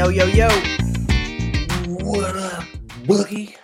Yo, 0.00 0.08
yo, 0.08 0.24
yo. 0.24 0.48
What 1.98 2.34
up, 2.34 2.64
Boogie? 3.04 3.54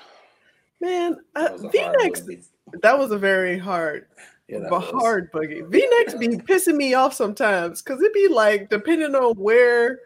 Man, 0.82 1.16
uh, 1.34 1.48
That 1.48 1.52
was 1.54 1.64
a 1.64 1.68
V 1.70 1.79
hard 1.79 1.96
necks, 1.98 2.20
boogie. 2.20 2.45
that 2.82 2.98
was 2.98 3.11
a 3.11 3.16
very 3.16 3.56
hard, 3.59 4.09
Yeah, 4.46 4.59
that 4.59 4.68
but 4.68 4.93
was. 4.93 5.02
hard 5.02 5.32
boogie. 5.32 5.66
V 5.66 5.88
necks 5.98 6.12
be 6.12 6.29
pissing 6.29 6.77
me 6.77 6.93
off 6.93 7.14
sometimes 7.14 7.80
because 7.80 8.02
it 8.02 8.12
be 8.12 8.29
like, 8.29 8.68
depending 8.68 9.14
on 9.14 9.34
where 9.36 10.00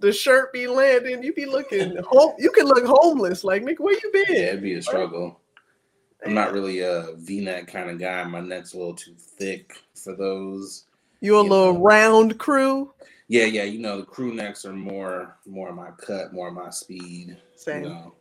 the 0.00 0.12
shirt 0.12 0.52
be 0.52 0.66
landing, 0.66 1.22
you 1.22 1.32
be 1.32 1.46
looking, 1.46 1.96
home, 2.10 2.34
you 2.38 2.50
can 2.50 2.66
look 2.66 2.84
homeless. 2.84 3.42
Like, 3.42 3.62
nigga, 3.62 3.80
where 3.80 3.94
you 3.94 4.10
been? 4.12 4.24
Yeah, 4.28 4.48
it'd 4.48 4.60
be 4.62 4.74
a 4.74 4.82
struggle. 4.82 5.40
I'm 6.26 6.34
not 6.34 6.52
really 6.52 6.80
a 6.80 7.14
V-neck 7.16 7.68
kind 7.68 7.88
of 7.88 7.98
guy. 7.98 8.22
My 8.24 8.40
neck's 8.40 8.74
a 8.74 8.76
little 8.76 8.92
too 8.92 9.14
thick 9.16 9.72
for 9.94 10.14
those. 10.14 10.84
You 11.22 11.38
a 11.38 11.42
you 11.42 11.48
little 11.48 11.72
know. 11.72 11.80
round 11.80 12.36
crew? 12.38 12.92
Yeah, 13.28 13.44
yeah. 13.44 13.64
You 13.64 13.78
know, 13.78 13.98
the 13.98 14.06
crew 14.06 14.34
necks 14.34 14.64
are 14.64 14.72
more, 14.72 15.36
more 15.46 15.68
of 15.68 15.76
my 15.76 15.90
cut, 15.98 16.32
more 16.32 16.48
of 16.48 16.54
my 16.54 16.70
speed. 16.70 17.36
Same. 17.56 17.84
You 17.84 17.88
know, 17.90 18.14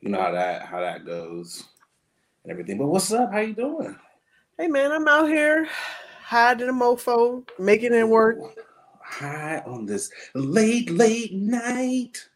you 0.00 0.08
know 0.10 0.20
how 0.20 0.32
that 0.32 0.62
how 0.62 0.80
that 0.80 1.04
goes 1.04 1.64
and 2.44 2.52
everything. 2.52 2.78
But 2.78 2.88
what's 2.88 3.12
up? 3.12 3.30
How 3.32 3.40
you 3.40 3.54
doing? 3.54 3.96
Hey, 4.58 4.66
man, 4.66 4.90
I'm 4.90 5.06
out 5.06 5.28
here 5.28 5.68
hiding 6.24 6.68
a 6.68 6.72
mofo, 6.72 7.46
making 7.58 7.94
it 7.94 8.08
work. 8.08 8.38
High 9.02 9.62
on 9.66 9.86
this 9.86 10.10
late, 10.34 10.90
late 10.90 11.32
night. 11.32 12.28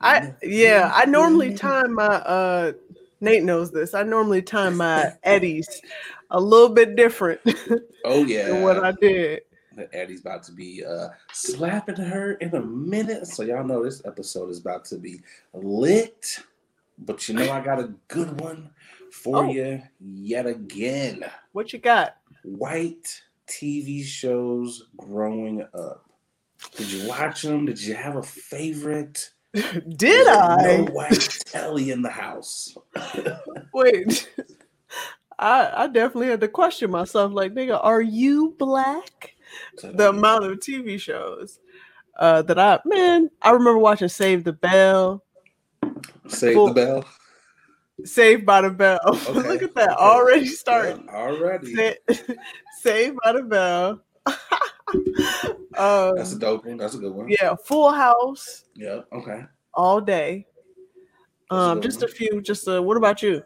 I 0.00 0.34
yeah, 0.42 0.90
I 0.94 1.06
normally 1.06 1.54
time 1.54 1.94
my 1.94 2.04
uh 2.06 2.72
Nate 3.20 3.44
knows 3.44 3.70
this. 3.70 3.94
I 3.94 4.02
normally 4.02 4.42
time 4.42 4.76
my 4.76 5.12
eddies 5.22 5.80
a 6.30 6.40
little 6.40 6.68
bit 6.68 6.96
different 6.96 7.40
Oh 8.04 8.24
yeah. 8.24 8.46
than 8.48 8.62
what 8.62 8.82
I 8.82 8.92
did. 9.00 9.42
That 9.76 9.90
Eddie's 9.92 10.20
about 10.20 10.42
to 10.44 10.52
be 10.52 10.84
uh, 10.84 11.08
slapping 11.32 11.96
her 11.96 12.32
in 12.34 12.54
a 12.54 12.60
minute. 12.62 13.26
So 13.26 13.42
y'all 13.42 13.64
know 13.64 13.82
this 13.82 14.02
episode 14.04 14.50
is 14.50 14.58
about 14.58 14.84
to 14.86 14.96
be 14.96 15.20
lit. 15.54 16.38
But 16.98 17.28
you 17.28 17.34
know 17.34 17.50
I 17.50 17.60
got 17.60 17.80
a 17.80 17.92
good 18.08 18.40
one 18.40 18.70
for 19.10 19.44
Oh. 19.44 19.50
you 19.50 19.82
yet 20.00 20.46
again. 20.46 21.24
What 21.52 21.72
you 21.72 21.78
got? 21.78 22.16
White 22.44 23.22
TV 23.48 24.04
shows 24.04 24.88
growing 24.96 25.66
up. 25.74 26.04
Did 26.76 26.90
you 26.92 27.08
watch 27.08 27.42
them? 27.42 27.66
Did 27.66 27.82
you 27.82 27.94
have 27.94 28.16
a 28.16 28.22
favorite? 28.22 29.30
Did 29.96 30.28
I? 30.28 30.56
No 30.84 30.84
white 30.92 31.28
telly 31.46 31.90
in 31.90 32.02
the 32.02 32.10
house. 32.10 32.76
Wait. 33.74 34.30
I 35.38 35.84
I 35.84 35.86
definitely 35.88 36.28
had 36.28 36.40
to 36.40 36.48
question 36.48 36.90
myself 36.90 37.32
like, 37.32 37.52
nigga, 37.52 37.78
are 37.82 38.00
you 38.00 38.54
black? 38.58 39.34
The 39.82 40.08
amount 40.10 40.44
of 40.44 40.58
TV 40.58 40.98
shows 41.00 41.58
uh 42.18 42.42
that 42.42 42.58
I 42.58 42.78
man, 42.84 43.30
I 43.40 43.50
remember 43.50 43.78
watching 43.78 44.08
Save 44.08 44.44
the 44.44 44.52
Bell, 44.52 45.22
Save 46.28 46.54
full- 46.54 46.68
the 46.68 46.74
bell. 46.74 47.04
Saved 48.04 48.44
by 48.44 48.62
the 48.62 48.70
Bell. 48.70 48.98
Okay, 49.04 49.32
Look 49.48 49.62
at 49.62 49.74
that. 49.76 49.90
okay. 49.90 49.96
Already 50.02 50.46
starting. 50.46 51.04
Yeah, 51.06 51.14
already. 51.14 51.74
Sa- 51.74 52.14
Saved 52.80 53.16
by 53.22 53.32
the 53.32 53.42
Bell. 53.42 54.00
um, 55.76 56.16
That's 56.16 56.32
a 56.32 56.38
dope 56.38 56.64
one. 56.64 56.76
That's 56.78 56.94
a 56.94 56.98
good 56.98 57.12
one. 57.12 57.28
yeah, 57.28 57.54
Full 57.64 57.90
House 57.92 58.64
Yeah. 58.74 59.00
Okay. 59.12 59.44
all 59.74 60.00
day. 60.00 60.46
A 61.50 61.54
Um, 61.54 61.74
good 61.80 61.84
just 61.90 62.02
a 62.02 62.08
few. 62.08 62.40
Just 62.40 62.66
uh, 62.66 62.82
what 62.82 62.96
about 62.96 63.22
you? 63.22 63.42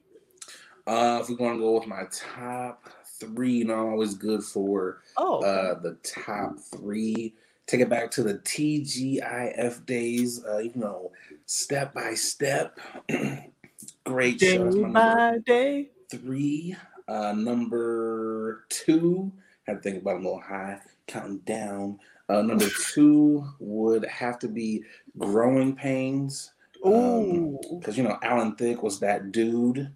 Uh, 0.87 1.19
if 1.21 1.29
we're 1.29 1.37
gonna 1.37 1.59
go 1.59 1.73
with 1.79 1.87
my 1.89 2.05
top 2.11 2.89
three, 3.21 3.63
I'm 3.63 3.71
always 3.71 4.15
good 4.15 4.43
for 4.43 5.03
Oh, 5.17 5.41
uh 5.43 5.79
the 5.81 5.95
top 6.03 6.59
three. 6.59 7.35
Take 7.67 7.81
it 7.81 7.89
back 7.89 8.11
to 8.13 8.23
the 8.23 8.35
TGIF 8.35 9.85
days. 9.87 10.45
Uh, 10.45 10.59
you 10.59 10.73
know, 10.77 11.11
step 11.47 11.93
by 11.95 12.15
step. 12.15 12.79
Great 14.05 14.39
day 14.39 14.57
show. 14.57 14.71
My 14.71 14.91
by 15.33 15.39
day. 15.45 15.91
three. 16.11 16.77
Uh, 17.09 17.33
number 17.33 18.65
two. 18.69 19.33
Had 19.67 19.75
to 19.79 19.81
think 19.83 20.03
about 20.03 20.15
a 20.17 20.19
little 20.19 20.41
high. 20.41 20.81
Counting 21.09 21.39
down. 21.39 21.99
Uh, 22.29 22.43
number 22.43 22.69
two 22.93 23.45
would 23.59 24.05
have 24.07 24.39
to 24.41 24.49
be 24.49 24.83
Growing 25.19 25.75
Pains. 25.75 26.53
Ooh, 26.87 27.59
Because 27.79 27.97
you 27.97 28.05
know 28.05 28.19
Alan 28.23 28.55
Thicke 28.55 28.83
was 28.83 29.01
that 29.01 29.33
dude. 29.33 29.91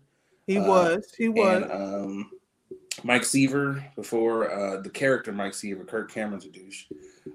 he 0.46 0.58
uh, 0.58 0.66
was. 0.66 1.12
He 1.16 1.28
was. 1.28 1.62
And 1.62 1.70
um, 1.72 2.30
Mike 3.02 3.24
Seaver 3.24 3.84
before 3.96 4.50
uh, 4.50 4.80
the 4.80 4.90
character 4.90 5.32
Mike 5.32 5.54
Seaver, 5.54 5.84
Kirk 5.84 6.12
Cameron's 6.12 6.44
a 6.44 6.50
douche, 6.50 6.86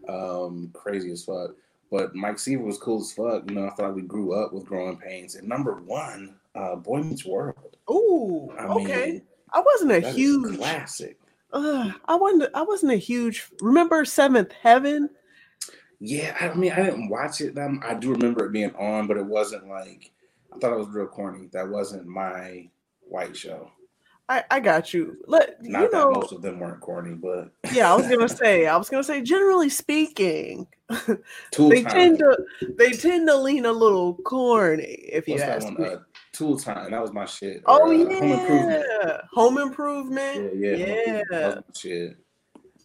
um, 0.08 0.70
crazy 0.74 1.12
as 1.12 1.24
fuck. 1.24 1.52
But 1.92 2.16
Mike 2.16 2.40
Seaver 2.40 2.64
was 2.64 2.78
cool 2.78 3.02
as 3.02 3.14
fuck. 3.14 3.50
You 3.50 3.56
know, 3.56 3.68
I 3.68 3.70
thought 3.72 3.96
we 3.96 4.02
grew 4.02 4.34
up 4.34 4.54
with 4.54 4.66
Growing 4.66 4.98
Pains. 4.98 5.36
And 5.36 5.48
number 5.48 5.76
one, 5.76 6.36
uh, 6.56 6.76
Boy 6.76 7.02
Meets 7.02 7.26
World. 7.26 7.78
Ooh, 7.90 8.52
I 8.60 8.66
okay. 8.66 9.06
mean, 9.06 9.22
I 9.54 9.62
wasn't 9.62 9.92
a 9.92 10.12
huge. 10.12 10.58
classic. 10.58 11.18
Uh, 11.54 11.92
I 12.06 12.16
wasn't. 12.16 12.50
I 12.54 12.64
wasn't 12.64 12.92
a 12.92 12.98
huge. 12.98 13.48
Remember 13.62 14.04
Seventh 14.04 14.52
Heaven? 14.62 15.10
Yeah, 16.00 16.36
I 16.42 16.54
mean, 16.54 16.74
I 16.74 16.84
didn't 16.84 17.10
watch 17.10 17.40
it. 17.40 17.58
I 17.58 17.94
do 17.94 18.12
remember 18.12 18.46
it 18.46 18.52
being 18.52 18.76
on, 18.76 19.08
but 19.08 19.18
it 19.18 19.26
wasn't 19.26 19.68
like 19.68 20.12
I 20.54 20.58
thought 20.58 20.74
it 20.74 20.80
was 20.80 20.90
real 20.90 21.08
corny. 21.08 21.48
That 21.54 21.70
wasn't 21.70 22.06
my 22.06 22.70
white 23.08 23.36
show. 23.38 23.72
I, 24.28 24.44
I 24.50 24.60
got 24.60 24.94
you. 24.94 25.18
Let 25.28 25.62
Not 25.64 25.82
you 25.84 25.92
know. 25.92 26.10
that 26.14 26.20
most 26.20 26.32
of 26.32 26.42
them 26.42 26.60
weren't 26.60 26.82
corny, 26.82 27.14
but 27.14 27.52
yeah, 27.74 27.92
I 27.92 27.96
was 27.96 28.08
gonna 28.08 28.28
say. 28.30 28.66
I 28.66 28.76
was 28.76 28.90
gonna 28.90 29.04
say. 29.04 29.22
Generally 29.22 29.70
speaking, 29.70 30.66
they 30.90 31.84
Time. 31.84 31.92
tend 31.92 32.20
to 32.20 32.38
they 32.78 32.92
tend 32.92 33.28
to 33.28 33.38
lean 33.38 33.66
a 33.66 33.72
little 33.72 34.16
corny. 34.16 34.84
If 34.84 35.28
you 35.28 35.36
What's 35.36 35.46
that 35.46 35.56
ask 35.58 35.66
one? 35.66 35.76
me. 35.82 35.90
Uh, 35.90 35.98
Tool 36.34 36.58
Time. 36.58 36.92
That 36.92 37.02
was 37.02 37.14
my 37.14 37.26
shit. 37.26 37.62
oh 37.68 37.88
uh, 37.88 37.92
yeah, 37.92 38.06
Home 38.20 38.32
Improvement. 38.32 39.22
Home 39.34 39.58
Improvement. 39.60 40.56
Yeah, 40.56 40.72
yeah. 40.72 40.86
Yeah. 40.86 40.94
Improvement. 41.20 41.66
That 41.68 41.78
shit. 41.78 42.18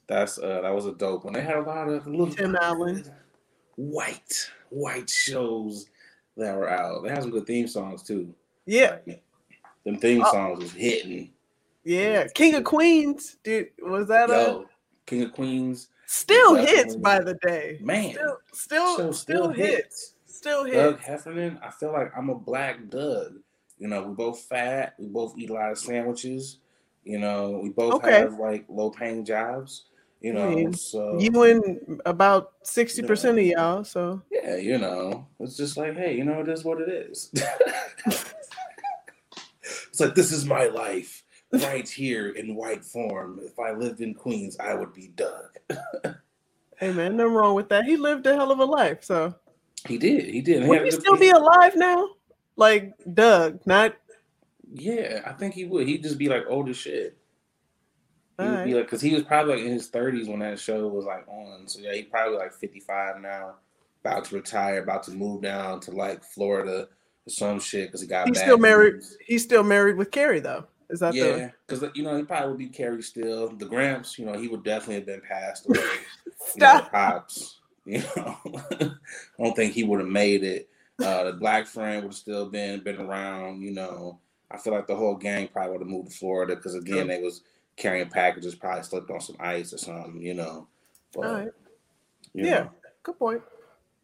That's 0.08 0.38
uh, 0.38 0.60
that 0.62 0.74
was 0.74 0.86
a 0.86 0.92
dope 0.92 1.24
one. 1.24 1.32
They 1.34 1.40
had 1.42 1.56
a 1.56 1.62
lot 1.62 1.88
of 1.88 2.06
little 2.06 2.28
Tim 2.30 2.56
Allen. 2.60 3.04
white 3.76 4.50
white 4.68 5.08
shows 5.08 5.86
that 6.36 6.54
were 6.56 6.68
out. 6.68 7.02
They 7.02 7.08
had 7.10 7.22
some 7.22 7.30
good 7.30 7.46
theme 7.46 7.66
songs 7.66 8.02
too. 8.02 8.34
Yeah, 8.66 8.98
Like, 9.06 9.22
them 9.84 9.98
theme 9.98 10.22
Oh. 10.24 10.30
songs 10.32 10.58
was 10.60 10.72
hitting. 10.72 11.32
yeah. 11.84 12.26
King 12.34 12.54
of 12.56 12.64
Queens, 12.64 13.36
dude. 13.42 13.68
Was 13.82 14.08
that 14.08 14.30
a 14.30 14.34
Yo, 14.34 14.66
King 15.06 15.22
of 15.22 15.32
Queens, 15.32 15.88
still 16.06 16.54
hits 16.54 16.96
by 16.96 17.20
the 17.20 17.34
day? 17.46 17.78
man. 17.82 18.12
Still, 18.12 18.38
still, 18.52 18.96
show 18.96 19.12
still, 19.12 19.48
hits. 19.50 20.14
Still 20.26 20.64
Doug 20.64 20.96
hits. 20.96 21.06
Heffernan, 21.06 21.58
I 21.62 21.70
feel 21.70 21.92
like 21.92 22.12
I'm 22.16 22.30
a 22.30 22.34
black 22.34 22.88
Doug. 22.88 23.34
You 23.78 23.88
know, 23.88 24.02
we 24.02 24.14
both 24.14 24.40
fat, 24.42 24.94
we 24.98 25.06
both 25.06 25.34
eat 25.38 25.50
a 25.50 25.54
lot 25.54 25.70
of 25.72 25.78
sandwiches. 25.78 26.58
You 27.04 27.18
know, 27.18 27.60
we 27.62 27.70
both 27.70 27.94
Okay. 27.94 28.10
have 28.20 28.34
like 28.38 28.64
low 28.68 28.90
paying 28.90 29.24
jobs. 29.24 29.86
You 30.20 30.34
know, 30.34 30.50
mean, 30.50 30.74
so 30.74 31.18
You 31.18 31.42
and 31.44 32.00
about 32.04 32.52
sixty 32.62 33.00
percent 33.02 33.38
of 33.38 33.44
y'all. 33.44 33.84
So 33.84 34.20
yeah, 34.30 34.56
you 34.56 34.76
know, 34.76 35.26
it's 35.38 35.56
just 35.56 35.78
like, 35.78 35.96
hey, 35.96 36.14
you 36.14 36.24
know, 36.24 36.40
it 36.40 36.48
is 36.50 36.62
what 36.62 36.78
it 36.82 36.90
is. 36.90 37.32
it's 40.00 40.08
like 40.08 40.14
this 40.14 40.32
is 40.32 40.46
my 40.46 40.66
life 40.66 41.22
right 41.52 41.88
here 41.88 42.30
in 42.30 42.54
white 42.54 42.84
form. 42.84 43.40
If 43.42 43.58
I 43.58 43.72
lived 43.72 44.00
in 44.00 44.14
Queens, 44.14 44.56
I 44.58 44.74
would 44.74 44.94
be 44.94 45.08
Doug. 45.08 45.58
hey 46.78 46.92
man, 46.92 47.16
nothing 47.16 47.32
wrong 47.34 47.54
with 47.54 47.68
that. 47.68 47.84
He 47.84 47.96
lived 47.96 48.26
a 48.26 48.34
hell 48.34 48.50
of 48.50 48.60
a 48.60 48.64
life. 48.64 49.04
So 49.04 49.34
He 49.86 49.98
did, 49.98 50.24
he 50.24 50.40
did. 50.40 50.66
Would 50.66 50.82
a 50.82 50.84
he 50.84 50.90
still 50.90 51.16
be 51.16 51.30
alive 51.30 51.74
now? 51.76 52.08
Like 52.56 52.94
Doug, 53.12 53.60
not 53.66 53.94
Yeah, 54.72 55.20
I 55.26 55.32
think 55.32 55.54
he 55.54 55.66
would. 55.66 55.86
He'd 55.86 56.02
just 56.02 56.18
be 56.18 56.28
like 56.28 56.44
old 56.48 56.68
as 56.70 56.76
shit. 56.76 57.16
He 58.38 58.46
would 58.46 58.64
be 58.64 58.72
like, 58.72 58.86
because 58.86 59.02
he 59.02 59.12
was 59.12 59.22
probably 59.22 59.56
like 59.56 59.64
in 59.64 59.72
his 59.72 59.88
thirties 59.88 60.26
when 60.26 60.38
that 60.38 60.58
show 60.58 60.88
was 60.88 61.04
like 61.04 61.28
on. 61.28 61.68
So 61.68 61.80
yeah, 61.80 61.92
he 61.92 62.04
probably 62.04 62.38
like 62.38 62.54
fifty 62.54 62.80
five 62.80 63.20
now, 63.20 63.56
about 64.02 64.24
to 64.26 64.36
retire, 64.36 64.82
about 64.82 65.02
to 65.04 65.10
move 65.10 65.42
down 65.42 65.80
to 65.80 65.90
like 65.90 66.24
Florida 66.24 66.88
or 67.26 67.30
some 67.30 67.60
shit 67.60 67.88
because 67.88 68.00
he 68.00 68.06
got. 68.06 68.28
he's 68.28 68.40
still 68.40 68.58
married. 68.58 68.94
news. 68.94 69.16
He's 69.26 69.42
still 69.42 69.62
married 69.62 69.96
with 69.96 70.10
Carrie 70.10 70.40
though. 70.40 70.66
Is 70.88 71.00
that 71.00 71.12
the 71.12 71.18
Yeah, 71.18 71.50
because 71.66 71.88
you 71.94 72.02
know 72.02 72.16
he 72.16 72.24
probably 72.24 72.48
would 72.48 72.58
be 72.58 72.68
Carrie 72.68 73.02
still. 73.02 73.48
The 73.48 73.66
Gramps, 73.66 74.18
you 74.18 74.26
know, 74.26 74.38
he 74.38 74.48
would 74.48 74.64
definitely 74.64 74.96
have 74.96 75.06
been 75.06 75.20
passed 75.20 75.66
away. 75.66 75.78
you 76.26 76.32
know, 76.56 76.66
stop? 76.66 76.90
pops. 76.90 77.60
You 77.86 78.02
know, 78.16 78.36
I 78.72 78.90
don't 79.38 79.56
think 79.56 79.72
he 79.72 79.84
would 79.84 80.00
have 80.00 80.08
made 80.08 80.44
it. 80.44 80.68
Uh, 81.02 81.24
the 81.24 81.32
black 81.32 81.66
friend 81.66 82.02
would 82.02 82.10
have 82.12 82.14
still 82.14 82.46
been 82.48 82.80
been 82.80 83.00
around. 83.00 83.62
You 83.62 83.70
know, 83.72 84.18
I 84.50 84.58
feel 84.58 84.72
like 84.72 84.86
the 84.86 84.96
whole 84.96 85.16
gang 85.16 85.48
probably 85.48 85.72
would 85.72 85.80
have 85.80 85.88
moved 85.88 86.10
to 86.10 86.16
Florida 86.16 86.56
because 86.56 86.74
again 86.74 87.06
they 87.06 87.22
was 87.22 87.42
carrying 87.76 88.08
packages, 88.10 88.54
probably 88.54 88.82
slipped 88.82 89.10
on 89.10 89.20
some 89.20 89.36
ice 89.40 89.72
or 89.72 89.78
something. 89.78 90.20
You 90.20 90.34
know, 90.34 90.66
but 91.14 91.24
All 91.24 91.32
right. 91.32 91.52
you 92.34 92.44
Yeah. 92.44 92.64
know. 92.64 92.70
Good 93.02 93.18
point. 93.18 93.42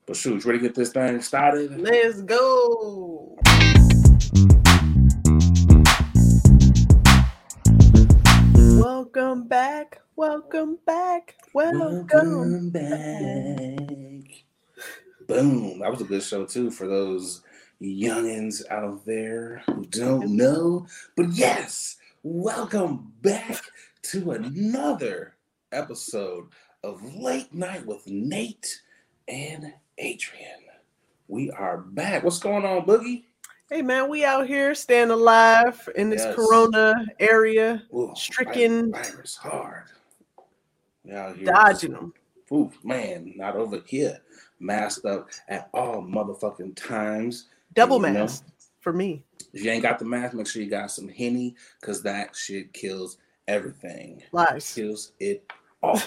But 0.06 0.14
shoot, 0.14 0.44
you 0.44 0.48
ready 0.48 0.60
to 0.60 0.68
get 0.68 0.76
this 0.76 0.90
thing 0.90 1.20
started? 1.20 1.80
Let's 1.80 2.22
go. 2.22 3.36
Welcome 8.78 9.48
back. 9.48 10.00
Welcome 10.14 10.78
back. 10.86 11.34
Welcome. 11.52 12.70
back. 12.70 12.84
Boom. 15.26 15.80
That 15.80 15.90
was 15.90 16.00
a 16.00 16.04
good 16.04 16.22
show 16.22 16.46
too 16.46 16.70
for 16.70 16.86
those 16.86 17.42
youngins 17.82 18.62
out 18.70 19.04
there 19.06 19.64
who 19.66 19.86
don't 19.86 20.36
know. 20.36 20.86
But 21.16 21.30
yes, 21.32 21.96
welcome 22.22 23.12
back 23.22 23.60
to 24.02 24.30
another 24.30 25.34
episode 25.72 26.46
of 26.84 27.02
Late 27.16 27.52
Night 27.52 27.84
with 27.84 28.06
Nate 28.06 28.82
and 29.26 29.72
Adrian. 29.98 30.60
We 31.28 31.50
are 31.50 31.78
back. 31.78 32.22
What's 32.22 32.38
going 32.38 32.64
on, 32.64 32.86
Boogie? 32.86 33.24
Hey 33.70 33.82
man, 33.82 34.08
we 34.08 34.24
out 34.24 34.46
here 34.46 34.74
staying 34.74 35.10
alive 35.10 35.88
in 35.96 36.08
this 36.08 36.22
yes. 36.22 36.36
corona 36.36 37.04
area, 37.18 37.82
Ooh, 37.92 38.12
stricken 38.14 38.92
virus 38.92 39.34
hard. 39.34 39.84
We 41.02 41.12
out 41.12 41.36
here 41.36 41.46
dodging 41.46 41.92
them. 41.92 42.14
Ooh, 42.52 42.70
man, 42.84 43.32
not 43.36 43.56
over 43.56 43.82
here. 43.86 44.20
Masked 44.60 45.04
up 45.04 45.30
at 45.48 45.68
all 45.74 46.02
motherfucking 46.02 46.76
times. 46.76 47.48
Double 47.74 47.98
mask 47.98 48.44
for 48.80 48.92
me. 48.92 49.24
If 49.52 49.64
you 49.64 49.70
ain't 49.70 49.82
got 49.82 49.98
the 49.98 50.04
mask, 50.04 50.34
make 50.34 50.46
sure 50.46 50.62
you 50.62 50.70
got 50.70 50.92
some 50.92 51.08
henny, 51.08 51.56
cause 51.80 52.02
that 52.02 52.36
shit 52.36 52.72
kills 52.72 53.18
everything. 53.48 54.22
Lies. 54.30 54.72
Kills 54.74 55.12
it 55.18 55.50
all. 55.82 56.00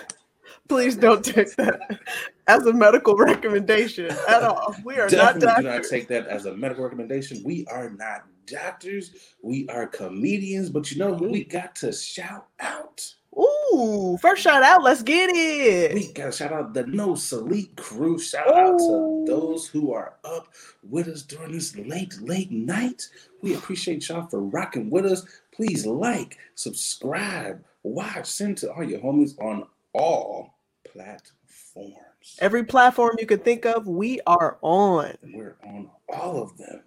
Please 0.68 0.96
don't 0.96 1.24
take 1.24 1.56
that 1.56 2.00
as 2.48 2.66
a 2.66 2.74
medical 2.74 3.16
recommendation 3.16 4.12
at 4.28 4.44
all. 4.44 4.75
We 4.84 4.96
are 4.96 5.10
Definitely 5.10 5.18
not 5.18 5.56
doctors. 5.56 5.63
do 5.63 5.69
not 5.69 5.84
take 5.84 6.07
that 6.10 6.28
as 6.28 6.46
a 6.46 6.56
medical 6.56 6.84
recommendation. 6.84 7.42
We 7.44 7.66
are 7.68 7.90
not 7.90 8.25
doctors. 8.46 9.12
We 9.42 9.68
are 9.69 9.88
comedians. 9.88 10.69
But 10.69 10.92
you 10.92 11.00
know 11.00 11.16
who 11.16 11.30
we 11.30 11.42
mm-hmm. 11.46 11.57
got 11.57 11.75
to 11.75 11.92
shout 11.92 12.48
out? 12.60 13.13
Ooh, 13.38 14.18
first 14.22 14.42
shout 14.42 14.63
out. 14.63 14.84
Let's 14.84 15.04
get 15.04 15.30
it. 15.31 15.94
We 15.94 16.12
got 16.13 16.25
to 16.25 16.31
shout 16.31 16.51
out 16.51 16.74
the 16.74 16.86
No 16.88 17.16
Sleep 17.16 17.75
crew. 17.78 18.19
Shout 18.19 18.48
Ooh. 18.48 18.54
out 18.54 18.78
to 18.80 19.25
those 19.28 19.68
who 19.68 19.94
are 19.94 20.16
up 20.24 20.48
with 20.84 21.07
us 21.07 21.22
during 21.22 21.51
this 21.51 21.75
late, 21.78 22.19
late 22.22 22.51
night. 22.51 23.07
We 23.42 23.56
appreciate 23.56 24.10
y'all 24.10 24.28
for 24.28 24.42
rocking 24.42 24.90
with 24.90 25.06
us. 25.06 25.25
Please 25.51 25.86
like, 25.86 26.38
subscribe, 26.56 27.63
watch, 27.84 28.25
send 28.25 28.57
to 28.60 28.72
all 28.72 28.84
your 28.84 29.00
homies 29.00 29.40
on 29.42 29.68
all 29.94 30.56
platforms. 30.91 32.38
Every 32.39 32.63
platform 32.63 33.15
you 33.19 33.25
could 33.25 33.44
think 33.44 33.65
of, 33.65 33.88
we 33.88 34.19
are 34.27 34.57
on. 34.62 35.18
We're 35.24 35.57
on 35.63 35.89
all 36.09 36.41
of 36.41 36.57
them. 36.57 36.81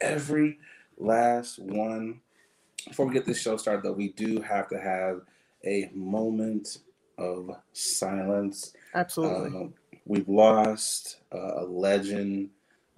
Every 0.00 0.58
last 0.98 1.58
one. 1.58 2.20
Before 2.88 3.06
we 3.06 3.14
get 3.14 3.24
this 3.24 3.40
show 3.40 3.56
started, 3.56 3.84
though, 3.84 3.92
we 3.92 4.08
do 4.08 4.40
have 4.40 4.68
to 4.68 4.80
have 4.80 5.22
a 5.64 5.90
moment 5.94 6.78
of 7.18 7.50
silence. 7.72 8.72
Absolutely. 8.94 9.58
Uh, 9.58 9.68
we've 10.04 10.28
lost 10.28 11.18
uh, 11.32 11.62
a 11.62 11.64
legend, 11.64 12.50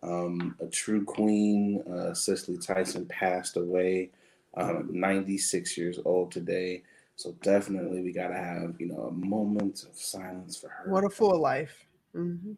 um, 0.03 0.57
a 0.61 0.67
true 0.67 1.05
queen. 1.05 1.83
Uh, 1.83 2.15
Cicely 2.15 2.57
Tyson 2.57 3.07
passed 3.07 3.57
away, 3.57 4.11
um, 4.55 4.89
96 4.91 5.77
years 5.77 5.99
old 6.05 6.31
today. 6.31 6.83
So 7.17 7.33
definitely, 7.43 8.03
we 8.03 8.13
gotta 8.13 8.35
have 8.35 8.75
you 8.79 8.89
know 8.89 9.03
a 9.03 9.13
moment 9.13 9.85
of 9.85 9.97
silence 9.97 10.57
for 10.57 10.69
her. 10.69 10.91
What 10.91 11.05
a 11.05 11.11
full 11.11 11.39
life. 11.41 11.87
Mm-hmm. 12.15 12.53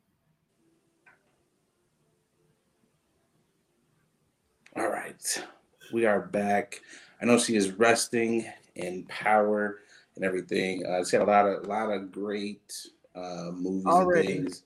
All 4.77 4.89
right, 4.89 5.45
we 5.93 6.07
are 6.07 6.21
back. 6.21 6.81
I 7.21 7.25
know 7.25 7.39
she 7.39 7.57
is 7.57 7.73
resting 7.73 8.47
in 8.75 9.05
power 9.05 9.81
and 10.17 10.25
everything. 10.25 10.85
Uh, 10.87 11.05
she 11.05 11.17
had 11.17 11.23
a 11.23 11.31
lot 11.31 11.47
of 11.47 11.65
a 11.65 11.69
lot 11.69 11.91
of 11.91 12.11
great 12.11 12.75
uh, 13.15 13.51
movies 13.53 13.87
Already. 13.87 14.37
and 14.37 14.45
things. 14.47 14.63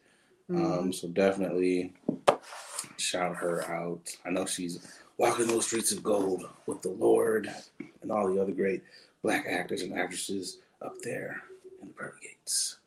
Mm-hmm. 0.50 0.78
Um, 0.80 0.92
so 0.92 1.08
definitely 1.08 1.94
shout 2.96 3.36
her 3.36 3.64
out. 3.70 4.08
I 4.24 4.30
know 4.30 4.46
she's 4.46 4.86
walking 5.16 5.46
those 5.46 5.66
streets 5.66 5.92
of 5.92 6.02
gold 6.02 6.44
with 6.66 6.82
the 6.82 6.90
Lord 6.90 7.52
and 8.02 8.10
all 8.10 8.32
the 8.32 8.40
other 8.40 8.52
great 8.52 8.82
black 9.22 9.46
actors 9.48 9.82
and 9.82 9.98
actresses 9.98 10.58
up 10.82 10.94
there 11.02 11.42
in 11.80 11.88
the 11.88 11.94
pearly 11.94 12.12
gates. 12.22 12.78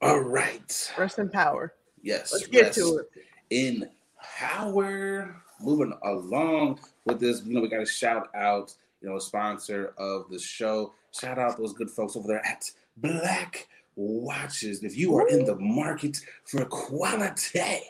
All 0.00 0.20
right. 0.20 0.92
Rest 0.96 1.18
in 1.18 1.28
power. 1.28 1.74
Yes. 2.02 2.32
Let's 2.32 2.46
get 2.46 2.72
to 2.74 2.98
it. 2.98 3.10
In 3.50 3.88
power. 4.22 5.42
Moving 5.60 5.92
along 6.04 6.78
with 7.04 7.18
this, 7.18 7.42
you 7.44 7.54
know, 7.54 7.60
we 7.60 7.68
got 7.68 7.78
to 7.78 7.86
shout 7.86 8.28
out, 8.34 8.72
you 9.02 9.08
know, 9.08 9.16
a 9.16 9.20
sponsor 9.20 9.92
of 9.98 10.30
the 10.30 10.38
show. 10.38 10.94
Shout 11.12 11.38
out 11.38 11.56
those 11.56 11.72
good 11.72 11.90
folks 11.90 12.14
over 12.14 12.28
there 12.28 12.46
at 12.46 12.70
Black 12.98 13.66
Watches. 13.96 14.84
If 14.84 14.96
you 14.96 15.16
are 15.16 15.28
in 15.28 15.44
the 15.44 15.56
market 15.56 16.20
for 16.44 16.64
quality, 16.66 17.80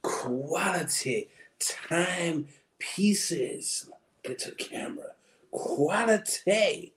quality 0.00 1.28
time 1.58 2.48
pieces, 2.78 3.90
get 4.22 4.38
to 4.38 4.52
camera 4.52 5.12
quality 5.52 6.94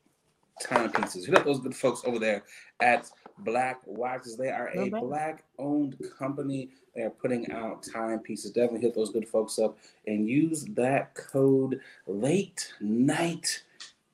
timepieces. 0.61 1.25
Hit 1.25 1.35
up 1.35 1.45
those 1.45 1.59
good 1.59 1.75
folks 1.75 2.01
over 2.05 2.17
there 2.17 2.43
at 2.81 3.09
Black 3.39 3.81
Watches. 3.85 4.37
They 4.37 4.49
are 4.49 4.69
a 4.75 4.89
black 4.89 5.43
owned 5.59 5.97
company. 6.17 6.69
They 6.95 7.03
are 7.03 7.09
putting 7.09 7.51
out 7.51 7.83
timepieces. 7.83 8.51
Definitely 8.51 8.81
hit 8.81 8.95
those 8.95 9.11
good 9.11 9.27
folks 9.27 9.59
up 9.59 9.77
and 10.07 10.27
use 10.27 10.65
that 10.75 11.13
code 11.15 11.79
late 12.07 12.73
night 12.79 13.63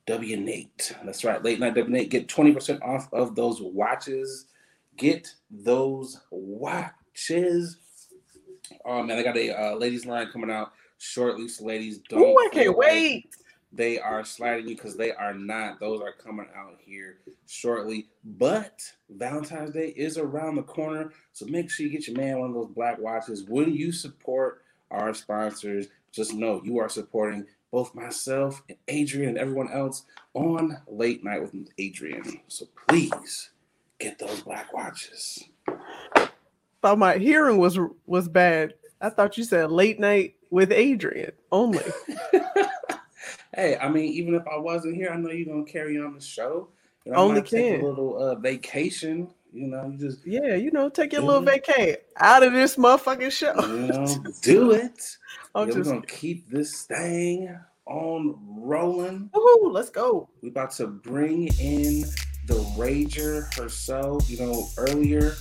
W 0.06 0.36
Nate. 0.36 0.94
That's 1.04 1.24
right, 1.24 1.42
late 1.42 1.60
night 1.60 1.74
W 1.74 1.92
Nate. 1.92 2.10
Get 2.10 2.28
20% 2.28 2.82
off 2.82 3.12
of 3.12 3.34
those 3.34 3.62
watches. 3.62 4.46
Get 4.96 5.32
those 5.50 6.20
watches. 6.30 7.78
Oh 8.84 9.02
man, 9.02 9.18
I 9.18 9.22
got 9.22 9.36
a 9.36 9.50
uh, 9.50 9.74
ladies 9.76 10.04
line 10.04 10.28
coming 10.32 10.50
out 10.50 10.72
shortly. 10.98 11.48
So 11.48 11.64
ladies, 11.64 11.98
don't. 12.08 12.22
Oh, 12.22 12.36
I 12.36 12.48
can't 12.52 12.76
wait 12.76 13.28
they 13.72 13.98
are 13.98 14.24
sliding 14.24 14.68
you 14.68 14.76
because 14.76 14.96
they 14.96 15.12
are 15.12 15.32
not. 15.32 15.80
Those 15.80 16.02
are 16.02 16.12
coming 16.12 16.46
out 16.54 16.78
here 16.84 17.18
shortly. 17.46 18.08
But 18.24 18.82
Valentine's 19.08 19.70
Day 19.70 19.88
is 19.96 20.18
around 20.18 20.56
the 20.56 20.62
corner. 20.62 21.12
So 21.32 21.46
make 21.46 21.70
sure 21.70 21.86
you 21.86 21.92
get 21.92 22.06
your 22.06 22.16
man 22.16 22.38
one 22.38 22.50
of 22.50 22.54
those 22.54 22.74
black 22.74 22.98
watches. 22.98 23.44
When 23.48 23.72
you 23.72 23.90
support 23.90 24.62
our 24.90 25.14
sponsors, 25.14 25.86
just 26.12 26.34
know 26.34 26.60
you 26.62 26.78
are 26.78 26.90
supporting 26.90 27.46
both 27.70 27.94
myself 27.94 28.62
and 28.68 28.76
Adrian 28.88 29.30
and 29.30 29.38
everyone 29.38 29.72
else 29.72 30.04
on 30.34 30.76
Late 30.86 31.24
Night 31.24 31.40
with 31.40 31.54
Adrian. 31.78 32.40
So 32.48 32.66
please 32.86 33.50
get 33.98 34.18
those 34.18 34.42
black 34.42 34.72
watches. 34.74 35.44
Thought 36.82 36.98
my 36.98 37.16
hearing 37.16 37.56
was 37.56 37.78
was 38.04 38.28
bad. 38.28 38.74
I 39.00 39.08
thought 39.08 39.38
you 39.38 39.44
said 39.44 39.72
late 39.72 39.98
night 39.98 40.34
with 40.50 40.70
Adrian 40.72 41.32
only. 41.50 41.80
hey, 43.54 43.76
I 43.76 43.88
mean, 43.88 44.12
even 44.12 44.34
if 44.34 44.46
I 44.46 44.56
wasn't 44.56 44.96
here, 44.96 45.10
I 45.10 45.16
know 45.16 45.30
you're 45.30 45.46
gonna 45.46 45.64
carry 45.64 46.00
on 46.00 46.14
the 46.14 46.20
show. 46.20 46.68
You 47.04 47.12
know, 47.12 47.18
Only 47.18 47.42
can 47.42 47.58
take 47.58 47.82
a 47.82 47.84
little 47.84 48.22
uh, 48.22 48.34
vacation. 48.36 49.28
You 49.52 49.66
know, 49.66 49.86
you 49.86 49.98
just 49.98 50.26
yeah, 50.26 50.54
you 50.54 50.70
know, 50.70 50.88
take 50.88 51.12
your 51.12 51.22
little 51.22 51.42
vacay 51.42 51.96
out 52.16 52.42
of 52.42 52.52
this 52.52 52.76
motherfucking 52.76 53.32
show. 53.32 53.54
You 53.66 53.86
know, 53.88 54.16
do 54.42 54.70
it. 54.70 55.16
yeah, 55.54 55.66
just... 55.66 55.76
We're 55.78 55.84
gonna 55.84 56.06
keep 56.06 56.48
this 56.48 56.82
thing 56.84 57.58
on 57.86 58.38
rolling. 58.40 59.30
Ooh, 59.36 59.70
let's 59.70 59.90
go. 59.90 60.28
We 60.40 60.48
about 60.48 60.70
to 60.72 60.86
bring 60.86 61.48
in 61.58 62.04
the 62.46 62.54
Rager 62.76 63.54
herself. 63.56 64.30
You 64.30 64.38
know, 64.38 64.68
earlier 64.78 65.34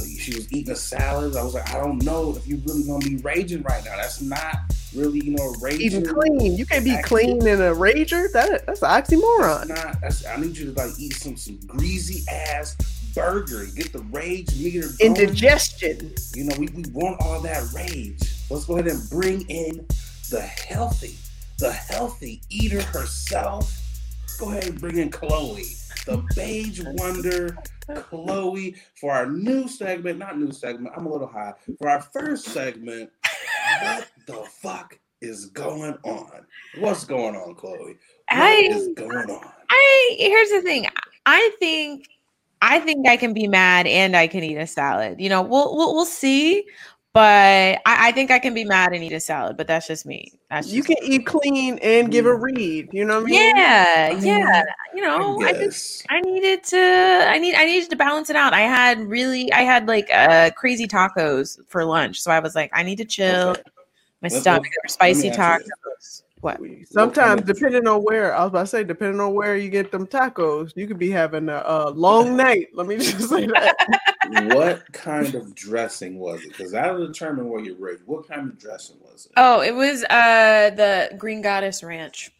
she 0.00 0.34
was 0.34 0.52
eating 0.52 0.72
a 0.72 0.76
salad. 0.76 1.36
I 1.36 1.42
was 1.42 1.54
like, 1.54 1.68
I 1.74 1.78
don't 1.78 2.02
know 2.02 2.34
if 2.36 2.46
you're 2.46 2.58
really 2.66 2.84
gonna 2.84 3.04
be 3.04 3.16
raging 3.16 3.62
right 3.62 3.84
now. 3.84 3.96
That's 3.96 4.20
not 4.20 4.56
really, 4.94 5.20
you 5.20 5.32
know, 5.32 5.54
raging. 5.60 5.80
Eating 5.80 6.06
clean. 6.06 6.56
You 6.56 6.66
can't 6.66 6.84
be 6.84 7.00
clean 7.02 7.46
in 7.46 7.60
a 7.60 7.74
rager. 7.74 8.30
That 8.32 8.66
that's 8.66 8.82
an 8.82 8.88
oxymoron. 8.88 9.68
That's 9.68 9.84
not. 9.84 10.00
That's, 10.00 10.26
I 10.26 10.36
need 10.36 10.56
you 10.56 10.72
to 10.72 10.80
like 10.80 10.92
eat 10.98 11.14
some 11.14 11.36
some 11.36 11.58
greasy 11.66 12.24
ass 12.30 12.76
burger. 13.14 13.66
Get 13.74 13.92
the 13.92 14.00
rage 14.10 14.54
meter. 14.58 14.88
Going. 14.98 15.16
Indigestion. 15.16 16.14
You 16.34 16.44
know, 16.44 16.56
we, 16.58 16.68
we 16.68 16.84
want 16.92 17.20
all 17.20 17.40
that 17.40 17.72
rage. 17.74 18.20
Let's 18.50 18.64
go 18.64 18.78
ahead 18.78 18.90
and 18.90 19.10
bring 19.10 19.42
in 19.48 19.86
the 20.30 20.40
healthy, 20.40 21.16
the 21.58 21.72
healthy 21.72 22.40
eater 22.48 22.82
herself. 22.82 23.78
Go 24.38 24.50
ahead 24.50 24.66
and 24.66 24.80
bring 24.80 24.98
in 24.98 25.10
Chloe, 25.10 25.64
the 26.06 26.24
beige 26.34 26.82
wonder 26.84 27.56
Chloe 27.94 28.76
for 29.00 29.12
our 29.12 29.26
new 29.26 29.68
segment. 29.68 30.18
Not 30.18 30.38
new 30.38 30.52
segment. 30.52 30.94
I'm 30.96 31.06
a 31.06 31.12
little 31.12 31.26
high. 31.26 31.54
For 31.78 31.88
our 31.88 32.00
first 32.00 32.46
segment, 32.46 33.10
what 33.82 34.08
the 34.26 34.44
fuck 34.60 34.98
is 35.20 35.46
going 35.46 35.96
on? 36.04 36.46
What's 36.78 37.04
going 37.04 37.36
on, 37.36 37.54
Chloe? 37.54 37.96
What 38.30 38.40
I, 38.42 38.68
is 38.70 38.88
going 38.96 39.30
on? 39.30 39.50
I 39.70 40.16
here's 40.18 40.50
the 40.50 40.62
thing. 40.62 40.86
I 41.26 41.50
think 41.58 42.08
I 42.60 42.78
think 42.78 43.08
I 43.08 43.16
can 43.16 43.32
be 43.32 43.48
mad 43.48 43.86
and 43.86 44.16
I 44.16 44.26
can 44.26 44.44
eat 44.44 44.56
a 44.56 44.66
salad. 44.66 45.20
You 45.20 45.28
know, 45.28 45.42
we'll 45.42 45.76
we'll, 45.76 45.94
we'll 45.94 46.04
see. 46.04 46.64
But 47.12 47.80
I, 47.84 48.08
I 48.08 48.12
think 48.12 48.30
I 48.30 48.38
can 48.38 48.54
be 48.54 48.64
mad 48.64 48.92
and 48.92 49.04
eat 49.04 49.12
a 49.12 49.20
salad. 49.20 49.56
But 49.56 49.66
that's 49.66 49.86
just 49.86 50.06
me. 50.06 50.32
That's 50.50 50.68
You 50.68 50.82
just 50.82 50.88
can 50.88 51.10
eat 51.10 51.26
clean 51.26 51.78
and 51.82 52.10
give 52.10 52.26
a 52.26 52.34
read. 52.34 52.88
You 52.92 53.04
know 53.04 53.20
what 53.20 53.28
I 53.28 53.30
mean? 53.30 53.56
Yeah, 53.56 54.08
I 54.10 54.14
mean, 54.14 54.24
yeah. 54.24 54.62
You 54.94 55.02
know, 55.02 55.42
I 55.42 55.48
I 55.48 55.52
just. 55.52 56.06
I 56.08 56.20
needed 56.20 56.64
to 56.64 57.24
I 57.28 57.38
need 57.38 57.54
I 57.54 57.64
needed 57.64 57.90
to 57.90 57.96
balance 57.96 58.30
it 58.30 58.36
out. 58.36 58.54
I 58.54 58.62
had 58.62 58.98
really 59.00 59.52
I 59.52 59.62
had 59.62 59.86
like 59.88 60.08
uh 60.12 60.50
crazy 60.56 60.86
tacos 60.86 61.58
for 61.68 61.84
lunch. 61.84 62.20
So 62.20 62.30
I 62.30 62.40
was 62.40 62.54
like, 62.54 62.70
I 62.72 62.82
need 62.82 62.96
to 62.96 63.04
chill. 63.04 63.50
Okay. 63.50 63.62
My 64.22 64.28
Let- 64.28 64.40
stomach 64.40 64.62
let- 64.62 64.70
they 64.70 64.76
were 64.84 64.88
spicy 64.88 65.28
let 65.30 65.36
you 65.36 65.42
tacos. 65.42 66.22
What? 66.42 66.60
Sometimes, 66.90 67.42
depending 67.42 67.86
on 67.86 68.02
where, 68.02 68.34
I 68.34 68.40
was 68.42 68.48
about 68.48 68.60
to 68.62 68.66
say, 68.66 68.82
depending 68.84 69.20
on 69.20 69.32
where 69.32 69.56
you 69.56 69.70
get 69.70 69.92
them 69.92 70.06
tacos, 70.08 70.72
you 70.76 70.88
could 70.88 70.98
be 70.98 71.08
having 71.10 71.48
a, 71.48 71.62
a 71.64 71.90
long 71.90 72.36
night. 72.46 72.66
Let 72.74 72.88
me 72.88 72.96
just 72.98 73.20
say 73.30 73.46
that. 73.46 73.76
what 74.52 74.82
kind 74.92 75.34
of 75.36 75.54
dressing 75.54 76.18
was 76.18 76.42
it? 76.42 76.48
Because 76.48 76.72
that'll 76.72 77.06
determine 77.06 77.48
what 77.48 77.64
you're 77.64 77.76
raised. 77.76 78.02
What 78.06 78.26
kind 78.26 78.40
of 78.50 78.58
dressing 78.58 78.96
was 79.02 79.26
it? 79.26 79.32
Oh, 79.36 79.60
it 79.62 79.74
was 79.74 80.02
uh 80.04 80.70
the 80.74 81.14
Green 81.16 81.42
Goddess 81.42 81.82
Ranch. 81.84 82.32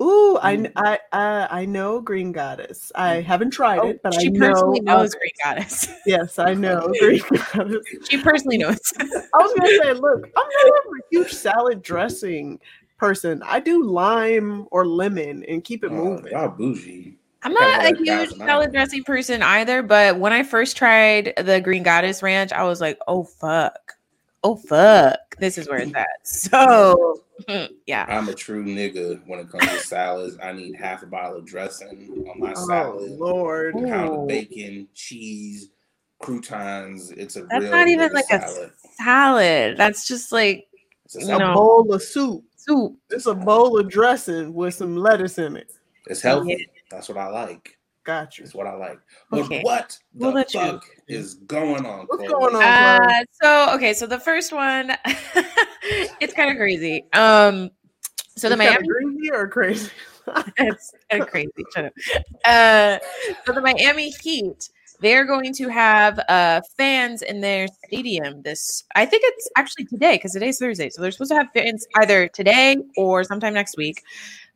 Ooh, 0.00 0.38
I, 0.40 0.56
Mm. 0.58 0.72
I, 0.76 0.98
I, 1.12 1.48
I 1.62 1.64
know 1.64 2.00
Green 2.00 2.30
Goddess. 2.30 2.92
I 2.94 3.20
haven't 3.20 3.50
tried 3.50 3.80
Oh, 3.80 3.88
it, 3.88 4.00
but 4.04 4.14
she 4.14 4.28
I 4.28 4.30
know. 4.30 4.30
She 4.30 4.38
personally 4.52 4.78
of 4.78 4.84
knows. 4.84 5.14
Green 5.16 5.32
Goddess. 5.42 5.88
Yes, 6.06 6.38
I 6.38 6.54
know 6.54 6.92
Green 7.00 7.20
Goddess. 7.52 7.84
she 8.08 8.22
personally 8.22 8.58
knows. 8.58 8.78
I 9.00 9.04
was 9.38 9.54
gonna 9.58 9.76
say, 9.82 9.92
look, 9.94 10.24
I'm 10.36 10.44
not 10.46 10.84
a 10.84 11.00
huge 11.10 11.32
salad 11.32 11.82
dressing 11.82 12.60
person. 12.98 13.42
I 13.44 13.60
do 13.60 13.84
lime 13.84 14.66
or 14.70 14.86
lemon 14.86 15.44
and 15.48 15.64
keep 15.64 15.84
it 15.84 15.90
Oh, 15.90 15.94
moving. 15.94 16.32
y'all 16.32 16.48
bougie. 16.48 17.16
I'm 17.42 17.52
not 17.54 17.84
a 17.84 17.96
huge 17.96 18.30
salad 18.36 18.72
dressing 18.72 19.04
person 19.04 19.42
either, 19.42 19.80
but 19.82 20.18
when 20.18 20.32
I 20.32 20.42
first 20.42 20.76
tried 20.76 21.32
the 21.38 21.60
Green 21.60 21.84
Goddess 21.84 22.22
Ranch, 22.22 22.52
I 22.52 22.64
was 22.64 22.80
like, 22.80 22.98
oh 23.06 23.22
fuck. 23.24 23.94
Oh 24.42 24.56
fuck. 24.56 25.18
This 25.38 25.56
is 25.56 25.68
where 25.68 25.78
it's 25.78 25.94
at. 25.96 26.08
So 26.24 27.22
yeah. 27.86 28.06
I'm 28.08 28.28
a 28.28 28.34
true 28.34 28.64
nigga 28.64 29.20
when 29.26 29.38
it 29.38 29.48
comes 29.50 29.64
to 29.70 29.78
salads. 29.78 30.36
I 30.42 30.52
need 30.52 30.74
half 30.74 31.04
a 31.04 31.06
bottle 31.06 31.38
of 31.38 31.46
dressing 31.46 32.26
on 32.28 32.40
my 32.40 32.52
Oh 32.56 32.66
salad. 32.66 33.10
Lord. 33.12 33.76
A 33.76 33.86
pound 33.86 34.22
of 34.22 34.26
bacon, 34.28 34.88
cheese, 34.94 35.70
croutons. 36.20 37.10
It's 37.12 37.36
a 37.36 37.42
That's 37.42 37.62
real 37.62 37.70
not 37.72 37.88
even 37.88 38.08
nigga 38.08 38.14
like 38.14 38.24
a 38.30 38.40
salad. 38.48 38.70
salad. 38.96 39.76
That's 39.76 40.06
just 40.08 40.32
like 40.32 40.66
It's 41.04 41.16
a 41.16 41.20
you 41.20 41.26
salad. 41.26 41.42
A 41.50 41.54
bowl 41.54 41.92
of 41.92 42.02
soup. 42.02 42.44
Soup. 42.58 42.96
It's 43.10 43.26
a 43.26 43.34
bowl 43.34 43.78
of 43.78 43.88
dressing 43.88 44.52
with 44.54 44.74
some 44.74 44.96
lettuce 44.96 45.38
in 45.38 45.56
it. 45.56 45.72
It's 46.06 46.20
healthy. 46.22 46.68
That's 46.90 47.08
what 47.08 47.18
I 47.18 47.28
like. 47.28 47.78
Got 48.04 48.38
you. 48.38 48.44
That's 48.44 48.54
what 48.54 48.66
I 48.66 48.74
like. 48.74 48.98
But 49.30 49.40
Okay. 49.40 49.60
what 49.62 49.98
We'll 50.14 50.30
the 50.30 50.36
let 50.36 50.54
you- 50.54 50.60
fuck 50.60 50.84
is 51.08 51.34
going 51.34 51.84
on? 51.84 52.06
What's 52.06 52.26
Chloe? 52.26 52.28
going 52.28 52.56
on? 52.56 52.62
Uh, 52.62 53.24
so 53.42 53.74
okay, 53.74 53.92
so 53.92 54.06
the 54.06 54.18
first 54.20 54.52
one, 54.52 54.92
it's 56.20 56.32
kind 56.34 56.50
of 56.50 56.56
crazy. 56.56 57.04
Um, 57.12 57.70
so 58.36 58.48
the 58.48 58.54
It's 58.54 58.62
kinda 58.62 58.80
Miami 58.80 58.88
greasy 58.88 59.30
or 59.32 59.48
crazy? 59.48 59.90
it's 60.56 60.92
crazy. 61.30 61.50
Shut 61.74 61.84
up. 61.86 61.92
Uh, 62.44 62.98
so 63.44 63.52
the 63.52 63.60
Miami 63.60 64.10
Heat, 64.10 64.70
they're 65.00 65.24
going 65.24 65.52
to 65.54 65.68
have 65.68 66.18
uh, 66.28 66.60
fans 66.76 67.22
in 67.22 67.40
their 67.40 67.68
stadium. 67.86 68.42
This, 68.42 68.84
I 68.94 69.06
think 69.06 69.22
it's 69.26 69.48
actually 69.56 69.86
today 69.86 70.16
because 70.16 70.32
today's 70.32 70.58
Thursday. 70.58 70.90
So 70.90 71.02
they're 71.02 71.10
supposed 71.10 71.30
to 71.30 71.36
have 71.36 71.48
fans 71.54 71.86
either 71.96 72.28
today 72.28 72.76
or 72.96 73.24
sometime 73.24 73.54
next 73.54 73.76
week 73.76 74.02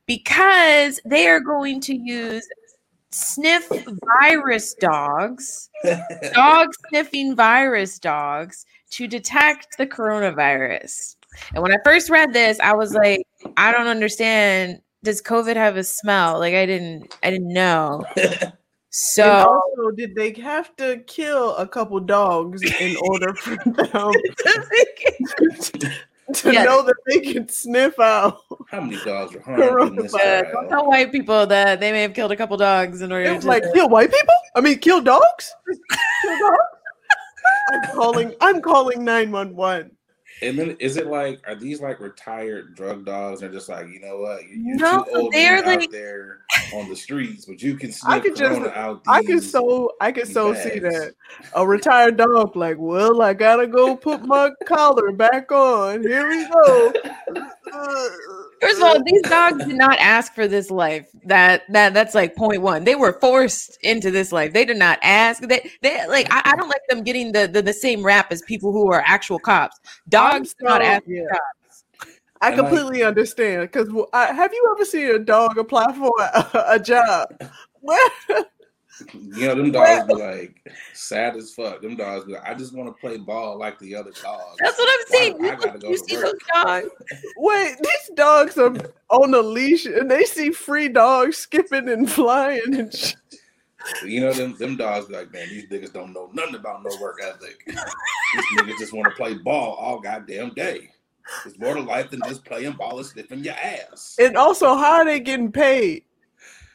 because 0.06 1.00
they 1.04 1.28
are 1.28 1.40
going 1.40 1.80
to 1.82 1.94
use 1.94 2.46
sniff 3.10 3.68
virus 4.20 4.74
dogs, 4.74 5.70
dog 6.34 6.68
sniffing 6.88 7.36
virus 7.36 7.98
dogs 7.98 8.66
to 8.90 9.06
detect 9.06 9.78
the 9.78 9.86
coronavirus. 9.86 11.16
And 11.54 11.62
when 11.62 11.72
I 11.72 11.78
first 11.84 12.10
read 12.10 12.32
this, 12.32 12.58
I 12.60 12.74
was 12.74 12.94
like, 12.94 13.26
I 13.56 13.72
don't 13.72 13.86
understand. 13.86 14.80
Does 15.02 15.22
COVID 15.22 15.56
have 15.56 15.76
a 15.76 15.84
smell? 15.84 16.38
Like 16.38 16.54
I 16.54 16.66
didn't 16.66 17.16
I 17.22 17.30
didn't 17.30 17.52
know. 17.52 18.04
And 18.92 18.96
So 18.96 19.60
also, 19.76 19.90
did 19.96 20.14
they 20.14 20.32
have 20.42 20.76
to 20.76 20.98
kill 21.06 21.56
a 21.56 21.66
couple 21.66 21.98
dogs 22.00 22.62
in 22.62 22.94
order 22.96 23.32
for 23.34 23.56
them 23.64 23.74
to 26.34 26.52
Yes. 26.52 26.64
know 26.66 26.82
that 26.82 26.94
they 27.06 27.20
can 27.20 27.48
sniff 27.48 27.98
out? 27.98 28.36
How 28.70 28.82
many 28.82 29.02
dogs 29.02 29.34
were 29.34 29.40
harmed 29.40 29.92
in 29.92 29.96
this 29.96 30.14
uh, 30.14 30.42
tell 30.68 30.86
white 30.88 31.10
people 31.10 31.46
that 31.46 31.80
they 31.80 31.90
may 31.90 32.02
have 32.02 32.12
killed 32.12 32.32
a 32.32 32.36
couple 32.36 32.58
dogs 32.58 33.00
in 33.00 33.10
order 33.10 33.30
It 33.30 33.40
to 33.40 33.46
like 33.46 33.64
kill 33.72 33.88
white 33.88 34.12
people? 34.12 34.34
I 34.54 34.60
mean, 34.60 34.78
kill 34.78 35.00
dogs? 35.00 35.54
Kill 36.22 36.38
dogs? 36.38 36.58
I'm 37.72 37.80
calling. 37.94 38.34
I'm 38.42 38.60
calling 38.60 39.04
nine 39.04 39.32
one 39.32 39.56
one. 39.56 39.92
And 40.42 40.58
then 40.58 40.76
is 40.80 40.96
it 40.96 41.06
like 41.06 41.40
are 41.46 41.54
these 41.54 41.80
like 41.80 42.00
retired 42.00 42.74
drug 42.74 43.04
dogs? 43.04 43.40
They're 43.40 43.48
just 43.52 43.68
like 43.68 43.88
you 43.88 44.00
know 44.00 44.18
what 44.18 44.42
you're, 44.44 44.54
you're 44.54 44.76
No, 44.76 45.04
too 45.04 45.10
old 45.14 45.32
to 45.32 45.36
be 45.38 45.42
they're 45.42 45.64
out 45.64 45.90
there 45.90 46.38
on 46.74 46.88
the 46.88 46.96
streets, 46.96 47.44
but 47.46 47.62
you 47.62 47.76
can 47.76 47.92
I 48.06 48.18
could 48.20 48.34
just- 48.36 48.60
out. 48.76 49.02
I 49.06 49.22
could 49.22 49.42
so 49.42 49.92
I 50.00 50.10
could 50.12 50.26
so 50.28 50.52
bags. 50.52 50.64
see 50.72 50.78
that 50.80 51.14
a 51.54 51.66
retired 51.66 52.16
dog 52.16 52.56
like, 52.56 52.76
well, 52.78 53.22
I 53.22 53.34
gotta 53.34 53.66
go 53.66 53.96
put 53.96 54.24
my 54.26 54.50
collar 54.66 55.12
back 55.12 55.52
on. 55.52 56.02
Here 56.02 56.28
we 56.28 56.46
go. 56.48 56.92
First 58.62 58.76
of 58.78 58.84
all, 58.84 59.02
these 59.04 59.22
dogs 59.22 59.64
did 59.64 59.76
not 59.76 59.98
ask 59.98 60.34
for 60.34 60.46
this 60.46 60.70
life. 60.70 61.08
That 61.24 61.62
that 61.70 61.94
that's 61.94 62.14
like 62.14 62.36
point 62.36 62.62
one. 62.62 62.84
They 62.84 62.94
were 62.94 63.14
forced 63.20 63.76
into 63.82 64.10
this 64.12 64.30
life. 64.32 64.52
They 64.52 64.64
did 64.64 64.76
not 64.78 65.00
ask. 65.02 65.42
They 65.42 65.68
they 65.82 66.06
like 66.06 66.28
I, 66.30 66.42
I 66.52 66.56
don't 66.56 66.68
like 66.68 66.82
them 66.88 67.02
getting 67.02 67.32
the, 67.32 67.48
the 67.48 67.62
the 67.62 67.72
same 67.72 68.04
rap 68.04 68.30
as 68.30 68.42
people 68.42 68.72
who 68.72 68.90
are 68.92 69.02
actual 69.04 69.40
cops. 69.40 69.80
Dogs 70.08 70.54
do 70.58 70.64
not 70.66 70.80
ask 70.82 71.02
yeah. 71.08 71.24
cops. 71.30 71.84
I 72.40 72.50
And, 72.50 72.60
like- 72.60 72.70
completely 72.70 73.02
understand 73.02 73.62
because 73.62 73.88
have 74.12 74.52
you 74.52 74.74
ever 74.76 74.84
seen 74.84 75.10
a 75.10 75.18
dog 75.18 75.58
apply 75.58 75.92
for 75.94 76.12
a, 76.20 76.64
a 76.74 76.78
job? 76.78 77.28
Where 77.80 78.10
You 79.14 79.46
know, 79.46 79.54
them 79.54 79.72
dogs 79.72 80.06
be 80.06 80.14
like 80.14 80.72
sad 80.92 81.36
as 81.36 81.52
fuck. 81.54 81.82
Them 81.82 81.96
dogs 81.96 82.24
be 82.24 82.32
like, 82.32 82.44
I 82.44 82.54
just 82.54 82.74
want 82.74 82.88
to 82.88 83.00
play 83.00 83.16
ball 83.18 83.58
like 83.58 83.78
the 83.78 83.94
other 83.94 84.12
dogs. 84.22 84.56
That's 84.58 84.78
what 84.78 84.88
I'm 84.88 85.06
Why 85.08 85.18
saying. 85.18 85.44
I 85.44 85.54
gotta 85.56 85.78
go 85.78 85.90
you 85.90 85.98
to 85.98 86.04
see 86.04 86.16
work? 86.16 86.24
those 86.24 86.64
dogs? 86.64 86.88
wait, 87.36 87.76
these 87.80 88.16
dogs 88.16 88.58
are 88.58 88.74
on 89.10 89.34
a 89.34 89.40
leash 89.40 89.86
and 89.86 90.10
they 90.10 90.24
see 90.24 90.50
free 90.50 90.88
dogs 90.88 91.36
skipping 91.36 91.88
and 91.88 92.10
flying 92.10 92.74
and 92.74 92.92
shit. 92.94 93.16
You 94.04 94.20
know, 94.20 94.32
them 94.32 94.56
them 94.58 94.76
dogs 94.76 95.06
be 95.06 95.14
like, 95.14 95.32
man, 95.32 95.48
these 95.48 95.66
niggas 95.66 95.92
don't 95.92 96.12
know 96.12 96.30
nothing 96.32 96.54
about 96.54 96.84
no 96.84 96.96
work 97.00 97.18
ethic. 97.20 97.64
these 97.66 97.76
niggas 98.56 98.78
just 98.78 98.92
want 98.92 99.06
to 99.06 99.10
play 99.16 99.34
ball 99.34 99.74
all 99.74 99.98
goddamn 99.98 100.54
day. 100.54 100.90
It's 101.44 101.58
more 101.58 101.74
to 101.74 101.80
life 101.80 102.10
than 102.10 102.20
just 102.26 102.44
playing 102.44 102.74
ball 102.74 102.98
and 102.98 103.06
sniffing 103.06 103.42
your 103.42 103.54
ass. 103.54 104.16
And 104.20 104.36
also, 104.36 104.76
how 104.76 104.92
are 104.98 105.04
they 105.04 105.18
getting 105.18 105.50
paid? 105.50 106.04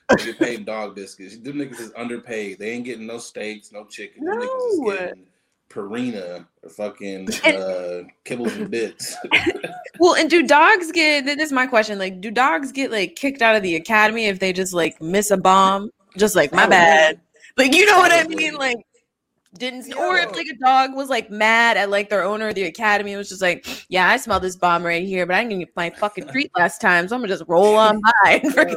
They 0.10 0.26
get 0.26 0.40
paid 0.40 0.66
dog 0.66 0.96
biscuits. 0.96 1.38
Them 1.38 1.56
niggas 1.58 1.80
is 1.80 1.92
underpaid. 1.96 2.60
They 2.60 2.72
ain't 2.72 2.86
getting 2.86 3.08
no 3.08 3.18
steaks, 3.18 3.72
no 3.72 3.86
chicken. 3.86 4.24
Them 4.26 4.40
niggas 4.40 4.72
is 4.74 4.80
No. 4.80 4.92
getting 4.92 5.26
Purina 5.70 6.46
or 6.64 6.70
fucking 6.70 7.28
And- 7.44 7.58
uh, 7.58 8.04
kibbles 8.26 8.56
and 8.56 8.70
bits. 8.72 9.16
Well, 10.00 10.14
and 10.14 10.30
do 10.30 10.46
dogs 10.46 10.92
get? 10.92 11.26
This 11.26 11.38
is 11.48 11.52
my 11.52 11.66
question. 11.66 11.98
Like, 11.98 12.22
do 12.22 12.30
dogs 12.30 12.72
get 12.72 12.92
like 12.92 13.16
kicked 13.16 13.42
out 13.42 13.56
of 13.56 13.64
the 13.64 13.76
academy 13.76 14.26
if 14.28 14.38
they 14.40 14.54
just 14.54 14.72
like 14.72 15.02
miss 15.02 15.32
a 15.32 15.38
bomb? 15.38 15.90
Just 16.18 16.36
like 16.36 16.54
my 16.54 16.68
bad. 16.68 17.20
Like 17.58 17.74
you 17.74 17.84
know 17.88 17.98
what 17.98 18.12
I 18.14 18.24
mean? 18.28 18.54
Like 18.56 18.78
didn't 19.58 19.92
or 19.96 20.18
if 20.20 20.32
like 20.36 20.46
a 20.46 20.56
dog 20.64 20.94
was 20.94 21.10
like 21.10 21.32
mad 21.32 21.78
at 21.78 21.90
like 21.90 22.10
their 22.12 22.24
owner 22.24 22.50
of 22.50 22.54
the 22.56 22.64
academy 22.64 23.14
and 23.14 23.18
was 23.18 23.30
just 23.30 23.42
like, 23.42 23.66
yeah, 23.90 24.08
I 24.08 24.18
smell 24.18 24.40
this 24.40 24.56
bomb 24.56 24.86
right 24.86 25.02
here, 25.04 25.26
but 25.26 25.36
I 25.36 25.44
didn't 25.44 25.60
get 25.60 25.76
my 25.76 25.90
fucking 25.90 26.28
treat 26.28 26.52
last 26.56 26.80
time, 26.80 27.08
so 27.08 27.16
I'm 27.16 27.22
gonna 27.24 27.34
just 27.34 27.46
roll 27.48 27.76
on 27.76 28.00
by. 28.24 28.40
and 28.44 28.54
freaking- 28.54 28.76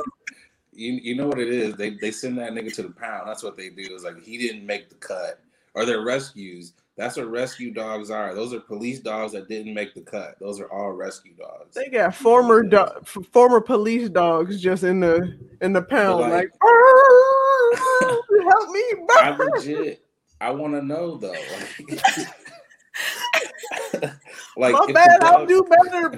you, 0.81 1.01
you 1.03 1.15
know 1.15 1.27
what 1.27 1.39
it 1.39 1.49
is? 1.49 1.75
They 1.75 1.91
they 1.91 2.11
send 2.11 2.39
that 2.39 2.53
nigga 2.53 2.75
to 2.77 2.83
the 2.83 2.91
pound. 2.91 3.29
That's 3.29 3.43
what 3.43 3.57
they 3.57 3.69
do. 3.69 3.83
It's 3.91 4.05
like 4.05 4.23
he 4.23 4.39
didn't 4.39 4.65
make 4.67 4.89
the 4.89 4.97
cut. 4.97 5.41
Or 5.75 5.85
they're 5.85 6.03
rescues. 6.05 6.73
That's 6.97 7.17
what 7.17 7.31
rescue 7.31 7.71
dogs 7.73 8.11
are. 8.11 8.35
Those 8.35 8.53
are 8.53 8.61
police 8.61 8.99
dogs 8.99 9.33
that 9.33 9.49
didn't 9.49 9.73
make 9.73 9.95
the 9.95 10.01
cut. 10.01 10.37
Those 10.41 10.61
are 10.61 10.71
all 10.73 10.91
rescue 10.93 11.33
dogs. 11.39 11.75
They 11.75 11.89
got 11.89 12.15
former 12.15 12.63
do- 12.63 12.89
former 13.31 13.61
police 13.61 14.09
dogs 14.09 14.61
just 14.61 14.83
in 14.83 15.01
the 15.01 15.39
in 15.61 15.73
the 15.73 15.83
pound, 15.83 16.21
like- 16.23 16.33
like, 16.33 16.51
"Ah, 16.63 18.21
help 18.43 18.71
me, 18.71 18.85
I 19.21 19.35
bro." 19.37 19.47
legit 19.47 20.05
I 20.41 20.51
want 20.51 20.73
to 20.75 20.83
know 20.83 21.17
though. 21.19 21.35
Like, 24.57 24.73
My 24.73 24.93
bad, 24.93 25.23
I'll 25.23 25.47
do 25.47 25.63
better. 25.65 26.11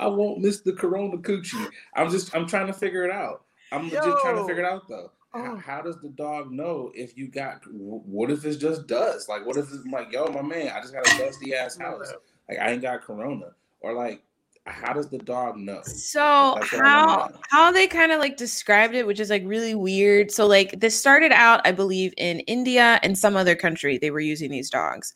I 0.00 0.06
won't 0.06 0.40
miss 0.40 0.60
the 0.60 0.72
Corona 0.72 1.16
coochie. 1.18 1.68
I'm 1.94 2.10
just 2.10 2.34
I'm 2.34 2.46
trying 2.46 2.66
to 2.66 2.72
figure 2.72 3.04
it 3.04 3.10
out. 3.10 3.44
I'm 3.72 3.90
just 3.90 4.20
trying 4.22 4.36
to 4.36 4.46
figure 4.46 4.62
it 4.62 4.66
out 4.66 4.88
though. 4.88 5.10
Oh. 5.34 5.42
How, 5.42 5.56
how 5.56 5.82
does 5.82 6.00
the 6.00 6.10
dog 6.10 6.52
know 6.52 6.92
if 6.94 7.16
you 7.16 7.26
got? 7.28 7.60
What 7.66 8.30
if 8.30 8.44
it's 8.44 8.56
just 8.56 8.86
dust? 8.86 9.28
Like, 9.28 9.44
what 9.44 9.56
if 9.56 9.64
it's 9.72 9.84
like, 9.90 10.12
yo, 10.12 10.26
my 10.26 10.42
man, 10.42 10.68
I 10.68 10.80
just 10.80 10.94
got 10.94 11.06
a 11.06 11.18
dusty 11.18 11.54
ass 11.54 11.76
house. 11.76 12.12
Like, 12.48 12.58
I 12.58 12.70
ain't 12.70 12.82
got 12.82 13.02
Corona. 13.02 13.46
Or 13.80 13.94
like, 13.94 14.22
how 14.66 14.92
does 14.92 15.08
the 15.08 15.18
dog 15.18 15.56
know? 15.56 15.82
So 15.82 16.54
That's 16.56 16.70
how 16.70 17.30
how 17.50 17.70
they 17.70 17.86
kind 17.86 18.12
of 18.12 18.18
like 18.18 18.36
described 18.36 18.94
it, 18.94 19.06
which 19.06 19.20
is 19.20 19.28
like 19.28 19.42
really 19.44 19.74
weird. 19.74 20.30
So 20.30 20.46
like 20.46 20.80
this 20.80 20.98
started 20.98 21.32
out, 21.32 21.60
I 21.66 21.72
believe, 21.72 22.14
in 22.16 22.40
India 22.40 22.98
and 23.02 23.18
some 23.18 23.36
other 23.36 23.54
country. 23.54 23.98
They 23.98 24.10
were 24.10 24.20
using 24.20 24.50
these 24.50 24.70
dogs, 24.70 25.14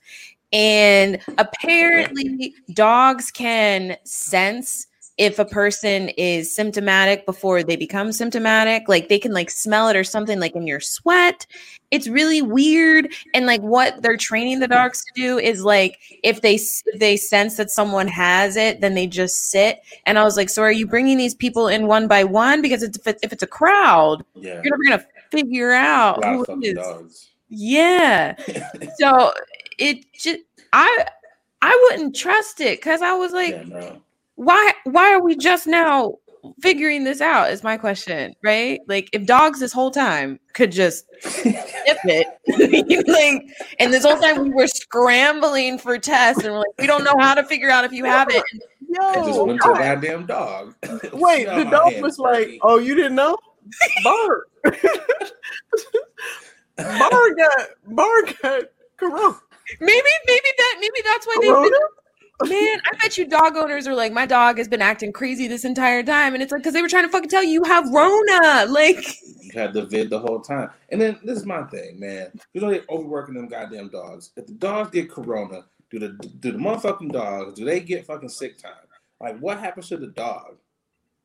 and 0.53 1.19
apparently 1.37 2.55
dogs 2.73 3.31
can 3.31 3.97
sense 4.05 4.87
if 5.19 5.41
a 5.41 5.45
person 5.45 6.11
is 6.11 6.55
symptomatic 6.55 7.27
before 7.27 7.65
they 7.65 7.75
become 7.75 8.13
symptomatic. 8.13 8.89
Like 8.89 9.09
they 9.09 9.19
can 9.19 9.33
like 9.33 9.51
smell 9.51 9.89
it 9.89 9.97
or 9.97 10.05
something 10.05 10.39
like 10.39 10.55
in 10.55 10.65
your 10.67 10.79
sweat. 10.79 11.45
It's 11.91 12.07
really 12.07 12.41
weird. 12.41 13.13
And 13.35 13.45
like 13.45 13.61
what 13.61 14.01
they're 14.01 14.17
training 14.17 14.61
the 14.61 14.69
dogs 14.69 15.05
to 15.05 15.21
do 15.21 15.37
is 15.39 15.65
like 15.65 15.99
if 16.23 16.41
they 16.41 16.55
if 16.55 17.01
they 17.01 17.17
sense 17.17 17.57
that 17.57 17.71
someone 17.71 18.07
has 18.07 18.57
it 18.57 18.81
then 18.81 18.95
they 18.95 19.09
just 19.09 19.51
sit. 19.51 19.81
And 20.07 20.19
i 20.21 20.23
was 20.25 20.37
like 20.37 20.49
so 20.49 20.63
are 20.63 20.71
you 20.73 20.87
bringing 20.87 21.19
these 21.19 21.35
people 21.35 21.67
in 21.67 21.89
one 21.89 22.07
by 22.07 22.23
one? 22.23 22.63
Because 22.63 22.85
it's, 22.85 22.97
if, 22.99 23.07
it, 23.09 23.19
if 23.23 23.33
it's 23.33 23.43
a 23.43 23.49
crowd 23.49 24.25
Yeah, 24.37 24.63
you're 24.63 24.77
never 24.77 24.85
gonna 24.89 25.05
figure 25.33 25.73
out 25.73 26.25
who 26.25 26.45
it 26.63 26.65
is. 26.65 26.75
dogs. 26.77 27.29
yeah. 27.49 28.37
So 29.01 29.33
it 29.79 30.05
just 30.13 30.41
i 30.73 31.07
i 31.63 31.89
wouldn't 31.91 32.15
trust 32.15 32.61
it 32.61 32.79
because 32.79 33.03
i 33.03 33.15
was 33.15 33.33
like 33.33 33.51
yeah, 33.51 33.63
no. 33.65 34.03
why 34.37 34.73
why 34.85 35.13
are 35.13 35.23
we 35.23 35.37
just 35.37 35.67
now 35.67 36.15
figuring 36.61 37.03
this 37.05 37.21
out 37.21 37.51
is 37.51 37.65
my 37.65 37.77
question 37.77 38.35
right 38.45 38.81
like 38.87 39.09
if 39.13 39.27
dogs 39.27 39.59
this 39.59 39.73
whole 39.73 39.91
time 39.91 40.39
could 40.53 40.71
just 40.71 41.05
sniff 41.21 41.67
it 42.05 43.07
like 43.09 43.43
and 43.81 43.93
this 43.93 44.05
whole 44.05 44.19
time 44.19 44.43
we 44.43 44.51
were 44.51 44.69
scrambling 44.69 45.79
for 45.79 45.99
tests 45.99 46.45
and 46.45 46.53
we're 46.53 46.61
like 46.61 46.79
we 46.79 46.87
don't 46.87 47.03
know 47.03 47.17
how 47.19 47.35
to 47.35 47.43
figure 47.45 47.71
out 47.71 47.85
if 47.85 47.93
you 47.93 48.05
have 48.05 48.29
it 48.31 48.45
I 49.01 49.15
just 49.27 49.45
went 49.45 49.61
to 49.63 49.73
a 49.73 49.75
goddamn 49.75 50.27
dog. 50.27 50.75
wait, 51.13 51.47
the 51.47 51.65
dog 51.65 51.93
hands, 51.93 52.03
was 52.03 52.19
like, 52.19 52.43
Sparky. 52.43 52.61
"Oh, 52.63 52.79
you 52.79 52.95
didn't 52.95 53.15
know?" 53.15 53.37
Bar, 54.03 54.47
Bar 56.77 57.35
got 57.35 57.69
Bar 57.87 58.23
got 58.43 58.63
corona. 58.97 59.41
Maybe 59.81 60.09
maybe 60.27 60.49
that 60.57 60.77
maybe 60.81 61.01
that's 61.05 61.27
why 61.27 61.37
they 61.41 61.49
corona? 61.49 61.77
man 62.45 62.81
i 62.93 62.97
bet 63.01 63.19
you 63.19 63.27
dog 63.27 63.57
owners 63.57 63.87
are 63.87 63.95
like 63.95 64.13
my 64.13 64.25
dog 64.25 64.59
has 64.59 64.69
been 64.69 64.83
acting 64.83 65.13
crazy 65.13 65.49
this 65.49 65.65
entire 65.65 66.03
time 66.03 66.35
and 66.35 66.43
it's 66.43 66.53
like 66.53 66.61
because 66.61 66.73
they 66.73 66.83
were 66.83 66.89
trying 66.89 67.05
to 67.05 67.11
fucking 67.11 67.29
tell 67.29 67.43
you 67.43 67.51
you 67.51 67.65
have 67.65 67.89
rona 67.93 68.67
like 68.71 69.05
You 69.55 69.61
had 69.61 69.73
the 69.73 69.87
vid 69.87 70.11
the 70.11 70.19
whole 70.19 70.41
time. 70.41 70.71
And 70.91 71.01
then 71.01 71.19
this 71.25 71.39
is 71.39 71.47
my 71.47 71.63
thing, 71.65 71.99
man. 71.99 72.31
You 72.53 72.61
know 72.61 72.71
they're 72.71 72.85
overworking 72.89 73.35
them 73.35 73.49
goddamn 73.49 73.89
dogs. 73.89 74.31
If 74.37 74.47
the 74.47 74.53
dogs 74.53 74.91
get 74.91 75.11
corona, 75.11 75.65
do 75.91 75.99
the 75.99 76.09
do 76.41 76.53
the 76.53 76.59
motherfucking 76.59 77.13
dogs 77.13 77.55
do 77.55 77.65
they 77.65 77.81
get 77.81 78.07
fucking 78.07 78.29
sick 78.29 78.59
time? 78.59 78.73
Like 79.21 79.39
what 79.39 79.59
happens 79.59 79.89
to 79.89 79.97
the 79.97 80.09
dog? 80.09 80.59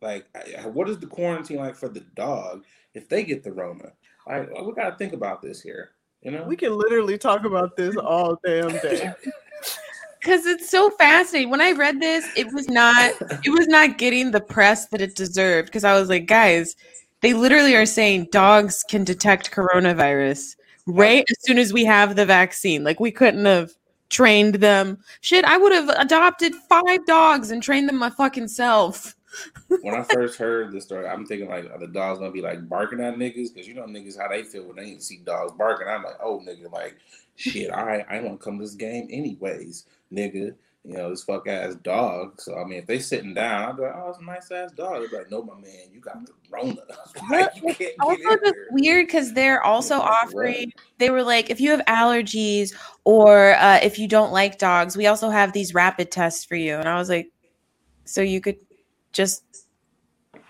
Like 0.01 0.25
what 0.65 0.89
is 0.89 0.99
the 0.99 1.07
quarantine 1.07 1.57
like 1.57 1.75
for 1.75 1.89
the 1.89 2.01
dog 2.15 2.63
if 2.93 3.07
they 3.07 3.23
get 3.23 3.43
the 3.43 3.51
rona? 3.51 3.91
Like 4.27 4.49
we 4.49 4.73
gotta 4.73 4.95
think 4.97 5.13
about 5.13 5.41
this 5.41 5.61
here. 5.61 5.91
You 6.23 6.31
know? 6.31 6.43
We 6.43 6.55
can 6.55 6.77
literally 6.77 7.17
talk 7.17 7.45
about 7.45 7.75
this 7.75 7.95
all 7.97 8.39
damn 8.45 8.69
day. 8.69 9.13
because 10.23 10.45
it's 10.45 10.69
so 10.69 10.89
fascinating 10.91 11.49
when 11.49 11.59
i 11.59 11.71
read 11.71 11.99
this 11.99 12.25
it 12.37 12.51
was 12.53 12.69
not 12.69 13.13
it 13.43 13.49
was 13.49 13.67
not 13.67 13.97
getting 13.97 14.31
the 14.31 14.39
press 14.39 14.87
that 14.87 15.01
it 15.01 15.15
deserved 15.15 15.67
because 15.67 15.83
i 15.83 15.99
was 15.99 16.07
like 16.07 16.25
guys 16.25 16.75
they 17.21 17.33
literally 17.33 17.75
are 17.75 17.85
saying 17.85 18.27
dogs 18.31 18.83
can 18.89 19.03
detect 19.03 19.51
coronavirus 19.51 20.55
right 20.87 21.25
as 21.29 21.37
soon 21.41 21.57
as 21.57 21.73
we 21.73 21.83
have 21.83 22.15
the 22.15 22.25
vaccine 22.25 22.83
like 22.83 23.01
we 23.01 23.11
couldn't 23.11 23.45
have 23.45 23.71
trained 24.09 24.55
them 24.55 24.97
shit 25.21 25.43
i 25.43 25.57
would 25.57 25.73
have 25.73 25.89
adopted 25.89 26.55
five 26.69 27.05
dogs 27.05 27.51
and 27.51 27.61
trained 27.61 27.89
them 27.89 27.97
my 27.97 28.09
fucking 28.09 28.47
self 28.47 29.15
when 29.81 29.95
I 29.95 30.03
first 30.03 30.37
heard 30.37 30.71
this 30.71 30.85
story, 30.85 31.07
I'm 31.07 31.25
thinking 31.25 31.49
like, 31.49 31.69
are 31.71 31.79
the 31.79 31.87
dogs 31.87 32.19
gonna 32.19 32.31
be 32.31 32.41
like 32.41 32.67
barking 32.67 33.01
at 33.01 33.15
niggas? 33.15 33.53
Because 33.53 33.67
you 33.67 33.73
know 33.73 33.83
niggas 33.83 34.17
how 34.17 34.27
they 34.27 34.43
feel 34.43 34.65
when 34.65 34.77
they 34.77 34.97
see 34.99 35.17
dogs 35.25 35.53
barking. 35.53 35.87
I'm 35.87 36.03
like, 36.03 36.19
oh 36.21 36.39
nigga, 36.39 36.71
like 36.71 36.97
shit. 37.35 37.71
Right, 37.71 38.05
I 38.09 38.17
ain't 38.17 38.25
want 38.25 38.39
to 38.39 38.43
come 38.43 38.57
to 38.57 38.63
this 38.63 38.75
game 38.75 39.07
anyways, 39.09 39.85
nigga. 40.11 40.55
You 40.85 40.97
know 40.97 41.09
this 41.09 41.23
fuck 41.23 41.47
ass 41.47 41.75
dog. 41.75 42.41
So 42.41 42.57
I 42.57 42.65
mean, 42.65 42.79
if 42.79 42.87
they 42.87 42.99
sitting 42.99 43.33
down, 43.33 43.69
I'd 43.69 43.77
be 43.77 43.83
like, 43.83 43.93
oh, 43.95 44.09
it's 44.09 44.19
a 44.19 44.23
nice 44.23 44.51
ass 44.51 44.73
dog. 44.73 45.01
They'd 45.01 45.11
be 45.11 45.17
like, 45.17 45.31
no, 45.31 45.41
my 45.41 45.55
man, 45.55 45.87
you 45.93 46.01
got 46.01 46.25
the 46.25 46.33
Rona. 46.51 46.75
like, 47.31 47.77
get 47.77 47.95
also 48.01 48.37
weird 48.71 49.07
because 49.07 49.33
they're 49.33 49.63
also 49.63 49.95
offering 49.95 50.73
they 50.97 51.09
were 51.09 51.23
like 51.23 51.49
if 51.49 51.59
you 51.59 51.71
have 51.71 51.81
allergies 51.85 52.73
or 53.05 53.55
uh, 53.55 53.79
if 53.81 53.97
you 53.97 54.07
don't 54.07 54.31
like 54.31 54.57
dogs 54.59 54.95
we 54.95 55.07
also 55.07 55.29
have 55.29 55.53
these 55.53 55.73
rapid 55.73 56.11
tests 56.11 56.45
for 56.45 56.55
you 56.55 56.75
and 56.75 56.87
i 56.87 56.95
was 56.95 57.09
like 57.09 57.31
so 58.05 58.21
you 58.21 58.39
could 58.39 58.57
just 59.13 59.43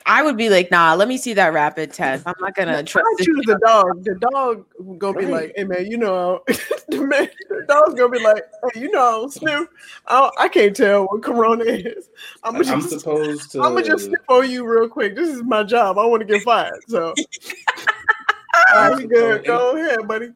i 0.06 0.24
would 0.24 0.36
be 0.36 0.50
like 0.50 0.72
nah 0.72 0.94
let 0.94 1.08
me 1.08 1.18
see 1.18 1.34
that 1.34 1.54
rapid 1.54 1.94
test 1.94 2.26
i'm 2.26 2.34
not 2.40 2.56
gonna 2.56 2.82
trust 2.84 3.06
I 3.06 3.16
this 3.18 3.28
choose 3.28 3.46
the 3.46 3.60
dog. 3.66 4.04
The 4.04 4.16
dog 4.16 4.66
gonna 4.98 5.18
be 5.18 5.26
like, 5.26 5.54
"Hey 5.56 5.64
man, 5.64 5.86
you 5.86 5.98
know," 5.98 6.42
the 6.48 7.02
man, 7.02 7.30
the 7.50 7.66
dog's 7.68 7.94
gonna 7.94 8.10
be 8.10 8.20
like, 8.20 8.44
"Hey, 8.74 8.82
you 8.82 8.92
know, 8.92 9.28
sniff. 9.28 9.68
I, 10.08 10.30
I 10.38 10.48
can't 10.48 10.76
tell 10.76 11.06
what 11.06 11.24
Corona 11.24 11.64
is. 11.66 12.10
I'm 12.44 12.54
Like, 12.54 12.64
gonna 12.64 12.76
I'm 12.76 12.82
just, 12.82 13.00
supposed 13.00 13.52
to. 13.52 13.62
I'm 13.62 13.74
gonna 13.74 13.86
just 13.86 14.06
sniff 14.06 14.20
on 14.30 14.50
you 14.50 14.66
real 14.66 14.90
quick. 14.90 15.16
This 15.16 15.30
is 15.30 15.44
my 15.44 15.64
job. 15.64 15.98
I 15.98 16.06
want 16.06 16.22
to 16.22 16.26
get 16.26 16.44
fired. 16.44 16.82
So, 16.88 17.14
all 18.74 18.90
right, 18.90 19.02
you 19.02 19.08
good? 19.08 19.46
Go 19.46 19.76
ahead, 19.76 20.08
buddy. 20.08 20.32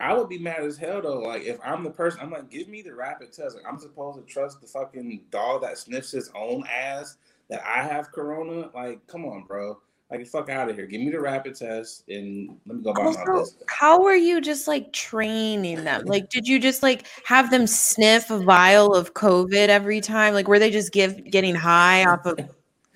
I 0.00 0.14
would 0.14 0.28
be 0.28 0.38
mad 0.38 0.60
as 0.60 0.76
hell 0.76 1.02
though. 1.02 1.20
Like 1.20 1.42
if 1.42 1.58
I'm 1.64 1.82
the 1.82 1.90
person, 1.90 2.20
I'm 2.22 2.30
like, 2.30 2.50
give 2.50 2.68
me 2.68 2.82
the 2.82 2.94
rapid 2.94 3.32
test. 3.32 3.56
Like 3.56 3.64
I'm 3.68 3.78
supposed 3.78 4.18
to 4.18 4.32
trust 4.32 4.60
the 4.60 4.66
fucking 4.66 5.22
dog 5.30 5.62
that 5.62 5.78
sniffs 5.78 6.12
his 6.12 6.30
own 6.36 6.64
ass 6.72 7.16
that 7.50 7.62
I 7.66 7.82
have 7.82 8.12
corona. 8.12 8.70
Like, 8.74 9.06
come 9.06 9.24
on, 9.24 9.44
bro. 9.44 9.78
Like, 10.10 10.26
fuck 10.26 10.48
out 10.48 10.70
of 10.70 10.76
here. 10.76 10.86
Give 10.86 11.02
me 11.02 11.10
the 11.10 11.20
rapid 11.20 11.54
test 11.54 12.04
and 12.08 12.56
let 12.66 12.76
me 12.76 12.82
go 12.82 12.94
by 12.94 13.02
my 13.02 13.06
also 13.08 13.24
business. 13.40 13.62
how 13.66 14.02
were 14.02 14.14
you 14.14 14.40
just 14.40 14.66
like 14.66 14.90
training 14.92 15.84
them 15.84 16.06
like 16.06 16.30
did 16.30 16.48
you 16.48 16.58
just 16.58 16.82
like 16.82 17.06
have 17.24 17.50
them 17.50 17.66
sniff 17.66 18.30
a 18.30 18.38
vial 18.38 18.94
of 18.94 19.12
covid 19.12 19.68
every 19.68 20.00
time 20.00 20.32
like 20.32 20.48
were 20.48 20.58
they 20.58 20.70
just 20.70 20.92
give 20.92 21.22
getting 21.30 21.54
high 21.54 22.06
off 22.06 22.24
of 22.24 22.38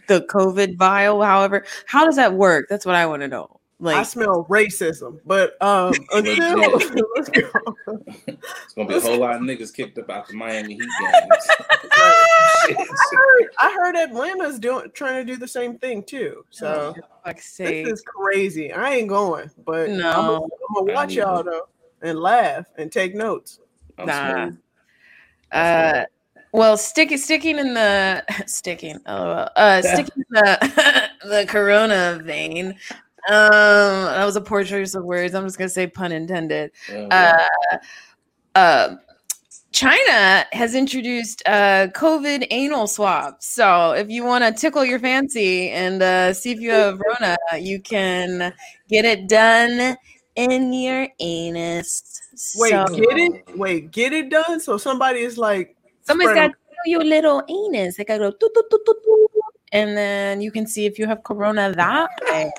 the 0.08 0.22
covid 0.22 0.78
vial 0.78 1.22
however 1.22 1.66
how 1.86 2.06
does 2.06 2.16
that 2.16 2.32
work 2.32 2.66
that's 2.70 2.86
what 2.86 2.94
i 2.94 3.04
want 3.04 3.20
to 3.20 3.28
know 3.28 3.51
I 3.84 4.02
smell 4.04 4.44
racism, 4.48 5.20
but 5.26 5.60
um, 5.62 5.92
until 6.12 6.56
Legit. 6.72 7.04
let's 7.16 7.28
go. 7.28 7.76
It's 8.64 8.74
gonna 8.74 8.88
be 8.88 8.94
a 8.94 9.00
whole 9.00 9.18
lot 9.18 9.34
of 9.36 9.42
niggas 9.42 9.72
kicked 9.74 9.98
up 9.98 10.08
out 10.08 10.26
the 10.28 10.34
Miami 10.34 10.74
Heat 10.74 10.80
games. 10.80 11.48
I 11.94 12.86
heard, 13.12 13.48
I 13.58 13.72
heard 13.76 13.96
Atlanta's 13.96 14.58
doing 14.58 14.90
trying 14.94 15.24
to 15.26 15.32
do 15.32 15.38
the 15.38 15.46
same 15.48 15.78
thing 15.78 16.02
too. 16.02 16.44
So 16.50 16.94
fuck's 17.24 17.56
this 17.56 17.88
is 17.88 18.02
crazy. 18.06 18.72
I 18.72 18.94
ain't 18.94 19.08
going, 19.08 19.50
but 19.64 19.90
I'm 19.90 19.98
No. 19.98 20.12
gonna- 20.12 20.34
I'm 20.44 20.74
gonna 20.86 20.92
watch 20.94 21.12
y'all 21.14 21.42
though 21.42 21.68
and 22.00 22.18
laugh 22.18 22.66
and 22.78 22.90
take 22.90 23.14
notes. 23.14 23.60
I'm 23.98 24.06
Nah. 24.06 24.50
Uh, 25.50 26.04
well, 26.52 26.76
sticking 26.78 27.18
sticking 27.18 27.58
in 27.58 27.74
the 27.74 28.24
sticking 28.46 28.98
oh 29.06 29.48
uh 29.56 29.82
sticking 29.82 30.14
in 30.16 30.24
the 30.30 31.10
the 31.24 31.46
corona 31.48 32.20
vein. 32.24 32.76
Um, 33.28 34.04
that 34.16 34.24
was 34.24 34.36
a 34.36 34.40
poor 34.40 34.64
choice 34.64 34.94
of 34.94 35.04
words. 35.04 35.34
I'm 35.34 35.44
just 35.44 35.58
gonna 35.58 35.68
say 35.68 35.86
pun 35.86 36.12
intended. 36.12 36.72
Yeah, 36.90 37.46
Uh, 37.72 37.76
uh, 38.58 38.96
China 39.72 40.44
has 40.52 40.74
introduced 40.74 41.42
uh 41.46 41.86
COVID 41.94 42.46
anal 42.50 42.86
swabs. 42.86 43.46
So 43.46 43.92
if 43.92 44.10
you 44.10 44.24
want 44.24 44.44
to 44.44 44.52
tickle 44.52 44.84
your 44.84 44.98
fancy 44.98 45.70
and 45.70 46.02
uh, 46.02 46.34
see 46.34 46.50
if 46.52 46.60
you 46.60 46.70
have 46.70 47.00
Rona, 47.00 47.36
you 47.58 47.80
can 47.80 48.52
get 48.88 49.04
it 49.06 49.28
done 49.28 49.96
in 50.36 50.72
your 50.72 51.08
anus. 51.20 52.20
Wait, 52.56 52.70
So- 52.70 52.84
get 52.86 53.16
it? 53.18 53.56
Wait, 53.56 53.90
get 53.92 54.12
it 54.12 54.28
done? 54.30 54.60
So 54.60 54.76
somebody 54.76 55.20
is 55.20 55.38
like, 55.38 55.74
somebody's 56.02 56.34
got 56.34 56.46
to 56.48 56.52
tickle 56.52 56.86
your 56.86 57.04
little 57.04 57.42
anus. 57.48 57.96
They 57.96 58.04
got 58.04 58.18
to 58.18 58.32
go, 58.38 58.48
and 59.72 59.96
then 59.96 60.40
you 60.42 60.50
can 60.50 60.66
see 60.66 60.84
if 60.86 60.98
you 60.98 61.06
have 61.06 61.22
corona 61.22 61.72
that 61.74 62.10
way. 62.30 62.50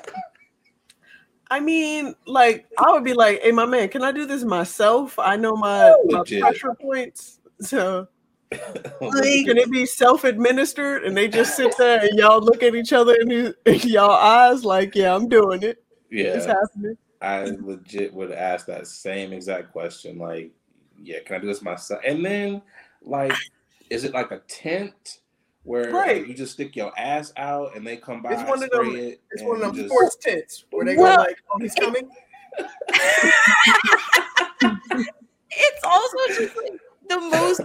I 1.50 1.60
mean, 1.60 2.14
like, 2.26 2.66
I 2.78 2.92
would 2.92 3.04
be 3.04 3.14
like, 3.14 3.42
hey, 3.42 3.52
my 3.52 3.66
man, 3.66 3.88
can 3.88 4.02
I 4.02 4.12
do 4.12 4.26
this 4.26 4.44
myself? 4.44 5.18
I 5.18 5.36
know 5.36 5.54
my, 5.54 5.94
my 6.06 6.22
pressure 6.40 6.74
points. 6.74 7.38
So 7.60 8.08
Like, 9.00 9.46
can 9.46 9.58
it 9.58 9.70
be 9.70 9.86
self-administered 9.86 11.04
and 11.04 11.16
they 11.16 11.28
just 11.28 11.56
sit 11.56 11.74
there 11.78 12.00
and 12.00 12.18
y'all 12.18 12.40
look 12.40 12.62
at 12.62 12.74
each 12.74 12.92
other 12.92 13.14
in, 13.14 13.30
in 13.66 13.80
y'all 13.80 14.10
eyes 14.10 14.64
like, 14.64 14.94
yeah, 14.94 15.14
I'm 15.14 15.28
doing 15.28 15.62
it. 15.62 15.82
Yeah, 16.10 16.34
It's 16.34 16.46
happening. 16.46 16.96
I 17.20 17.44
legit 17.44 18.12
would 18.12 18.32
ask 18.32 18.66
that 18.66 18.86
same 18.86 19.32
exact 19.32 19.72
question. 19.72 20.18
Like, 20.18 20.50
yeah, 21.02 21.20
can 21.24 21.36
I 21.36 21.38
do 21.40 21.46
this 21.46 21.62
myself? 21.62 22.00
And 22.06 22.24
then, 22.24 22.62
like, 23.02 23.34
is 23.90 24.04
it 24.04 24.12
like 24.12 24.30
a 24.30 24.40
tent 24.40 25.20
where 25.64 25.88
uh, 25.90 25.98
Right. 25.98 26.26
you 26.26 26.34
just 26.34 26.52
stick 26.52 26.76
your 26.76 26.92
ass 26.98 27.32
out 27.36 27.76
and 27.76 27.86
they 27.86 27.96
come 27.96 28.22
by 28.22 28.32
It's 28.34 28.42
one 28.48 28.62
of 28.62 28.70
spray 28.72 28.86
them- 28.90 28.96
it? 28.96 29.20
It's 29.32 29.42
one 29.42 29.62
of 29.62 29.76
you 29.76 29.82
them 29.82 29.88
just- 29.88 29.88
sports 29.88 30.16
tents 30.20 30.64
where 30.70 30.84
they 30.86 30.96
Well, 30.96 31.16
go 31.16 31.22
like, 31.22 31.38
oh, 31.52 31.58
he's 31.58 31.74
coming. 31.74 32.08
It's 35.56 35.84
also 35.84 36.16
just 36.28 36.56
like 36.56 36.72
the 37.08 37.20
most 37.20 37.60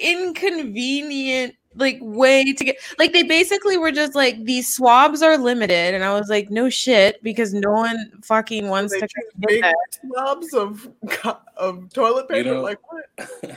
inconvenient 0.00 1.54
like 1.74 1.98
way 2.02 2.44
to 2.52 2.64
get 2.64 2.76
like 2.98 3.12
they 3.14 3.22
basically 3.22 3.78
were 3.78 3.90
just 3.92 4.14
like 4.14 4.42
these 4.44 4.68
swabs 4.74 5.22
are 5.22 5.38
limited 5.38 5.94
and 5.94 6.04
i 6.04 6.12
was 6.12 6.28
like 6.28 6.50
no 6.50 6.68
shit 6.68 7.22
because 7.22 7.54
no 7.54 7.70
one 7.70 7.96
fucking 8.22 8.68
wants 8.68 8.92
They 8.92 9.00
to 9.00 9.06
choose 9.08 9.24
get 9.40 9.48
big 9.48 9.62
that. 9.62 9.74
slobs 10.02 10.52
of 10.52 10.86
of 11.56 11.90
toilet 11.94 12.26
You 12.28 12.36
paper. 12.36 12.54
know- 12.54 12.62
like 12.62 12.78
what? 12.92 13.06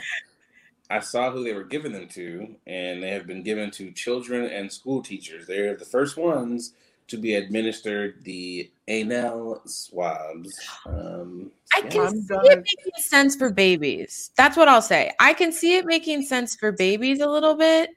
I 0.89 0.99
saw 0.99 1.31
who 1.31 1.43
they 1.43 1.53
were 1.53 1.63
giving 1.63 1.91
them 1.93 2.07
to, 2.09 2.55
and 2.67 3.01
they 3.01 3.09
have 3.09 3.25
been 3.25 3.43
given 3.43 3.71
to 3.71 3.91
children 3.91 4.45
and 4.51 4.71
school 4.71 5.01
teachers. 5.01 5.47
They're 5.47 5.75
the 5.75 5.85
first 5.85 6.15
ones 6.17 6.73
to 7.07 7.17
be 7.17 7.35
administered 7.35 8.23
the 8.23 8.71
anal 8.87 9.61
swabs. 9.65 10.59
Um, 10.85 11.51
I 11.75 11.81
yeah. 11.83 11.89
can 11.89 12.01
I'm 12.01 12.13
see 12.21 12.27
done. 12.27 12.45
it 12.45 12.57
making 12.57 12.93
sense 13.03 13.35
for 13.35 13.51
babies. 13.51 14.31
That's 14.37 14.57
what 14.57 14.67
I'll 14.67 14.81
say. 14.81 15.11
I 15.19 15.33
can 15.33 15.51
see 15.51 15.77
it 15.77 15.85
making 15.85 16.23
sense 16.23 16.55
for 16.55 16.71
babies 16.71 17.19
a 17.19 17.27
little 17.27 17.55
bit. 17.55 17.89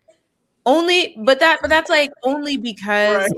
Only, 0.66 1.14
but 1.18 1.40
that, 1.40 1.59
but 1.62 1.68
that's 1.70 1.88
like 1.90 2.11
only 2.22 2.57
because, 2.59 3.22
Right. 3.31 3.33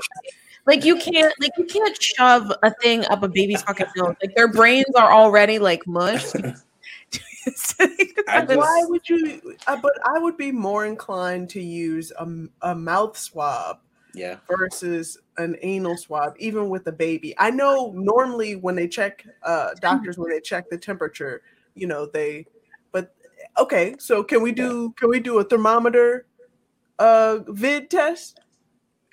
like, 0.66 0.84
you 0.84 0.96
can't, 0.96 1.32
like, 1.40 1.52
you 1.56 1.64
can't 1.64 2.00
shove 2.02 2.52
a 2.64 2.72
thing 2.82 3.04
up 3.06 3.22
a 3.22 3.28
baby's 3.28 3.62
fucking 3.66 3.86
nose. 3.96 4.14
Like, 4.22 4.34
their 4.34 4.48
brains 4.48 4.94
are 4.96 5.12
already 5.12 5.58
like 5.58 5.86
mush. 5.86 6.24
I 8.29 8.44
just- 8.44 8.57
Why 8.57 8.83
would 8.88 9.09
you? 9.09 9.57
Uh, 9.66 9.76
but 9.76 9.92
I 10.05 10.18
would 10.18 10.37
be 10.37 10.53
more 10.53 10.87
inclined 10.87 11.50
to 11.50 11.61
use 11.61 12.12
a, 12.18 12.29
a 12.62 12.74
mouth 12.74 13.16
swab 13.16 13.79
yeah, 14.12 14.37
versus 14.48 15.18
an 15.38 15.57
anal 15.62 15.96
swab, 15.96 16.35
even 16.38 16.68
with 16.68 16.87
a 16.87 16.92
baby. 16.92 17.35
I 17.38 17.50
know 17.50 17.92
normally 17.94 18.57
when 18.57 18.74
they 18.74 18.88
check, 18.88 19.24
uh, 19.42 19.70
doctors 19.81 20.18
when 20.18 20.31
they 20.31 20.40
check 20.40 20.68
the 20.68 20.79
temperature, 20.79 21.42
you 21.74 21.87
know 21.87 22.07
they. 22.07 22.46
But 22.92 23.14
okay, 23.59 23.96
so 23.98 24.22
can 24.22 24.42
we 24.42 24.53
do? 24.53 24.92
Can 24.98 25.09
we 25.09 25.20
do 25.20 25.38
a 25.38 25.44
thermometer, 25.44 26.26
uh, 26.98 27.38
vid 27.48 27.90
test? 27.90 28.40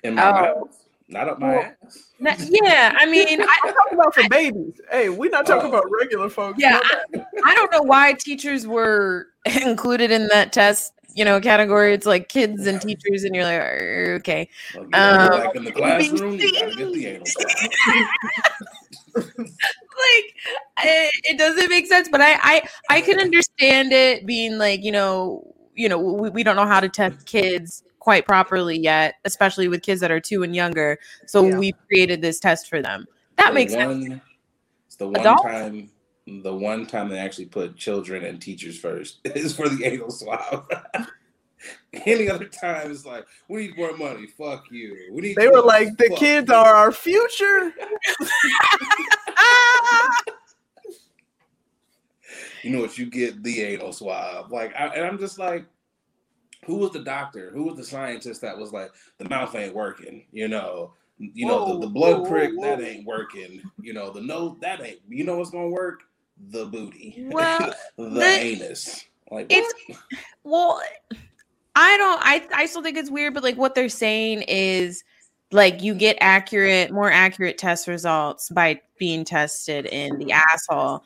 in 0.04 0.14
my 0.14 0.28
Oh. 0.30 0.32
mouth, 0.32 0.87
not 1.08 1.28
up 1.28 1.38
my 1.38 1.48
Well, 1.56 1.72
ass. 1.84 1.98
Nah, 2.20 2.34
yeah, 2.38 2.94
I 2.98 3.06
mean, 3.06 3.40
I, 3.42 3.58
I'm 3.64 3.72
talking 3.74 3.94
about 3.98 4.14
for 4.14 4.28
babies. 4.28 4.80
Hey, 4.90 5.08
we're 5.08 5.30
not 5.30 5.46
talking 5.46 5.66
Oh. 5.66 5.68
about 5.78 5.84
regular 6.00 6.28
folks. 6.28 6.58
Yeah, 6.60 6.80
No, 7.14 7.24
I 7.44 7.54
don't 7.54 7.70
know 7.72 7.82
why 7.82 8.12
teachers 8.14 8.66
were 8.66 9.28
included 9.62 10.10
in 10.10 10.26
that 10.28 10.52
test, 10.52 10.92
you 11.14 11.24
know, 11.24 11.40
category. 11.40 11.94
It's 11.94 12.06
like 12.06 12.28
kids 12.28 12.66
and 12.66 12.80
teachers, 12.80 13.24
and 13.24 13.34
you're 13.34 13.44
like, 13.44 13.60
"Er, 13.60 14.16
okay. 14.20 14.48
Well, 14.74 14.84
you 14.84 14.90
gotta 14.90 15.22
Um, 15.24 15.30
go 15.30 15.38
back 15.46 15.56
in 15.56 15.64
the 15.64 15.72
classroom. 15.72 16.34
You 16.34 16.52
gotta 16.52 16.76
get 16.76 16.92
the 16.92 18.28
like 19.16 20.34
it, 20.84 21.12
it 21.24 21.38
doesn't 21.38 21.68
make 21.70 21.86
sense 21.86 22.08
but 22.08 22.20
I, 22.20 22.34
I 22.40 22.68
i 22.90 23.00
can 23.00 23.18
understand 23.18 23.92
it 23.92 24.26
being 24.26 24.56
like 24.58 24.84
you 24.84 24.92
know 24.92 25.54
you 25.74 25.88
know 25.88 25.98
we, 25.98 26.30
we 26.30 26.42
don't 26.44 26.54
know 26.54 26.66
how 26.66 26.78
to 26.78 26.88
test 26.88 27.26
kids 27.26 27.82
quite 28.08 28.24
properly 28.24 28.78
yet 28.78 29.16
especially 29.26 29.68
with 29.68 29.82
kids 29.82 30.00
that 30.00 30.10
are 30.10 30.18
two 30.18 30.42
and 30.42 30.56
younger 30.56 30.98
so 31.26 31.44
Yeah. 31.46 31.58
we 31.58 31.72
created 31.88 32.22
this 32.22 32.40
test 32.40 32.66
for 32.70 32.80
them 32.80 33.06
that 33.36 33.48
The 33.48 33.52
makes 33.52 33.72
sense 33.74 34.20
It's 34.86 34.96
the 34.96 35.08
one 35.08 35.20
Adults? 35.20 35.42
time, 35.42 35.90
the 36.26 36.54
one 36.54 36.86
time 36.86 37.10
they 37.10 37.18
actually 37.18 37.44
put 37.46 37.76
children 37.76 38.24
and 38.24 38.40
teachers 38.40 38.78
first 38.78 39.18
is 39.26 39.54
for 39.54 39.68
the 39.68 39.84
anal 39.84 40.10
swab. 40.10 40.72
Any 42.06 42.30
other 42.30 42.46
time, 42.46 42.90
it's 42.90 43.04
like 43.04 43.26
we 43.48 43.66
need 43.66 43.76
more 43.76 43.94
money. 43.94 44.26
Fuck 44.26 44.64
you. 44.70 45.10
We 45.12 45.20
need. 45.20 45.36
They 45.36 45.48
were 45.48 45.56
more- 45.58 45.66
like, 45.66 45.96
the 45.98 46.08
fuck 46.08 46.18
kids 46.18 46.48
you." 46.48 46.54
are 46.54 46.74
our 46.74 46.92
future. 46.92 47.72
You 52.62 52.70
know 52.70 52.80
what? 52.82 52.98
You 52.98 53.06
get 53.06 53.42
the 53.42 53.62
anal 53.62 53.92
swab. 53.92 54.52
Like, 54.52 54.74
I, 54.74 54.86
and 54.88 55.06
I'm 55.06 55.18
just 55.18 55.38
like, 55.38 55.64
who 56.68 56.76
was 56.76 56.92
the 56.92 57.00
doctor? 57.00 57.50
Who 57.52 57.64
was 57.64 57.76
the 57.76 57.84
scientist 57.84 58.40
that 58.42 58.56
was 58.56 58.72
like, 58.72 58.92
the 59.18 59.28
mouth 59.28 59.54
ain't 59.56 59.74
working? 59.74 60.24
You 60.30 60.46
know, 60.46 60.92
you 61.18 61.46
know 61.46 61.72
the, 61.72 61.80
the 61.86 61.92
blood 61.92 62.20
whoa, 62.20 62.30
prick 62.30 62.52
whoa. 62.54 62.62
that 62.76 62.80
ain't 62.80 63.04
working. 63.04 63.60
You 63.80 63.92
know 63.94 64.12
the 64.12 64.20
nose 64.20 64.56
that 64.60 64.80
ain't. 64.84 65.00
You 65.08 65.24
know 65.24 65.38
what's 65.38 65.50
gonna 65.50 65.68
work? 65.68 66.02
The 66.50 66.66
booty. 66.66 67.26
Well, 67.30 67.74
the, 67.96 68.10
the- 68.10 68.22
anus. 68.22 69.04
Like 69.30 69.52
It's- 69.52 69.72
what? 69.88 69.98
well 70.44 70.82
i 71.76 71.96
don't 71.98 72.20
i 72.22 72.44
i 72.62 72.66
still 72.66 72.82
think 72.82 72.96
it's 72.96 73.10
weird 73.10 73.34
but 73.34 73.42
like 73.42 73.56
what 73.56 73.74
they're 73.74 73.88
saying 73.90 74.42
is 74.48 75.04
like 75.52 75.82
you 75.82 75.94
get 75.94 76.16
accurate 76.20 76.90
more 76.90 77.12
accurate 77.12 77.56
test 77.58 77.86
results 77.86 78.48
by 78.48 78.80
being 78.98 79.24
tested 79.24 79.86
in 79.86 80.18
the 80.18 80.32
asshole 80.32 81.04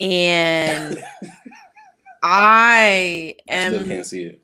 and 0.00 1.02
i 2.22 3.34
Still 3.48 3.80
am 3.80 3.84
can't 3.86 4.04
see 4.06 4.24
it. 4.24 4.39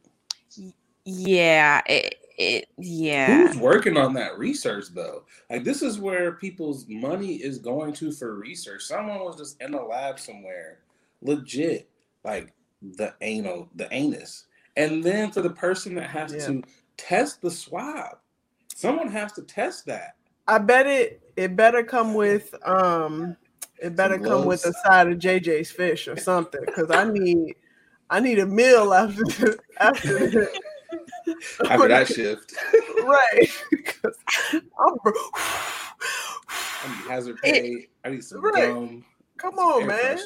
Yeah, 1.06 1.82
it, 1.86 2.16
it 2.36 2.68
yeah. 2.78 3.46
Who's 3.46 3.56
working 3.56 3.96
on 3.96 4.12
that 4.14 4.38
research 4.38 4.86
though? 4.92 5.22
Like 5.48 5.62
this 5.62 5.80
is 5.80 6.00
where 6.00 6.32
people's 6.32 6.84
money 6.88 7.36
is 7.36 7.58
going 7.58 7.92
to 7.94 8.10
for 8.10 8.34
research. 8.34 8.82
Someone 8.82 9.20
was 9.20 9.36
just 9.36 9.62
in 9.62 9.72
a 9.72 9.84
lab 9.84 10.18
somewhere, 10.18 10.80
legit, 11.22 11.88
like 12.24 12.52
the 12.82 13.14
anal, 13.20 13.68
the 13.76 13.88
anus, 13.92 14.46
and 14.76 15.02
then 15.02 15.30
for 15.30 15.42
the 15.42 15.50
person 15.50 15.94
that 15.94 16.10
has 16.10 16.32
Yeah. 16.34 16.46
to 16.46 16.62
test 16.96 17.40
the 17.40 17.52
swab, 17.52 18.18
someone 18.74 19.08
has 19.08 19.32
to 19.34 19.42
test 19.42 19.86
that. 19.86 20.16
I 20.48 20.58
bet 20.58 20.88
it. 20.88 21.22
It 21.36 21.54
better 21.54 21.84
come 21.84 22.14
with 22.14 22.52
um. 22.66 23.36
It 23.78 23.94
better 23.94 24.18
come 24.18 24.46
with 24.46 24.64
a 24.64 24.72
side 24.84 25.06
of 25.06 25.18
JJ's 25.18 25.70
fish 25.70 26.08
or 26.08 26.16
something 26.16 26.62
because 26.66 26.90
I 26.90 27.04
need. 27.04 27.54
I 28.10 28.20
need 28.20 28.38
a 28.40 28.46
meal 28.46 28.92
after 28.92 29.22
the, 29.24 29.58
after 29.80 30.30
the, 30.30 30.60
After 31.70 31.88
that 31.88 32.06
shift, 32.08 32.54
right. 33.04 33.48
'Cause 33.84 34.14
I'm, 34.54 34.94
I 35.34 36.88
need 36.88 37.10
hazard 37.10 37.36
pay. 37.42 37.88
I 38.04 38.10
need 38.10 38.24
some 38.24 38.42
Right. 38.42 38.72
gum. 38.72 39.04
come 39.38 39.54
on, 39.58 39.86
man. 39.86 40.18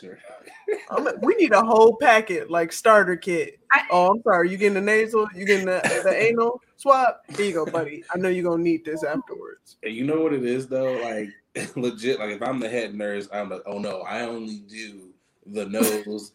I'm, 0.91 1.07
we 1.23 1.35
need 1.37 1.53
a 1.53 1.63
whole 1.63 1.97
packet 1.97 2.51
like 2.51 2.73
starter 2.73 3.17
kit. 3.17 3.59
I- 3.73 3.87
oh, 3.91 4.09
I'm 4.13 4.23
sorry. 4.23 4.51
You 4.51 4.57
getting 4.57 4.75
the 4.75 4.81
nasal? 4.81 5.27
You 5.35 5.47
getting 5.47 5.67
the, 5.67 5.81
the 6.05 6.15
anal 6.15 6.61
swab? 6.77 7.15
Here 7.37 7.47
you 7.47 7.53
go, 7.55 7.67
buddy. 7.67 8.05
I 8.15 8.19
know 8.19 8.29
you're 8.29 8.45
gonna 8.49 8.63
need 8.63 8.85
this 8.85 9.05
afterwards. 9.05 9.77
And 9.83 9.95
you 9.95 10.05
know 10.05 10.21
what 10.21 10.33
it 10.33 10.45
is 10.45 10.67
though? 10.69 10.93
Like 10.95 11.29
legit, 11.77 12.19
like 12.19 12.31
if 12.31 12.43
I'm 12.43 12.61
the 12.61 12.69
head 12.69 12.95
nurse, 12.95 13.29
I'm 13.33 13.49
like, 13.51 13.63
oh 13.67 13.79
no, 13.79 14.01
I 14.03 14.23
only 14.23 14.61
do 14.69 15.11
the 15.47 15.67
nose 15.67 16.33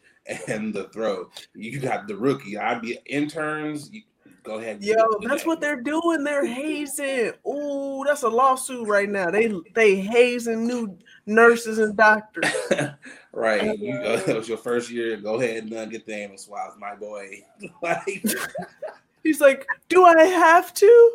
and 0.47 0.73
the 0.73 0.86
throat. 0.89 1.47
You 1.54 1.80
got 1.80 2.08
the 2.08 2.15
rookie. 2.17 2.58
I'd 2.58 2.82
be 2.82 2.97
interns. 3.06 3.89
You, 3.91 4.01
go 4.45 4.60
ahead. 4.60 4.84
Yo, 4.84 4.95
that's 5.27 5.45
what 5.45 5.60
they're 5.60 5.81
doing. 5.81 6.23
They're 6.23 6.45
hazing. 6.45 7.34
Ooh, 7.47 8.03
that's 8.05 8.23
a 8.23 8.29
lawsuit 8.29 8.88
right 8.88 9.10
now. 9.10 9.29
They 9.31 9.53
they 9.73 9.95
hazing 9.97 10.65
new 10.65 10.97
nurses 11.25 11.79
and 11.79 11.97
doctors. 11.97 12.45
right. 13.34 13.77
You 13.77 13.93
go, 13.93 14.17
that 14.17 14.36
was 14.36 14.47
your 14.47 14.58
first 14.58 14.89
year. 14.89 15.17
Go 15.17 15.41
ahead 15.41 15.63
and 15.63 15.73
uh, 15.73 15.86
get 15.86 16.05
the 16.05 16.13
anal 16.13 16.38
swabs, 16.38 16.79
my 16.79 16.95
boy. 16.95 17.43
like 17.81 18.25
He's 19.23 19.41
like, 19.41 19.67
do 19.89 20.05
I 20.05 20.23
have 20.23 20.73
to? 20.75 21.12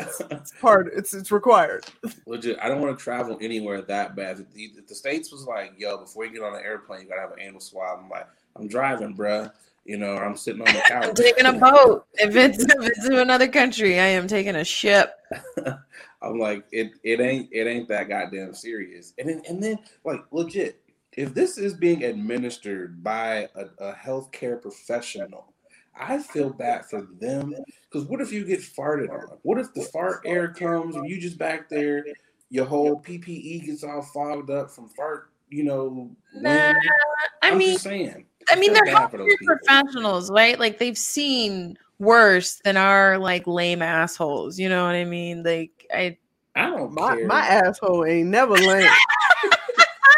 It's 0.00 0.52
part. 0.60 0.92
It's 0.94 1.14
it's 1.14 1.32
required. 1.32 1.84
legit. 2.26 2.58
I 2.60 2.68
don't 2.68 2.80
want 2.80 2.96
to 2.96 3.02
travel 3.02 3.38
anywhere 3.40 3.82
that 3.82 4.14
bad. 4.14 4.40
If 4.40 4.52
the, 4.52 4.64
if 4.76 4.86
the 4.86 4.94
states 4.94 5.32
was 5.32 5.44
like, 5.44 5.72
yo, 5.76 5.98
before 5.98 6.24
you 6.24 6.32
get 6.32 6.42
on 6.42 6.54
an 6.54 6.64
airplane, 6.64 7.02
you 7.02 7.08
gotta 7.08 7.20
have 7.20 7.32
an 7.32 7.40
anal 7.40 7.60
swab. 7.60 8.00
I'm 8.02 8.08
like, 8.08 8.26
I'm 8.54 8.68
driving, 8.68 9.16
bruh. 9.16 9.50
You 9.88 9.96
know, 9.96 10.18
I'm 10.18 10.36
sitting 10.36 10.60
on 10.60 10.66
the 10.66 10.80
couch. 10.86 11.06
I'm 11.06 11.14
taking 11.14 11.46
a 11.46 11.52
boat. 11.54 12.04
If 12.14 12.36
it's 12.36 12.62
if 12.62 12.86
it's 12.86 13.08
to 13.08 13.22
another 13.22 13.48
country, 13.48 13.98
I 13.98 14.08
am 14.08 14.28
taking 14.28 14.56
a 14.56 14.64
ship. 14.64 15.14
I'm 16.22 16.38
like, 16.38 16.64
it 16.72 16.92
it 17.04 17.20
ain't 17.20 17.48
it 17.52 17.66
ain't 17.66 17.88
that 17.88 18.10
goddamn 18.10 18.52
serious. 18.52 19.14
And 19.18 19.30
then 19.30 19.42
and 19.48 19.62
then 19.62 19.78
like 20.04 20.20
legit, 20.30 20.82
if 21.12 21.32
this 21.32 21.56
is 21.56 21.72
being 21.72 22.04
administered 22.04 23.02
by 23.02 23.48
a, 23.54 23.64
a 23.78 23.94
healthcare 23.94 24.60
professional, 24.60 25.54
I 25.98 26.18
feel 26.18 26.50
bad 26.50 26.84
for 26.84 27.08
them. 27.18 27.54
Because 27.90 28.06
what 28.08 28.20
if 28.20 28.30
you 28.30 28.44
get 28.44 28.60
farted 28.60 29.10
on? 29.10 29.38
What 29.40 29.58
if 29.58 29.72
the 29.72 29.84
fart 29.84 30.20
air 30.26 30.48
comes 30.52 30.96
and 30.96 31.08
you 31.08 31.18
just 31.18 31.38
back 31.38 31.70
there, 31.70 32.04
your 32.50 32.66
whole 32.66 33.00
PPE 33.00 33.64
gets 33.64 33.84
all 33.84 34.02
fogged 34.02 34.50
up 34.50 34.70
from 34.70 34.90
fart, 34.90 35.30
you 35.48 35.64
know? 35.64 36.10
Nah, 36.34 36.50
wind? 36.50 36.76
I 37.42 37.50
I'm 37.52 37.58
mean, 37.58 37.72
just 37.72 37.84
saying. 37.84 38.26
I 38.50 38.56
mean, 38.56 38.72
they're 38.72 38.84
bad 38.84 39.10
for 39.10 39.18
those 39.18 39.28
healthcare 39.28 39.46
professionals, 39.46 40.30
right? 40.30 40.58
Like 40.58 40.78
they've 40.78 40.98
seen 40.98 41.78
worse 41.98 42.60
than 42.64 42.76
our 42.76 43.18
like 43.18 43.46
lame 43.46 43.82
assholes. 43.82 44.58
You 44.58 44.68
know 44.68 44.84
what 44.84 44.94
I 44.94 45.04
mean? 45.04 45.42
Like 45.42 45.86
I 45.92 46.16
I 46.54 46.66
don't 46.70 46.92
My 46.92 47.16
care. 47.16 47.26
my 47.26 47.40
asshole 47.40 48.04
ain't 48.04 48.28
never 48.28 48.54
lame. 48.54 48.90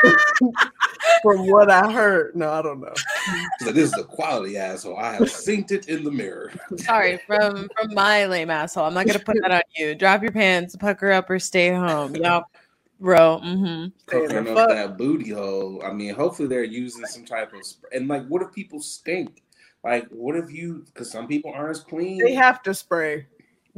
From 1.23 1.51
what 1.51 1.71
I 1.71 1.93
heard, 1.93 2.35
no, 2.35 2.51
I 2.51 2.63
don't 2.63 2.81
know. 2.81 2.95
So 3.61 3.73
this 3.73 3.93
is 3.93 3.99
a 3.99 4.05
quality 4.05 4.57
asshole. 4.57 4.97
I 4.97 5.15
have 5.15 5.25
synced 5.25 5.71
it 5.71 5.89
in 5.89 6.03
the 6.03 6.11
mirror. 6.11 6.51
sorry 6.77 7.21
from 7.27 7.69
from 7.77 7.95
my 7.95 8.25
lame 8.25 8.49
asshole. 8.51 8.87
I'm 8.87 8.95
not 8.95 9.07
gonna 9.07 9.19
put 9.19 9.37
that 9.43 9.51
on 9.51 9.61
you. 9.77 9.95
Drop 9.95 10.23
your 10.23 10.33
pants, 10.33 10.77
pucker 10.77 11.13
up, 11.13 11.29
or 11.29 11.39
stay 11.39 11.75
home. 11.75 12.17
Yup, 12.17 12.51
bro. 13.01 13.41
Mm-hmm. 13.43 13.87
Stay 14.07 14.27
covering 14.27 14.57
up 14.57 14.69
that 14.69 14.99
booty 14.99 15.31
hole. 15.31 15.83
I 15.85 15.93
mean, 15.93 16.15
hopefully 16.15 16.49
they're 16.49 16.65
using 16.65 17.05
some 17.07 17.25
type 17.25 17.53
of 17.53 17.65
sp- 17.67 17.91
and 17.93 18.07
like, 18.09 18.27
what 18.29 18.43
if 18.43 18.53
people 18.53 18.81
stink? 18.81 19.43
Like, 19.83 20.07
what 20.11 20.37
if 20.37 20.53
you? 20.53 20.85
Because 20.87 21.11
some 21.11 21.27
people 21.27 21.53
aren't 21.55 21.71
as 21.71 21.81
clean. 21.81 22.19
They 22.19 22.35
have 22.35 22.63
to 22.65 22.75
spray. 22.75 23.27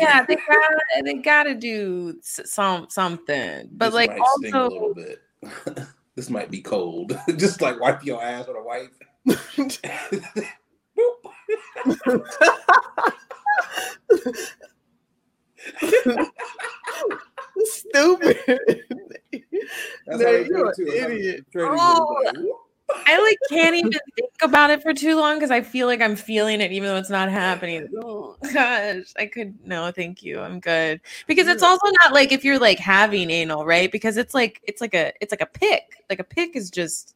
yeah, 0.00 0.24
they 0.24 0.36
gotta 0.36 0.78
they 1.04 1.14
gotta 1.14 1.54
do 1.54 2.18
some 2.22 2.86
something. 2.90 3.68
But 3.72 3.86
This 3.86 3.94
like 3.94 4.10
might 4.10 4.28
sting 4.38 4.54
a 4.54 4.62
little 4.64 4.78
also, 4.78 4.94
bit. 4.94 5.86
this 6.16 6.28
might 6.28 6.50
be 6.50 6.60
cold. 6.60 7.18
Just 7.36 7.62
like 7.62 7.80
wipe 7.80 8.04
your 8.04 8.22
ass 8.22 8.46
with 8.46 8.56
a 8.56 8.62
wipe. 8.62 8.92
Stupid. 17.64 18.38
That's 20.06 20.06
No, 20.06 20.12
how 20.18 20.18
they 20.18 20.44
do 20.44 20.50
you're 20.50 20.70
an 20.70 21.12
idiot. 21.12 21.46
Oh. 21.56 22.22
goes, 22.22 22.24
like, 22.24 22.36
whoop. 22.36 22.56
I 22.90 23.22
like 23.22 23.38
can't 23.50 23.74
even 23.76 23.92
think 23.92 24.30
about 24.40 24.70
it 24.70 24.82
for 24.82 24.94
too 24.94 25.16
long 25.16 25.36
because 25.36 25.50
I 25.50 25.60
feel 25.60 25.86
like 25.86 26.00
I'm 26.00 26.16
feeling 26.16 26.60
it 26.60 26.72
even 26.72 26.88
though 26.88 26.96
it's 26.96 27.10
not 27.10 27.30
happening. 27.30 27.86
Oh 28.02 28.36
gosh, 28.54 29.12
I 29.18 29.26
could 29.26 29.54
no, 29.66 29.90
thank 29.92 30.22
you. 30.22 30.40
I'm 30.40 30.58
good. 30.58 31.00
Because 31.26 31.48
it's 31.48 31.62
also 31.62 31.86
not 32.02 32.14
like 32.14 32.32
if 32.32 32.44
you're 32.44 32.58
like 32.58 32.78
having 32.78 33.30
anal, 33.30 33.66
right? 33.66 33.92
Because 33.92 34.16
it's 34.16 34.32
like 34.32 34.60
it's 34.66 34.80
like 34.80 34.94
a 34.94 35.12
it's 35.20 35.32
like 35.32 35.42
a 35.42 35.46
pick. 35.46 36.02
Like 36.08 36.18
a 36.18 36.24
pick 36.24 36.56
is 36.56 36.70
just 36.70 37.14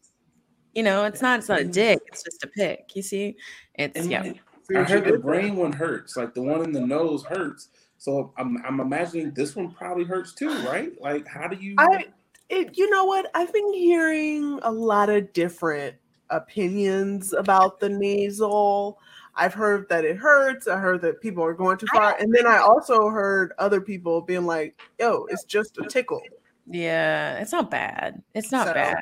you 0.75 0.83
know, 0.83 1.05
it's 1.05 1.23
not 1.23 1.39
it's 1.39 1.49
not 1.49 1.61
a 1.61 1.65
dick, 1.65 2.01
it's 2.07 2.23
just 2.23 2.45
a 2.45 2.49
pick. 2.49 2.95
You 2.95 3.03
see? 3.03 3.37
It's 3.75 3.99
And 3.99 4.11
yeah. 4.11 4.33
I 4.77 4.83
heard 4.85 5.05
the 5.05 5.19
brain 5.19 5.57
one 5.57 5.73
hurts. 5.73 6.17
Like 6.17 6.35
the 6.35 6.43
one 6.43 6.63
in 6.65 6.73
the 6.73 6.81
nose 6.81 7.25
hurts. 7.25 7.69
So 8.03 8.33
I'm, 8.37 8.57
I'm 8.67 8.81
imagining 8.81 9.31
this 9.31 9.55
one 9.55 9.71
probably 9.71 10.03
hurts 10.03 10.33
too, 10.33 10.51
right? 10.67 10.91
Like, 11.01 11.25
how 11.29 11.47
do 11.47 11.55
you? 11.55 11.77
I, 11.79 12.07
it, 12.49 12.77
you 12.77 12.91
know 12.91 13.05
what? 13.05 13.31
I've 13.33 13.53
been 13.53 13.73
hearing 13.73 14.59
a 14.65 14.73
lot 14.73 15.09
of 15.09 15.33
different 15.33 15.95
opinions 16.29 17.33
about 17.33 17.79
the 17.79 17.89
nasal. 17.89 18.99
I've 19.37 19.55
heard 19.55 19.89
that 19.89 20.05
it 20.05 20.17
hurts. 20.17 20.67
I 20.67 20.79
heard 20.79 21.01
that 21.03 21.21
people 21.21 21.45
are 21.45 21.55
going 21.55 21.79
too 21.79 21.87
far, 21.93 22.17
and 22.19 22.35
then 22.35 22.45
I 22.45 22.59
also 22.59 23.09
heard 23.09 23.53
other 23.59 23.81
people 23.81 24.21
being 24.21 24.47
like, 24.47 24.81
"Yo, 24.99 25.27
it's 25.31 25.45
just 25.45 25.79
a 25.79 25.87
tickle." 25.87 26.23
Yeah, 26.67 27.39
it's 27.39 27.53
not 27.53 27.71
bad. 27.71 28.21
It's 28.35 28.51
not 28.51 28.67
So- 28.67 28.75
bad. 28.75 28.97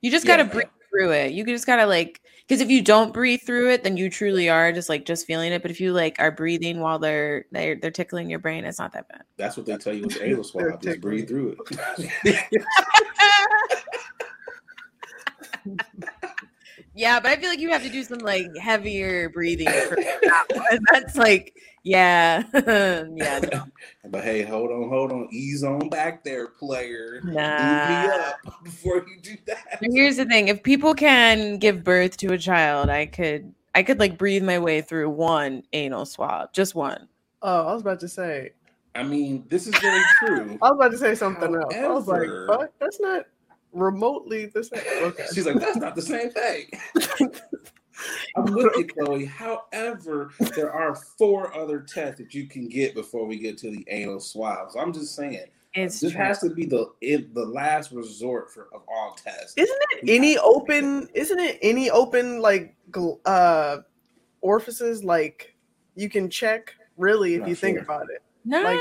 You 0.00 0.10
just 0.10 0.26
gotta 0.26 0.46
breathe 0.46 0.68
through 0.88 1.12
it. 1.12 1.32
You 1.32 1.44
just 1.44 1.66
gotta 1.66 1.84
like 1.84 2.22
because 2.48 2.62
if 2.62 2.70
you 2.70 2.80
don't 2.80 3.12
breathe 3.12 3.42
through 3.42 3.70
it, 3.72 3.84
then 3.84 3.98
you 3.98 4.08
truly 4.08 4.48
are 4.48 4.72
just 4.72 4.88
like 4.88 5.04
just 5.04 5.26
feeling 5.26 5.52
it. 5.52 5.60
But 5.60 5.70
if 5.70 5.80
you 5.80 5.92
like 5.92 6.16
are 6.18 6.30
breathing 6.30 6.80
while 6.80 6.98
they're 6.98 7.44
they're 7.52 7.76
they're 7.76 7.90
tickling 7.90 8.30
your 8.30 8.38
brain, 8.38 8.64
it's 8.64 8.78
not 8.78 8.92
that 8.94 9.06
bad. 9.08 9.24
That's 9.36 9.58
what 9.58 9.66
they 9.66 9.76
tell 9.76 9.92
you 9.92 10.04
with 10.04 10.14
the 10.14 10.24
anal 10.24 10.44
swab. 10.44 10.80
Just 10.80 11.02
breathe 11.02 11.28
through 11.28 11.56
it. 12.24 12.64
yeah, 16.94 17.20
but 17.20 17.30
I 17.30 17.36
feel 17.36 17.50
like 17.50 17.60
you 17.60 17.70
have 17.70 17.82
to 17.82 17.90
do 17.90 18.02
some 18.02 18.20
like 18.20 18.46
heavier 18.56 19.28
breathing 19.28 19.68
for 19.68 19.96
that. 19.96 20.80
That's 20.92 21.16
like, 21.16 21.54
yeah, 21.88 22.42
yeah, 23.14 23.40
no. 23.50 23.64
but 24.10 24.22
hey, 24.22 24.42
hold 24.42 24.70
on, 24.70 24.90
hold 24.90 25.10
on, 25.10 25.28
ease 25.30 25.64
on 25.64 25.88
back 25.88 26.22
there, 26.22 26.48
player. 26.48 27.20
Me 27.24 27.32
nah. 27.32 28.08
up 28.10 28.36
before 28.64 29.06
you 29.08 29.20
do 29.22 29.36
that. 29.46 29.78
But 29.80 29.88
Here's 29.90 30.16
the 30.16 30.26
thing: 30.26 30.48
if 30.48 30.62
people 30.62 30.94
can 30.94 31.56
give 31.56 31.82
birth 31.82 32.18
to 32.18 32.34
a 32.34 32.38
child, 32.38 32.90
I 32.90 33.06
could, 33.06 33.54
I 33.74 33.82
could 33.82 33.98
like 33.98 34.18
breathe 34.18 34.42
my 34.42 34.58
way 34.58 34.82
through 34.82 35.08
one 35.08 35.62
anal 35.72 36.04
swab, 36.04 36.52
just 36.52 36.74
one. 36.74 37.08
Oh, 37.40 37.68
I 37.68 37.72
was 37.72 37.80
about 37.80 38.00
to 38.00 38.08
say. 38.08 38.50
I 38.94 39.02
mean, 39.02 39.46
this 39.48 39.66
is 39.66 39.74
very 39.78 40.02
true. 40.18 40.58
I 40.60 40.70
was 40.70 40.76
about 40.78 40.90
to 40.90 40.98
say 40.98 41.14
something 41.14 41.54
else. 41.54 41.74
I 41.74 41.88
was 41.88 42.06
like, 42.06 42.28
"Fuck, 42.48 42.70
that's 42.78 43.00
not 43.00 43.24
remotely 43.72 44.46
the 44.46 44.62
same." 44.62 44.82
Okay. 45.04 45.26
She's 45.32 45.46
like, 45.46 45.56
that's 45.56 45.76
not 45.76 45.94
the 45.94 46.02
same 46.02 46.30
thing. 46.30 46.70
I'm 48.36 48.44
with 48.52 48.76
you, 48.76 48.86
Chloe. 48.86 49.24
However, 49.24 50.30
there 50.54 50.72
are 50.72 50.94
four 50.94 51.54
other 51.56 51.80
tests 51.80 52.18
that 52.18 52.34
you 52.34 52.46
can 52.46 52.68
get 52.68 52.94
before 52.94 53.26
we 53.26 53.38
get 53.38 53.58
to 53.58 53.70
the 53.70 53.84
anal 53.88 54.20
swab. 54.20 54.70
So 54.70 54.80
I'm 54.80 54.92
just 54.92 55.14
saying, 55.14 55.46
It's 55.74 56.00
this 56.00 56.12
true. 56.12 56.20
has 56.20 56.38
to 56.40 56.50
be 56.50 56.66
the 56.66 56.90
it, 57.00 57.34
the 57.34 57.44
last 57.44 57.92
resort 57.92 58.52
for 58.52 58.68
of 58.72 58.82
all 58.88 59.16
tests. 59.22 59.54
Isn't 59.56 59.78
it 60.02 60.08
any 60.10 60.38
open? 60.38 61.08
Isn't 61.14 61.38
it 61.40 61.58
any 61.62 61.90
open 61.90 62.40
like 62.40 62.74
gl- 62.90 63.20
uh 63.24 63.78
orifices 64.40 65.02
like 65.04 65.54
you 65.96 66.08
can 66.08 66.30
check 66.30 66.74
really 66.96 67.34
if 67.34 67.40
Not 67.40 67.48
you 67.48 67.54
think 67.54 67.80
about 67.80 68.06
it? 68.10 68.22
no. 68.44 68.62
like- 68.62 68.80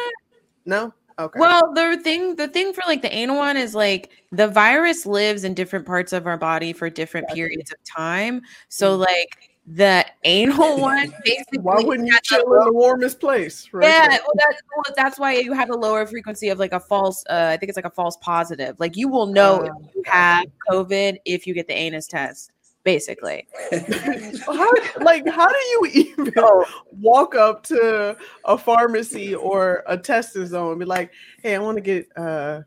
No. 0.65 0.93
Okay. 1.19 1.39
Well, 1.39 1.73
the 1.73 1.99
thing, 2.03 2.36
the 2.36 2.47
thing 2.47 2.73
for 2.73 2.84
like 2.86 3.01
the 3.01 3.13
anal 3.13 3.38
one 3.38 3.58
is 3.58 3.73
like 3.73 4.12
the 4.32 4.47
virus 4.47 5.06
lives 5.06 5.43
in 5.43 5.56
different 5.56 5.86
parts 5.86 6.13
of 6.13 6.27
our 6.27 6.38
body 6.38 6.73
for 6.73 6.89
different 6.91 7.27
periods 7.30 7.71
of 7.71 7.77
time. 7.84 8.41
So 8.69 8.95
like 8.95 9.58
the 9.65 10.06
anal 10.23 10.77
one, 10.82 11.12
basically, 11.25 11.60
why 11.60 11.82
wouldn't 11.82 12.08
you 12.08 12.17
chill 12.23 12.53
in 12.53 12.65
the 12.65 12.71
warmest 12.71 13.19
place? 13.19 13.67
Right 13.73 13.88
Yeah, 13.89 14.08
well, 14.10 14.34
that's 14.36 14.62
well, 14.75 14.95
that's 14.95 15.19
why 15.19 15.34
you 15.34 15.53
have 15.53 15.71
a 15.71 15.75
lower 15.75 16.06
frequency 16.06 16.49
of 16.49 16.60
like 16.60 16.71
a 16.71 16.80
false. 16.80 17.23
Uh, 17.30 17.49
I 17.51 17.58
think 17.58 17.69
it's 17.69 17.77
like 17.77 17.86
a 17.86 17.89
false 17.89 18.17
positive. 18.17 18.80
Like 18.80 18.95
you 18.95 19.08
will 19.08 19.25
know 19.25 19.63
if 19.63 19.71
Uh, 19.71 19.89
you 19.95 20.03
have 20.06 20.45
COVID 20.69 21.17
if 21.25 21.47
you 21.47 21.56
get 21.56 21.67
the 21.67 21.73
anus 21.73 22.06
test. 22.06 22.51
Basically, 22.88 23.45
how 24.45 24.71
like 25.02 25.28
how 25.28 25.50
do 25.50 25.58
you 25.58 25.88
even 25.93 26.34
walk 26.93 27.36
up 27.36 27.62
to 27.63 28.15
a 28.45 28.58
pharmacy 28.58 29.36
or 29.36 29.84
a 29.88 29.97
testing 29.97 30.47
zone 30.47 30.71
and 30.71 30.80
be 30.80 30.86
like, 30.86 31.12
"Hey, 31.43 31.56
I 31.56 31.60
want 31.60 31.76
to 31.76 31.82
get 31.82 32.08
uh 32.15 32.62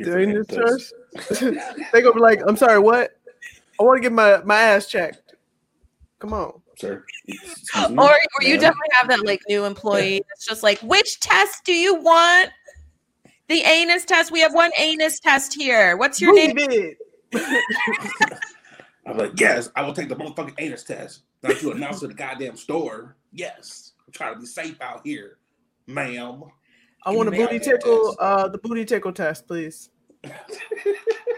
doing 0.00 0.32
this 0.32 0.46
test." 0.46 0.94
they 1.92 2.02
gonna 2.02 2.14
be 2.14 2.20
like, 2.20 2.40
"I'm 2.46 2.56
sorry, 2.56 2.78
what? 2.78 3.18
I 3.80 3.82
want 3.82 3.96
to 3.96 4.00
get 4.00 4.12
my 4.12 4.44
my 4.44 4.60
ass 4.60 4.86
checked." 4.86 5.34
Come 6.20 6.34
on. 6.34 6.62
Sir. 6.78 7.04
Me? 7.26 7.36
or 7.98 8.04
or 8.04 8.42
you 8.42 8.50
Ma'am? 8.50 8.60
definitely 8.60 8.90
have 8.92 9.08
that 9.08 9.26
like 9.26 9.40
new 9.48 9.64
employee 9.64 10.22
that's 10.28 10.46
just 10.46 10.62
like, 10.62 10.78
which 10.82 11.18
test 11.18 11.64
do 11.64 11.74
you 11.74 11.96
want? 11.96 12.50
The 13.48 13.60
anus 13.62 14.04
test. 14.04 14.30
We 14.30 14.38
have 14.38 14.54
one 14.54 14.70
anus 14.78 15.18
test 15.18 15.52
here. 15.52 15.96
What's 15.96 16.20
your 16.20 16.32
Booty 16.32 16.52
name? 16.52 16.94
bid. 19.04 19.10
I'm 19.10 19.18
like, 19.18 19.38
yes, 19.40 19.70
I 19.76 19.82
will 19.82 19.94
take 19.94 20.08
the 20.08 20.16
motherfucking 20.16 20.54
anus 20.58 20.84
test. 20.84 21.22
Not 21.42 21.62
you 21.62 21.72
announce 21.72 22.00
to 22.00 22.08
the 22.08 22.14
goddamn 22.14 22.56
store. 22.56 23.16
Yes. 23.32 23.92
I'm 24.06 24.12
trying 24.12 24.34
to 24.34 24.40
be 24.40 24.46
safe 24.46 24.80
out 24.80 25.00
here, 25.04 25.38
ma'am. 25.86 26.44
I 27.04 27.10
want 27.10 27.28
a 27.28 27.32
booty 27.32 27.58
tickle. 27.58 28.16
Uh, 28.18 28.48
the 28.48 28.58
booty 28.58 28.84
tickle 28.84 29.12
test, 29.12 29.46
please. 29.46 29.90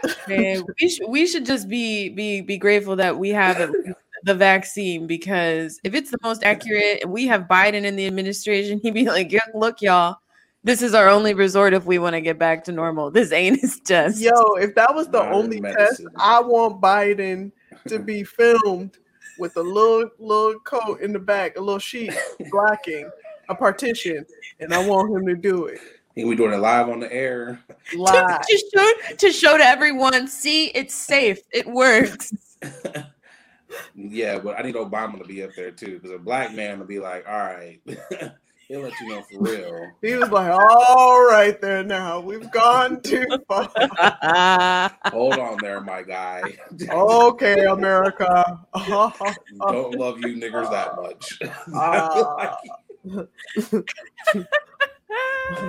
Man, 0.27 0.63
we 0.79 0.89
should 0.89 1.09
we 1.09 1.27
should 1.27 1.45
just 1.45 1.67
be 1.67 2.09
be 2.09 2.41
be 2.41 2.57
grateful 2.57 2.95
that 2.97 3.17
we 3.17 3.29
have 3.29 3.59
at 3.59 3.69
the 4.23 4.35
vaccine 4.35 5.07
because 5.07 5.79
if 5.83 5.93
it's 5.93 6.11
the 6.11 6.17
most 6.23 6.43
accurate 6.43 7.03
and 7.03 7.11
we 7.11 7.27
have 7.27 7.43
Biden 7.43 7.83
in 7.83 7.95
the 7.95 8.07
administration, 8.07 8.79
he'd 8.81 8.93
be 8.93 9.07
like, 9.07 9.31
"Yeah, 9.31 9.41
look, 9.53 9.81
y'all, 9.81 10.17
this 10.63 10.81
is 10.81 10.93
our 10.93 11.09
only 11.09 11.33
resort 11.33 11.73
if 11.73 11.85
we 11.85 11.97
want 11.97 12.13
to 12.13 12.21
get 12.21 12.37
back 12.37 12.63
to 12.65 12.71
normal. 12.71 13.11
This 13.11 13.31
anus 13.31 13.79
test. 13.79 14.19
Yo, 14.19 14.55
if 14.55 14.75
that 14.75 14.93
was 14.93 15.07
the 15.07 15.19
Modern 15.19 15.33
only 15.33 15.61
test. 15.61 16.03
I 16.17 16.39
want 16.41 16.81
Biden 16.81 17.51
to 17.87 17.99
be 17.99 18.23
filmed 18.23 18.97
with 19.39 19.57
a 19.57 19.61
little 19.61 20.09
little 20.19 20.59
coat 20.61 21.01
in 21.01 21.13
the 21.13 21.19
back, 21.19 21.57
a 21.57 21.61
little 21.61 21.79
sheet 21.79 22.13
blocking 22.51 23.09
a 23.49 23.55
partition, 23.55 24.25
and 24.59 24.73
I 24.73 24.85
want 24.85 25.15
him 25.15 25.25
to 25.27 25.35
do 25.35 25.65
it 25.65 25.79
And 26.15 26.27
we 26.27 26.35
doing 26.35 26.53
it 26.53 26.57
live 26.57 26.89
on 26.89 26.99
the 26.99 27.11
air. 27.11 27.59
to, 27.91 28.01
live. 28.01 28.41
to 28.41 28.57
show 28.73 29.15
to 29.17 29.31
show 29.31 29.57
to 29.57 29.63
everyone, 29.63 30.27
see, 30.27 30.67
it's 30.67 30.95
safe. 30.95 31.39
It 31.51 31.67
works. 31.67 32.33
yeah, 33.95 34.39
but 34.39 34.57
I 34.57 34.63
need 34.63 34.75
Obama 34.75 35.19
to 35.19 35.25
be 35.25 35.43
up 35.43 35.51
there 35.55 35.71
too, 35.71 35.99
because 35.99 36.11
a 36.11 36.17
black 36.17 36.53
man 36.53 36.79
will 36.79 36.87
be 36.87 36.99
like, 36.99 37.25
all 37.27 37.37
right, 37.37 37.79
he'll 38.67 38.81
let 38.81 38.99
you 38.99 39.09
know 39.09 39.21
for 39.23 39.39
real. 39.39 39.91
He 40.01 40.13
was 40.13 40.29
like, 40.29 40.51
"All 40.51 41.25
right, 41.25 41.59
there 41.59 41.83
now, 41.83 42.19
we've 42.19 42.49
gone 42.51 43.01
too 43.01 43.25
far." 43.47 43.69
Hold 45.05 45.39
on 45.39 45.57
there, 45.61 45.81
my 45.81 46.03
guy. 46.03 46.43
okay, 46.89 47.65
America. 47.65 48.59
Don't 48.75 49.95
love 49.95 50.19
you 50.19 50.35
niggers 50.35 50.69
that 50.71 50.95
much. 51.01 51.39
Uh, 51.73 52.55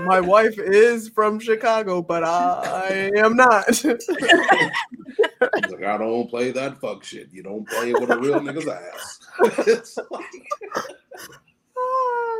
my 0.04 0.20
wife 0.20 0.58
is 0.58 1.08
from 1.08 1.38
Chicago, 1.38 2.02
but 2.02 2.24
I 2.24 3.10
am 3.16 3.36
not. 3.36 3.84
Like, 5.40 5.84
I 5.84 5.96
don't 5.98 6.28
play 6.28 6.50
that 6.50 6.80
fuck 6.80 7.04
shit. 7.04 7.28
You 7.32 7.42
don't 7.42 7.68
play 7.68 7.90
it 7.90 8.00
with 8.00 8.10
a 8.10 8.18
real 8.18 8.40
nigga's 8.40 8.66
ass. 8.66 9.20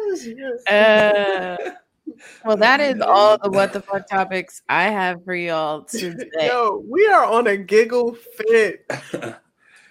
It's 0.06 0.26
like- 0.26 0.36
shit. 0.36 0.72
Uh, 0.72 1.72
well, 2.44 2.56
that 2.56 2.80
is 2.80 3.00
all 3.00 3.38
the 3.38 3.50
what 3.50 3.72
the 3.72 3.80
fuck 3.80 4.08
topics 4.08 4.62
I 4.68 4.84
have 4.84 5.24
for 5.24 5.34
y'all 5.34 5.82
today. 5.82 6.48
Yo, 6.48 6.82
we 6.88 7.06
are 7.06 7.24
on 7.24 7.46
a 7.46 7.56
giggle 7.56 8.14
fit. 8.14 8.90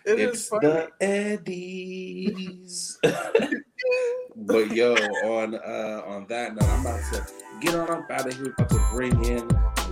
It 0.07 0.19
is 0.21 0.29
it's 0.29 0.47
funny. 0.47 0.67
the 0.69 0.89
Eddies. 1.01 2.97
but 4.37 4.71
yo, 4.71 4.93
on 4.93 5.55
uh 5.55 6.01
on 6.07 6.25
that 6.27 6.55
note, 6.55 6.63
I'm 6.63 6.79
about 6.79 7.01
to 7.11 7.27
get 7.59 7.75
on 7.75 7.89
up 7.89 8.09
out 8.09 8.25
of 8.25 8.33
here. 8.33 8.53
About 8.57 8.69
to 8.69 8.87
bring 8.93 9.25
in 9.25 9.41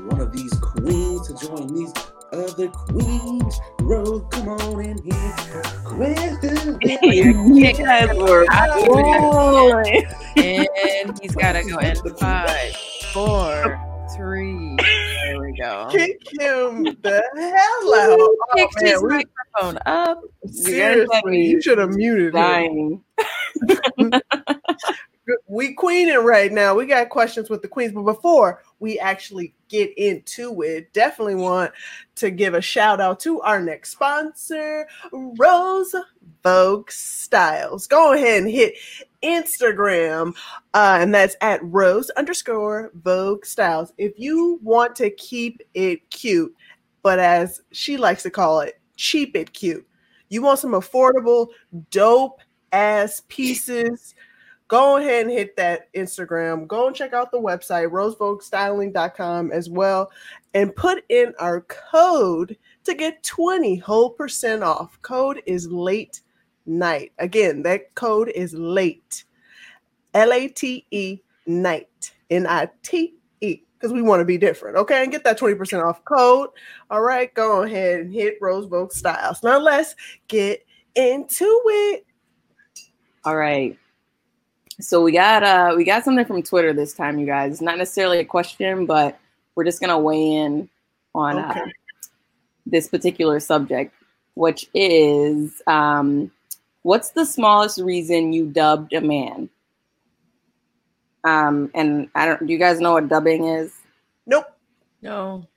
one 0.07 0.21
of 0.21 0.31
these 0.31 0.53
queens 0.59 1.27
to 1.27 1.45
join 1.45 1.67
these 1.67 1.91
of 2.31 2.55
the 2.57 2.67
queens. 2.69 3.59
Rose, 3.81 4.23
come 4.31 4.49
on 4.49 4.83
in 4.83 4.97
here. 5.03 5.63
Questions. 5.83 6.77
You 6.81 7.73
guys 7.73 8.17
were 8.17 8.45
and 10.37 11.19
he's 11.21 11.35
got 11.35 11.53
to 11.53 11.63
go 11.63 11.77
in 11.79 11.95
five, 12.17 12.75
four, 13.13 13.79
three. 14.15 14.75
There 14.77 15.41
we 15.41 15.57
go. 15.57 15.87
Kick 15.91 16.19
him 16.39 16.83
the 16.83 17.23
hell 17.35 17.95
out. 17.95 18.19
Oh, 18.19 18.35
Picked 18.55 18.81
man, 18.81 18.91
his 18.91 19.03
we- 19.03 19.09
microphone 19.09 19.79
up. 19.85 20.21
seriously, 20.47 21.45
you 21.45 21.61
should 21.61 21.77
have 21.77 21.91
muted 21.91 22.35
him. 22.35 23.01
we 25.47 25.73
queening 25.73 26.23
right 26.23 26.51
now. 26.51 26.75
We 26.75 26.85
got 26.85 27.09
questions 27.09 27.49
with 27.49 27.61
the 27.61 27.67
queens, 27.67 27.93
but 27.93 28.03
before 28.03 28.61
we 28.79 28.99
actually 28.99 29.53
get 29.69 29.97
into 29.97 30.61
it, 30.61 30.91
definitely 30.93 31.35
want 31.35 31.71
to 32.15 32.29
give 32.29 32.53
a 32.53 32.61
shout 32.61 33.01
out 33.01 33.19
to 33.21 33.41
our 33.41 33.61
next 33.61 33.91
sponsor, 33.91 34.87
Rose 35.11 35.95
Vogue 36.43 36.91
Styles. 36.91 37.87
Go 37.87 38.13
ahead 38.13 38.43
and 38.43 38.51
hit 38.51 38.75
Instagram, 39.23 40.35
uh, 40.73 40.97
and 40.99 41.13
that's 41.13 41.35
at 41.41 41.59
Rose 41.63 42.09
underscore 42.11 42.91
Vogue 43.03 43.45
Styles. 43.45 43.93
If 43.97 44.13
you 44.17 44.59
want 44.61 44.95
to 44.97 45.09
keep 45.09 45.61
it 45.73 46.09
cute, 46.09 46.55
but 47.01 47.19
as 47.19 47.61
she 47.71 47.97
likes 47.97 48.23
to 48.23 48.29
call 48.29 48.61
it, 48.61 48.79
cheap 48.95 49.35
it 49.35 49.53
cute. 49.53 49.87
You 50.29 50.41
want 50.41 50.59
some 50.59 50.71
affordable, 50.71 51.49
dope 51.91 52.39
ass 52.71 53.21
pieces 53.27 54.15
go 54.67 54.97
ahead 54.97 55.25
and 55.25 55.31
hit 55.31 55.55
that 55.57 55.93
Instagram. 55.93 56.67
Go 56.67 56.87
and 56.87 56.95
check 56.95 57.13
out 57.13 57.31
the 57.31 57.39
website, 57.39 57.89
rosevoguestyling.com 57.89 59.51
as 59.51 59.69
well, 59.69 60.11
and 60.53 60.75
put 60.75 61.03
in 61.09 61.33
our 61.39 61.61
code 61.61 62.57
to 62.83 62.93
get 62.93 63.23
20 63.23 63.77
whole 63.77 64.09
percent 64.09 64.63
off. 64.63 64.99
Code 65.01 65.41
is 65.45 65.67
late 65.67 66.21
night. 66.65 67.11
Again, 67.19 67.63
that 67.63 67.93
code 67.95 68.31
is 68.33 68.53
late. 68.53 69.25
L 70.13 70.31
A 70.33 70.47
T 70.47 70.85
E 70.91 71.19
night. 71.45 72.13
N 72.29 72.47
I 72.47 72.69
T 72.83 73.15
E. 73.41 73.61
Because 73.77 73.91
we 73.91 74.01
want 74.01 74.21
to 74.21 74.25
be 74.25 74.37
different, 74.37 74.77
okay? 74.77 75.03
And 75.03 75.11
get 75.11 75.23
that 75.25 75.37
20% 75.37 75.83
off 75.83 76.03
code. 76.05 76.49
All 76.89 77.01
right, 77.01 77.31
go 77.33 77.63
ahead 77.63 77.99
and 77.99 78.13
hit 78.13 78.37
Rose 78.41 78.65
Vogue 78.65 78.93
Styles. 78.93 79.43
Now 79.43 79.59
let's 79.59 79.95
get 80.27 80.65
into 80.95 81.61
it. 81.65 82.05
All 83.25 83.35
right. 83.35 83.77
So 84.79 85.01
we 85.01 85.11
got 85.13 85.41
uh 85.43 85.73
we 85.77 85.83
got 85.85 86.03
something 86.03 86.25
from 86.25 86.43
Twitter 86.43 86.73
this 86.73 86.93
time, 86.93 87.17
you 87.17 87.25
guys. 87.25 87.53
It's 87.53 87.61
not 87.61 87.77
necessarily 87.77 88.19
a 88.19 88.25
question, 88.25 88.85
but 88.85 89.17
we're 89.55 89.63
just 89.63 89.79
gonna 89.79 89.97
weigh 89.97 90.33
in 90.35 90.69
on 91.13 91.37
uh, 91.39 91.65
this 92.65 92.87
particular 92.89 93.39
subject, 93.39 93.93
which 94.33 94.69
is 94.73 95.61
um, 95.67 96.29
what's 96.81 97.11
the 97.11 97.25
smallest 97.25 97.79
reason 97.79 98.33
you 98.33 98.47
dubbed 98.47 98.91
a 98.91 98.99
man? 98.99 99.49
Um, 101.23 101.71
and 101.73 102.09
I 102.15 102.25
don't. 102.25 102.45
Do 102.45 102.51
you 102.51 102.59
guys 102.59 102.79
know 102.81 102.93
what 102.93 103.07
dubbing 103.07 103.45
is? 103.45 103.73
Nope. 104.25 104.45
No. 105.01 105.47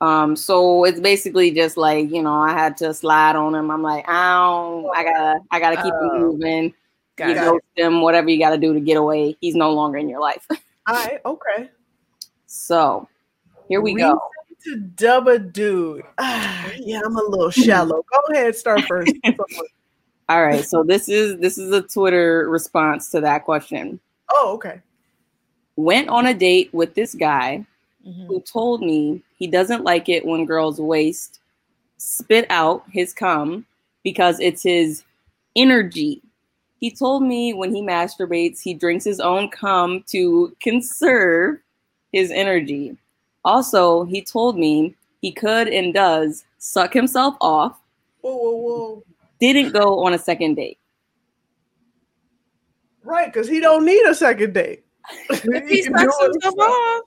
Um, 0.00 0.36
so 0.36 0.84
it's 0.84 1.00
basically 1.00 1.50
just 1.50 1.76
like 1.76 2.10
you 2.10 2.22
know, 2.22 2.34
I 2.34 2.52
had 2.52 2.76
to 2.78 2.94
slide 2.94 3.36
on 3.36 3.54
him. 3.54 3.70
I'm 3.70 3.82
like, 3.82 4.08
ow, 4.08 4.90
I 4.94 5.04
gotta, 5.04 5.40
I 5.50 5.60
gotta 5.60 5.76
keep 5.76 5.92
him 5.92 6.10
Oh. 6.12 6.18
moving. 6.18 6.74
Got 7.18 7.28
you 7.30 7.34
it. 7.34 7.38
ghost 7.40 7.64
him, 7.76 8.00
whatever 8.00 8.30
you 8.30 8.38
got 8.38 8.50
to 8.50 8.58
do 8.58 8.72
to 8.72 8.80
get 8.80 8.96
away. 8.96 9.36
He's 9.40 9.54
no 9.54 9.72
longer 9.72 9.98
in 9.98 10.08
your 10.08 10.20
life. 10.20 10.46
All 10.86 10.94
right, 10.94 11.20
okay. 11.26 11.68
so 12.46 13.06
here 13.68 13.80
we 13.82 13.94
Reason 13.94 14.12
go. 14.12 14.20
To 14.64 14.76
dub 14.96 15.28
a 15.28 15.38
dude. 15.38 16.02
Ah, 16.18 16.70
yeah, 16.78 17.00
I'm 17.04 17.16
a 17.16 17.22
little 17.22 17.50
shallow. 17.50 18.02
Go 18.10 18.34
ahead, 18.34 18.56
start 18.56 18.82
first. 18.88 19.12
All 20.28 20.44
right, 20.44 20.64
so 20.64 20.82
this 20.82 21.08
is 21.08 21.38
this 21.38 21.58
is 21.58 21.72
a 21.72 21.82
Twitter 21.82 22.48
response 22.48 23.10
to 23.10 23.20
that 23.20 23.44
question. 23.44 24.00
oh, 24.32 24.52
okay. 24.54 24.80
Went 25.76 26.08
on 26.08 26.26
a 26.26 26.34
date 26.34 26.72
with 26.74 26.94
this 26.94 27.14
guy 27.14 27.64
Mhm. 28.06 28.26
who 28.26 28.40
told 28.40 28.80
me 28.80 29.22
he 29.38 29.46
doesn't 29.46 29.84
like 29.84 30.08
it 30.08 30.24
when 30.24 30.44
girls 30.46 30.80
waste 30.80 31.40
spit 31.98 32.46
out 32.50 32.84
his 32.90 33.12
cum 33.12 33.66
because 34.04 34.38
it's 34.40 34.62
his 34.62 35.02
energy. 35.56 36.22
He 36.80 36.90
told 36.90 37.22
me 37.24 37.52
when 37.54 37.74
he 37.74 37.82
masturbates, 37.82 38.60
he 38.62 38.72
drinks 38.74 39.04
his 39.04 39.20
own 39.20 39.50
cum 39.50 40.04
to 40.08 40.54
conserve 40.62 41.58
his 42.12 42.30
energy. 42.30 42.96
Also, 43.44 44.04
he 44.04 44.22
told 44.22 44.56
me 44.58 44.94
he 45.20 45.32
could 45.32 45.68
and 45.68 45.92
does 45.92 46.44
suck 46.58 46.92
himself 46.92 47.34
off, 47.40 47.80
Whoa, 48.20 48.36
whoa, 48.36 48.52
whoa. 48.56 49.02
didn't 49.40 49.72
go 49.72 50.04
on 50.04 50.14
a 50.14 50.18
second 50.18 50.54
date. 50.54 50.78
Right, 53.02 53.32
because 53.32 53.48
he 53.48 53.60
don't 53.60 53.84
need 53.84 54.04
a 54.06 54.14
second 54.14 54.54
date. 54.54 54.84
He 55.68 55.82
sucks 55.82 55.86
himself 55.98 56.32
himself. 56.42 56.56
off. 56.58 57.02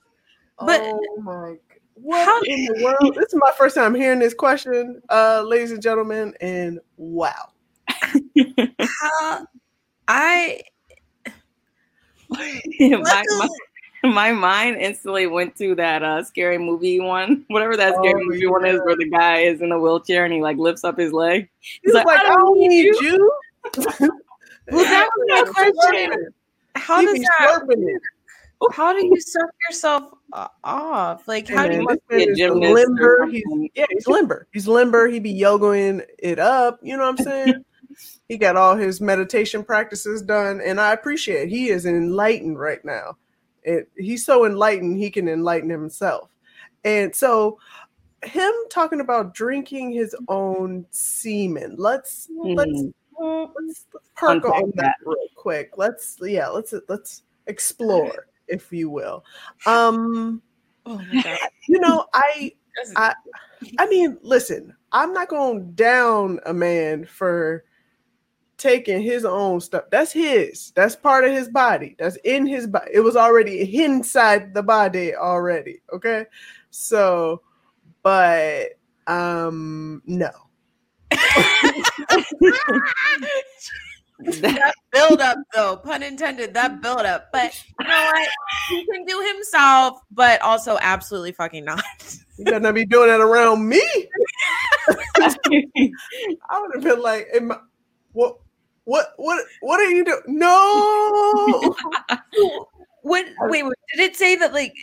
But- 0.66 0.80
oh 0.82 1.16
my 1.22 1.56
what 1.94 2.24
How- 2.24 2.40
in 2.42 2.64
the 2.64 2.82
world? 2.82 3.14
This 3.14 3.26
is 3.32 3.34
my 3.36 3.52
first 3.56 3.76
time 3.76 3.94
hearing 3.94 4.18
this 4.18 4.34
question, 4.34 5.00
uh, 5.08 5.44
ladies 5.46 5.70
and 5.70 5.80
gentlemen, 5.80 6.34
and 6.40 6.80
wow. 6.96 7.50
How 8.80 9.46
I 10.12 10.60
my, 12.78 13.24
my, 13.38 13.48
my 14.04 14.32
mind 14.32 14.76
instantly 14.76 15.26
went 15.26 15.56
to 15.56 15.74
that 15.76 16.02
uh, 16.02 16.22
scary 16.22 16.58
movie 16.58 17.00
one, 17.00 17.44
whatever 17.48 17.78
that 17.78 17.94
scary 17.94 18.22
Oh, 18.22 18.26
movie 18.26 18.46
one 18.46 18.66
is, 18.66 18.78
where 18.84 18.96
the 18.96 19.08
guy 19.08 19.38
is 19.38 19.62
in 19.62 19.72
a 19.72 19.78
wheelchair 19.78 20.24
and 20.24 20.34
he 20.34 20.42
like 20.42 20.58
lifts 20.58 20.84
up 20.84 20.98
his 20.98 21.12
leg. 21.12 21.48
He's 21.60 21.94
like, 21.94 22.06
I 22.06 22.22
don't 22.24 22.58
need 22.58 22.94
you. 23.00 23.32
Well, 24.70 24.84
that 24.84 25.10
was 25.16 25.26
my 25.28 25.70
question. 25.72 26.28
how 26.76 27.00
He 27.00 27.06
does 27.06 27.18
that 27.18 27.64
slurping 27.66 27.98
how 28.70 28.92
do 28.92 29.04
you 29.04 29.20
suck 29.20 29.50
yourself 29.68 30.12
uh, 30.32 30.46
off? 30.62 31.26
Like 31.26 31.48
how 31.48 31.66
do 31.66 31.72
Man, 31.72 31.80
you 31.82 31.88
this 31.88 31.98
be 32.08 32.14
a 32.14 32.18
man 32.18 32.28
is 32.28 32.38
gymnast 32.38 32.70
or 32.70 32.74
limber. 32.74 33.26
He's, 33.26 33.44
yeah, 33.74 33.86
he's 33.90 34.06
limber. 34.06 34.46
He's 34.52 34.68
limber. 34.68 35.08
He 35.08 35.18
be 35.18 35.34
yogaing 35.34 36.04
it 36.18 36.38
up. 36.38 36.78
You 36.82 36.96
know 36.96 37.10
what 37.10 37.18
I'm 37.20 37.24
saying? 37.24 37.64
He 38.28 38.36
got 38.36 38.56
all 38.56 38.76
his 38.76 39.00
meditation 39.00 39.64
practices 39.64 40.22
done, 40.22 40.60
and 40.60 40.80
I 40.80 40.92
appreciate. 40.92 41.44
It. 41.44 41.48
He 41.50 41.68
is 41.68 41.86
enlightened 41.86 42.58
right 42.58 42.84
now. 42.84 43.16
It, 43.62 43.88
he's 43.96 44.24
so 44.24 44.44
enlightened 44.44 44.98
he 44.98 45.10
can 45.10 45.28
enlighten 45.28 45.70
himself, 45.70 46.30
and 46.84 47.14
so 47.14 47.58
him 48.24 48.52
talking 48.70 49.00
about 49.00 49.34
drinking 49.34 49.92
his 49.92 50.14
own 50.28 50.86
semen. 50.90 51.76
Let's 51.78 52.28
let's 52.54 52.70
Mhm. 52.70 52.92
let's, 53.54 53.86
let's 53.94 54.08
perk 54.16 54.44
Unpack 54.44 54.62
on 54.62 54.72
that 54.76 54.96
real 55.04 55.28
quick. 55.36 55.76
Let's 55.76 56.16
yeah, 56.20 56.48
let's 56.48 56.74
let's 56.88 57.22
explore, 57.46 58.26
if 58.48 58.72
you 58.72 58.90
will. 58.90 59.24
Um, 59.66 60.42
Oh 60.84 61.00
you 61.68 61.78
know, 61.78 62.06
I 62.12 62.52
I 62.96 63.14
I 63.78 63.86
mean, 63.86 64.18
listen, 64.22 64.74
I'm 64.90 65.12
not 65.12 65.28
going 65.28 65.60
to 65.60 65.72
down 65.72 66.40
a 66.44 66.52
man 66.52 67.04
for 67.04 67.64
taking 68.62 69.02
his 69.02 69.24
own 69.24 69.60
stuff. 69.60 69.84
That's 69.90 70.12
his. 70.12 70.70
That's 70.76 70.94
part 70.94 71.24
of 71.24 71.32
his 71.32 71.48
body. 71.48 71.96
That's 71.98 72.16
in 72.24 72.46
his 72.46 72.68
body. 72.68 72.92
It 72.94 73.00
was 73.00 73.16
already 73.16 73.82
inside 73.84 74.54
the 74.54 74.62
body 74.62 75.14
already. 75.14 75.82
Okay. 75.92 76.26
So, 76.70 77.42
but 78.02 78.78
um 79.08 80.00
no. 80.06 80.30
that 84.20 84.72
build 84.92 85.20
up 85.20 85.38
though, 85.52 85.76
pun 85.76 86.04
intended, 86.04 86.54
that 86.54 86.80
build 86.80 87.00
up. 87.00 87.30
But 87.32 87.52
you 87.80 87.88
know 87.88 88.04
what? 88.04 88.28
He 88.70 88.86
can 88.86 89.04
do 89.04 89.20
himself, 89.34 90.00
but 90.12 90.40
also 90.42 90.78
absolutely 90.80 91.32
fucking 91.32 91.64
not. 91.64 91.82
You 92.38 92.46
better 92.46 92.60
not 92.60 92.74
be 92.74 92.86
doing 92.86 93.08
that 93.08 93.20
around 93.20 93.68
me. 93.68 93.78
I 94.88 96.60
would 96.60 96.74
have 96.74 96.82
been 96.82 97.00
like, 97.00 97.28
what 98.12 98.38
what 98.84 99.12
what 99.16 99.44
what 99.60 99.80
are 99.80 99.90
you 99.90 100.04
doing? 100.04 100.22
No. 100.26 101.74
When 103.04 103.34
wait, 103.40 103.64
wait, 103.64 103.74
did 103.96 104.10
it 104.10 104.16
say 104.16 104.36
that 104.36 104.52
like 104.52 104.76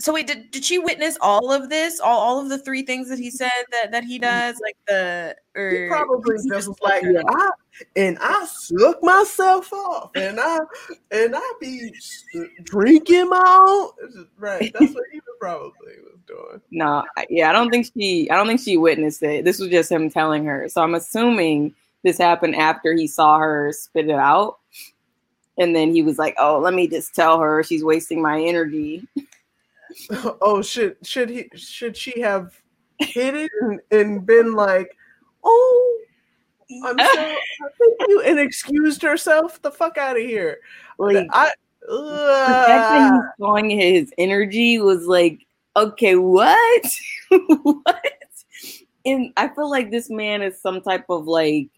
so 0.00 0.12
wait, 0.12 0.26
did, 0.26 0.50
did 0.50 0.64
she 0.64 0.78
witness 0.78 1.16
all 1.20 1.52
of 1.52 1.70
this? 1.70 2.00
All, 2.00 2.18
all 2.18 2.40
of 2.40 2.48
the 2.48 2.58
three 2.58 2.82
things 2.82 3.08
that 3.08 3.18
he 3.18 3.30
said 3.30 3.50
that, 3.70 3.92
that 3.92 4.04
he 4.04 4.18
does? 4.18 4.56
Like 4.62 4.76
the 4.86 5.36
or 5.54 5.70
He 5.70 5.88
probably 5.88 6.36
just 6.48 6.68
was 6.68 6.78
like, 6.82 7.04
I, 7.04 7.50
and 7.96 8.18
I 8.20 8.44
suck 8.44 9.02
myself 9.02 9.72
off, 9.72 10.10
and 10.16 10.38
I 10.40 10.58
and 11.10 11.34
I 11.34 11.52
be 11.60 11.94
drinking 12.64 13.28
my 13.28 13.58
own. 13.66 14.26
Right, 14.36 14.72
that's 14.72 14.92
what 14.94 15.04
he 15.12 15.18
was 15.18 15.36
probably 15.40 15.94
was 16.02 16.20
doing. 16.26 16.60
No, 16.70 17.04
yeah, 17.30 17.48
I 17.48 17.52
don't 17.52 17.70
think 17.70 17.88
she. 17.96 18.28
I 18.30 18.36
don't 18.36 18.48
think 18.48 18.60
she 18.60 18.76
witnessed 18.76 19.22
it. 19.22 19.44
This 19.44 19.58
was 19.58 19.70
just 19.70 19.90
him 19.90 20.10
telling 20.10 20.44
her. 20.44 20.68
So 20.68 20.82
I'm 20.82 20.94
assuming 20.94 21.74
this 22.04 22.18
happened 22.18 22.54
after 22.54 22.94
he 22.94 23.06
saw 23.06 23.38
her 23.38 23.72
spit 23.72 24.08
it 24.08 24.12
out, 24.12 24.58
and 25.58 25.74
then 25.74 25.92
he 25.92 26.02
was 26.02 26.18
like, 26.18 26.36
"Oh, 26.38 26.58
let 26.58 26.74
me 26.74 26.86
just 26.86 27.14
tell 27.14 27.40
her 27.40 27.62
she's 27.62 27.84
wasting 27.84 28.22
my 28.22 28.40
energy." 28.40 29.06
Oh, 30.10 30.60
should 30.60 30.96
should 31.04 31.30
he 31.30 31.48
should 31.54 31.96
she 31.96 32.20
have 32.20 32.60
hit 32.98 33.36
it 33.36 33.50
and, 33.60 33.80
and 33.92 34.26
been 34.26 34.54
like, 34.54 34.88
"Oh, 35.44 36.00
I'm 36.84 36.98
so 36.98 37.14
thank 37.14 38.08
you," 38.08 38.22
and 38.26 38.40
excused 38.40 39.02
herself 39.02 39.62
the 39.62 39.70
fuck 39.70 39.96
out 39.96 40.16
of 40.16 40.22
here. 40.22 40.58
Like 40.98 41.28
I, 41.30 41.52
the 41.86 42.64
fact 42.66 42.90
that 42.90 43.32
showing 43.38 43.70
his 43.70 44.12
energy 44.18 44.80
was 44.80 45.06
like, 45.06 45.46
okay, 45.76 46.16
what? 46.16 46.84
what? 47.30 48.12
And 49.04 49.32
I 49.36 49.48
feel 49.48 49.70
like 49.70 49.90
this 49.90 50.08
man 50.08 50.42
is 50.42 50.60
some 50.60 50.80
type 50.80 51.04
of 51.10 51.26
like 51.26 51.68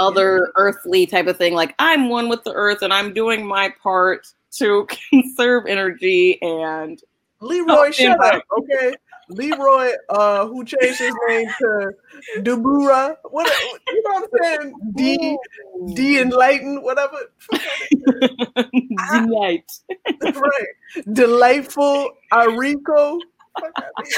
other 0.00 0.50
earthly 0.56 1.06
type 1.06 1.26
of 1.26 1.36
thing. 1.36 1.54
Like 1.54 1.74
I'm 1.78 2.08
one 2.08 2.28
with 2.28 2.42
the 2.42 2.52
earth 2.54 2.82
and 2.82 2.92
I'm 2.92 3.12
doing 3.12 3.46
my 3.46 3.72
part 3.82 4.26
to 4.52 4.86
conserve 5.10 5.66
energy 5.66 6.40
and 6.42 7.00
Leroy, 7.40 7.66
Oh, 7.68 7.90
shut 7.90 8.22
up, 8.22 8.42
okay? 8.58 8.94
Leroy, 9.30 9.92
uh, 10.08 10.46
who 10.46 10.64
changed 10.64 10.98
his 10.98 11.14
name 11.28 11.46
to 11.60 11.92
Debura, 12.38 13.16
what 13.30 13.50
you 13.86 14.02
know 14.02 14.12
what 14.12 14.30
I'm 14.34 14.42
saying? 14.42 14.74
D 14.96 15.38
D 15.94 16.20
enlightened, 16.20 16.82
whatever. 16.82 17.16
Fuck 17.38 17.60
delight. 19.12 19.70
right. 20.34 20.66
Delightful 21.12 22.10
Arico. 22.32 23.20
Fuck 23.60 23.72
outta 23.76 24.10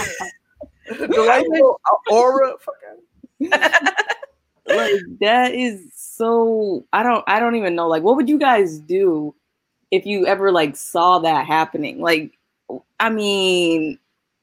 here. 0.97 1.09
Delightful 1.09 1.81
aura. 2.11 2.55
Fuck 2.59 2.75
like 4.67 5.01
that 5.21 5.55
is 5.55 5.87
so 5.95 6.85
I 6.93 7.03
don't 7.03 7.25
I 7.27 7.41
don't 7.41 7.57
even 7.57 7.75
know. 7.75 7.89
Like 7.89 8.03
what 8.03 8.17
would 8.17 8.29
you 8.29 8.39
guys 8.39 8.79
do 8.79 9.35
if 9.91 10.07
you 10.07 10.27
ever 10.27 10.53
like 10.53 10.77
saw 10.77 11.19
that 11.21 11.47
happening? 11.47 12.01
Like 12.01 12.39
I 13.01 13.11
mean 13.11 13.99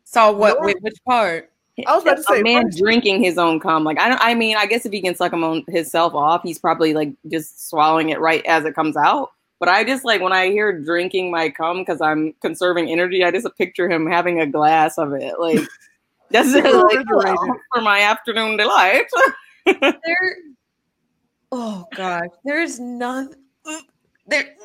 Saw 0.09 0.31
what? 0.31 0.59
Wait, 0.63 0.81
which 0.81 0.97
part? 1.05 1.51
I 1.85 1.93
was 1.93 2.01
about 2.01 2.17
to 2.17 2.23
say, 2.23 2.39
a 2.39 2.43
man 2.43 2.63
first- 2.63 2.79
drinking 2.79 3.23
his 3.23 3.37
own 3.37 3.59
cum. 3.59 3.83
Like 3.83 3.99
I 3.99 4.09
don't. 4.09 4.19
I 4.21 4.33
mean, 4.33 4.57
I 4.57 4.65
guess 4.65 4.83
if 4.87 4.91
he 4.91 5.01
can 5.01 5.13
suck 5.13 5.31
him 5.31 5.43
on 5.43 5.63
himself 5.67 6.15
off, 6.15 6.41
he's 6.41 6.57
probably 6.57 6.95
like 6.95 7.13
just 7.31 7.69
swallowing 7.69 8.09
it 8.09 8.19
right 8.19 8.43
as 8.47 8.65
it 8.65 8.73
comes 8.73 8.97
out. 8.97 9.29
But 9.59 9.69
I 9.69 9.83
just 9.83 10.03
like 10.05 10.19
when 10.21 10.33
I 10.33 10.47
hear 10.47 10.81
drinking 10.81 11.29
my 11.29 11.51
cum 11.51 11.79
because 11.79 12.01
I'm 12.01 12.33
conserving 12.41 12.89
energy. 12.89 13.23
I 13.23 13.29
just 13.29 13.47
picture 13.55 13.87
him 13.87 14.07
having 14.07 14.41
a 14.41 14.47
glass 14.47 14.97
of 14.97 15.13
it. 15.13 15.39
Like 15.39 15.59
that's 16.31 16.55
it, 16.55 16.63
like, 16.63 17.05
for 17.75 17.81
my 17.81 17.99
afternoon 18.01 18.57
delight. 18.57 19.05
There. 19.81 20.35
Oh 21.51 21.85
gosh, 21.95 22.27
there's 22.45 22.79
nothing. 22.79 23.35
There. 24.27 24.55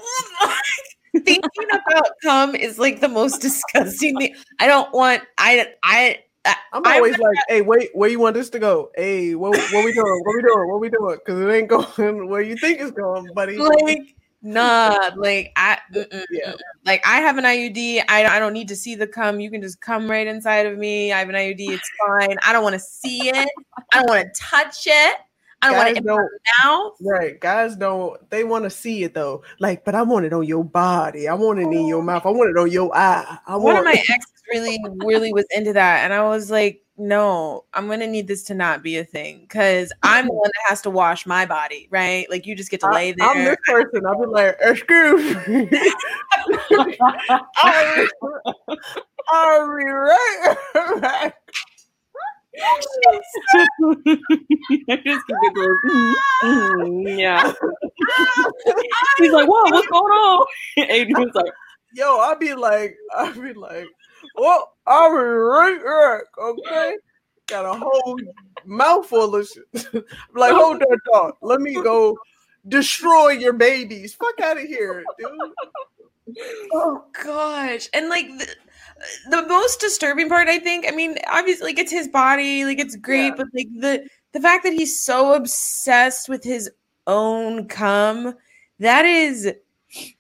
Thinking 1.16 1.68
about 1.70 2.08
cum 2.22 2.54
is 2.54 2.78
like 2.78 3.00
the 3.00 3.08
most 3.08 3.40
disgusting 3.40 4.18
thing. 4.18 4.34
I 4.60 4.66
don't 4.66 4.92
want. 4.92 5.22
I. 5.38 5.72
I. 5.82 6.18
Uh, 6.44 6.50
I 6.50 6.56
I'm 6.74 6.82
always 6.84 7.16
like, 7.16 7.38
hey, 7.48 7.62
wait, 7.62 7.88
where 7.94 8.10
you 8.10 8.18
want 8.18 8.34
this 8.34 8.50
to 8.50 8.58
go? 8.58 8.90
Hey, 8.96 9.34
what, 9.34 9.56
what 9.72 9.82
we 9.82 9.94
doing? 9.94 10.22
What 10.24 10.34
we 10.36 10.42
doing? 10.42 10.68
What 10.68 10.80
we 10.80 10.90
doing? 10.90 11.16
Because 11.16 11.40
it 11.40 11.50
ain't 11.50 11.68
going 11.68 12.28
where 12.28 12.42
you 12.42 12.54
think 12.56 12.80
it's 12.80 12.90
going, 12.90 13.32
buddy. 13.32 13.56
like 13.56 14.14
nah 14.44 15.10
like 15.16 15.52
i 15.56 15.78
Yeah. 16.30 16.54
like 16.84 17.04
i 17.06 17.20
have 17.20 17.38
an 17.38 17.44
iud 17.44 18.04
I, 18.08 18.26
I 18.26 18.38
don't 18.38 18.52
need 18.52 18.68
to 18.68 18.76
see 18.76 18.94
the 18.94 19.06
cum 19.06 19.40
you 19.40 19.50
can 19.50 19.62
just 19.62 19.80
come 19.80 20.10
right 20.10 20.26
inside 20.26 20.66
of 20.66 20.78
me 20.78 21.12
i 21.12 21.18
have 21.18 21.28
an 21.28 21.34
iud 21.34 21.56
it's 21.58 21.90
fine 22.06 22.36
i 22.42 22.52
don't 22.52 22.62
want 22.62 22.74
to 22.74 22.80
see 22.80 23.28
it 23.28 23.48
i 23.92 23.98
don't 23.98 24.08
want 24.08 24.26
to 24.32 24.40
touch 24.40 24.86
it 24.86 25.16
i 25.62 25.68
don't 25.68 25.76
want 25.78 25.88
it 25.88 25.96
in 25.96 26.04
my 26.04 26.26
mouth 26.62 26.92
right? 27.00 27.40
Guys 27.40 27.74
don't. 27.76 28.28
They 28.28 28.44
want 28.44 28.64
to 28.64 28.70
see 28.70 29.04
it 29.04 29.14
though. 29.14 29.42
Like, 29.60 29.84
but 29.84 29.94
I 29.94 30.02
want 30.02 30.26
it 30.26 30.32
on 30.32 30.44
your 30.44 30.64
body. 30.64 31.26
I 31.26 31.34
want 31.34 31.58
it 31.58 31.62
in 31.62 31.86
your 31.86 32.00
oh. 32.00 32.02
mouth. 32.02 32.26
I 32.26 32.30
want 32.30 32.50
it 32.50 32.60
on 32.60 32.70
your 32.70 32.94
eye. 32.94 33.38
I 33.46 33.56
one 33.56 33.74
want. 33.74 33.78
of 33.78 33.84
my 33.84 33.92
exes 33.92 34.34
really 34.52 34.78
really 34.98 35.32
was 35.32 35.46
into 35.54 35.72
that 35.72 36.04
and 36.04 36.12
i 36.12 36.22
was 36.22 36.50
like 36.50 36.83
no 36.96 37.64
i'm 37.74 37.88
gonna 37.88 38.06
need 38.06 38.28
this 38.28 38.44
to 38.44 38.54
not 38.54 38.82
be 38.82 38.96
a 38.98 39.04
thing 39.04 39.40
because 39.40 39.92
i'm 40.02 40.26
the 40.26 40.32
one 40.32 40.50
that 40.54 40.68
has 40.68 40.80
to 40.80 40.90
wash 40.90 41.26
my 41.26 41.44
body 41.44 41.88
right 41.90 42.28
like 42.30 42.46
you 42.46 42.54
just 42.54 42.70
get 42.70 42.80
to 42.80 42.90
lay 42.90 43.14
I, 43.20 43.30
I'm 43.30 43.44
this 43.44 43.56
person. 43.66 44.06
I'll 44.06 44.20
be 44.20 44.26
like, 44.26 44.56
excuse 44.60 45.34
me. 45.48 45.68
I'll, 46.32 48.04
be- 48.04 48.08
I'll 49.28 49.76
be 49.76 49.84
right 49.84 50.56
back. 51.00 51.36
It 52.56 52.72
going, 55.54 55.78
"Mm, 55.86 56.14
mm, 56.44 57.18
yeah. 57.18 57.52
He's 59.18 59.32
like, 59.32 59.48
"Whoa, 59.48 59.64
what's 59.70 59.88
going 59.88 60.12
on?" 60.12 60.46
Adrian's 60.78 61.34
like, 61.34 61.52
Yo, 61.94 62.18
I'll 62.20 62.38
be 62.38 62.54
like, 62.54 62.96
I'll 63.16 63.32
be 63.34 63.52
like, 63.52 63.86
well, 64.36 64.74
I'll 64.86 65.10
be 65.10 65.16
right 65.16 65.78
back. 65.84 66.22
Okay. 66.38 66.96
Got 67.46 67.66
a 67.66 67.78
whole 67.78 68.18
mouthful 68.64 69.34
of 69.36 69.46
shit. 69.46 69.64
like, 70.34 70.52
hold 70.52 70.80
that 70.80 70.98
thought. 71.12 71.36
Let 71.42 71.60
me 71.60 71.74
go 71.74 72.16
destroy 72.68 73.30
your 73.30 73.52
babies. 73.52 74.14
Fuck 74.14 74.40
out 74.40 74.56
of 74.56 74.64
here, 74.64 75.04
dude. 75.18 76.38
Oh 76.72 77.04
gosh. 77.22 77.88
And 77.92 78.08
like 78.08 78.26
the, 78.38 78.48
the 79.30 79.42
most 79.46 79.80
disturbing 79.80 80.28
part, 80.28 80.48
I 80.48 80.58
think, 80.58 80.86
I 80.88 80.90
mean, 80.90 81.16
obviously 81.30 81.66
like 81.66 81.78
it's 81.78 81.92
his 81.92 82.08
body, 82.08 82.64
like 82.64 82.78
it's 82.78 82.96
great, 82.96 83.26
Yeah. 83.26 83.34
but 83.36 83.46
like 83.54 83.68
the 83.78 84.08
the 84.32 84.40
fact 84.40 84.64
that 84.64 84.72
he's 84.72 85.00
so 85.00 85.34
obsessed 85.34 86.28
with 86.28 86.42
his 86.42 86.70
own 87.06 87.68
cum, 87.68 88.34
that 88.78 89.04
is 89.04 89.52
th- 89.92 90.16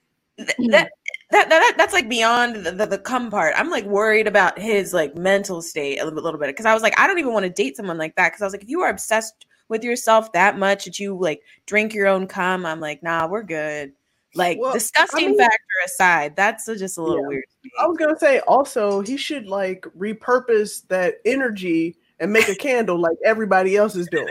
that 0.68 0.90
that, 1.34 1.48
that 1.50 1.74
that's 1.76 1.92
like 1.92 2.08
beyond 2.08 2.56
the, 2.64 2.70
the, 2.72 2.86
the 2.86 2.98
cum 2.98 3.30
part. 3.30 3.54
I'm 3.56 3.68
like 3.70 3.84
worried 3.84 4.26
about 4.26 4.58
his 4.58 4.94
like 4.94 5.16
mental 5.16 5.60
state 5.60 5.98
a 5.98 6.04
little, 6.04 6.22
little 6.22 6.40
bit 6.40 6.46
because 6.48 6.66
I 6.66 6.72
was 6.74 6.82
like, 6.82 6.98
I 6.98 7.06
don't 7.06 7.18
even 7.18 7.32
want 7.32 7.44
to 7.44 7.50
date 7.50 7.76
someone 7.76 7.98
like 7.98 8.14
that 8.16 8.28
because 8.30 8.42
I 8.42 8.46
was 8.46 8.54
like, 8.54 8.62
if 8.62 8.68
you 8.68 8.80
are 8.82 8.88
obsessed 8.90 9.46
with 9.68 9.82
yourself 9.82 10.32
that 10.32 10.58
much 10.58 10.84
that 10.84 10.98
you 10.98 11.18
like 11.18 11.42
drink 11.66 11.92
your 11.94 12.06
own 12.06 12.26
cum, 12.26 12.64
I'm 12.64 12.80
like, 12.80 13.02
nah, 13.02 13.26
we're 13.26 13.42
good. 13.42 13.92
Like 14.36 14.58
Well, 14.58 14.70
I 14.70 14.74
disgusting 14.74 15.28
mean- 15.30 15.38
factor 15.38 15.56
aside, 15.86 16.36
that's 16.36 16.66
just 16.66 16.98
a 16.98 17.02
little 17.02 17.22
Yeah. 17.22 17.28
weird. 17.28 17.44
to 17.44 17.66
me. 17.68 17.70
I 17.80 17.86
was 17.86 17.96
gonna 17.96 18.18
say 18.18 18.40
also 18.40 19.00
he 19.00 19.16
should 19.16 19.46
like 19.46 19.86
repurpose 19.98 20.86
that 20.88 21.16
energy 21.24 21.96
and 22.20 22.32
make 22.32 22.48
a 22.48 22.54
candle 22.54 22.98
like 22.98 23.16
everybody 23.24 23.76
else 23.76 23.96
is 23.96 24.06
doing. 24.08 24.26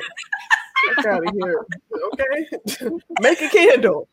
Fuck 0.96 1.06
out 1.06 1.28
of 1.28 1.34
here. 1.42 1.66
Okay? 2.14 2.90
make 3.22 3.42
a 3.42 3.50
candle. 3.50 4.08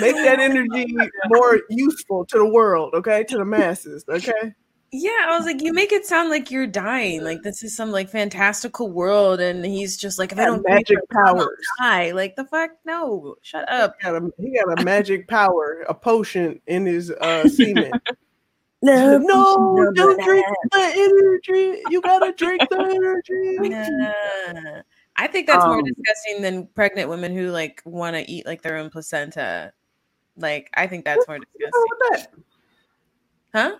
Make 0.00 0.14
that 0.24 0.38
energy 0.40 0.96
more 1.28 1.60
useful 1.70 2.24
to 2.26 2.38
the 2.38 2.46
world, 2.48 2.94
okay? 2.94 3.24
To 3.24 3.38
the 3.38 3.44
masses, 3.44 4.04
okay? 4.08 4.54
Yeah, 4.90 5.26
I 5.28 5.36
was 5.36 5.44
like, 5.44 5.60
you 5.60 5.74
make 5.74 5.92
it 5.92 6.06
sound 6.06 6.30
like 6.30 6.50
you're 6.50 6.66
dying. 6.66 7.22
Like 7.22 7.42
this 7.42 7.62
is 7.62 7.76
some 7.76 7.90
like 7.90 8.08
fantastical 8.08 8.90
world, 8.90 9.38
and 9.38 9.62
he's 9.64 9.98
just 9.98 10.18
like, 10.18 10.32
if 10.32 10.38
I 10.38 10.46
don't 10.46 10.66
magic 10.66 10.98
my 11.10 11.20
I'll 11.20 11.34
powers. 11.34 11.66
die. 11.78 12.12
Like 12.12 12.36
the 12.36 12.44
fuck, 12.46 12.70
no, 12.86 13.34
shut 13.42 13.68
up. 13.70 13.96
He 14.00 14.04
got 14.06 14.22
a 14.22 14.30
he 14.38 14.56
got 14.58 14.80
a 14.80 14.84
magic 14.86 15.28
power, 15.28 15.84
a 15.88 15.94
potion 15.94 16.60
in 16.66 16.86
his 16.86 17.10
uh 17.10 17.46
semen. 17.48 17.90
"No, 18.80 19.18
no, 19.18 19.92
don't 19.92 20.22
drink 20.24 20.46
the 20.72 20.80
energy. 21.50 21.82
You 21.90 22.00
gotta 22.00 22.32
drink 22.32 22.62
the 22.70 22.78
energy. 22.80 23.68
Nah. 23.68 24.82
I 25.16 25.26
think 25.26 25.48
that's 25.48 25.64
more 25.64 25.78
Um, 25.80 25.84
disgusting 25.84 26.42
than 26.42 26.66
pregnant 26.74 27.10
women 27.10 27.34
who 27.34 27.50
like 27.50 27.82
want 27.84 28.14
to 28.16 28.30
eat 28.30 28.46
like 28.46 28.62
their 28.62 28.76
own 28.76 28.88
placenta. 28.88 29.72
Like, 30.38 30.70
I 30.74 30.86
think 30.86 31.04
that's 31.04 31.26
more 31.28 31.38
What's 31.38 31.50
wrong 31.60 31.86
disgusting. 31.90 31.90
with 31.90 31.98
that? 32.10 32.32
Huh? 33.54 33.76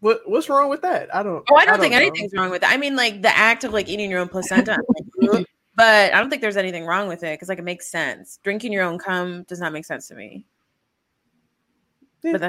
What 0.00 0.28
what's 0.28 0.48
wrong 0.48 0.68
with 0.68 0.82
that? 0.82 1.14
I 1.14 1.22
don't. 1.22 1.44
Oh, 1.48 1.54
I 1.54 1.64
don't 1.64 1.78
think 1.78 1.92
know. 1.92 1.98
anything's 1.98 2.32
wrong 2.34 2.50
with 2.50 2.64
it. 2.64 2.68
I 2.68 2.76
mean, 2.76 2.96
like 2.96 3.22
the 3.22 3.36
act 3.36 3.62
of 3.62 3.72
like 3.72 3.88
eating 3.88 4.10
your 4.10 4.20
own 4.20 4.28
placenta, 4.28 4.76
like, 5.20 5.46
but 5.76 6.12
I 6.12 6.18
don't 6.18 6.28
think 6.28 6.42
there's 6.42 6.56
anything 6.56 6.84
wrong 6.84 7.06
with 7.06 7.22
it 7.22 7.34
because 7.34 7.48
like 7.48 7.60
it 7.60 7.64
makes 7.64 7.86
sense. 7.86 8.40
Drinking 8.42 8.72
your 8.72 8.82
own 8.82 8.98
cum 8.98 9.44
does 9.44 9.60
not 9.60 9.72
make 9.72 9.84
sense 9.84 10.08
to 10.08 10.16
me. 10.16 10.44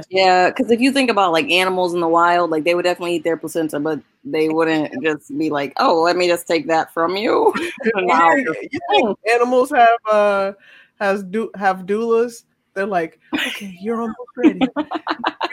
Yeah, 0.09 0.49
because 0.49 0.71
if 0.71 0.79
you 0.81 0.91
think 0.91 1.09
about 1.09 1.31
like 1.31 1.49
animals 1.49 1.93
in 1.93 1.99
the 1.99 2.07
wild, 2.07 2.51
like 2.51 2.63
they 2.63 2.75
would 2.75 2.83
definitely 2.83 3.15
eat 3.15 3.23
their 3.23 3.37
placenta, 3.37 3.79
but 3.79 3.99
they 4.23 4.49
wouldn't 4.49 5.03
just 5.03 5.35
be 5.35 5.49
like, 5.49 5.73
"Oh, 5.77 6.01
let 6.01 6.15
me 6.15 6.27
just 6.27 6.47
take 6.47 6.67
that 6.67 6.93
from 6.93 7.15
you." 7.15 7.53
Now, 7.95 8.33
You 8.35 8.79
think 8.91 9.17
animals 9.31 9.71
have 9.71 9.97
uh 10.11 10.53
has 10.99 11.23
do 11.23 11.51
have 11.55 11.85
doulas? 11.85 12.43
They're 12.73 12.85
like, 12.85 13.19
okay, 13.33 13.77
you're 13.79 14.01
almost 14.01 14.17
ready. 14.37 14.59
You're 14.59 14.85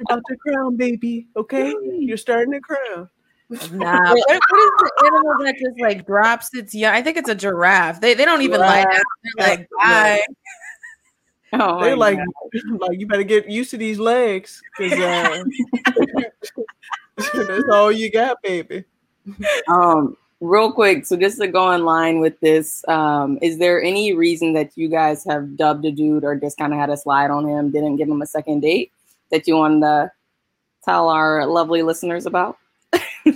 about 0.09 0.23
to 0.29 0.37
crown, 0.37 0.77
baby. 0.77 1.29
Okay, 1.37 1.75
you're 1.99 2.17
starting 2.17 2.53
to 2.53 2.61
crown. 2.61 3.09
Nah, 3.73 4.15
what, 4.15 4.41
what 4.49 4.61
is 4.61 4.71
the 4.79 4.93
animal 5.07 5.35
that 5.45 5.57
just 5.59 5.81
like 5.81 6.07
drops 6.07 6.55
its 6.55 6.73
young? 6.73 6.95
I 6.95 7.03
think 7.03 7.17
it's 7.17 7.29
a 7.29 7.35
giraffe. 7.35 8.01
They 8.01 8.15
they 8.15 8.25
don't 8.25 8.43
even 8.43 8.61
lie 8.61 8.85
down. 8.85 9.03
They're 9.37 9.49
like, 9.49 9.69
bye. 9.77 10.25
oh 11.55 11.81
They're 11.81 11.97
my 11.97 12.11
like, 12.13 12.19
like 12.79 13.01
you 13.01 13.09
better 13.09 13.25
get 13.25 13.51
used 13.51 13.73
to 13.73 13.77
these 13.77 13.99
legs 13.99 14.63
because 14.79 14.97
uh, 15.01 15.43
that's 17.35 17.69
all 17.73 17.91
you 17.91 18.13
got, 18.13 18.41
baby. 18.41 18.85
Um, 19.67 20.17
real 20.41 20.73
quick, 20.73 21.07
so 21.07 21.17
just 21.17 21.39
to 21.39 21.49
go 21.49 21.71
in 21.73 21.85
line 21.85 22.21
with 22.21 22.39
this, 22.41 22.87
um, 22.89 23.39
is 23.43 23.59
there 23.59 23.83
any 23.83 24.15
reason 24.15 24.55
that 24.55 24.73
you 24.77 24.89
guys 24.89 25.25
have 25.25 25.57
dubbed 25.57 25.85
a 25.85 25.91
dude 25.91 26.25
or 26.25 26.35
just 26.35 26.59
kind 26.59 26.73
of 26.73 26.79
had 26.79 26.91
a 26.91 26.97
slide 26.97 27.31
on 27.31 27.47
him, 27.47 27.71
didn't 27.71 27.97
give 27.97 28.09
him 28.09 28.23
a 28.23 28.27
second 28.27 28.61
date 28.61 28.93
that 29.31 29.47
you 29.47 29.57
wanted 29.57 29.81
to 29.81 30.13
tell 30.85 31.09
our 31.09 31.47
lovely 31.47 31.83
listeners 31.83 32.27
about? 32.27 32.59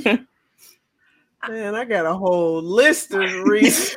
Man, 1.49 1.75
I 1.75 1.85
got 1.85 2.07
a 2.07 2.15
whole 2.15 2.63
list 2.63 3.13
of 3.13 3.31
reasons. 3.45 3.97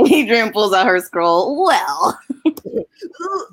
Adrian 0.00 0.52
pulls 0.52 0.72
out 0.72 0.86
her 0.86 1.00
scroll. 1.00 1.62
Well, 1.62 2.18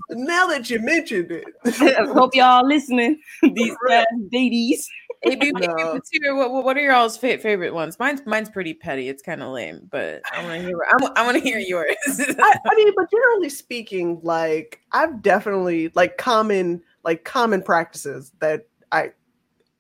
now 0.09 0.47
that 0.47 0.69
you 0.69 0.79
mentioned 0.79 1.31
it, 1.31 1.45
hope 2.07 2.33
y'all 2.35 2.67
listening. 2.67 3.19
These 3.43 3.75
bad 3.87 4.07
ladies. 4.31 4.89
AB, 5.23 5.51
No. 5.59 5.99
what, 6.35 6.63
what 6.63 6.77
are 6.77 6.81
your 6.81 6.93
all's 6.93 7.17
favorite 7.17 7.73
ones? 7.73 7.99
Mine's 7.99 8.25
mine's 8.25 8.49
pretty 8.49 8.73
petty. 8.73 9.07
It's 9.07 9.21
kind 9.21 9.43
of 9.43 9.51
lame, 9.51 9.87
but 9.91 10.21
I 10.33 10.43
want 10.43 10.61
to 10.61 10.67
hear. 10.67 10.77
I 11.15 11.23
want 11.23 11.37
to 11.37 11.43
hear 11.43 11.59
yours. 11.65 11.95
I, 12.07 12.59
I 12.65 12.75
mean, 12.75 12.91
but 12.95 13.09
generally 13.11 13.49
speaking, 13.49 14.19
like 14.23 14.81
I've 14.91 15.21
definitely 15.21 15.91
like 15.93 16.17
common 16.17 16.81
like 17.03 17.23
common 17.23 17.61
practices 17.61 18.31
that 18.39 18.67
I 18.91 19.11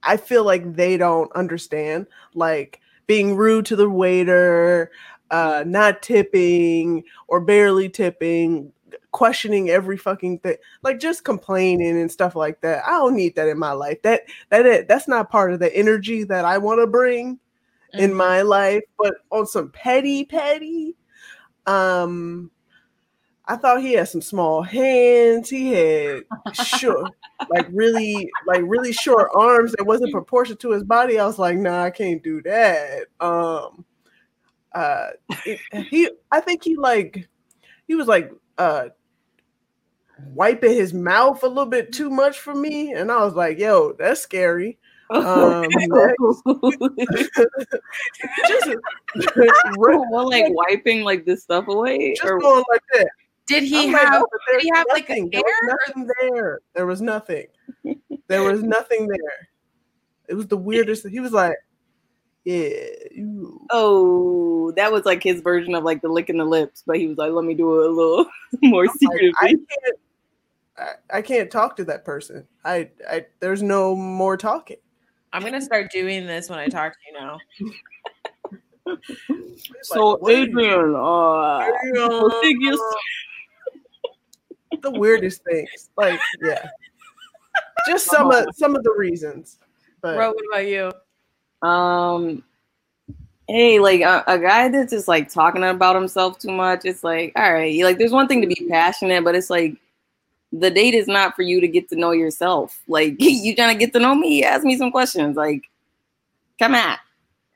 I 0.03 0.17
feel 0.17 0.43
like 0.43 0.75
they 0.75 0.97
don't 0.97 1.31
understand, 1.33 2.07
like 2.33 2.79
being 3.07 3.35
rude 3.35 3.65
to 3.67 3.75
the 3.75 3.89
waiter, 3.89 4.91
uh, 5.31 5.63
not 5.65 6.01
tipping 6.01 7.03
or 7.27 7.41
barely 7.41 7.89
tipping, 7.89 8.71
questioning 9.11 9.69
every 9.69 9.97
fucking 9.97 10.39
thing, 10.39 10.55
like 10.83 10.99
just 10.99 11.23
complaining 11.23 11.99
and 11.99 12.11
stuff 12.11 12.35
like 12.35 12.61
that. 12.61 12.83
I 12.85 12.91
don't 12.91 13.15
need 13.15 13.35
that 13.35 13.47
in 13.49 13.59
my 13.59 13.71
life. 13.73 14.01
That 14.03 14.21
that 14.49 14.87
that's 14.87 15.07
not 15.07 15.29
part 15.29 15.51
of 15.53 15.59
the 15.59 15.75
energy 15.75 16.23
that 16.25 16.45
I 16.45 16.57
want 16.57 16.79
to 16.81 16.87
bring 16.87 17.39
in 17.93 18.11
Mhm. 18.11 18.15
my 18.15 18.41
life. 18.41 18.83
But 18.97 19.15
on 19.31 19.45
some 19.45 19.69
petty 19.71 20.23
petty, 20.25 20.95
um, 21.67 22.51
I 23.45 23.57
thought 23.57 23.81
he 23.81 23.93
had 23.93 24.07
some 24.07 24.21
small 24.21 24.61
hands. 24.61 25.49
He 25.49 25.73
had 25.73 26.23
short, 26.53 27.11
like 27.49 27.67
really, 27.73 28.29
like 28.47 28.61
really 28.65 28.93
short 28.93 29.29
arms 29.35 29.73
that 29.73 29.85
wasn't 29.85 30.13
proportioned 30.13 30.59
to 30.61 30.71
his 30.71 30.83
body. 30.83 31.19
I 31.19 31.25
was 31.25 31.37
like, 31.39 31.57
nah, 31.57 31.83
I 31.83 31.89
can't 31.89 32.23
do 32.23 32.41
that. 32.43 33.07
Um, 33.19 33.83
uh, 34.73 35.07
it, 35.45 35.59
he, 35.89 36.09
I 36.31 36.39
think 36.39 36.63
he 36.63 36.77
like, 36.77 37.27
he 37.87 37.95
was 37.95 38.07
like, 38.07 38.31
uh, 38.57 38.89
wiping 40.33 40.73
his 40.73 40.93
mouth 40.93 41.43
a 41.43 41.47
little 41.47 41.65
bit 41.65 41.91
too 41.93 42.09
much 42.09 42.39
for 42.39 42.53
me, 42.55 42.93
and 42.93 43.11
I 43.11 43.23
was 43.23 43.33
like, 43.33 43.57
yo, 43.59 43.93
that's 43.93 44.21
scary. 44.21 44.77
Um, 45.11 45.65
just, 48.47 48.69
well, 49.77 50.29
like 50.29 50.45
wiping 50.47 51.03
like 51.03 51.25
this 51.25 51.43
stuff 51.43 51.67
away, 51.67 52.13
just 52.13 52.23
or 52.23 52.39
going 52.39 52.63
like 52.71 52.81
that. 52.93 53.09
Did 53.45 53.63
he 53.63 53.87
I'm 53.87 53.91
like, 53.91 54.07
have? 54.07 54.23
oh, 54.23 54.27
did 54.53 54.61
he 54.61 54.69
there's 54.69 54.77
have 54.77 54.87
like 54.89 55.09
a 55.09 55.19
nothing. 55.19 55.29
There 55.31 55.41
hair? 55.41 55.53
was 55.67 55.77
nothing 55.95 56.09
there. 56.21 56.59
There 56.73 56.85
was 56.85 57.01
nothing. 57.01 57.47
There 58.27 58.43
was 58.43 58.63
nothing 58.63 59.07
there. 59.07 59.49
It 60.29 60.35
was 60.35 60.47
the 60.47 60.55
weirdest. 60.55 61.05
He 61.09 61.19
was 61.19 61.33
like, 61.33 61.57
"Yeah, 62.45 62.69
you." 63.11 63.67
oh, 63.69 64.71
that 64.77 64.93
was 64.93 65.03
like 65.03 65.21
his 65.21 65.41
version 65.41 65.75
of 65.75 65.83
like 65.83 66.01
the 66.01 66.07
licking 66.07 66.37
the 66.37 66.45
lips, 66.45 66.83
but 66.87 66.97
he 66.97 67.07
was 67.07 67.17
like, 67.17 67.33
"Let 67.33 67.43
me 67.43 67.53
do 67.53 67.81
it 67.81 67.87
a 67.87 67.91
little 67.91 68.25
more 68.61 68.85
Like. 68.85 69.33
I 69.41 69.47
can't. 69.47 69.97
I, 70.77 71.17
I 71.17 71.21
can't 71.21 71.51
talk 71.51 71.75
to 71.77 71.83
that 71.85 72.05
person. 72.05 72.47
I, 72.65 72.89
I. 73.09 73.25
There's 73.39 73.61
no 73.61 73.95
more 73.95 74.37
talking. 74.37 74.77
I'm 75.33 75.43
gonna 75.43 75.61
start 75.61 75.91
doing 75.91 76.25
this 76.25 76.49
when 76.49 76.59
I 76.59 76.67
talk 76.67 76.93
to 76.93 76.99
you 77.07 77.19
now. 77.19 77.39
So 79.83 80.09
like, 80.09 80.21
what 80.21 80.33
are 80.33 80.37
you- 80.37 80.43
Adrian, 80.43 80.95
uh, 80.95 81.67
Adrian, 82.43 82.77
the 84.81 84.91
weirdest 84.91 85.43
things. 85.43 85.89
Like, 85.97 86.19
yeah, 86.41 86.67
just 87.87 88.05
some 88.07 88.31
of 88.31 88.47
some 88.53 88.75
of 88.75 88.83
the 88.83 88.93
reasons. 88.97 89.59
But 90.01 90.15
Bro, 90.15 90.33
what 90.33 90.45
about 90.51 90.67
you? 90.67 91.67
um, 91.67 92.43
hey, 93.47 93.79
like 93.79 94.01
a, 94.01 94.23
a 94.27 94.39
guy 94.39 94.69
that's 94.69 94.91
just 94.91 95.07
like 95.07 95.29
talking 95.29 95.63
about 95.63 95.95
himself 95.95 96.39
too 96.39 96.51
much. 96.51 96.81
It's 96.85 97.03
like, 97.03 97.33
all 97.35 97.53
right, 97.53 97.83
like 97.83 97.97
there's 97.97 98.11
one 98.11 98.27
thing 98.27 98.41
to 98.41 98.47
be 98.47 98.67
passionate, 98.69 99.23
but 99.23 99.35
it's 99.35 99.49
like 99.49 99.77
the 100.51 100.69
date 100.69 100.93
is 100.93 101.07
not 101.07 101.35
for 101.35 101.41
you 101.43 101.61
to 101.61 101.67
get 101.67 101.89
to 101.89 101.95
know 101.95 102.11
yourself. 102.11 102.81
Like 102.87 103.15
you 103.19 103.55
trying 103.55 103.75
to 103.77 103.79
get 103.79 103.93
to 103.93 103.99
know 103.99 104.15
me, 104.15 104.43
ask 104.43 104.63
me 104.63 104.77
some 104.77 104.91
questions. 104.91 105.35
Like, 105.37 105.69
come 106.59 106.75
at. 106.75 106.99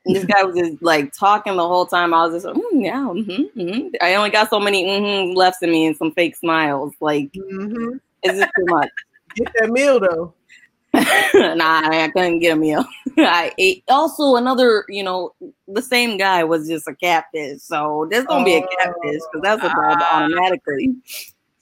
And 0.04 0.14
this 0.14 0.24
guy 0.24 0.44
was 0.44 0.56
just 0.56 0.80
like 0.82 1.12
talking 1.12 1.56
the 1.56 1.66
whole 1.66 1.86
time. 1.86 2.14
I 2.14 2.26
was 2.26 2.42
just, 2.42 2.46
like, 2.46 2.54
mm, 2.54 2.84
yeah, 2.84 3.04
hmm 3.06 3.60
hmm 3.60 3.88
I 4.00 4.14
only 4.14 4.30
got 4.30 4.50
so 4.50 4.60
many 4.60 4.84
mm 4.84 5.34
left 5.34 5.62
in 5.62 5.70
me 5.70 5.86
and 5.86 5.96
some 5.96 6.12
fake 6.12 6.36
smiles. 6.36 6.94
Like, 7.00 7.32
mhm. 7.32 7.98
it's 8.22 8.38
just 8.38 8.52
too 8.56 8.64
much. 8.66 8.90
get 9.34 9.52
that 9.60 9.70
meal 9.70 10.00
though. 10.00 10.32
nah, 10.94 11.82
I 11.90 12.08
couldn't 12.14 12.38
get 12.38 12.52
a 12.52 12.56
meal. 12.56 12.84
I 13.18 13.52
ate. 13.58 13.84
Also, 13.88 14.36
another, 14.36 14.84
you 14.88 15.02
know, 15.02 15.34
the 15.68 15.82
same 15.82 16.16
guy 16.16 16.42
was 16.44 16.68
just 16.68 16.88
a 16.88 16.94
catfish. 16.94 17.60
So 17.60 18.06
there's 18.10 18.24
gonna 18.24 18.44
be 18.44 18.54
a 18.56 18.60
catfish 18.60 19.20
because 19.32 19.42
that's 19.42 19.62
a 19.62 19.68
dog 19.68 19.98
Ah. 20.00 20.22
automatically. 20.22 20.94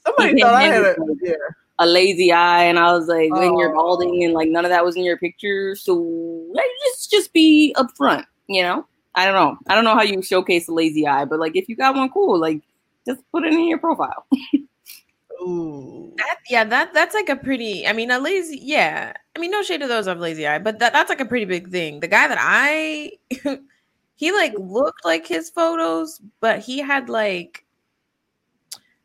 Somebody 0.07 0.41
thought 0.41 0.55
I 0.55 0.63
had 0.65 0.75
had 0.75 0.85
a 0.85 0.97
yeah. 1.23 1.35
A 1.81 1.87
lazy 1.87 2.31
eye, 2.33 2.65
and 2.65 2.79
I 2.79 2.93
was 2.93 3.09
like, 3.09 3.33
when 3.33 3.59
you're 3.59 3.73
Oh. 3.73 3.75
balding 3.75 4.23
and 4.23 4.33
like 4.33 4.49
none 4.49 4.65
of 4.65 4.71
that 4.71 4.85
was 4.85 4.95
in 4.97 5.03
your 5.03 5.17
picture, 5.19 5.75
so 5.75 5.95
like, 6.53 6.67
just 6.85 7.11
just 7.11 7.33
be 7.33 7.75
upfront. 7.77 8.25
You 8.47 8.63
know, 8.63 8.87
I 9.17 9.25
don't 9.25 9.35
know. 9.35 9.59
I 9.69 9.75
don't 9.75 9.85
know 9.85 9.95
how 9.95 10.03
you 10.03 10.23
showcase 10.23 10.69
a 10.69 10.73
lazy 10.73 11.07
eye, 11.07 11.25
but 11.25 11.41
like 11.41 11.57
if 11.57 11.69
you 11.69 11.75
got 11.75 11.97
one, 11.97 12.11
cool. 12.11 12.39
Like 12.39 12.61
just 13.07 13.23
put 13.33 13.45
it 13.45 13.53
in 13.53 13.67
your 13.69 13.79
profile. 13.79 14.27
Ooh. 15.43 16.13
That, 16.17 16.37
yeah, 16.49 16.65
that 16.65 16.95
that's 16.95 17.15
like 17.15 17.29
a 17.29 17.37
pretty. 17.37 17.87
I 17.87 17.93
mean, 17.93 18.11
a 18.11 18.19
lazy. 18.19 18.59
Yeah, 18.63 19.13
I 19.35 19.39
mean, 19.41 19.51
no 19.51 19.63
shade 19.63 19.81
to 19.81 19.89
those 19.89 20.07
of 20.07 20.19
lazy 20.21 20.47
eye, 20.47 20.59
but 20.59 20.79
that 20.79 20.93
that's 20.93 21.09
like 21.11 21.21
a 21.21 21.25
pretty 21.27 21.45
big 21.45 21.71
thing. 21.71 22.01
The 22.01 22.09
guy 22.09 22.29
that 22.29 22.39
I, 22.41 23.13
he 24.15 24.33
like 24.33 24.55
looked 24.57 25.05
like 25.05 25.27
his 25.27 25.51
photos, 25.51 26.21
but 26.41 26.61
he 26.61 26.79
had 26.79 27.09
like, 27.09 27.64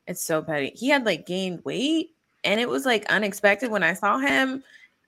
it's 0.10 0.24
so 0.24 0.42
petty. 0.42 0.72
He 0.76 0.90
had 0.90 1.06
like 1.06 1.28
gained 1.28 1.64
weight, 1.64 2.16
and 2.44 2.60
it 2.60 2.68
was 2.68 2.84
like 2.84 3.06
unexpected 3.10 3.70
when 3.70 3.84
I 3.84 3.94
saw 3.94 4.18
him, 4.18 4.64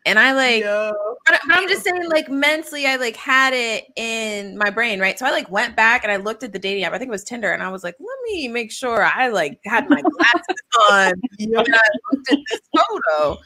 and 0.05 0.19
I 0.19 0.31
like. 0.33 0.63
But, 0.63 0.93
but 1.25 1.57
I'm 1.57 1.67
just 1.67 1.83
saying, 1.83 2.07
like 2.07 2.29
mentally, 2.29 2.85
I 2.85 2.97
like 2.97 3.15
had 3.15 3.53
it 3.53 3.85
in 3.95 4.57
my 4.57 4.69
brain, 4.69 4.99
right? 4.99 5.17
So 5.17 5.25
I 5.25 5.31
like 5.31 5.49
went 5.49 5.75
back 5.75 6.03
and 6.03 6.11
I 6.11 6.17
looked 6.17 6.43
at 6.43 6.53
the 6.53 6.59
dating 6.59 6.83
app. 6.83 6.93
I 6.93 6.99
think 6.99 7.09
it 7.09 7.11
was 7.11 7.23
Tinder, 7.23 7.51
and 7.51 7.63
I 7.63 7.69
was 7.69 7.83
like, 7.83 7.95
let 7.99 8.17
me 8.25 8.47
make 8.47 8.71
sure 8.71 9.03
I 9.03 9.29
like 9.29 9.59
had 9.65 9.89
my 9.89 10.01
glasses 10.01 10.61
on 10.91 11.13
when 11.39 11.73
I 11.73 11.79
looked 12.11 12.31
at 12.31 12.39
this 12.51 12.61
photo, 12.75 13.39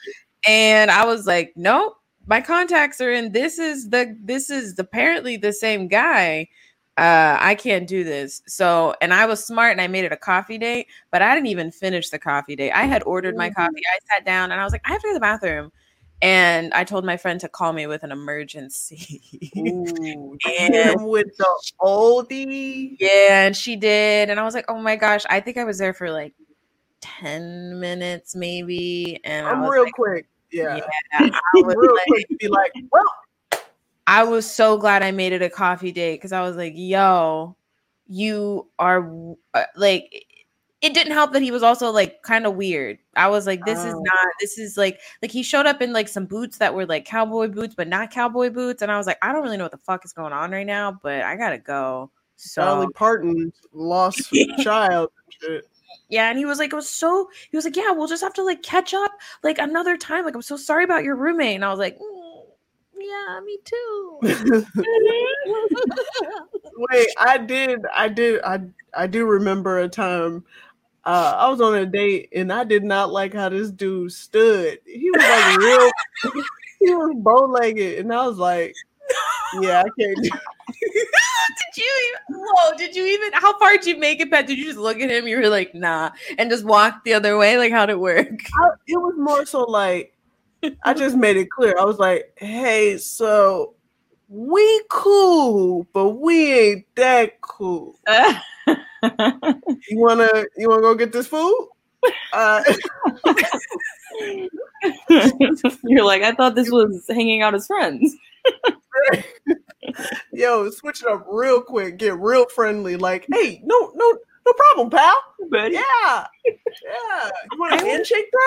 and 0.45 0.91
I 0.91 1.05
was 1.05 1.25
like, 1.25 1.53
nope, 1.55 1.95
my 2.27 2.41
contacts 2.41 2.99
are 2.99 3.13
in. 3.13 3.31
This 3.31 3.59
is 3.59 3.91
the 3.91 4.13
this 4.21 4.49
is 4.49 4.77
apparently 4.77 5.37
the 5.37 5.53
same 5.53 5.87
guy. 5.87 6.49
Uh, 6.97 7.37
I 7.41 7.55
can't 7.55 7.87
do 7.87 8.03
this. 8.05 8.41
So, 8.47 8.95
and 9.01 9.13
I 9.13 9.25
was 9.25 9.43
smart 9.43 9.73
and 9.73 9.81
I 9.81 9.87
made 9.87 10.05
it 10.05 10.13
a 10.13 10.17
coffee 10.17 10.57
date, 10.57 10.87
but 11.11 11.21
I 11.21 11.35
didn't 11.35 11.47
even 11.47 11.69
finish 11.71 12.09
the 12.09 12.19
coffee 12.19 12.55
date. 12.55 12.71
I 12.71 12.83
had 12.83 13.03
ordered 13.03 13.35
my 13.35 13.49
coffee. 13.49 13.81
I 13.93 13.99
sat 14.15 14.25
down 14.25 14.51
and 14.51 14.61
I 14.61 14.63
was 14.63 14.71
like, 14.71 14.81
I 14.85 14.91
have 14.93 15.01
to 15.01 15.07
go 15.07 15.11
to 15.11 15.15
the 15.15 15.19
bathroom. 15.19 15.71
And 16.21 16.73
I 16.73 16.85
told 16.85 17.03
my 17.03 17.17
friend 17.17 17.41
to 17.41 17.49
call 17.49 17.73
me 17.73 17.85
with 17.87 18.03
an 18.03 18.11
emergency. 18.13 19.21
Ooh, 19.57 20.37
And- 20.59 21.05
with 21.05 21.35
the 21.37 21.73
oldie. 21.81 22.95
yeah, 22.99 23.45
and 23.45 23.55
she 23.57 23.75
did. 23.75 24.29
And 24.29 24.39
I 24.39 24.43
was 24.43 24.53
like, 24.53 24.65
oh 24.69 24.77
my 24.79 24.95
gosh, 24.95 25.23
I 25.29 25.41
think 25.41 25.57
I 25.57 25.65
was 25.65 25.77
there 25.77 25.93
for 25.93 26.09
like 26.09 26.33
10 27.01 27.79
minutes 27.79 28.35
maybe. 28.35 29.19
And 29.25 29.45
I 29.45 29.51
I'm 29.51 29.61
was 29.61 29.69
real 29.73 29.83
like, 29.83 29.93
quick. 29.93 30.27
Yeah. 30.51 30.77
yeah, 30.77 30.85
I 31.19 31.31
was 31.55 31.75
real 31.77 31.93
like- 31.93 32.05
quick 32.07 32.27
to 32.29 32.35
be 32.37 32.47
like, 32.47 32.71
well, 32.91 33.03
I 34.07 34.23
was 34.23 34.49
so 34.49 34.77
glad 34.77 35.01
I 35.03 35.11
made 35.11 35.33
it 35.33 35.41
a 35.41 35.49
coffee 35.49 35.91
date 35.91 36.15
because 36.15 36.31
I 36.31 36.41
was 36.41 36.55
like, 36.55 36.73
yo, 36.75 37.55
you 38.07 38.69
are 38.77 39.09
uh, 39.53 39.63
like, 39.75 40.25
it 40.81 40.93
didn't 40.93 41.13
help 41.13 41.33
that 41.33 41.41
he 41.41 41.49
was 41.49 41.63
also 41.63 41.89
like 41.89 42.21
kind 42.21 42.45
of 42.45 42.53
weird. 42.55 42.99
I 43.15 43.27
was 43.29 43.47
like, 43.47 43.65
this 43.65 43.79
is 43.83 43.93
Oh. 43.95 43.99
not, 44.03 44.27
this 44.39 44.59
is 44.59 44.77
like, 44.77 44.99
like 45.23 45.31
he 45.31 45.41
showed 45.41 45.65
up 45.65 45.81
in 45.81 45.91
like 45.93 46.07
some 46.07 46.27
boots 46.27 46.59
that 46.59 46.75
were 46.75 46.85
like 46.85 47.05
cowboy 47.05 47.47
boots, 47.47 47.73
but 47.73 47.87
not 47.87 48.11
cowboy 48.11 48.51
boots. 48.51 48.83
And 48.83 48.91
I 48.91 48.97
was 48.97 49.07
like, 49.07 49.17
I 49.23 49.33
don't 49.33 49.41
really 49.41 49.57
know 49.57 49.63
what 49.65 49.71
the 49.71 49.79
fuck 49.79 50.05
is 50.05 50.13
going 50.13 50.33
on 50.33 50.51
right 50.51 50.67
now, 50.67 50.99
but 51.01 51.21
I 51.23 51.35
gotta 51.35 51.57
go. 51.57 52.11
So 52.35 52.61
Dolly 52.61 52.87
Parton 52.93 53.51
lost 53.73 54.31
child. 54.59 55.09
yeah, 56.09 56.29
and 56.29 56.37
he 56.37 56.45
was 56.45 56.59
like, 56.59 56.73
it 56.73 56.75
was 56.75 56.89
so, 56.89 57.29
he 57.49 57.57
was 57.57 57.65
like, 57.65 57.75
yeah, 57.77 57.89
we'll 57.91 58.07
just 58.07 58.21
have 58.21 58.33
to 58.35 58.43
like 58.43 58.61
catch 58.61 58.93
up 58.93 59.11
like 59.41 59.57
another 59.57 59.97
time. 59.97 60.25
Like, 60.25 60.35
I'm 60.35 60.41
so 60.43 60.57
sorry 60.57 60.83
about 60.83 61.03
your 61.03 61.15
roommate. 61.15 61.55
And 61.55 61.65
I 61.65 61.69
was 61.69 61.79
like, 61.79 61.97
"Mm, 61.97 62.14
yeah, 63.07 63.39
me 63.43 63.57
too. 63.63 64.19
Wait, 66.91 67.07
I 67.17 67.37
did, 67.37 67.85
I 67.93 68.07
did, 68.09 68.41
I, 68.41 68.61
I 68.95 69.07
do 69.07 69.25
remember 69.25 69.79
a 69.79 69.87
time. 69.87 70.43
Uh, 71.03 71.35
I 71.37 71.49
was 71.49 71.61
on 71.61 71.75
a 71.75 71.85
date 71.85 72.29
and 72.33 72.51
I 72.51 72.63
did 72.63 72.83
not 72.83 73.11
like 73.11 73.33
how 73.33 73.49
this 73.49 73.69
dude 73.69 74.11
stood. 74.11 74.79
He 74.85 75.11
was 75.11 75.21
like 75.21 75.57
real, 75.57 75.91
he 76.79 76.93
was 76.93 77.15
bow 77.17 77.45
legged, 77.45 77.99
and 77.99 78.11
I 78.13 78.27
was 78.27 78.37
like, 78.37 78.73
yeah, 79.61 79.81
I 79.81 79.89
can't. 79.99 80.23
do 80.23 80.29
did 80.67 81.77
you 81.77 82.09
even 82.09 82.41
whoa 82.43 82.77
did 82.77 82.95
you 82.95 83.05
even 83.05 83.31
how 83.33 83.57
far 83.59 83.73
did 83.73 83.85
you 83.85 83.99
make 83.99 84.19
it 84.19 84.31
pat 84.31 84.47
did 84.47 84.57
you 84.57 84.65
just 84.65 84.79
look 84.79 84.99
at 84.99 85.11
him 85.11 85.27
you 85.27 85.37
were 85.37 85.47
like 85.47 85.75
nah 85.75 86.09
and 86.39 86.49
just 86.49 86.65
walk 86.65 87.03
the 87.03 87.13
other 87.13 87.37
way 87.37 87.55
like 87.57 87.71
how'd 87.71 87.91
it 87.91 87.99
work 87.99 88.27
I, 88.27 88.69
it 88.87 88.97
was 88.97 89.13
more 89.17 89.45
so 89.45 89.61
like 89.61 90.14
I 90.83 90.93
just 90.93 91.15
made 91.15 91.37
it 91.37 91.49
clear. 91.51 91.75
I 91.79 91.83
was 91.83 91.99
like, 91.99 92.33
"Hey, 92.37 92.97
so 92.97 93.75
we 94.27 94.83
cool, 94.89 95.87
but 95.93 96.09
we 96.11 96.53
ain't 96.53 96.85
that 96.95 97.41
cool. 97.41 97.99
you 98.07 99.99
wanna 99.99 100.29
you 100.57 100.69
wanna 100.69 100.81
go 100.81 100.95
get 100.95 101.11
this 101.11 101.27
food? 101.27 101.69
Uh, 102.33 102.63
You're 105.83 106.05
like, 106.05 106.21
I 106.21 106.33
thought 106.33 106.55
this 106.55 106.69
was 106.69 107.05
hanging 107.09 107.41
out 107.41 107.55
as 107.55 107.67
friends. 107.67 108.15
yo, 110.31 110.69
switch 110.69 111.01
it 111.01 111.07
up 111.07 111.25
real 111.29 111.61
quick, 111.61 111.97
get 111.97 112.17
real 112.19 112.47
friendly. 112.49 112.95
Like, 112.95 113.25
hey, 113.31 113.61
no, 113.63 113.91
no, 113.95 114.17
no 114.45 114.53
problem, 114.53 114.89
pal. 114.89 115.15
Buddy. 115.49 115.75
Yeah, 115.75 116.27
yeah. 116.45 117.29
You 117.51 117.59
want 117.59 117.81
a 117.81 117.85
handshake, 117.85 118.31
bro? 118.31 118.41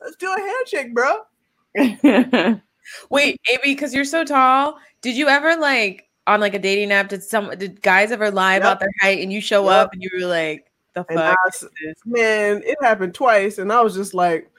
Let's 0.00 0.16
do 0.16 0.32
a 0.32 0.38
handshake, 0.38 0.94
bro. 0.94 1.18
Wait, 3.10 3.40
Amy, 3.50 3.74
because 3.74 3.92
you're 3.94 4.04
so 4.04 4.24
tall, 4.24 4.78
did 5.02 5.16
you 5.16 5.28
ever 5.28 5.56
like 5.56 6.08
on 6.26 6.40
like 6.40 6.54
a 6.54 6.58
dating 6.58 6.92
app? 6.92 7.08
Did 7.08 7.22
some 7.22 7.50
did 7.58 7.82
guys 7.82 8.10
ever 8.12 8.30
lie 8.30 8.54
Yep. 8.54 8.62
about 8.62 8.80
their 8.80 8.90
height 9.00 9.20
and 9.20 9.32
you 9.32 9.40
show 9.40 9.64
Yep. 9.64 9.72
up 9.72 9.92
and 9.92 10.02
you 10.02 10.10
were 10.20 10.26
like, 10.26 10.66
the 10.94 11.04
fuck? 11.04 11.18
I 11.18 11.48
is 11.48 11.64
s- 11.64 11.70
this? 11.82 11.94
Man, 12.04 12.62
it 12.64 12.76
happened 12.80 13.14
twice, 13.14 13.58
and 13.58 13.72
I 13.72 13.80
was 13.82 13.94
just 13.94 14.14
like, 14.14 14.50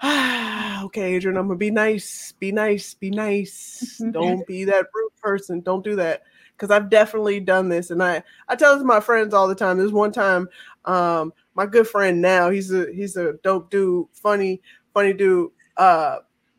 ah, 0.00 0.82
okay, 0.84 1.14
Adrian, 1.14 1.36
I'm 1.36 1.46
gonna 1.48 1.58
be 1.58 1.70
nice, 1.70 2.32
be 2.32 2.52
nice, 2.52 2.94
be 2.94 3.10
nice. 3.10 4.00
Don't 4.12 4.46
be 4.46 4.64
that 4.64 4.86
rude 4.94 5.16
person. 5.20 5.60
Don't 5.60 5.84
do 5.84 5.96
that. 5.96 6.22
Because 6.56 6.70
I've 6.72 6.90
definitely 6.90 7.38
done 7.40 7.68
this, 7.68 7.90
and 7.90 8.02
I 8.02 8.22
I 8.48 8.56
tell 8.56 8.74
this 8.74 8.82
to 8.82 8.86
my 8.86 9.00
friends 9.00 9.32
all 9.32 9.46
the 9.46 9.54
time. 9.54 9.78
There's 9.78 9.92
one 9.92 10.10
time, 10.12 10.48
um, 10.86 11.32
my 11.58 11.66
good 11.66 11.88
friend 11.88 12.22
now, 12.22 12.50
he's 12.50 12.72
a 12.72 12.86
he's 12.92 13.16
a 13.16 13.32
dope 13.42 13.68
dude, 13.68 14.06
funny 14.12 14.62
funny 14.94 15.12
dude. 15.12 15.50
Uh, 15.76 16.18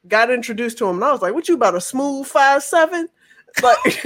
got 0.10 0.30
introduced 0.30 0.78
to 0.78 0.88
him, 0.88 0.98
and 0.98 1.06
I 1.06 1.12
was 1.14 1.22
like, 1.22 1.34
"What 1.34 1.48
you 1.48 1.56
about 1.56 1.74
a 1.74 1.80
smooth 1.80 2.28
five 2.28 2.62
seven? 2.62 3.08
Like, 3.64 3.78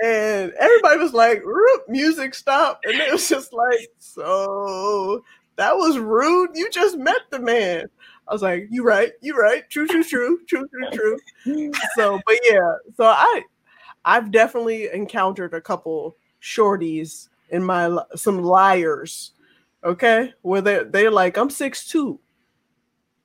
and 0.00 0.52
everybody 0.52 0.98
was 0.98 1.12
like, 1.12 1.42
music 1.88 2.36
stopped, 2.36 2.86
and 2.86 2.94
it 2.94 3.10
was 3.12 3.28
just 3.28 3.52
like, 3.52 3.88
so 3.98 5.24
that 5.56 5.76
was 5.76 5.98
rude. 5.98 6.50
You 6.54 6.70
just 6.70 6.96
met 6.96 7.22
the 7.32 7.40
man. 7.40 7.86
I 8.28 8.32
was 8.32 8.42
like, 8.42 8.68
you 8.70 8.84
right, 8.84 9.10
you 9.22 9.36
right, 9.36 9.68
true, 9.70 9.88
true, 9.88 10.04
true, 10.04 10.38
true, 10.48 10.68
true, 10.68 11.18
true. 11.44 11.72
So, 11.96 12.20
but 12.24 12.38
yeah, 12.48 12.74
so 12.96 13.06
I, 13.06 13.42
I've 14.04 14.30
definitely 14.30 14.88
encountered 14.92 15.52
a 15.52 15.60
couple 15.60 16.16
shorties 16.40 17.28
in 17.52 17.62
my 17.62 17.96
some 18.16 18.42
liars, 18.42 19.32
okay, 19.84 20.32
where 20.42 20.62
they 20.62 20.82
they're 20.84 21.10
like, 21.10 21.36
I'm 21.36 21.50
six 21.50 21.86
two. 21.86 22.18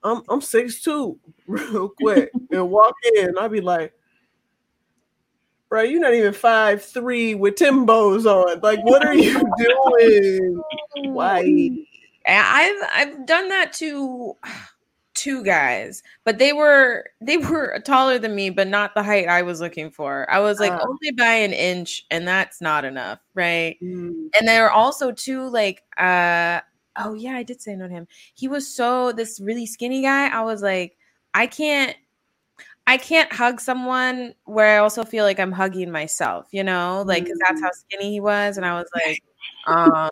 I'm 0.03 0.21
I'm 0.29 0.41
six 0.41 0.81
two, 0.81 1.17
real 1.47 1.89
quick, 1.89 2.29
and 2.51 2.69
walk 2.69 2.93
in. 3.15 3.35
I'd 3.37 3.51
be 3.51 3.61
like, 3.61 3.93
bro, 5.69 5.81
you're 5.81 6.01
not 6.01 6.13
even 6.13 6.33
five 6.33 6.83
three 6.83 7.33
with 7.33 7.55
Timbos 7.55 8.25
on. 8.25 8.59
Like, 8.59 8.83
what 8.83 9.05
are 9.05 9.15
you 9.15 9.33
doing? 9.57 10.61
Why? 11.13 11.69
I've 12.27 12.89
I've 12.93 13.25
done 13.25 13.49
that 13.49 13.71
to 13.73 14.35
two 15.17 15.43
guys, 15.43 16.03
but 16.23 16.37
they 16.37 16.53
were 16.53 17.09
they 17.21 17.37
were 17.37 17.79
taller 17.79 18.19
than 18.19 18.35
me, 18.35 18.49
but 18.49 18.67
not 18.67 18.93
the 18.95 19.03
height 19.03 19.27
I 19.27 19.41
was 19.41 19.59
looking 19.59 19.91
for. 19.91 20.29
I 20.31 20.39
was 20.39 20.59
like 20.59 20.71
Ah. 20.71 20.85
only 20.87 21.11
by 21.17 21.33
an 21.33 21.53
inch, 21.53 22.05
and 22.11 22.27
that's 22.27 22.61
not 22.61 22.85
enough, 22.85 23.19
right? 23.33 23.77
Mm, 23.83 24.29
And 24.39 24.47
they 24.47 24.59
were 24.61 24.71
also 24.71 25.11
too 25.11 25.49
like 25.49 25.83
uh 25.97 26.61
oh 26.99 27.13
yeah, 27.13 27.33
I 27.33 27.43
did 27.43 27.61
say 27.61 27.75
no 27.75 27.87
to 27.87 27.93
him. 27.93 28.07
He 28.35 28.47
was 28.47 28.67
so 28.73 29.11
this 29.11 29.39
really 29.39 29.65
skinny 29.65 30.01
guy. 30.03 30.27
I 30.29 30.41
was 30.43 30.61
like, 30.61 30.97
I 31.33 31.47
can't 31.47 31.95
I 32.87 32.97
can't 32.97 33.31
hug 33.33 33.59
someone 33.59 34.33
where 34.45 34.75
I 34.75 34.77
also 34.77 35.03
feel 35.03 35.25
like 35.25 35.39
I'm 35.41 35.51
hugging 35.51 35.91
myself, 35.91 36.47
you 36.51 36.63
know, 36.63 37.03
like 37.05 37.25
because 37.25 37.39
that's 37.47 37.61
how 37.61 37.71
skinny 37.71 38.11
he 38.13 38.19
was, 38.21 38.55
and 38.57 38.65
I 38.65 38.75
was 38.79 38.89
like, 38.95 39.21
um, 39.67 40.09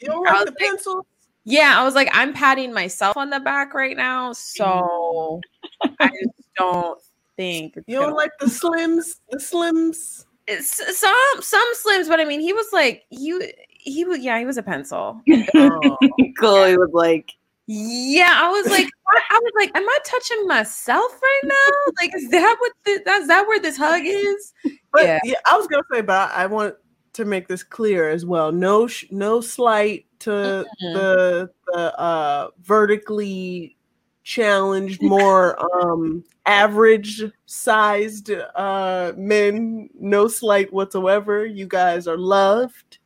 You 0.00 0.08
don't 0.08 0.24
like 0.24 0.44
the 0.46 0.50
like- 0.52 0.58
pencil? 0.58 1.06
Yeah, 1.46 1.74
I 1.78 1.84
was 1.84 1.94
like, 1.94 2.10
I'm 2.12 2.34
patting 2.34 2.74
myself 2.74 3.16
on 3.16 3.30
the 3.30 3.40
back 3.40 3.72
right 3.72 3.96
now, 3.96 4.32
so 4.32 5.40
mm-hmm. 5.84 5.94
I 6.00 6.08
just 6.08 6.48
don't 6.58 7.00
think 7.36 7.76
You 7.86 8.00
don't 8.00 8.16
like 8.16 8.32
the 8.40 8.46
slims? 8.46 9.20
The 9.30 9.38
slims? 9.38 10.26
it's 10.48 10.98
some 10.98 11.14
some 11.40 11.72
slims, 11.74 12.08
but 12.08 12.20
I 12.20 12.24
mean, 12.24 12.40
he 12.40 12.52
was 12.52 12.66
like 12.72 13.04
he 13.10 13.52
he 13.68 14.04
was 14.04 14.18
yeah, 14.20 14.38
he 14.38 14.44
was 14.44 14.56
a 14.56 14.62
pencil. 14.62 15.20
Oh. 15.54 15.98
Chloe 16.38 16.76
was 16.76 16.90
like, 16.92 17.32
Yeah, 17.66 18.30
I 18.32 18.50
was 18.50 18.66
like, 18.70 18.86
I, 19.08 19.20
I 19.30 19.40
was 19.42 19.52
like, 19.56 19.76
am 19.76 19.88
I 19.88 19.98
touching 20.04 20.46
myself 20.46 21.12
right 21.22 21.40
now? 21.44 21.92
Like, 22.00 22.14
is 22.14 22.28
that 22.30 22.56
what 22.58 22.72
the, 22.84 23.02
that's 23.04 23.26
that 23.28 23.46
where 23.46 23.60
this 23.60 23.76
hug 23.76 24.02
is? 24.04 24.52
But 24.92 25.04
Yeah. 25.04 25.18
yeah. 25.24 25.34
I 25.50 25.56
was 25.56 25.66
gonna 25.66 25.82
say, 25.92 26.00
but 26.00 26.30
I 26.32 26.46
want 26.46 26.74
to 27.16 27.24
make 27.24 27.48
this 27.48 27.62
clear 27.62 28.08
as 28.10 28.24
well. 28.24 28.52
No, 28.52 28.86
sh- 28.86 29.06
no 29.10 29.40
slight 29.40 30.06
to 30.20 30.30
Mhm. 30.30 30.66
the 30.94 31.50
the 31.72 32.00
uh, 32.00 32.48
vertically 32.62 33.76
challenged, 34.22 35.00
more 35.02 35.56
um, 35.84 36.24
average 36.46 37.24
sized 37.46 38.30
uh, 38.30 39.12
men. 39.16 39.88
No 39.98 40.28
slight 40.28 40.72
whatsoever. 40.72 41.44
You 41.46 41.66
guys 41.66 42.06
are 42.06 42.16
loved, 42.18 42.98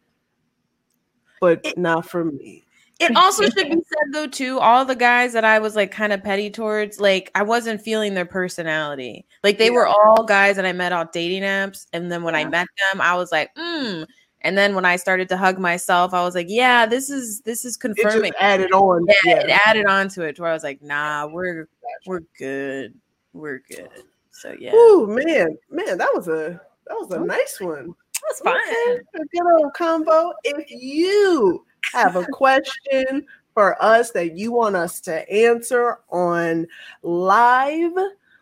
but 1.41 1.61
It- 1.65 1.79
not 1.79 2.07
for 2.09 2.25
me. 2.25 2.65
It 3.01 3.17
also 3.17 3.45
should 3.45 3.55
be 3.71 3.71
said 3.71 4.13
though 4.13 4.27
too, 4.27 4.59
all 4.61 4.85
the 4.85 4.95
guys 4.95 5.33
that 5.33 5.45
I 5.45 5.59
was 5.59 5.75
like 5.75 5.91
kind 5.91 6.13
of 6.13 6.23
petty 6.23 6.51
towards, 6.51 7.01
like 7.01 7.31
I 7.35 7.43
wasn't 7.43 7.81
feeling 7.81 8.15
their 8.15 8.27
personality. 8.27 9.27
Like 9.43 9.57
they 9.59 9.71
were 9.71 9.87
all 9.87 10.25
guys 10.25 10.57
that 10.57 10.67
I 10.67 10.73
met 10.73 10.93
on 10.93 11.09
dating 11.13 11.43
apps, 11.43 11.87
and 11.93 12.13
then 12.13 12.23
when 12.23 12.35
I 12.35 12.45
met 12.45 12.67
them, 12.93 13.01
I 13.01 13.17
was 13.17 13.33
like, 13.33 13.55
mm. 13.57 14.07
And 14.43 14.57
then 14.57 14.75
when 14.75 14.87
I 14.87 14.97
started 14.97 15.29
to 15.31 15.37
hug 15.37 15.59
myself, 15.59 16.15
I 16.15 16.23
was 16.23 16.35
like, 16.35 16.47
yeah, 16.49 16.87
this 16.87 17.11
is 17.11 17.41
this 17.43 17.65
is 17.65 17.77
It 17.77 17.81
confirming. 17.81 18.33
just 18.33 18.43
added 18.43 18.73
on. 18.73 19.05
yeah, 19.07 19.15
Yeah. 19.25 19.41
it 19.45 19.61
added 19.67 19.87
on 19.87 20.09
to 20.11 20.23
it 20.23 20.37
to 20.37 20.43
where 20.43 20.51
I 20.51 20.55
was 20.55 20.63
like, 20.65 20.81
nah, 20.83 21.27
we're 21.27 21.69
we're 22.07 22.21
good. 22.39 22.95
We're 23.33 23.61
good. 23.71 23.91
So 24.31 24.55
yeah. 24.59 24.75
Ooh, 24.75 25.07
man, 25.07 25.57
man, 25.71 25.99
that 25.99 26.11
was 26.15 26.29
a 26.29 26.61
that 26.87 26.95
was 26.95 27.11
a 27.13 27.21
nice 27.21 27.61
one. 27.61 27.95
That's 28.29 28.41
fine. 28.41 28.57
Okay, 28.69 29.01
a 29.15 29.19
good 29.19 29.63
old 29.63 29.73
combo. 29.75 30.33
If 30.45 30.71
you 30.71 31.65
have 31.93 32.16
a 32.16 32.26
question 32.26 33.26
for 33.55 33.83
us 33.83 34.11
that 34.12 34.37
you 34.37 34.53
want 34.53 34.76
us 34.76 35.01
to 35.03 35.31
answer 35.31 35.99
on 36.11 36.66
live 37.03 37.93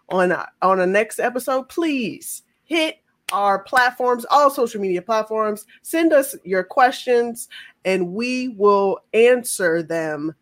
on 0.08 0.32
on 0.62 0.80
a 0.80 0.86
next 0.86 1.18
episode, 1.18 1.68
please 1.68 2.42
hit 2.64 2.98
our 3.32 3.58
platforms, 3.58 4.24
all 4.30 4.50
social 4.50 4.80
media 4.80 5.02
platforms. 5.02 5.66
Send 5.82 6.12
us 6.12 6.36
your 6.44 6.64
questions, 6.64 7.48
and 7.84 8.12
we 8.12 8.48
will 8.48 9.00
answer 9.12 9.82
them 9.82 10.34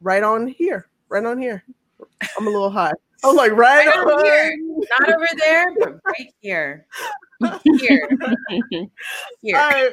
right 0.00 0.22
on 0.22 0.46
here. 0.46 0.88
Right 1.08 1.24
on 1.24 1.38
here. 1.38 1.64
I'm 2.38 2.46
a 2.46 2.50
little 2.50 2.70
high. 2.70 2.92
I 3.22 3.26
was 3.26 3.36
like, 3.36 3.52
right, 3.52 3.86
Right 3.86 3.98
on 3.98 4.24
here. 4.24 4.56
Not 4.98 5.14
over 5.14 5.28
there, 5.38 5.66
but 5.78 6.00
right 6.04 6.34
here. 6.40 6.86
Here. 7.78 8.08
Here. 9.42 9.56
I, 9.56 9.90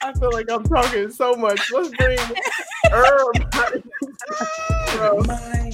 I 0.00 0.12
feel 0.14 0.32
like 0.32 0.50
I'm 0.50 0.64
talking 0.64 1.10
so 1.10 1.34
much. 1.34 1.72
Let's 1.72 1.90
bring 1.96 2.18
Herb. 2.90 3.36
My 5.26 5.72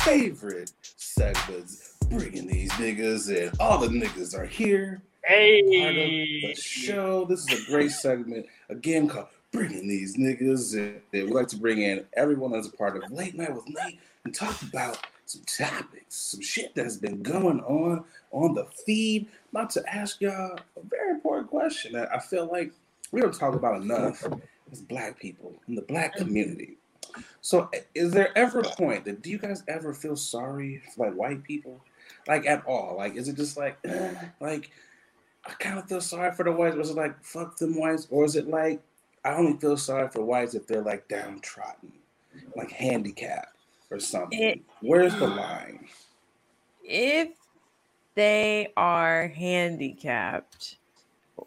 favorite 0.00 0.72
segments, 0.82 1.96
bringing 2.08 2.46
these 2.46 2.70
niggas 2.72 3.34
in. 3.34 3.52
All 3.58 3.78
the 3.78 3.88
niggas 3.88 4.38
are 4.38 4.46
here. 4.46 5.02
Part 5.26 5.40
of 5.40 5.66
the 5.66 6.54
show. 6.56 7.24
This 7.24 7.50
is 7.50 7.62
a 7.62 7.70
great 7.70 7.90
segment 7.90 8.46
again 8.68 9.08
called 9.08 9.28
"Bringing 9.52 9.88
These 9.88 10.16
Niggas 10.16 10.76
In." 10.76 11.00
We 11.12 11.22
like 11.32 11.48
to 11.48 11.56
bring 11.56 11.82
in 11.82 12.04
everyone 12.14 12.54
as 12.54 12.66
a 12.66 12.72
part 12.72 12.96
of 12.96 13.10
Late 13.10 13.36
Night 13.36 13.54
with 13.54 13.68
Nate 13.68 13.98
and 14.24 14.34
talk 14.34 14.60
about 14.62 14.98
some 15.26 15.42
topics, 15.46 16.16
some 16.16 16.40
shit 16.40 16.74
that's 16.74 16.96
been 16.96 17.22
going 17.22 17.60
on 17.60 18.04
on 18.32 18.54
the 18.54 18.64
feed. 18.84 19.28
About 19.50 19.70
to 19.70 19.82
ask 19.92 20.20
y'all 20.20 20.58
a 20.76 20.82
very 20.84 21.10
important 21.10 21.48
question 21.48 21.92
that 21.92 22.12
I 22.14 22.18
feel 22.18 22.50
like 22.50 22.72
we 23.12 23.20
don't 23.20 23.34
talk 23.34 23.54
about 23.54 23.82
enough 23.82 24.26
as 24.72 24.80
Black 24.80 25.18
people 25.18 25.54
in 25.68 25.74
the 25.76 25.82
Black 25.82 26.14
community. 26.16 26.76
So, 27.42 27.68
is 27.94 28.10
there 28.12 28.36
ever 28.36 28.60
a 28.60 28.68
point 28.70 29.04
that 29.04 29.22
do 29.22 29.30
you 29.30 29.38
guys 29.38 29.62
ever 29.68 29.92
feel 29.92 30.16
sorry 30.16 30.82
for 30.94 31.06
like 31.06 31.14
white 31.14 31.42
people, 31.44 31.80
like 32.26 32.46
at 32.46 32.64
all? 32.66 32.96
Like, 32.96 33.14
is 33.16 33.28
it 33.28 33.36
just 33.36 33.56
like, 33.56 33.76
eh, 33.84 34.14
like? 34.40 34.70
I 35.44 35.50
kind 35.54 35.76
of 35.76 35.88
feel 35.88 36.00
sorry 36.00 36.32
for 36.32 36.44
the 36.44 36.52
whites. 36.52 36.76
Was 36.76 36.90
it 36.90 36.96
like 36.96 37.22
fuck 37.22 37.56
them 37.56 37.76
whites, 37.76 38.06
or 38.10 38.24
is 38.24 38.36
it 38.36 38.48
like 38.48 38.80
I 39.24 39.34
only 39.34 39.58
feel 39.58 39.76
sorry 39.76 40.08
for 40.08 40.24
whites 40.24 40.54
if 40.54 40.66
they're 40.68 40.82
like 40.82 41.08
downtrodden, 41.08 41.92
like 42.56 42.70
handicapped 42.70 43.56
or 43.90 43.98
something? 44.00 44.40
It- 44.40 44.60
Where's 44.80 45.14
the 45.16 45.26
line? 45.26 45.86
if 46.84 47.28
they 48.14 48.72
are 48.76 49.28
handicapped 49.28 50.76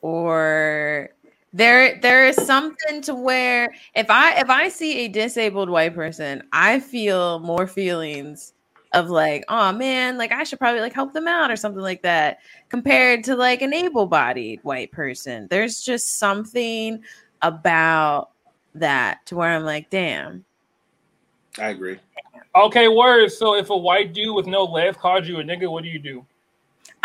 or 0.01 1.09
there 1.55 1.99
there 2.01 2.27
is 2.27 2.35
something 2.45 3.01
to 3.01 3.15
where 3.15 3.73
if 3.95 4.09
i 4.09 4.37
if 4.39 4.49
i 4.49 4.67
see 4.67 5.05
a 5.05 5.07
disabled 5.07 5.69
white 5.69 5.95
person 5.95 6.43
i 6.51 6.79
feel 6.79 7.39
more 7.39 7.65
feelings 7.65 8.53
of 8.95 9.09
like, 9.09 9.43
oh 9.49 9.73
man, 9.73 10.17
like 10.17 10.31
I 10.31 10.43
should 10.43 10.57
probably 10.57 10.79
like 10.79 10.93
help 10.93 11.13
them 11.13 11.27
out 11.27 11.51
or 11.51 11.57
something 11.57 11.81
like 11.81 12.01
that, 12.03 12.39
compared 12.69 13.25
to 13.25 13.35
like 13.35 13.61
an 13.61 13.73
able-bodied 13.73 14.61
white 14.63 14.91
person. 14.91 15.47
There's 15.49 15.81
just 15.81 16.17
something 16.17 17.03
about 17.41 18.29
that 18.73 19.25
to 19.27 19.35
where 19.35 19.51
I'm 19.51 19.65
like, 19.65 19.89
damn. 19.89 20.45
I 21.59 21.69
agree. 21.69 21.99
Okay, 22.55 22.87
words. 22.87 23.37
So 23.37 23.55
if 23.55 23.69
a 23.69 23.77
white 23.77 24.13
dude 24.13 24.33
with 24.33 24.47
no 24.47 24.63
legs 24.63 24.97
calls 24.97 25.27
you 25.27 25.39
a 25.39 25.43
nigga, 25.43 25.69
what 25.69 25.83
do 25.83 25.89
you 25.89 25.99
do? 25.99 26.25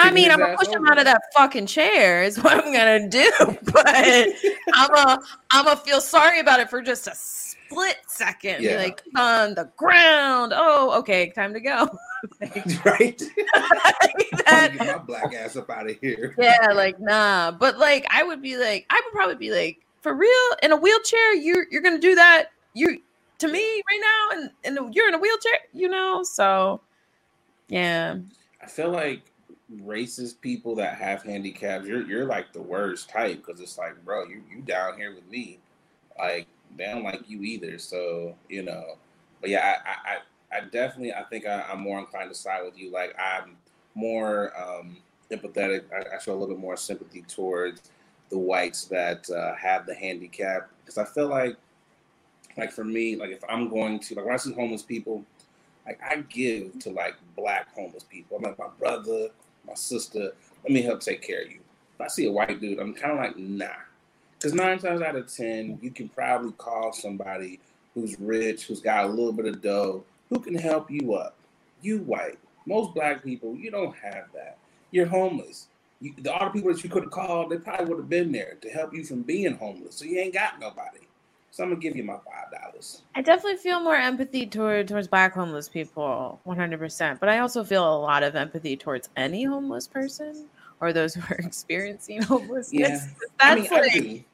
I 0.00 0.10
mean, 0.10 0.30
I'm 0.30 0.38
gonna 0.38 0.56
push 0.56 0.68
him 0.68 0.86
out 0.86 0.98
of 0.98 1.04
that 1.04 1.22
fucking 1.36 1.66
chair. 1.66 2.22
Is 2.22 2.42
what 2.42 2.52
I'm 2.64 2.72
gonna 2.72 3.08
do. 3.08 3.30
But 3.72 3.86
I'm 4.74 4.94
a, 4.94 5.20
I'm 5.52 5.64
gonna 5.64 5.76
feel 5.76 6.00
sorry 6.00 6.40
about 6.40 6.60
it 6.60 6.68
for 6.70 6.82
just 6.82 7.06
a 7.06 7.14
split 7.14 7.98
second. 8.08 8.62
Yeah. 8.62 8.76
like 8.76 9.02
on 9.16 9.54
the 9.54 9.70
ground. 9.76 10.52
Oh, 10.54 10.98
okay, 11.00 11.30
time 11.30 11.52
to 11.54 11.60
go. 11.60 11.88
right? 12.84 13.18
That- 14.46 14.72
Get 14.76 14.86
my 14.86 14.98
black 14.98 15.34
ass 15.34 15.56
up 15.56 15.70
out 15.70 15.88
of 15.88 15.96
here. 16.00 16.34
yeah, 16.38 16.68
like 16.74 16.98
nah. 17.00 17.50
But 17.52 17.78
like, 17.78 18.06
I 18.10 18.22
would 18.22 18.42
be 18.42 18.56
like, 18.56 18.86
I 18.90 19.00
would 19.04 19.12
probably 19.12 19.36
be 19.36 19.52
like, 19.52 19.80
for 20.00 20.14
real, 20.14 20.30
in 20.62 20.72
a 20.72 20.76
wheelchair, 20.76 21.34
you're 21.34 21.66
you're 21.70 21.82
gonna 21.82 21.98
do 21.98 22.14
that. 22.14 22.48
You 22.74 23.00
to 23.38 23.48
me 23.48 23.82
right 23.90 24.00
now, 24.00 24.38
and 24.38 24.50
and 24.64 24.94
you're 24.94 25.08
in 25.08 25.14
a 25.14 25.18
wheelchair, 25.18 25.58
you 25.72 25.88
know. 25.88 26.22
So, 26.22 26.80
yeah. 27.68 28.16
I 28.62 28.66
feel 28.66 28.90
like 28.90 29.22
racist 29.78 30.40
people 30.40 30.74
that 30.76 30.96
have 30.98 31.22
handicaps, 31.22 31.86
you're 31.86 32.02
you're 32.02 32.26
like 32.26 32.52
the 32.52 32.62
worst 32.62 33.08
type 33.08 33.44
because 33.44 33.60
it's 33.60 33.78
like, 33.78 34.04
bro, 34.04 34.24
you 34.26 34.42
you 34.50 34.62
down 34.62 34.96
here 34.96 35.14
with 35.14 35.28
me, 35.28 35.58
like 36.18 36.46
they 36.76 36.86
don't 36.86 37.04
like 37.04 37.28
you 37.28 37.42
either. 37.42 37.78
So 37.78 38.34
you 38.48 38.62
know, 38.62 38.96
but 39.40 39.50
yeah, 39.50 39.76
I 39.84 39.90
I, 39.90 40.58
I, 40.58 40.60
definitely 40.62 41.12
I 41.12 41.22
think 41.24 41.46
I, 41.46 41.64
I'm 41.70 41.80
more 41.80 41.98
inclined 41.98 42.30
to 42.30 42.34
side 42.34 42.64
with 42.64 42.78
you. 42.78 42.90
Like 42.90 43.14
I'm 43.18 43.56
more 43.94 44.52
um, 44.60 44.96
empathetic. 45.30 45.84
I, 45.92 46.16
I 46.16 46.18
show 46.18 46.32
a 46.32 46.34
little 46.34 46.54
bit 46.54 46.58
more 46.58 46.76
sympathy 46.76 47.22
towards 47.22 47.90
the 48.30 48.38
whites 48.38 48.84
that 48.86 49.28
uh, 49.30 49.54
have 49.56 49.86
the 49.86 49.94
handicap 49.94 50.70
because 50.80 50.98
I 50.98 51.04
feel 51.04 51.28
like 51.28 51.56
like 52.56 52.72
for 52.72 52.84
me, 52.84 53.16
like 53.16 53.30
if 53.30 53.42
I'm 53.48 53.68
going 53.68 54.00
to 54.00 54.14
like 54.14 54.24
when 54.24 54.34
I 54.34 54.38
see 54.38 54.52
homeless 54.52 54.82
people, 54.82 55.24
like 55.86 56.00
I 56.02 56.16
give 56.28 56.78
to 56.80 56.90
like 56.90 57.14
black 57.36 57.72
homeless 57.74 58.04
people. 58.04 58.36
I'm 58.36 58.42
like 58.42 58.58
my 58.58 58.68
brother, 58.78 59.28
my 59.66 59.74
sister. 59.74 60.32
Let 60.62 60.72
me 60.72 60.82
help 60.82 61.00
take 61.00 61.22
care 61.22 61.42
of 61.42 61.50
you. 61.50 61.60
If 61.94 62.00
I 62.00 62.08
see 62.08 62.26
a 62.26 62.32
white 62.32 62.60
dude, 62.60 62.78
I'm 62.78 62.94
kind 62.94 63.12
of 63.12 63.18
like 63.18 63.36
nah, 63.36 63.66
because 64.38 64.54
nine 64.54 64.78
times 64.78 65.02
out 65.02 65.16
of 65.16 65.32
ten, 65.32 65.78
you 65.82 65.90
can 65.90 66.08
probably 66.08 66.52
call 66.52 66.92
somebody 66.92 67.60
who's 67.94 68.18
rich, 68.18 68.66
who's 68.66 68.80
got 68.80 69.04
a 69.04 69.08
little 69.08 69.32
bit 69.32 69.46
of 69.46 69.60
dough, 69.60 70.04
who 70.28 70.38
can 70.38 70.54
help 70.54 70.90
you 70.90 71.14
up. 71.14 71.36
You 71.82 71.98
white, 71.98 72.38
most 72.66 72.94
black 72.94 73.22
people, 73.22 73.54
you 73.54 73.70
don't 73.70 73.94
have 73.96 74.26
that. 74.34 74.58
You're 74.90 75.06
homeless. 75.06 75.68
You, 76.00 76.14
the 76.18 76.34
other 76.34 76.50
people 76.50 76.72
that 76.72 76.82
you 76.82 76.90
could 76.90 77.04
have 77.04 77.12
called, 77.12 77.50
they 77.50 77.58
probably 77.58 77.86
would 77.86 77.98
have 77.98 78.08
been 78.08 78.32
there 78.32 78.56
to 78.62 78.70
help 78.70 78.94
you 78.94 79.04
from 79.04 79.22
being 79.22 79.56
homeless. 79.56 79.96
So 79.96 80.04
you 80.04 80.18
ain't 80.18 80.34
got 80.34 80.58
nobody. 80.58 81.00
So 81.50 81.64
I'm 81.64 81.70
gonna 81.70 81.80
give 81.80 81.96
you 81.96 82.04
my 82.04 82.14
five 82.14 82.62
dollars. 82.62 83.02
I 83.14 83.22
definitely 83.22 83.58
feel 83.58 83.80
more 83.80 83.96
empathy 83.96 84.46
toward 84.46 84.88
towards 84.88 85.08
black 85.08 85.34
homeless 85.34 85.68
people, 85.68 86.40
100%. 86.46 87.18
But 87.18 87.28
I 87.28 87.40
also 87.40 87.64
feel 87.64 87.92
a 87.92 87.98
lot 87.98 88.22
of 88.22 88.36
empathy 88.36 88.76
towards 88.76 89.08
any 89.16 89.44
homeless 89.44 89.88
person 89.88 90.46
or 90.80 90.92
those 90.92 91.14
who 91.14 91.22
are 91.22 91.36
experiencing 91.44 92.22
homelessness. 92.22 92.72
Yeah. 92.72 93.06
That's 93.40 93.42
I 93.42 93.54
mean, 93.54 93.82
like 93.82 93.92
do. 93.92 94.24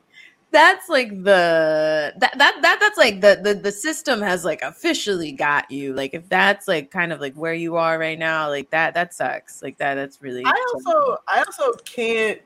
that's 0.50 0.88
like 0.90 1.08
the 1.08 2.12
that 2.18 2.36
that 2.36 2.58
that 2.60 2.78
that's 2.80 2.98
like 2.98 3.22
the, 3.22 3.40
the 3.42 3.54
the 3.54 3.72
system 3.72 4.20
has 4.20 4.44
like 4.44 4.60
officially 4.60 5.32
got 5.32 5.70
you. 5.70 5.94
Like 5.94 6.12
if 6.12 6.28
that's 6.28 6.68
like 6.68 6.90
kind 6.90 7.12
of 7.14 7.20
like 7.20 7.34
where 7.34 7.54
you 7.54 7.76
are 7.76 7.98
right 7.98 8.18
now, 8.18 8.50
like 8.50 8.70
that 8.70 8.92
that 8.92 9.14
sucks. 9.14 9.62
Like 9.62 9.78
that 9.78 9.94
that's 9.94 10.20
really 10.20 10.42
I 10.44 10.72
also 10.74 11.16
I 11.26 11.38
also 11.38 11.72
can't 11.84 12.40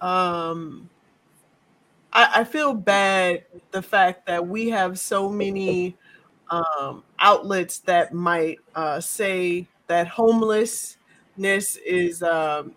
um 0.00 0.88
I, 2.16 2.40
I 2.40 2.44
feel 2.44 2.72
bad 2.74 3.44
the 3.72 3.82
fact 3.82 4.26
that 4.26 4.46
we 4.48 4.70
have 4.70 4.98
so 4.98 5.28
many 5.28 5.96
um 6.50 7.02
outlets 7.18 7.80
that 7.80 8.14
might 8.14 8.58
uh 8.74 9.00
say 9.00 9.68
that 9.88 10.08
homelessness 10.08 11.76
is 11.84 12.22
um 12.22 12.72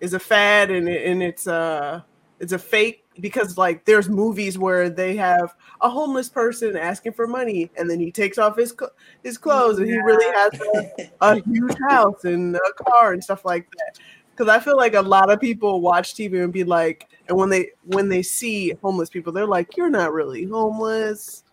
is 0.00 0.14
a 0.14 0.18
fad 0.18 0.70
and 0.70 0.88
and 0.88 1.22
it's 1.22 1.46
uh 1.46 2.00
it's 2.40 2.52
a 2.52 2.58
fake 2.58 3.04
because 3.20 3.58
like 3.58 3.84
there's 3.84 4.08
movies 4.08 4.58
where 4.58 4.88
they 4.88 5.16
have 5.16 5.54
a 5.80 5.88
homeless 5.88 6.28
person 6.28 6.76
asking 6.76 7.12
for 7.12 7.26
money 7.26 7.70
and 7.76 7.90
then 7.90 8.00
he 8.00 8.10
takes 8.12 8.38
off 8.38 8.56
his 8.56 8.74
his 9.22 9.38
clothes 9.38 9.78
and 9.78 9.88
he 9.88 9.98
really 9.98 10.32
has 10.34 10.52
a, 10.60 11.10
a 11.20 11.42
huge 11.42 11.76
house 11.88 12.24
and 12.24 12.56
a 12.56 12.84
car 12.84 13.12
and 13.12 13.22
stuff 13.22 13.44
like 13.44 13.66
that 13.72 13.98
because 14.34 14.48
i 14.48 14.58
feel 14.58 14.76
like 14.76 14.94
a 14.94 15.00
lot 15.00 15.30
of 15.30 15.40
people 15.40 15.80
watch 15.80 16.14
tv 16.14 16.42
and 16.42 16.52
be 16.52 16.64
like 16.64 17.08
and 17.28 17.36
when 17.36 17.48
they 17.48 17.70
when 17.84 18.08
they 18.08 18.22
see 18.22 18.72
homeless 18.82 19.08
people 19.08 19.32
they're 19.32 19.46
like 19.46 19.76
you're 19.76 19.90
not 19.90 20.12
really 20.12 20.44
homeless 20.44 21.44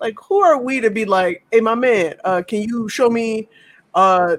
like 0.00 0.14
who 0.22 0.40
are 0.40 0.58
we 0.58 0.80
to 0.80 0.90
be 0.90 1.04
like 1.04 1.44
hey 1.52 1.60
my 1.60 1.74
man 1.74 2.14
uh 2.24 2.42
can 2.46 2.62
you 2.62 2.88
show 2.88 3.08
me 3.08 3.48
uh 3.94 4.36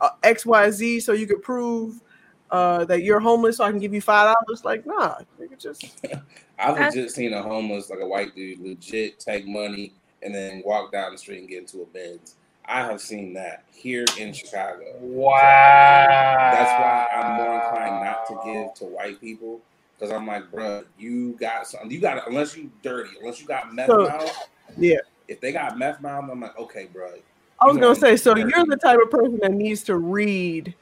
uh, 0.00 0.10
xyz 0.24 1.02
so 1.02 1.12
you 1.12 1.26
can 1.26 1.40
prove 1.40 2.02
uh 2.50 2.84
that 2.84 3.02
you're 3.02 3.20
homeless 3.20 3.56
so 3.58 3.64
i 3.64 3.70
can 3.70 3.80
give 3.80 3.94
you 3.94 4.00
five 4.00 4.34
dollars 4.34 4.64
like 4.64 4.84
nah 4.86 5.16
nigga, 5.40 5.58
just 5.58 6.04
I've 6.58 6.78
legit 6.78 7.10
seen 7.10 7.32
a 7.32 7.42
homeless, 7.42 7.90
like 7.90 8.00
a 8.00 8.06
white 8.06 8.34
dude, 8.34 8.60
legit 8.60 9.20
take 9.20 9.46
money 9.46 9.92
and 10.22 10.34
then 10.34 10.62
walk 10.64 10.92
down 10.92 11.12
the 11.12 11.18
street 11.18 11.40
and 11.40 11.48
get 11.48 11.58
into 11.58 11.82
a 11.82 11.86
Benz. 11.86 12.36
I 12.68 12.82
have 12.84 13.00
seen 13.00 13.32
that 13.34 13.64
here 13.72 14.04
in 14.18 14.32
Chicago. 14.32 14.84
Wow. 15.00 16.50
That's 16.52 16.70
why 16.70 17.08
I'm 17.14 17.36
more 17.36 17.54
inclined 17.54 18.04
not 18.04 18.26
to 18.28 18.40
give 18.44 18.74
to 18.74 18.84
white 18.84 19.20
people 19.20 19.60
because 19.98 20.12
I'm 20.12 20.26
like, 20.26 20.50
bruh, 20.50 20.84
you 20.98 21.32
got 21.40 21.66
something. 21.66 21.90
You 21.90 22.00
got 22.00 22.26
unless 22.28 22.56
you 22.56 22.70
dirty, 22.82 23.10
unless 23.20 23.40
you 23.40 23.46
got 23.46 23.72
meth 23.74 23.88
So- 23.88 24.08
mouth. 24.08 24.48
yeah. 24.76 24.98
If 25.28 25.40
they 25.40 25.50
got 25.52 25.76
meth 25.78 26.00
mouth, 26.00 26.28
I'm 26.30 26.40
like, 26.40 26.56
okay, 26.58 26.88
bruh. 26.94 27.18
I 27.60 27.66
was 27.66 27.78
gonna 27.78 27.94
say, 27.94 28.16
so 28.16 28.34
dirty. 28.34 28.52
you're 28.54 28.66
the 28.66 28.76
type 28.76 28.98
of 29.02 29.10
person 29.10 29.38
that 29.42 29.52
needs 29.52 29.82
to 29.84 29.96
read 29.96 30.74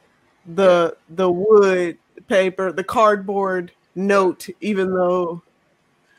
the 0.55 0.97
the 1.11 1.31
wood 1.31 1.99
paper, 2.29 2.73
the 2.73 2.85
cardboard 2.85 3.73
note, 3.95 4.49
even 4.61 4.93
though 4.93 5.41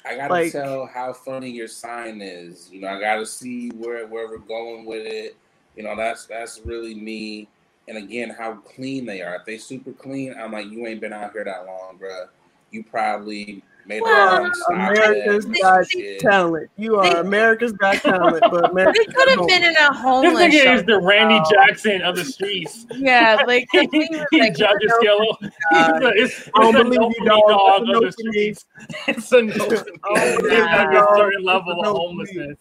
I 0.05 0.15
gotta 0.15 0.33
Like- 0.33 0.51
tell 0.51 0.85
how 0.85 1.11
funny 1.13 1.49
your 1.49 1.67
sign 1.67 2.21
is. 2.21 2.69
You 2.71 2.81
know, 2.81 2.87
I 2.87 2.99
gotta 2.99 3.25
see 3.25 3.69
where 3.71 4.07
where 4.07 4.27
we're 4.27 4.37
going 4.37 4.85
with 4.85 5.05
it. 5.05 5.35
You 5.75 5.83
know, 5.83 5.95
that's 5.95 6.25
that's 6.25 6.61
really 6.65 6.95
me. 6.95 7.47
And 7.87 7.97
again, 7.97 8.29
how 8.31 8.55
clean 8.55 9.05
they 9.05 9.21
are. 9.21 9.35
If 9.35 9.45
they 9.45 9.57
super 9.57 9.91
clean, 9.91 10.33
I'm 10.39 10.51
like, 10.51 10.67
you 10.71 10.87
ain't 10.87 11.01
been 11.01 11.13
out 11.13 11.33
here 11.33 11.43
that 11.43 11.65
long, 11.67 11.99
bruh. 12.01 12.27
You 12.71 12.83
probably 12.83 13.63
made 13.85 14.01
Well, 14.01 14.37
a 14.37 14.41
wrong 14.41 14.51
stop 14.55 14.69
America's 14.71 15.45
got 15.45 15.87
shit. 15.87 16.19
talent. 16.19 16.71
You 16.77 16.95
are 16.95 17.03
They- 17.03 17.19
America's 17.19 17.73
got 17.73 17.97
talent, 17.97 18.43
but 18.49 18.69
America 18.71 18.99
they 19.05 19.13
could 19.13 19.29
have 19.37 19.47
been 19.47 19.63
in 19.63 19.75
a 19.75 19.93
homeless. 19.93 20.33
This 20.51 20.55
nigga 20.65 20.75
is 20.77 20.83
the 20.85 20.99
Randy. 20.99 21.39
Jackson 21.53 22.01
of 22.01 22.15
the 22.15 22.25
streets. 22.25 22.87
Yeah, 22.95 23.37
like 23.45 23.67
the 23.71 23.87
he 24.31 24.39
like, 24.41 24.55
judges 24.57 24.91
yellow. 25.03 25.37
It's, 25.41 26.39
it's 26.41 26.49
I 26.55 26.61
don't 26.71 26.73
believe 26.73 26.93
you, 26.99 27.09
me 27.09 27.27
dog. 27.27 27.41
dog 27.49 27.81
of 27.95 28.01
the 28.01 28.11
streets. 28.11 28.65
It's 29.07 29.31
a 29.31 29.43
no 29.43 29.53
for 29.53 29.69
me. 29.69 29.99
It's 30.07 30.95
a 30.97 31.15
certain 31.15 31.43
level 31.43 31.71
of 31.73 31.77
no 31.83 31.93
for 31.93 31.93
me. 31.93 31.99
homelessness. 32.07 32.57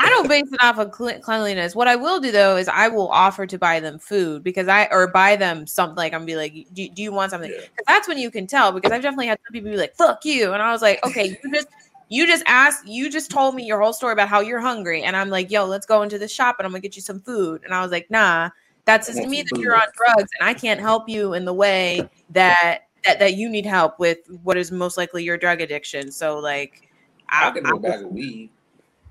I 0.00 0.08
don't 0.08 0.28
base 0.28 0.50
it 0.52 0.62
off 0.62 0.78
of 0.78 0.90
cle- 0.90 1.20
cleanliness. 1.20 1.74
What 1.74 1.88
I 1.88 1.96
will 1.96 2.20
do 2.20 2.32
though 2.32 2.56
is 2.56 2.68
I 2.68 2.88
will 2.88 3.08
offer 3.08 3.46
to 3.46 3.58
buy 3.58 3.80
them 3.80 3.98
food 3.98 4.42
because 4.42 4.68
I 4.68 4.86
or 4.90 5.06
buy 5.06 5.36
them 5.36 5.66
something. 5.66 5.96
Like 5.96 6.12
I'm 6.12 6.26
be 6.26 6.36
like, 6.36 6.52
do, 6.72 6.88
do 6.88 7.02
you 7.02 7.12
want 7.12 7.30
something? 7.30 7.50
Yeah. 7.50 7.66
that's 7.86 8.08
when 8.08 8.18
you 8.18 8.30
can 8.30 8.46
tell. 8.46 8.72
Because 8.72 8.90
I've 8.90 9.02
definitely 9.02 9.28
had 9.28 9.38
some 9.46 9.52
people 9.52 9.70
be 9.70 9.76
like, 9.76 9.94
"Fuck 9.94 10.24
you," 10.24 10.52
and 10.52 10.62
I 10.62 10.72
was 10.72 10.82
like, 10.82 11.04
"Okay, 11.06 11.38
you 11.42 11.52
just 11.54 11.68
you 12.08 12.26
just 12.26 12.42
asked, 12.46 12.86
you 12.86 13.10
just 13.10 13.30
told 13.30 13.54
me 13.54 13.64
your 13.64 13.80
whole 13.80 13.92
story 13.92 14.12
about 14.12 14.28
how 14.28 14.40
you're 14.40 14.60
hungry," 14.60 15.02
and 15.04 15.16
I'm 15.16 15.30
like, 15.30 15.50
"Yo, 15.50 15.64
let's 15.64 15.86
go 15.86 16.02
into 16.02 16.18
the 16.18 16.28
shop 16.28 16.56
and 16.58 16.66
I'm 16.66 16.72
gonna 16.72 16.80
get 16.80 16.96
you 16.96 17.02
some 17.02 17.20
food." 17.20 17.62
And 17.64 17.72
I 17.72 17.80
was 17.80 17.92
like, 17.92 18.10
"Nah, 18.10 18.50
that 18.86 19.04
says 19.04 19.16
to 19.16 19.26
me 19.26 19.42
that 19.42 19.58
you're 19.58 19.76
on 19.76 19.86
drugs 19.96 20.30
and 20.38 20.48
I 20.48 20.54
can't 20.54 20.80
help 20.80 21.08
you 21.08 21.34
in 21.34 21.44
the 21.44 21.54
way 21.54 22.08
that 22.30 22.88
that 23.04 23.20
that 23.20 23.34
you 23.34 23.48
need 23.48 23.64
help 23.64 23.98
with 23.98 24.18
what 24.42 24.56
is 24.56 24.72
most 24.72 24.96
likely 24.96 25.22
your 25.22 25.38
drug 25.38 25.60
addiction." 25.60 26.10
So 26.10 26.38
like. 26.38 26.90
I 27.26 27.48
I, 27.48 27.50
can 27.52 27.64
do 27.64 27.76
a 27.76 27.80
bag 27.80 28.04
of 28.04 28.12
weed. 28.12 28.50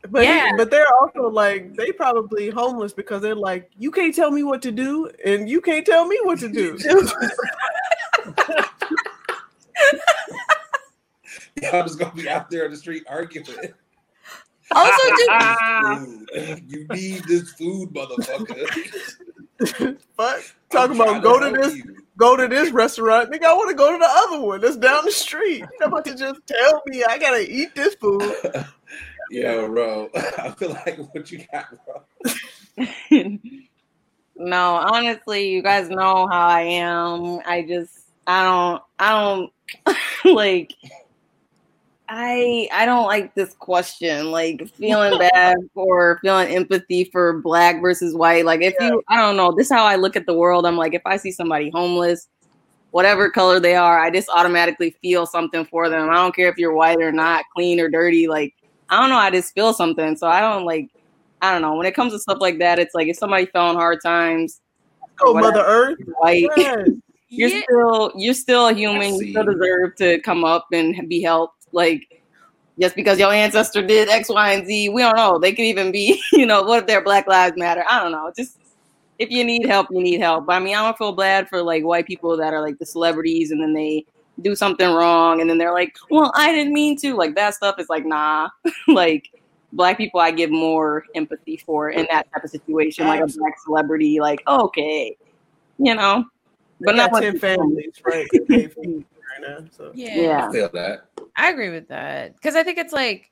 But 0.09 0.23
Yeah. 0.23 0.51
but 0.57 0.69
they're 0.69 0.93
also 1.01 1.29
like 1.29 1.75
they 1.75 1.91
probably 1.91 2.49
homeless 2.49 2.93
because 2.93 3.21
they're 3.21 3.35
like 3.35 3.71
you 3.77 3.89
can't 3.91 4.13
tell 4.13 4.31
me 4.31 4.43
what 4.43 4.61
to 4.63 4.71
do 4.71 5.09
and 5.23 5.49
you 5.49 5.61
can't 5.61 5.85
tell 5.85 6.05
me 6.05 6.19
what 6.23 6.39
to 6.39 6.49
do. 6.49 6.77
I'm 11.73 11.85
just 11.85 11.99
gonna 11.99 12.13
be 12.13 12.27
out 12.29 12.49
there 12.49 12.65
on 12.65 12.71
the 12.71 12.77
street 12.77 13.03
arguing. 13.09 13.47
also, 14.71 15.15
do 15.15 16.27
You 16.67 16.87
need 16.89 17.23
this 17.25 17.51
food, 17.53 17.89
motherfucker. 17.93 18.67
Fuck, 20.17 20.41
talking 20.71 20.99
I'm 21.01 21.09
about 21.19 21.23
go 21.23 21.39
to 21.39 21.45
help 21.45 21.55
this 21.63 21.75
you. 21.77 22.03
go 22.17 22.35
to 22.35 22.47
this 22.47 22.71
restaurant. 22.71 23.31
Nigga, 23.31 23.45
I 23.45 23.53
want 23.53 23.69
to 23.69 23.75
go 23.75 23.91
to 23.91 23.97
the 23.97 24.09
other 24.09 24.41
one 24.41 24.59
that's 24.61 24.77
down 24.77 25.05
the 25.05 25.11
street. 25.11 25.59
You're 25.59 25.69
not 25.79 25.87
about 25.89 26.05
to 26.05 26.15
just 26.15 26.41
tell 26.47 26.81
me 26.87 27.03
I 27.07 27.17
gotta 27.17 27.49
eat 27.49 27.73
this 27.75 27.95
food. 27.95 28.21
Yo, 29.33 29.67
bro. 29.67 30.11
I 30.15 30.51
feel 30.51 30.69
like 30.69 30.99
what 31.11 31.31
you 31.31 31.43
got, 31.51 31.65
bro. 31.87 32.85
no, 34.35 34.75
honestly, 34.75 35.49
you 35.49 35.63
guys 35.63 35.89
know 35.89 36.27
how 36.27 36.47
I 36.47 36.61
am. 36.61 37.39
I 37.43 37.65
just 37.67 37.93
I 38.27 38.43
don't 38.43 38.83
I 38.99 39.09
don't 39.09 40.35
like 40.35 40.75
I 42.07 42.69
I 42.71 42.85
don't 42.85 43.07
like 43.07 43.33
this 43.33 43.55
question. 43.55 44.29
Like 44.29 44.67
feeling 44.75 45.17
bad 45.17 45.57
or 45.73 46.19
feeling 46.21 46.49
empathy 46.49 47.05
for 47.05 47.39
black 47.39 47.81
versus 47.81 48.13
white. 48.13 48.45
Like 48.45 48.61
if 48.61 48.75
you 48.79 49.01
I 49.09 49.17
don't 49.17 49.35
know, 49.35 49.51
this 49.51 49.65
is 49.65 49.73
how 49.73 49.83
I 49.83 49.95
look 49.95 50.15
at 50.15 50.27
the 50.27 50.35
world. 50.35 50.67
I'm 50.67 50.77
like 50.77 50.93
if 50.93 51.01
I 51.07 51.17
see 51.17 51.31
somebody 51.31 51.71
homeless, 51.71 52.27
whatever 52.91 53.31
color 53.31 53.59
they 53.59 53.73
are, 53.73 53.99
I 53.99 54.11
just 54.11 54.29
automatically 54.29 54.95
feel 55.01 55.25
something 55.25 55.65
for 55.65 55.89
them. 55.89 56.11
I 56.11 56.17
don't 56.17 56.35
care 56.35 56.49
if 56.49 56.59
you're 56.59 56.75
white 56.75 57.01
or 57.01 57.11
not, 57.11 57.45
clean 57.55 57.79
or 57.79 57.89
dirty. 57.89 58.27
Like 58.27 58.53
I 58.93 59.01
don't 59.01 59.09
know, 59.09 59.17
I 59.17 59.31
just 59.31 59.53
feel 59.53 59.73
something. 59.73 60.15
So 60.15 60.27
I 60.27 60.39
don't 60.41 60.65
like 60.65 60.89
I 61.41 61.51
don't 61.51 61.61
know. 61.61 61.75
When 61.75 61.85
it 61.85 61.93
comes 61.95 62.13
to 62.13 62.19
stuff 62.19 62.37
like 62.39 62.59
that, 62.59 62.79
it's 62.79 62.95
like 62.95 63.07
if 63.07 63.17
somebody 63.17 63.45
fell 63.47 63.67
on 63.67 63.75
hard 63.75 63.99
times, 64.01 64.61
Oh, 65.21 65.33
whatever, 65.33 65.57
Mother 65.57 65.65
Earth. 65.67 65.97
white, 66.19 66.49
Yes. 66.55 66.89
you're 67.29 67.49
Yeah. 67.49 67.61
still 67.63 68.11
you're 68.15 68.33
still 68.33 68.67
a 68.67 68.73
human. 68.73 69.15
You 69.15 69.31
still 69.31 69.45
deserve 69.45 69.95
to 69.97 70.19
come 70.21 70.43
up 70.45 70.67
and 70.71 71.09
be 71.09 71.21
helped. 71.21 71.67
Like 71.71 72.07
just 72.79 72.95
because 72.95 73.19
your 73.19 73.31
ancestor 73.31 73.85
did 73.85 74.09
X, 74.09 74.29
Y, 74.29 74.51
and 74.53 74.65
Z, 74.65 74.89
we 74.89 75.01
don't 75.01 75.15
know. 75.15 75.37
They 75.37 75.51
could 75.53 75.65
even 75.65 75.91
be, 75.91 76.21
you 76.33 76.45
know, 76.45 76.63
what 76.63 76.79
if 76.81 76.87
their 76.87 77.03
Black 77.03 77.27
Lives 77.27 77.55
Matter? 77.57 77.83
I 77.89 77.99
don't 78.01 78.11
know. 78.11 78.31
Just 78.35 78.57
if 79.19 79.29
you 79.29 79.43
need 79.43 79.67
help, 79.67 79.87
you 79.91 80.01
need 80.01 80.19
help. 80.19 80.45
But 80.47 80.53
I 80.53 80.59
mean, 80.59 80.75
I 80.75 80.83
don't 80.83 80.97
feel 80.97 81.11
bad 81.13 81.47
for 81.49 81.61
like 81.61 81.83
white 81.83 82.07
people 82.07 82.35
that 82.37 82.53
are 82.53 82.61
like 82.61 82.79
the 82.79 82.85
celebrities 82.85 83.51
and 83.51 83.61
then 83.61 83.73
they 83.73 84.05
do 84.41 84.55
something 84.55 84.89
wrong 84.89 85.41
and 85.41 85.49
then 85.49 85.57
they're 85.57 85.73
like, 85.73 85.95
well, 86.09 86.31
I 86.35 86.51
didn't 86.51 86.73
mean 86.73 86.97
to. 86.97 87.15
Like 87.15 87.35
that 87.35 87.53
stuff 87.53 87.79
is 87.79 87.89
like, 87.89 88.05
nah. 88.05 88.49
like 88.87 89.29
black 89.73 89.97
people, 89.97 90.19
I 90.19 90.31
give 90.31 90.51
more 90.51 91.03
empathy 91.15 91.57
for 91.57 91.89
in 91.89 92.07
that 92.09 92.31
type 92.33 92.43
of 92.43 92.49
situation. 92.49 93.07
Like 93.07 93.21
a 93.21 93.27
black 93.27 93.59
celebrity, 93.63 94.19
like 94.19 94.41
okay, 94.47 95.15
you 95.77 95.95
know. 95.95 96.25
But 96.79 96.87
But 96.87 96.95
not 96.95 97.11
not 97.11 97.21
ten 97.21 97.39
families, 97.39 97.93
right? 98.05 98.27
that 98.31 98.45
they 98.47 98.67
feed 98.67 99.05
right 99.39 99.49
now. 99.49 99.65
So 99.71 99.91
Yeah. 99.93 100.21
Yeah. 100.21 100.47
I 100.47 100.51
feel 100.51 100.69
that. 100.73 101.05
I 101.35 101.49
agree 101.49 101.69
with 101.69 101.87
that 101.87 102.35
because 102.35 102.55
I 102.55 102.63
think 102.63 102.77
it's 102.77 102.93
like, 102.93 103.29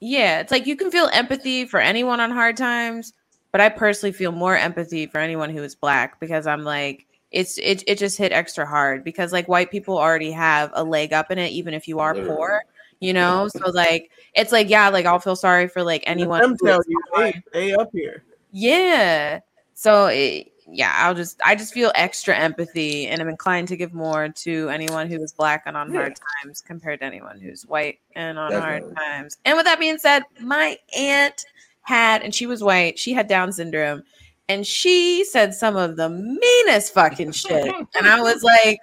yeah, 0.00 0.40
it's 0.40 0.50
like 0.50 0.66
you 0.66 0.76
can 0.76 0.90
feel 0.90 1.08
empathy 1.12 1.64
for 1.64 1.80
anyone 1.80 2.20
on 2.20 2.30
hard 2.30 2.56
times, 2.56 3.12
but 3.52 3.60
I 3.60 3.68
personally 3.68 4.12
feel 4.12 4.32
more 4.32 4.56
empathy 4.56 5.06
for 5.06 5.18
anyone 5.18 5.50
who 5.50 5.62
is 5.62 5.74
black 5.74 6.18
because 6.18 6.46
I'm 6.46 6.64
like, 6.64 7.06
it's 7.32 7.58
it 7.58 7.82
it 7.86 7.98
just 7.98 8.18
hit 8.18 8.32
extra 8.32 8.66
hard 8.66 9.02
because 9.04 9.32
like 9.32 9.48
white 9.48 9.70
people 9.70 9.98
already 9.98 10.30
have 10.30 10.70
a 10.74 10.84
leg 10.84 11.12
up 11.12 11.30
in 11.30 11.38
it, 11.38 11.50
even 11.52 11.74
if 11.74 11.88
you 11.88 11.98
are 11.98 12.14
Literally. 12.14 12.36
poor, 12.36 12.62
you 13.00 13.12
know. 13.12 13.48
So 13.48 13.70
like, 13.70 14.10
it's 14.34 14.52
like 14.52 14.68
yeah, 14.68 14.88
like 14.90 15.06
I'll 15.06 15.18
feel 15.18 15.36
sorry 15.36 15.68
for 15.68 15.82
like 15.82 16.04
anyone. 16.06 16.56
tell 16.58 16.80
you, 16.86 17.00
on- 17.14 17.22
hey, 17.24 17.42
they 17.52 17.74
up 17.74 17.90
here. 17.92 18.22
yeah. 18.52 19.40
So 19.74 20.06
it, 20.06 20.52
yeah, 20.68 20.94
I'll 20.98 21.14
just 21.14 21.40
I 21.44 21.54
just 21.54 21.74
feel 21.74 21.90
extra 21.94 22.36
empathy, 22.36 23.08
and 23.08 23.20
I'm 23.20 23.28
inclined 23.28 23.68
to 23.68 23.76
give 23.76 23.92
more 23.92 24.28
to 24.28 24.68
anyone 24.68 25.08
who 25.08 25.20
is 25.22 25.32
black 25.32 25.64
and 25.66 25.76
on 25.76 25.92
hard 25.92 26.14
times 26.42 26.60
compared 26.60 27.00
to 27.00 27.06
anyone 27.06 27.40
who's 27.40 27.66
white 27.66 27.98
and 28.14 28.38
on 28.38 28.52
hard 28.52 28.84
times. 28.96 29.38
And 29.44 29.56
with 29.56 29.66
that 29.66 29.80
being 29.80 29.98
said, 29.98 30.22
my 30.40 30.78
aunt 30.96 31.44
had, 31.82 32.22
and 32.22 32.34
she 32.34 32.46
was 32.46 32.62
white. 32.62 32.98
She 32.98 33.12
had 33.12 33.26
Down 33.26 33.52
syndrome, 33.52 34.04
and 34.48 34.66
she 34.66 35.24
said 35.24 35.54
some 35.54 35.76
of 35.76 35.96
the 35.96 36.08
meanest 36.08 36.92
fucking 36.94 37.32
shit. 37.32 37.72
And 37.94 38.06
I 38.06 38.20
was 38.20 38.42
like, 38.42 38.78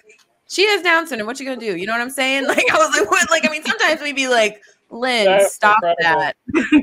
she 0.47 0.66
has 0.68 0.82
Down 0.82 1.05
syndrome. 1.07 1.28
What 1.28 1.39
you 1.39 1.45
gonna 1.45 1.60
do? 1.60 1.78
You 1.78 1.86
know 1.86 1.93
what 1.93 2.01
I'm 2.01 2.10
saying? 2.10 2.45
Like 2.47 2.64
I 2.72 2.78
was 2.78 2.97
like, 2.97 3.10
what? 3.12 3.30
Like 3.30 3.45
I 3.47 3.51
mean, 3.51 3.64
sometimes 3.64 4.01
we'd 4.01 4.16
be 4.16 4.28
like, 4.28 4.62
Lynn, 4.91 5.26
That's 5.26 5.53
stop 5.53 5.78
incredible. 5.84 6.22
that. 6.22 6.36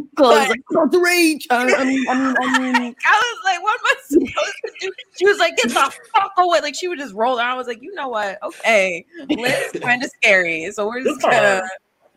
Chloe's 0.17 0.49
like, 0.49 0.61
"Not 0.71 0.93
the 0.93 1.01
rage." 1.01 1.45
I, 1.51 1.65
I 1.75 1.85
mean, 1.85 2.09
I 2.09 2.15
mean, 2.15 2.37
I 2.39 2.79
mean. 2.81 2.95
I 3.05 3.35
was 3.35 3.45
like, 3.45 3.61
what 3.65 3.81
am 3.81 3.85
I 3.85 3.95
supposed 4.07 4.55
to 4.65 4.73
do? 4.81 4.93
She 5.19 5.27
was 5.27 5.39
like, 5.39 5.57
get 5.57 5.71
the 5.71 5.93
fuck 6.15 6.31
away. 6.39 6.61
Like 6.61 6.77
she 6.77 6.87
would 6.87 7.01
just 7.01 7.15
roll. 7.15 7.41
And 7.41 7.49
I 7.49 7.55
was 7.55 7.67
like, 7.67 7.83
you 7.83 7.93
know 7.95 8.09
what? 8.09 8.39
Okay. 8.45 9.05
Lynn's 9.29 9.73
kind 9.83 10.05
of 10.05 10.11
scary. 10.23 10.71
So 10.71 10.87
we're 10.87 11.03
just 11.03 11.21
gonna 11.21 11.35
her. 11.37 11.69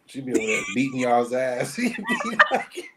She 0.06 0.22
be 0.22 0.32
over 0.34 0.40
there 0.40 0.62
beating 0.76 1.00
y'all's 1.00 1.34
ass. 1.34 1.74
She 1.74 1.90
be 1.90 2.38
like- 2.52 2.90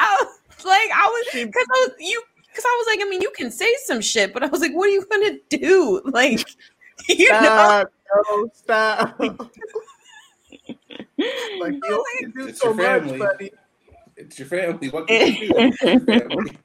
I 0.00 0.16
was 0.22 0.39
like, 0.64 0.90
I 0.94 1.06
was 1.06 1.26
because 1.44 1.66
I 1.74 1.86
was 1.88 1.94
you 1.98 2.22
because 2.48 2.64
I 2.64 2.76
was 2.78 2.86
like, 2.96 3.06
I 3.06 3.08
mean, 3.08 3.20
you 3.22 3.30
can 3.36 3.50
say 3.50 3.72
some 3.84 4.00
shit, 4.00 4.32
but 4.32 4.42
I 4.42 4.46
was 4.48 4.60
like, 4.60 4.72
what 4.72 4.88
are 4.88 4.92
you 4.92 5.04
gonna 5.10 5.36
do? 5.48 6.00
Like, 6.12 6.46
you 7.08 7.30
know, 7.30 7.38
Stop, 7.40 7.92
no, 8.14 8.50
stop. 8.54 9.20
like 9.20 9.38
you 11.74 11.80
only 11.90 12.32
do 12.34 12.48
It's 12.48 12.60
so 12.60 12.68
your 12.68 12.74
much, 12.74 13.02
family. 13.02 13.18
buddy. 13.18 13.50
it's 14.16 14.38
your 14.38 14.48
family. 14.48 14.88
What 14.88 15.06
can 15.06 15.34
you 15.34 15.48
do? 15.48 15.72
Family. 16.08 16.58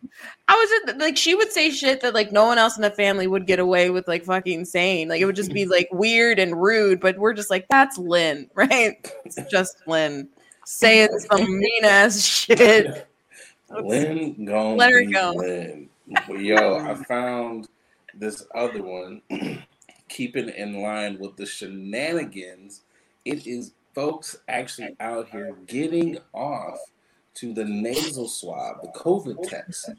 I 0.47 0.53
was 0.55 0.69
just 0.87 0.99
like, 0.99 1.17
she 1.17 1.35
would 1.35 1.51
say 1.51 1.71
shit 1.71 2.01
that 2.01 2.13
like 2.13 2.31
no 2.31 2.45
one 2.45 2.57
else 2.57 2.77
in 2.77 2.81
the 2.81 2.89
family 2.91 3.27
would 3.27 3.45
get 3.47 3.59
away 3.59 3.89
with 3.89 4.07
like 4.07 4.23
fucking 4.23 4.65
saying. 4.65 5.09
Like 5.09 5.21
it 5.21 5.25
would 5.25 5.35
just 5.35 5.53
be 5.53 5.65
like 5.65 5.89
weird 5.91 6.39
and 6.39 6.61
rude, 6.61 6.99
but 7.01 7.17
we're 7.17 7.33
just 7.33 7.49
like, 7.49 7.65
that's 7.69 7.97
Lynn, 7.97 8.49
right? 8.55 8.95
It's 9.25 9.37
just 9.51 9.77
Lynn 9.87 10.29
saying 10.65 11.09
some 11.19 11.59
mean 11.59 11.85
ass 11.85 12.23
shit. 12.25 13.07
Lynn 13.69 14.45
gonna 14.45 14.75
Let 14.75 14.91
her 14.91 15.05
go. 15.05 15.33
Lynn. 15.35 15.89
Yo, 16.29 16.77
I 16.77 16.95
found 17.05 17.67
this 18.13 18.45
other 18.53 18.83
one, 18.83 19.21
keeping 20.09 20.49
in 20.49 20.81
line 20.81 21.17
with 21.19 21.35
the 21.35 21.45
shenanigans. 21.45 22.81
It 23.25 23.47
is 23.47 23.73
folks 23.93 24.37
actually 24.47 24.95
out 24.99 25.29
here 25.29 25.55
getting 25.67 26.19
off 26.33 26.77
to 27.35 27.53
the 27.53 27.65
nasal 27.65 28.27
swab, 28.27 28.81
the 28.81 28.87
COVID 28.89 29.47
test. 29.47 29.89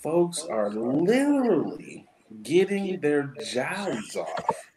Folks 0.00 0.40
are 0.44 0.70
literally 0.70 2.06
getting 2.42 3.00
their 3.00 3.34
jowls 3.52 4.16
off 4.16 4.70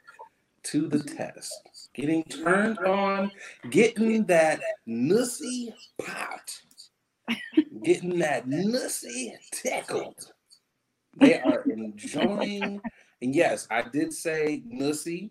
to 0.64 0.88
the 0.88 1.00
test, 1.00 1.90
getting 1.94 2.24
turned 2.24 2.80
on, 2.80 3.32
getting 3.70 4.26
that 4.26 4.60
nussy 4.88 5.74
pot 5.98 6.62
getting 7.84 8.20
that 8.20 8.48
nussy 8.48 9.34
tickled. 9.52 10.32
They 11.18 11.40
are 11.40 11.64
enjoying, 11.64 12.82
and 13.22 13.36
yes, 13.36 13.68
I 13.72 13.84
did 13.84 14.12
say 14.14 14.64
nussy. 14.68 15.30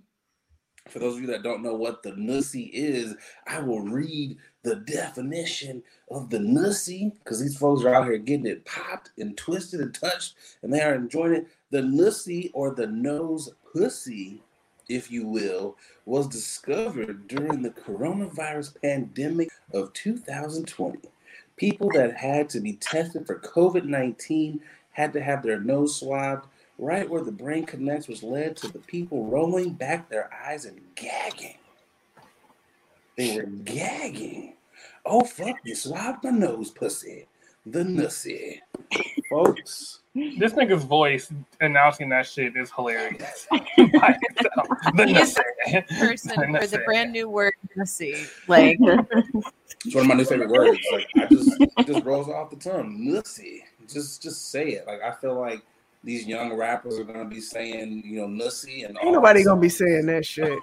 For 0.88 0.98
those 0.98 1.16
of 1.16 1.22
you 1.22 1.26
that 1.28 1.42
don't 1.42 1.62
know 1.62 1.74
what 1.74 2.02
the 2.02 2.12
nussy 2.12 2.70
is, 2.72 3.14
I 3.46 3.58
will 3.60 3.80
read 3.80 4.36
the 4.62 4.76
definition 4.76 5.82
of 6.10 6.28
the 6.28 6.38
nussy 6.38 7.12
because 7.18 7.40
these 7.40 7.56
folks 7.56 7.84
are 7.84 7.94
out 7.94 8.04
here 8.04 8.18
getting 8.18 8.46
it 8.46 8.66
popped 8.66 9.10
and 9.18 9.36
twisted 9.36 9.80
and 9.80 9.94
touched, 9.94 10.34
and 10.62 10.72
they 10.72 10.80
are 10.80 10.94
enjoying 10.94 11.34
it. 11.34 11.46
The 11.70 11.80
nussy 11.80 12.50
or 12.52 12.74
the 12.74 12.86
nose 12.86 13.50
pussy, 13.72 14.42
if 14.88 15.10
you 15.10 15.26
will, 15.26 15.76
was 16.04 16.28
discovered 16.28 17.28
during 17.28 17.62
the 17.62 17.70
coronavirus 17.70 18.80
pandemic 18.82 19.48
of 19.72 19.92
2020 19.94 21.08
people 21.56 21.90
that 21.94 22.16
had 22.16 22.48
to 22.50 22.60
be 22.60 22.74
tested 22.74 23.26
for 23.26 23.38
COVID 23.38 23.84
19 23.84 24.60
had 24.92 25.12
to 25.12 25.22
have 25.22 25.42
their 25.42 25.60
nose 25.60 25.98
swabbed. 25.98 26.46
Right 26.76 27.08
where 27.08 27.22
the 27.22 27.30
brain 27.30 27.66
connects 27.66 28.08
was 28.08 28.24
led 28.24 28.56
to 28.56 28.68
the 28.68 28.80
people 28.80 29.26
rolling 29.26 29.74
back 29.74 30.08
their 30.08 30.28
eyes 30.44 30.64
and 30.64 30.80
gagging. 30.96 31.58
They 33.16 33.36
were 33.36 33.44
gagging. 33.44 34.54
Oh, 35.06 35.22
fuck, 35.22 35.56
you 35.62 35.76
swabbed 35.76 36.24
my 36.24 36.30
nose, 36.30 36.70
pussy. 36.70 37.26
The 37.66 37.80
nussy. 37.82 38.60
Folks, 39.30 40.00
This 40.14 40.52
nigga's 40.52 40.84
voice 40.84 41.32
announcing 41.60 42.10
that 42.10 42.26
shit 42.26 42.56
is 42.56 42.70
hilarious. 42.70 43.46
By 43.50 43.58
itself. 43.76 44.66
The 44.94 45.06
He's 45.06 45.34
nussy. 45.34 45.98
person 45.98 46.56
for 46.56 46.66
the 46.66 46.82
brand 46.84 47.12
new 47.12 47.28
word 47.28 47.54
"nussy." 47.76 48.28
Like, 48.46 48.76
it's 48.82 49.94
one 49.94 50.02
of 50.02 50.06
my 50.06 50.14
new 50.14 50.24
favorite 50.24 50.50
words. 50.50 50.78
Like, 50.92 51.06
I 51.16 51.26
just, 51.26 51.50
it 51.60 51.86
just 51.86 52.04
rolls 52.04 52.28
off 52.28 52.50
the 52.50 52.56
tongue. 52.56 52.98
Nussy. 53.00 53.60
Just, 53.88 54.22
just 54.22 54.50
say 54.50 54.72
it. 54.72 54.86
Like, 54.86 55.00
I 55.00 55.12
feel 55.12 55.40
like 55.40 55.62
these 56.04 56.26
young 56.26 56.52
rappers 56.52 56.98
are 56.98 57.04
gonna 57.04 57.24
be 57.24 57.40
saying, 57.40 58.02
you 58.04 58.20
know, 58.20 58.28
nussy 58.28 58.84
and 58.86 58.96
Ain't 59.02 59.14
nobody 59.14 59.42
gonna 59.42 59.60
be 59.60 59.70
saying 59.70 60.04
that 60.06 60.26
shit. 60.26 60.58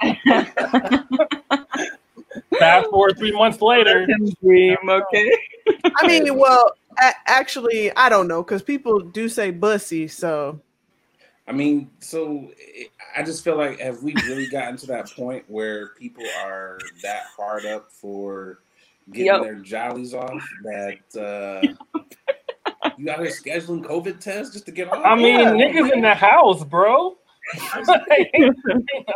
Fast 2.61 2.89
forward 2.89 3.17
three 3.17 3.31
months 3.31 3.61
later. 3.61 4.07
Dream, 4.43 4.77
okay. 4.89 5.31
I 5.97 6.07
mean, 6.07 6.37
well, 6.37 6.71
a- 7.01 7.13
actually, 7.27 7.91
I 7.95 8.09
don't 8.09 8.27
know 8.27 8.43
because 8.43 8.61
people 8.63 8.99
do 8.99 9.27
say 9.29 9.51
bussy. 9.51 10.07
So 10.07 10.59
I 11.47 11.51
mean, 11.53 11.89
so 11.99 12.51
I 13.17 13.23
just 13.23 13.43
feel 13.43 13.57
like 13.57 13.79
have 13.79 14.01
we 14.03 14.13
really 14.27 14.47
gotten 14.47 14.77
to 14.77 14.87
that 14.87 15.09
point 15.11 15.43
where 15.47 15.87
people 15.89 16.23
are 16.45 16.79
that 17.03 17.23
hard 17.35 17.65
up 17.65 17.91
for 17.91 18.59
getting 19.11 19.25
Yep. 19.25 19.41
their 19.41 19.55
jollies 19.55 20.13
off 20.13 20.41
that 20.63 20.99
uh, 21.19 21.99
you 22.97 23.09
out 23.09 23.19
here 23.19 23.31
scheduling 23.31 23.83
COVID 23.83 24.19
tests 24.19 24.53
just 24.53 24.65
to 24.67 24.71
get 24.71 24.91
off? 24.91 25.03
I 25.03 25.15
mean, 25.15 25.39
Yeah. 25.39 25.51
niggas 25.51 25.91
in 25.91 26.01
the 26.01 26.13
house, 26.13 26.63
bro. 26.63 27.17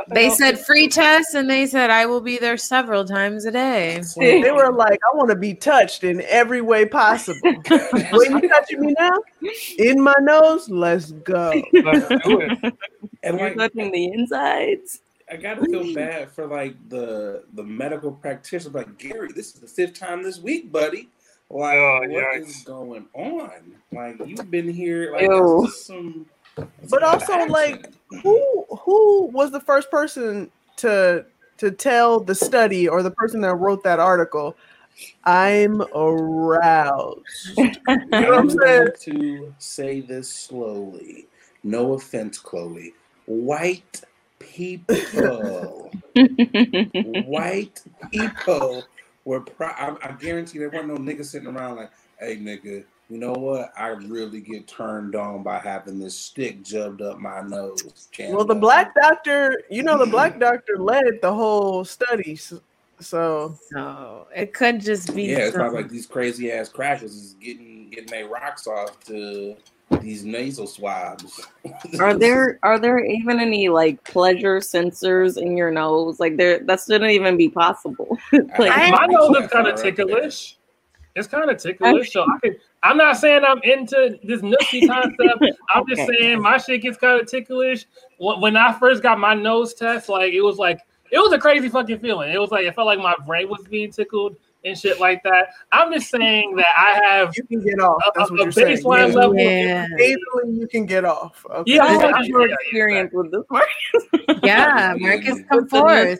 They 0.09 0.29
said 0.29 0.59
free 0.59 0.87
tests, 0.87 1.33
and 1.33 1.49
they 1.49 1.65
said 1.65 1.89
I 1.89 2.05
will 2.05 2.21
be 2.21 2.37
there 2.37 2.57
several 2.57 3.05
times 3.05 3.45
a 3.45 3.51
day. 3.51 4.01
They 4.17 4.51
were 4.51 4.71
like, 4.71 4.99
I 5.11 5.15
want 5.15 5.29
to 5.29 5.35
be 5.35 5.53
touched 5.53 6.03
in 6.03 6.21
every 6.27 6.61
way 6.61 6.85
possible. 6.85 7.39
When 7.69 8.37
you 8.41 8.49
touching 8.49 8.81
me 8.81 8.95
now? 8.97 9.17
In 9.77 10.01
my 10.01 10.15
nose? 10.21 10.69
Let's 10.69 11.11
go. 11.11 11.61
Let's 11.73 12.07
do 12.25 12.41
it. 12.41 12.73
and 13.23 13.39
You're 13.39 13.49
like 13.55 13.57
touching 13.57 13.91
the 13.91 14.05
insides. 14.13 14.99
I 15.31 15.37
gotta 15.37 15.65
feel 15.65 15.93
bad 15.93 16.29
for 16.31 16.45
like 16.45 16.75
the 16.89 17.43
the 17.53 17.63
medical 17.63 18.11
practitioner. 18.11 18.79
Like 18.79 18.97
Gary, 18.97 19.29
this 19.35 19.47
is 19.55 19.59
the 19.61 19.67
fifth 19.67 19.99
time 19.99 20.21
this 20.23 20.39
week, 20.39 20.71
buddy. 20.71 21.09
Like, 21.49 21.77
Oh, 21.77 21.99
what 22.01 22.09
yikes. 22.09 22.47
is 22.47 22.63
going 22.63 23.05
on? 23.13 23.51
Like, 23.91 24.15
you've 24.25 24.49
been 24.49 24.67
here. 24.69 25.11
Like, 25.13 25.21
Ew. 25.23 25.67
some. 25.75 26.25
But 26.89 27.03
also, 27.03 27.33
like, 27.47 27.73
accident. 27.75 27.94
Who 28.23 28.65
who 28.83 29.27
was 29.27 29.51
the 29.51 29.59
first 29.59 29.89
person 29.91 30.51
to 30.77 31.25
to 31.57 31.71
tell 31.71 32.19
the 32.19 32.35
study 32.35 32.87
or 32.87 33.01
the 33.03 33.11
person 33.11 33.41
that 33.41 33.55
wrote 33.55 33.83
that 33.83 33.99
article? 33.99 34.55
I'm 35.23 35.81
aroused. 35.93 37.59
You 38.11 38.21
know 38.21 38.29
what 38.29 38.39
I'm 38.39 38.49
I'm 38.49 38.49
saying? 38.49 38.85
going 38.85 38.91
to 39.01 39.53
say 39.59 40.01
this 40.01 40.29
slowly. 40.29 41.27
No 41.63 41.93
offense, 41.93 42.37
Chloe. 42.39 42.93
White 43.25 44.01
people, 44.39 45.91
white 47.03 47.81
people 48.11 48.85
were. 49.25 49.41
Pro- 49.41 49.67
I, 49.67 49.95
I 50.01 50.11
guarantee 50.13 50.59
there 50.59 50.69
weren't 50.69 50.87
no 50.87 50.95
niggas 50.95 51.25
sitting 51.25 51.47
around 51.49 51.77
like, 51.77 51.91
"Hey, 52.19 52.37
nigga, 52.37 52.85
you 53.09 53.17
know 53.17 53.33
what? 53.33 53.71
I 53.77 53.87
really 53.89 54.41
get 54.41 54.67
turned 54.67 55.15
on 55.15 55.43
by 55.43 55.59
having 55.59 55.99
this 55.99 56.17
stick 56.17 56.63
jubbed 56.63 57.01
up 57.01 57.19
my 57.19 57.41
nose." 57.41 58.09
Well, 58.19 58.45
the 58.45 58.55
black 58.55 58.93
doctor, 58.95 59.61
you 59.69 59.83
know, 59.83 59.97
the 59.97 60.09
black 60.09 60.39
doctor 60.39 60.77
led 60.77 61.19
the 61.21 61.33
whole 61.33 61.85
study. 61.85 62.35
So 62.35 62.61
So 62.99 64.27
it 64.35 64.53
could 64.53 64.81
just 64.81 65.15
be. 65.15 65.23
Yeah, 65.23 65.37
it's 65.39 65.51
some- 65.51 65.61
not 65.61 65.73
like 65.73 65.89
these 65.89 66.05
crazy 66.05 66.51
ass 66.51 66.69
crashes 66.69 67.15
is 67.15 67.33
getting 67.41 67.89
getting 67.89 68.07
their 68.07 68.27
rocks 68.27 68.67
off 68.67 68.99
to 69.05 69.55
these 70.01 70.25
nasal 70.25 70.65
swabs. 70.65 71.45
Are 71.99 72.15
there 72.17 72.57
are 72.63 72.79
there 72.79 72.97
even 73.05 73.39
any 73.39 73.69
like 73.69 74.03
pleasure 74.03 74.59
sensors 74.59 75.37
in 75.37 75.55
your 75.55 75.69
nose? 75.71 76.19
Like 76.19 76.37
there 76.37 76.59
that 76.59 76.81
shouldn't 76.81 77.11
even 77.11 77.37
be 77.37 77.49
possible. 77.49 78.17
like 78.31 78.71
I- 78.71 78.89
My 78.89 79.05
nose 79.05 79.29
is 79.29 79.41
That's 79.41 79.53
kind 79.53 79.67
of 79.67 79.79
ticklish. 79.79 80.57
It's 81.15 81.27
kind 81.27 81.49
of 81.49 81.57
ticklish. 81.57 82.11
So 82.11 82.23
I 82.23 82.39
could, 82.39 82.59
I'm 82.85 82.97
not 82.97 83.17
saying 83.17 83.43
I'm 83.43 83.59
into 83.63 84.19
this 84.23 84.41
nookie 84.41 84.87
concept. 84.87 85.43
I'm 85.73 85.87
just 85.87 86.01
Okay. 86.01 86.17
saying 86.19 86.41
my 86.41 86.57
shit 86.57 86.81
gets 86.83 86.97
kind 86.97 87.19
of 87.19 87.27
ticklish. 87.27 87.85
When 88.19 88.39
when 88.41 88.55
I 88.57 88.77
first 88.77 89.01
got 89.01 89.19
my 89.19 89.33
nose 89.33 89.73
test, 89.73 90.07
like 90.07 90.33
it 90.33 90.41
was 90.41 90.57
like 90.57 90.79
it 91.11 91.17
was 91.19 91.33
a 91.33 91.39
crazy 91.39 91.69
fucking 91.69 91.99
feeling. 91.99 92.31
It 92.31 92.39
was 92.39 92.51
like 92.51 92.65
it 92.65 92.75
felt 92.75 92.87
like 92.87 92.99
my 92.99 93.15
brain 93.25 93.49
was 93.49 93.65
being 93.69 93.91
tickled 93.91 94.35
and 94.63 94.77
shit 94.77 94.99
like 94.99 95.21
that. 95.23 95.49
I'm 95.71 95.91
just 95.93 96.09
saying 96.09 96.55
that 96.57 96.67
I 96.77 96.99
have 97.05 97.33
you 97.35 97.43
can 97.45 97.63
get 97.63 97.79
off. 97.79 98.01
That's 98.15 98.29
a, 98.29 98.33
what 98.33 98.39
a 98.41 98.43
you're 98.43 98.51
saying. 98.51 98.77
baseline 98.77 99.09
Yeah. 99.09 99.15
level. 99.15 99.35
Yeah. 99.35 99.85
Occasionally 99.93 100.59
you 100.59 100.67
can 100.67 100.85
get 100.85 101.05
off. 101.05 101.45
Okay. 101.49 101.75
Yeah, 101.75 101.85
how 101.87 101.99
yeah, 102.09 102.17
was 102.19 102.27
your 102.27 102.47
yeah, 102.47 102.55
experience 102.61 103.11
with 103.13 103.31
this 103.31 103.43
one? 103.47 103.63
Yeah, 104.43 104.95
Marcus, 104.99 105.39
come 105.49 105.61
With 105.61 105.69
forth. 105.69 106.19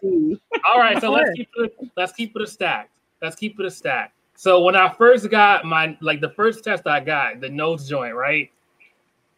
All 0.67 0.79
right, 0.79 0.99
so 0.99 1.11
let's 1.11 1.29
keep 1.35 1.49
it 1.57 1.75
let's 1.95 2.13
keep 2.13 2.35
it 2.35 2.41
a 2.41 2.47
stack. 2.47 2.89
Let's 3.21 3.35
keep 3.35 3.59
it 3.59 3.65
a 3.65 3.71
stack. 3.71 4.13
So 4.35 4.61
when 4.61 4.75
I 4.75 4.93
first 4.93 5.29
got 5.29 5.65
my 5.65 5.97
like 6.01 6.21
the 6.21 6.29
first 6.29 6.63
test 6.63 6.85
I 6.87 6.99
got, 6.99 7.39
the 7.39 7.49
nose 7.49 7.87
joint, 7.87 8.15
right? 8.15 8.51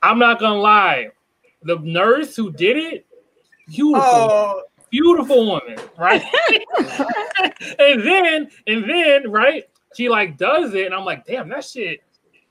I'm 0.02 0.20
not 0.20 0.40
gonna 0.40 0.60
lie, 0.60 1.10
the 1.64 1.78
nurse 1.78 2.36
who 2.36 2.52
did 2.52 2.78
it, 2.78 3.06
beautiful, 3.68 4.04
Oh, 4.04 4.64
beautiful 4.90 5.46
woman, 5.46 5.78
right? 5.98 6.24
and 7.80 8.04
then 8.04 8.50
and 8.66 8.90
then 8.90 9.32
right, 9.32 9.66
she 9.96 10.10
like 10.10 10.38
does 10.38 10.74
it, 10.74 10.88
and 10.88 10.96
I'm 10.96 11.06
like, 11.06 11.26
damn, 11.26 11.50
that 11.50 11.64
shit. 11.64 12.02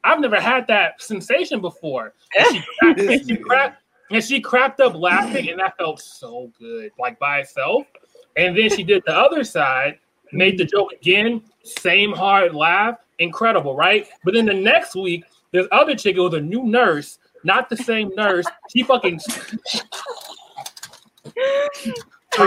I've 0.05 0.21
never 0.21 0.41
had 0.41 0.69
that 0.69 1.03
sensation 1.03 1.61
before. 1.61 2.15
And 2.39 2.47
she 2.55 2.63
cracked, 2.81 3.01
and 3.01 3.29
she 3.29 3.37
cracked, 3.37 3.83
and 4.11 4.25
she 4.25 4.41
cracked 4.41 4.81
up 4.81 4.95
laughing, 4.95 5.49
and 5.51 5.59
that 5.59 5.77
felt 5.77 6.01
so 6.01 6.53
good, 6.59 6.93
like 6.99 7.19
by 7.19 7.39
itself. 7.41 7.87
And 8.37 8.57
then 8.57 8.71
she 8.71 8.85
did 8.85 9.03
the 9.05 9.17
other 9.17 9.43
side, 9.43 9.99
made 10.33 10.59
the 10.59 10.65
joke 10.65 10.93
again, 10.93 11.43
same 11.63 12.13
hard 12.13 12.55
laugh, 12.55 12.99
incredible, 13.19 13.77
right? 13.77 14.07
But 14.25 14.35
then 14.35 14.47
the 14.47 14.55
next 14.55 14.95
week, 14.95 15.25
this 15.53 15.67
other 15.73 15.95
chick, 15.95 16.17
it 16.17 16.21
was 16.21 16.35
a 16.35 16.41
new 16.41 16.65
nurse, 16.65 17.19
not 17.45 17.69
the 17.69 17.77
same 17.77 18.11
nurse. 18.17 18.47
She 18.71 18.83
fucking 18.83 19.21
so 19.21 19.33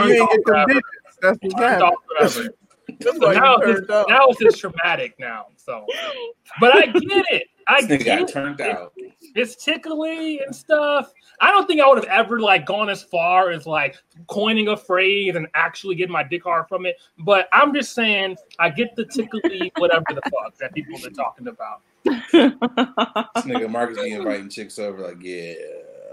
you 0.06 0.14
ain't 0.14 0.32
get 0.32 0.40
forever. 0.46 0.82
That's 1.22 1.38
what's 1.42 1.56
turned 1.56 1.64
happening. 1.64 1.84
off 1.84 1.94
forever. 2.08 2.50
That's 3.00 3.18
So 3.18 3.32
now 3.32 3.56
it's 3.56 3.66
turned 3.66 3.78
just, 3.78 3.90
up. 3.90 4.10
now 4.10 4.28
it's 4.28 4.40
just 4.40 4.60
traumatic 4.60 5.16
now. 5.20 5.48
So, 5.58 5.86
but 6.60 6.76
I 6.76 6.86
get 6.88 7.26
it. 7.32 7.48
I 7.70 7.86
This 7.86 8.04
got 8.04 8.22
it. 8.22 8.28
turned 8.28 8.62
out. 8.62 8.94
It's 9.36 9.56
tickly 9.64 10.40
and 10.42 10.56
stuff. 10.56 11.14
I 11.40 11.52
don't 11.52 11.68
think 11.68 11.80
I 11.82 11.88
would 11.88 11.98
have 12.04 12.08
ever 12.08 12.40
like 12.40 12.66
gone 12.66 12.90
as 12.90 13.04
far 13.04 13.52
as 13.52 13.68
like 13.68 13.96
coining 14.28 14.70
a 14.70 14.76
phrase 14.78 15.36
and 15.36 15.48
actually 15.54 15.96
getting 15.96 16.12
my 16.12 16.24
dick 16.24 16.44
hard 16.44 16.68
from 16.68 16.86
it. 16.86 16.98
But 17.20 17.48
I'm 17.54 17.74
just 17.74 17.94
saying 17.94 18.38
I 18.58 18.70
get 18.70 18.96
the 18.96 19.06
tickly 19.06 19.72
whatever 19.78 20.06
the 20.10 20.22
fuck 20.32 20.58
that 20.58 20.74
people 20.74 20.96
are 21.06 21.12
talking 21.12 21.48
about. 21.48 21.82
This 22.04 23.46
nigga 23.46 23.70
Marcus 23.70 24.02
be 24.02 24.12
inviting 24.12 24.50
chicks 24.50 24.80
over, 24.80 25.02
like, 25.08 25.18
yeah, 25.22 25.54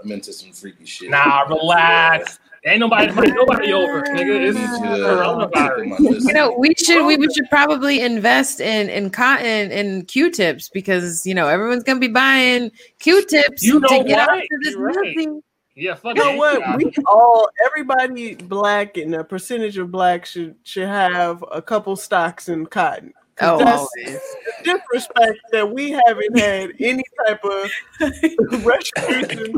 I'm 0.03 0.11
into 0.11 0.31
some 0.31 0.51
freaky 0.51 0.85
shit. 0.85 1.09
Nah, 1.09 1.41
relax. 1.41 2.39
Ain't 2.65 2.79
nobody 2.79 3.07
invite 3.07 3.33
nobody 3.35 3.71
over, 3.73 4.01
nigga. 4.01 4.47
It's 4.49 4.57
Need 4.57 4.63
you 4.63 5.05
coronavirus. 5.05 5.51
tickle 5.53 5.85
my 5.85 5.97
pussy. 5.97 6.27
You 6.27 6.33
know, 6.33 6.55
we 6.57 6.73
should 6.75 7.05
we, 7.05 7.15
we 7.17 7.31
should 7.33 7.49
probably 7.49 8.01
invest 8.01 8.59
in 8.59 8.89
in 8.89 9.09
cotton 9.09 9.71
and 9.71 10.07
Q-tips 10.07 10.69
because 10.69 11.25
you 11.25 11.33
know 11.35 11.47
everyone's 11.47 11.83
gonna 11.83 11.99
be 11.99 12.07
buying 12.07 12.71
Q-tips 12.99 13.63
You 13.63 13.79
know 13.79 13.87
to 13.87 14.03
get 14.03 14.17
what? 14.27 14.29
out 14.29 14.37
of 14.39 14.43
this 14.63 14.75
right. 14.75 14.95
nothing. 15.15 15.41
Yeah, 15.75 15.93
fuck 15.93 16.17
You 16.17 16.23
know 16.23 16.31
it. 16.33 16.59
what? 16.59 16.77
We 16.77 16.91
all, 17.05 17.49
everybody 17.67 18.33
black 18.33 18.97
and 18.97 19.13
a 19.13 19.23
percentage 19.23 19.77
of 19.77 19.91
black 19.91 20.25
should 20.25 20.55
should 20.63 20.87
have 20.87 21.43
a 21.51 21.61
couple 21.61 21.95
stocks 21.95 22.49
in 22.49 22.65
cotton. 22.65 23.13
'Cause 23.37 23.61
Oh, 23.61 23.63
that's 23.63 23.87
always. 24.07 24.19
disrespect 24.63 25.39
that 25.51 25.69
we 25.71 25.91
haven't 25.91 26.39
had 26.39 26.71
any 26.79 27.03
type 27.27 27.43
of 27.43 27.69
retribution. 28.65 29.53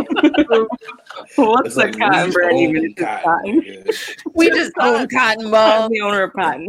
What's 1.36 1.67
It's 1.67 1.77
a 1.77 1.91
cotton 1.91 2.25
we 2.27 2.32
brand 2.34 2.53
own 2.53 2.59
even 2.59 2.93
cotton, 2.95 3.23
cotton? 3.23 3.61
nigga. 3.61 4.23
we 4.36 4.49
just 4.49 4.73
own 4.82 5.07
cotton 5.07 5.45
I'm 5.45 5.51
ball. 5.51 5.89
the 5.89 6.01
owner 6.01 6.23
of 6.23 6.34
cotton. 6.34 6.67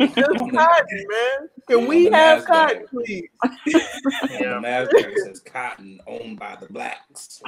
Just 0.00 0.16
cotton, 0.50 1.06
man. 1.10 1.48
Can 1.68 1.86
we 1.86 2.04
have 2.06 2.44
NASDAQ. 2.44 2.46
cotton, 2.46 2.86
please? 2.90 3.28
The 3.66 3.82
Yeah. 4.30 4.60
Nasdaq 4.62 5.14
says 5.26 5.40
cotton 5.40 6.00
owned 6.06 6.38
by 6.38 6.56
the 6.58 6.66
blacks. 6.72 7.42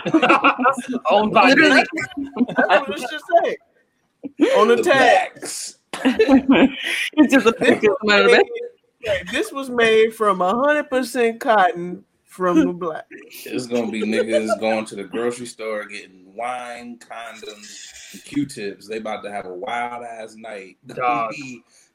Owned 1.11 1.33
by 1.33 1.49
Literally. 1.51 1.83
That's 2.69 2.89
what 2.89 3.01
it 3.01 3.09
should 3.09 3.21
say 3.43 3.57
on 4.57 4.69
the 4.69 4.77
The 4.77 4.83
tag. 4.83 5.33
blacks. 5.33 5.77
it's 6.05 7.33
just 7.33 7.47
a 7.47 7.53
picture 7.53 7.91
of 7.91 7.97
somebody 8.07 8.43
in 9.01 9.05
the 9.05 9.11
back. 9.11 9.25
Right, 9.25 9.33
This 9.33 9.53
was 9.53 9.71
made 9.71 10.15
from 10.15 10.41
hundred 10.41 10.91
percent 10.91 11.41
cotton 11.41 12.05
from 12.25 12.61
the 12.67 12.73
black. 12.73 13.07
It's 13.11 13.67
gonna 13.67 13.91
be 13.91 14.03
niggas 14.03 14.59
going 14.61 14.85
to 14.87 14.97
the 14.97 15.05
grocery 15.05 15.47
store 15.47 15.85
getting 15.87 16.35
wine, 16.35 16.99
condoms, 16.99 18.13
and 18.13 18.25
Q-tips. 18.25 18.89
They 18.89 18.99
about 18.99 19.23
to 19.25 19.31
have 19.31 19.47
a 19.47 19.53
wild 19.53 20.05
ass 20.05 20.37
night. 20.37 20.79
Dog. 20.87 21.35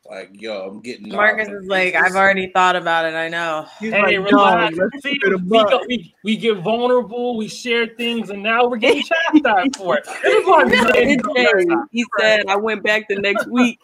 like, 0.10 0.30
yo, 0.34 0.68
I'm 0.68 0.82
getting. 0.82 1.10
Marcus 1.10 1.47
them 1.47 1.58
is 1.64 1.68
like. 1.68 1.95
I've 1.95 2.16
already 2.16 2.51
thought 2.51 2.76
about 2.76 3.06
it. 3.06 3.14
I 3.14 3.30
know. 3.30 3.66
He's 3.80 3.93
Hey, 3.93 4.18
like, 4.20 4.32
relax. 4.32 4.78
Let's 4.78 5.04
See, 5.04 5.12
keep 5.12 5.24
it 5.24 5.34
a 5.34 5.38
we, 5.38 5.64
go- 5.64 5.86
we, 5.88 6.14
we 6.24 6.36
get 6.36 6.58
vulnerable, 6.58 7.38
we 7.38 7.47
share 7.47 7.88
things, 7.88 8.30
and 8.30 8.43
now 8.43 8.68
we're 8.68 8.78
getting 8.78 9.04
chastised 9.34 9.78
for 9.78 9.97
it. 9.97 10.06
This 10.24 10.34
is 10.34 10.45
why 10.45 10.64
I'm 10.64 10.70
saying 10.93 11.20
It's 11.26 11.88
He 11.91 12.06
said, 12.20 12.47
I 12.47 12.58
went 12.58 12.84
back 12.84 13.08
the 13.08 13.16
next 13.16 13.47
week. 13.47 13.80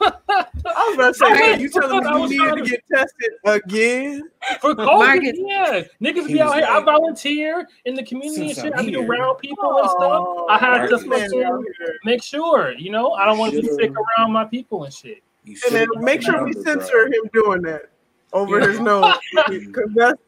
I 0.00 0.44
was 0.64 0.94
about 0.94 1.08
to 1.08 1.14
say, 1.14 1.24
Right. 1.26 1.38
man, 1.40 1.60
you 1.60 1.68
telling 1.68 2.04
me 2.04 2.20
was 2.20 2.30
you 2.32 2.38
trying 2.44 2.54
needed 2.56 2.64
to 2.64 2.64
to- 2.64 2.70
get 2.70 2.84
tested 2.92 3.32
again? 3.44 4.30
For 4.60 4.74
COVID, 4.74 4.86
Marcus- 4.86 5.32
yeah. 5.38 5.82
Niggas 6.02 6.26
be 6.26 6.40
out 6.40 6.46
was 6.50 6.54
here. 6.56 6.66
I 6.68 6.80
volunteer 6.80 7.68
in 7.84 7.94
the 7.94 8.02
community 8.02 8.48
and 8.48 8.56
shit. 8.56 8.72
I'm 8.76 8.86
be 8.86 8.96
around 8.96 9.36
people 9.36 9.78
and 9.78 9.90
stuff. 9.90 10.26
I 10.48 10.58
have 10.58 10.88
to 10.90 11.06
Marcus. 11.06 11.32
man 11.32 11.42
fucking 11.42 11.64
make 12.04 12.22
sure, 12.22 12.72
you 12.76 12.90
know, 12.90 13.12
I 13.12 13.24
don't 13.24 13.38
want 13.38 13.54
to 13.54 13.60
be 13.62 13.68
sick 13.68 13.92
around 13.92 14.32
my 14.32 14.44
people 14.44 14.84
and 14.84 14.92
shit. 14.92 15.22
You 15.44 15.56
And 15.66 15.74
then 15.76 15.88
make 15.98 16.22
sure 16.22 16.32
we 16.44 16.50
remembered, 16.52 16.64
bro. 16.64 16.72
censor 16.74 17.06
him 17.06 17.30
doing 17.32 17.62
that 17.62 17.90
over 18.32 18.60
his 18.60 18.80
nose. 18.80 19.14
Because 19.48 19.90
that's, 19.94 20.20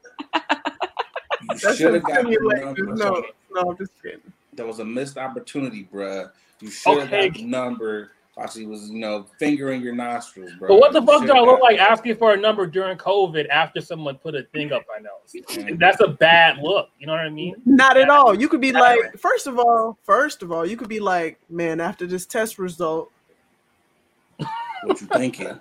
You 1.43 1.49
that's 1.49 1.77
should 1.77 1.81
him 1.89 1.95
have 1.95 2.03
got 2.05 2.25
the 2.25 2.33
simulating 2.33 2.69
his 2.77 2.87
number. 2.87 2.95
nose. 3.05 3.25
No, 3.51 3.61
I'm 3.71 3.77
just 3.77 3.93
kidding. 4.03 4.21
That 4.55 4.67
was 4.67 4.79
a 4.79 4.85
missed 4.85 5.19
opportunity, 5.19 5.89
bruh. 5.93 6.31
You 6.61 6.71
should 6.71 6.99
have 6.99 7.09
Okay. 7.09 7.29
got 7.29 7.37
the 7.39 7.45
number 7.45 8.13
while 8.37 8.49
she 8.49 8.67
was, 8.67 8.91
you 8.91 8.99
know, 8.99 9.27
fingering 9.39 9.81
your 9.81 9.95
nostrils, 9.95 10.53
bro. 10.59 10.69
But 10.69 10.79
what 10.79 10.93
the 10.93 11.01
fuck 11.01 11.25
do 11.25 11.33
I 11.33 11.41
look 11.41 11.61
like 11.61 11.79
asking 11.79 12.17
for 12.17 12.35
a 12.35 12.37
number 12.37 12.67
during 12.67 12.99
COVID 12.99 13.49
after 13.49 13.81
someone 13.81 14.17
put 14.17 14.35
a 14.35 14.43
thing 14.53 14.73
up 14.73 14.83
my 14.87 15.03
nose? 15.03 15.79
That's 15.79 16.03
a 16.03 16.09
bad 16.09 16.59
look. 16.59 16.91
You 16.99 17.07
know 17.07 17.15
what 17.15 17.23
I 17.23 17.31
mean? 17.31 17.57
Not 17.65 17.97
at 17.97 18.11
all. 18.11 18.39
You 18.39 18.51
could 18.51 18.61
be 18.61 18.73
Not 18.73 18.81
like, 18.81 19.01
right. 19.01 19.19
first 19.19 19.47
of 19.47 19.59
all, 19.59 19.99
first 20.05 20.43
of 20.43 20.53
all, 20.53 20.67
you 20.67 20.77
could 20.77 20.91
be 20.91 21.01
like, 21.01 21.41
man, 21.49 21.81
after 21.81 22.07
this 22.07 22.27
test 22.27 22.59
result, 22.59 23.11
What 24.83 25.01
you 25.01 25.07
thinking? 25.09 25.59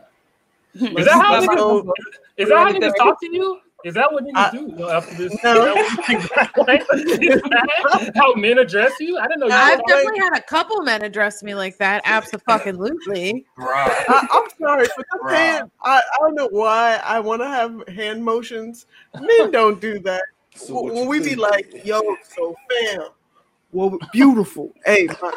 Is 0.76 1.06
that 1.06 1.14
how 1.14 1.40
let's 1.40 1.48
niggas, 1.48 1.90
is 2.38 2.50
that 2.50 2.58
how 2.58 2.72
niggas 2.72 2.96
talk 2.98 3.20
to 3.22 3.34
you? 3.34 3.60
Is 3.86 3.94
that 3.94 4.12
what 4.12 4.24
niggas 4.24 4.32
I- 4.36 4.50
do 4.50 4.58
you 4.62 4.68
know, 4.70 4.90
after 4.90 5.14
this? 5.16 5.44
No. 5.44 5.76
Is 5.78 6.30
that 6.30 6.52
what- 6.56 6.70
is 6.98 7.42
that 7.44 8.12
how 8.16 8.34
men 8.34 8.58
address 8.58 9.00
you? 9.00 9.16
I 9.20 9.28
didn't 9.28 9.42
know 9.42 9.46
you. 9.46 9.54
I've 9.54 9.78
were 9.78 9.84
definitely 9.88 10.20
had 10.22 10.38
a 10.40 10.42
couple 10.42 10.82
men 10.82 11.04
address 11.04 11.44
me 11.44 11.54
like 11.54 11.78
that. 11.78 12.02
Absolutely. 12.04 13.46
I, 13.60 14.28
I'm 14.32 14.50
sorry, 14.60 14.88
but 14.98 15.06
the 15.12 15.20
Bruh. 15.24 15.36
hand, 15.36 15.72
I, 15.84 15.98
I 15.98 16.18
don't 16.20 16.34
know 16.34 16.48
why 16.50 17.00
I 17.04 17.20
want 17.20 17.44
to 17.44 17.48
have 17.48 17.88
hand 17.90 18.26
motions. 18.26 18.88
Men 19.20 19.52
don't 19.52 19.80
do 19.80 20.00
that. 20.00 20.24
So 20.56 20.74
what 20.74 20.86
when 20.86 21.04
you 21.04 21.10
we 21.10 21.20
be 21.20 21.36
like, 21.36 21.86
yo, 21.86 22.02
so 22.36 22.56
fam, 22.72 23.10
well, 23.72 24.00
beautiful. 24.12 24.74
Hey, 24.84 25.08
my, 25.22 25.32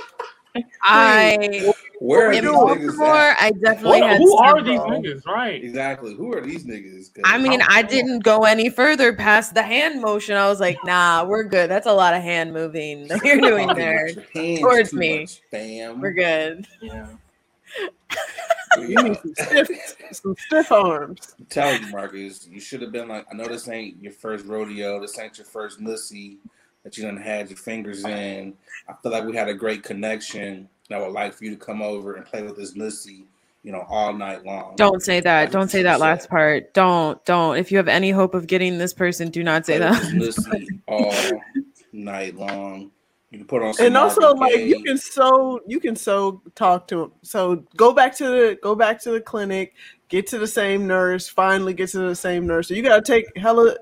I 0.83 1.73
where 2.01 2.29
are 2.29 2.33
in 2.33 2.45
these 2.45 2.51
doing? 2.53 2.79
niggas 2.79 2.87
Baltimore. 2.99 3.35
I 3.41 3.53
definitely 3.63 4.01
What, 4.01 4.11
had 4.11 4.19
who 4.19 4.37
are 4.37 4.63
these 4.63 4.81
several. 4.81 5.03
niggas? 5.03 5.27
Right. 5.27 5.63
Exactly. 5.65 6.15
Who 6.15 6.33
are 6.35 6.41
these 6.41 6.65
niggas? 6.65 7.15
'Cause 7.15 7.25
I 7.25 7.39
mean, 7.39 7.61
I 7.69 7.83
didn't 7.83 8.21
go 8.21 8.45
any 8.45 8.71
further 8.71 9.13
past 9.13 9.55
the 9.55 9.63
hand 9.63 10.01
motion. 10.01 10.37
I 10.37 10.49
was 10.49 10.61
like, 10.61 10.79
nah, 10.85 11.25
we're 11.25 11.45
good. 11.45 11.69
That's 11.71 11.87
a 11.87 11.93
lot 11.93 12.15
of 12.15 12.23
hand 12.23 12.53
moving 12.53 13.09
that 13.09 13.25
you're 13.25 13.41
doing 13.41 13.69
there. 13.75 14.05
with 14.07 14.17
your 14.17 14.45
hands 14.45 14.61
towards 14.61 14.93
me. 14.95 15.21
much, 15.21 15.41
fam. 15.51 16.01
We're 16.01 16.13
good. 16.13 16.67
Yeah. 16.81 17.07
you 18.79 19.03
need 19.03 19.19
some 19.19 19.35
stiff, 19.35 19.97
some 20.13 20.37
stiff 20.39 20.73
arms. 20.73 21.35
I'm 21.39 21.47
telling 21.47 21.83
you, 21.83 21.89
Marcus, 21.91 22.47
you 22.47 22.61
should 22.61 22.83
have 22.83 22.93
been 22.93 23.09
like, 23.09 23.27
I 23.31 23.35
know 23.35 23.47
this 23.47 23.69
ain't 23.69 24.03
your 24.03 24.13
first 24.13 24.47
rodeo, 24.47 25.01
this 25.01 25.19
ain't 25.19 25.37
your 25.39 25.47
first 25.47 25.81
nussy 25.81 26.39
that 26.85 26.97
you 26.97 27.05
done 27.05 27.17
had 27.17 27.49
your 27.51 27.57
fingers 27.59 28.05
in. 28.05 28.55
I 28.89 28.95
feel 29.03 29.13
like 29.13 29.25
we 29.25 29.37
had 29.37 29.49
a 29.49 29.55
great 29.55 29.83
connection. 29.83 30.69
And 30.91 30.97
I 30.97 31.01
would 31.01 31.13
like 31.13 31.35
for 31.35 31.45
you 31.45 31.51
to 31.51 31.57
come 31.57 31.83
over 31.83 32.15
and 32.15 32.25
play 32.25 32.43
with 32.43 32.57
this 32.57 32.75
nussy, 32.75 33.25
you 33.63 33.73
know, 33.73 33.85
all 33.89 34.13
night 34.15 34.45
long. 34.45 34.75
Don't 34.77 35.03
say 35.03 35.21
that. 35.21 35.41
That's 35.43 35.53
Don't 35.53 35.69
say 35.69 35.81
she 35.81 35.83
that 35.85 35.95
said. 35.99 36.01
last 36.01 36.29
part. 36.31 36.73
Don't, 36.73 37.23
don't. 37.27 37.57
If 37.59 37.71
you 37.71 37.77
have 37.79 37.89
any 37.89 38.11
hope 38.11 38.35
of 38.35 38.47
getting 38.47 38.79
this 38.79 38.95
person, 38.95 39.31
do 39.31 39.43
not 39.45 39.67
say 39.67 39.79
Play 39.79 39.91
that. 39.91 40.15
with 40.19 40.73
all 40.87 41.43
night 41.93 42.37
long. 42.37 42.91
You 43.31 43.39
can 43.41 43.47
put 43.47 43.63
on 43.63 43.75
some 43.75 43.85
And 43.85 43.97
also, 43.99 44.33
like, 44.35 44.55
Gaye. 44.55 44.69
you 44.69 44.83
can 44.83 44.97
so 44.97 45.61
you 45.67 45.81
can 45.81 45.95
so 45.97 46.41
talk 46.55 46.89
to 46.89 47.03
him. 47.03 47.13
So 47.21 47.57
go 47.77 47.93
back 47.93 48.17
to 48.17 48.25
the 48.27 48.59
go 48.63 48.75
back 48.75 48.99
to 49.03 49.11
the 49.11 49.21
clinic, 49.21 49.75
get 50.09 50.27
to 50.29 50.39
the 50.39 50.47
same 50.47 50.87
nurse. 50.87 51.29
Finally, 51.29 51.75
get 51.75 51.91
to 51.91 51.99
the 51.99 52.17
same 52.17 52.47
nurse. 52.47 52.69
So 52.69 52.73
you 52.75 52.81
gotta 52.83 53.03
take 53.03 53.27
hella 53.37 53.77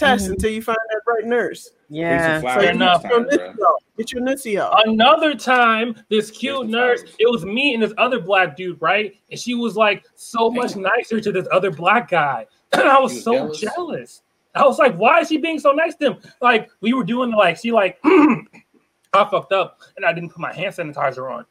tests 0.00 0.26
Mhm. 0.28 0.32
until 0.32 0.50
you 0.50 0.62
find 0.62 0.78
that 0.90 1.00
right 1.06 1.24
nurse. 1.24 1.70
Yeah. 1.88 2.40
Flowers 2.40 2.54
So 2.54 2.60
you 2.60 2.66
Fair 2.66 2.74
enough. 2.74 3.02
get 3.02 3.10
your 3.10 3.20
next 3.20 3.36
time, 3.36 3.58
off. 3.60 3.82
Get 3.96 4.12
your 4.12 4.22
nussy 4.22 4.62
off. 4.64 4.80
Another 4.86 5.34
time, 5.34 5.96
this 6.08 6.30
cute 6.30 6.66
nurse, 6.68 7.02
flowers. 7.02 7.16
it 7.18 7.30
was 7.30 7.44
me 7.44 7.74
and 7.74 7.82
this 7.82 7.92
other 7.98 8.18
black 8.20 8.56
dude, 8.56 8.80
right? 8.80 9.14
And 9.30 9.38
she 9.38 9.54
was 9.54 9.76
like 9.76 10.04
so 10.14 10.50
much 10.50 10.74
nicer 10.76 11.20
to 11.20 11.30
this 11.32 11.46
other 11.52 11.70
black 11.70 12.08
guy. 12.10 12.46
And 12.72 12.82
I 12.88 12.98
was 12.98 13.12
You 13.12 13.16
was 13.16 13.24
so 13.24 13.32
jealous? 13.34 13.60
jealous. 13.60 14.22
I 14.54 14.64
was 14.66 14.78
like, 14.78 14.96
why 14.96 15.20
is 15.20 15.28
she 15.28 15.36
being 15.38 15.58
so 15.60 15.70
nice 15.72 15.94
to 15.96 16.12
him? 16.12 16.16
Like, 16.40 16.70
we 16.80 16.92
were 16.92 17.04
doing 17.04 17.30
like, 17.30 17.56
she 17.58 17.70
like, 17.70 17.98
I 18.04 19.24
fucked 19.30 19.52
up 19.52 19.80
and 19.96 20.04
I 20.06 20.12
didn't 20.12 20.30
put 20.30 20.40
my 20.40 20.52
hand 20.52 20.74
sanitizer 20.74 21.30
on. 21.32 21.44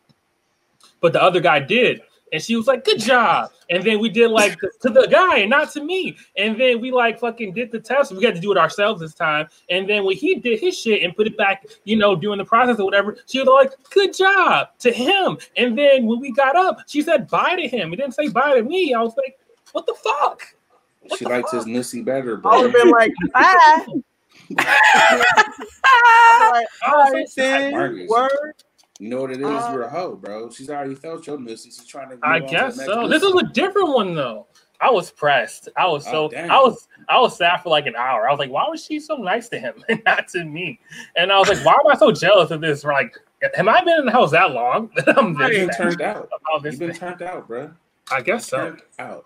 But 1.02 1.14
the 1.14 1.22
other 1.22 1.40
guy 1.40 1.60
did. 1.60 2.02
And 2.32 2.42
she 2.42 2.56
was 2.56 2.68
like, 2.68 2.86
good 2.86 3.00
job. 3.00 3.52
And 3.70 3.84
then 3.84 4.00
we 4.00 4.10
did 4.10 4.30
like 4.32 4.60
to, 4.60 4.70
to 4.82 4.90
the 4.90 5.08
guy 5.08 5.40
and 5.40 5.50
not 5.50 5.72
to 5.72 5.84
me. 5.84 6.18
And 6.38 6.60
then 6.60 6.80
we 6.82 6.92
like 6.92 7.20
fucking 7.20 7.54
did 7.54 7.72
the 7.72 7.80
test. 7.80 8.12
We 8.12 8.24
had 8.24 8.36
to 8.36 8.42
do 8.42 8.52
it 8.52 8.58
ourselves 8.58 9.02
this 9.02 9.14
time. 9.14 9.48
And 9.70 9.90
then 9.90 10.04
when 10.06 10.16
he 10.16 10.36
did 10.36 10.60
his 10.60 10.78
shit 10.78 11.04
and 11.04 11.16
put 11.16 11.28
it 11.28 11.38
back, 11.38 11.66
you 11.86 11.96
know, 11.96 12.16
doing 12.16 12.38
the 12.38 12.46
process 12.46 12.80
or 12.80 12.86
whatever, 12.86 13.18
she 13.28 13.40
was 13.40 13.48
like, 13.48 13.72
good 13.92 14.16
job 14.16 14.70
to 14.80 14.92
him. 14.92 15.38
And 15.58 15.78
then 15.78 16.06
when 16.06 16.20
we 16.20 16.32
got 16.32 16.56
up, 16.56 16.80
she 16.88 17.02
said 17.02 17.28
bye 17.28 17.56
to 17.56 17.68
him. 17.68 17.94
It 17.94 17.98
didn't 17.98 18.14
say 18.16 18.28
bye 18.30 18.56
to 18.56 18.64
me. 18.64 18.94
I 18.94 19.02
was 19.02 19.14
like, 19.18 19.38
what 19.72 19.86
the 19.86 19.94
fuck? 19.96 20.44
What 21.02 21.18
She 21.20 21.26
the 21.26 21.32
liked 21.32 21.52
his 21.52 21.64
fuck? 21.64 21.68
nussy 21.72 22.04
better, 22.04 22.38
bro. 22.38 22.52
I 22.52 22.58
would 22.62 22.74
have 22.74 22.84
been 22.84 22.92
like, 22.92 23.12
bye. 23.34 23.86
Like, 26.52 26.68
I 26.84 26.92
all 26.92 26.98
was 27.06 27.14
right, 27.14 27.28
so 27.30 27.42
sad, 27.44 27.62
then, 27.62 27.72
Marcus. 27.74 28.10
word. 28.10 28.54
You 29.00 29.10
know 29.10 29.22
what 29.22 29.32
it 29.32 29.40
is? 29.40 29.46
Uh, 29.48 29.70
You're 29.74 29.84
a 29.84 29.90
hoe, 29.90 30.16
bro. 30.16 30.50
She's 30.50 30.70
already 30.70 30.94
felt 30.96 31.26
your 31.26 31.38
nussy. 31.38 31.66
She's 31.66 31.86
trying 31.86 32.10
to. 32.10 32.16
move 32.16 32.24
I 32.24 32.36
on 32.36 32.42
to 32.42 32.48
guess 32.48 32.76
the 32.76 32.82
next 32.86 32.94
so. 32.94 33.08
This 33.08 33.24
nussy. 33.24 33.36
is 33.44 33.50
a 33.50 33.54
different 33.54 33.90
one 33.90 34.14
though. 34.14 34.48
I 34.82 34.90
was 34.90 35.10
pressed. 35.12 35.68
I 35.78 35.88
was 35.88 36.04
so 36.06 36.30
Oh. 36.34 36.38
I 36.38 36.60
was 36.62 36.88
I 37.10 37.20
was 37.20 37.38
sad 37.38 37.58
for 37.58 37.70
like 37.70 37.86
an 37.86 37.96
hour. 37.96 38.28
I 38.28 38.32
was 38.32 38.40
like, 38.40 38.50
why 38.52 38.68
was 38.70 38.84
she 38.84 39.00
so 39.00 39.16
nice 39.16 39.50
to 39.50 39.60
him 39.60 39.74
and 39.90 40.02
not 40.06 40.28
to 40.30 40.44
me? 40.46 40.80
And 41.18 41.32
I 41.32 41.40
was 41.40 41.50
like, 41.50 41.64
why 41.66 41.74
am 41.74 41.88
I 41.92 41.96
so 41.98 42.12
jealous 42.12 42.52
of 42.52 42.62
this? 42.62 42.84
Like, 42.84 43.14
have 43.56 43.68
I 43.68 43.82
been 43.84 44.00
in 44.00 44.06
the 44.06 44.12
house 44.12 44.32
that 44.32 44.52
long? 44.52 44.90
that 44.98 45.10
I'm 45.18 45.30
You've 45.30 45.38
this 45.40 45.58
been 45.58 45.70
turned 45.70 46.02
out. 46.02 46.30
You've 46.64 46.64
been 46.64 46.78
thing? 46.92 46.94
turned 46.94 47.22
out, 47.22 47.48
bro. 47.48 47.72
I 48.12 48.22
guess 48.22 48.48
so. 48.48 48.58
Turned 48.58 48.82
out. 49.00 49.26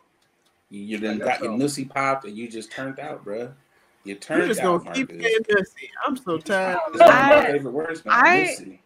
You, 0.69 0.81
you 0.81 0.97
done 0.99 1.17
guess 1.19 1.27
got 1.27 1.43
your 1.43 1.59
so. 1.59 1.65
nussy 1.81 1.89
popped 1.89 2.25
and 2.25 2.35
you 2.37 2.47
just 2.47 2.71
turned 2.71 2.99
out, 2.99 3.23
bro. 3.23 3.51
You 4.05 4.15
turned 4.15 4.39
You're 4.39 4.47
just 4.49 4.61
out, 4.61 4.83
gonna 4.83 4.95
keep 4.95 5.09
Marcus. 5.11 5.27
getting 5.39 5.55
nussy. 5.55 5.89
I'm 6.05 6.17
so 6.17 6.37
tired. 6.39 6.79
It's 6.89 6.99
one 6.99 7.09
of 7.09 7.15
my 7.15 7.35
I- 7.39 7.45
favorite 7.51 7.71
words, 7.71 8.05
man. 8.05 8.15
I- 8.15 8.37
nussy. 8.59 8.79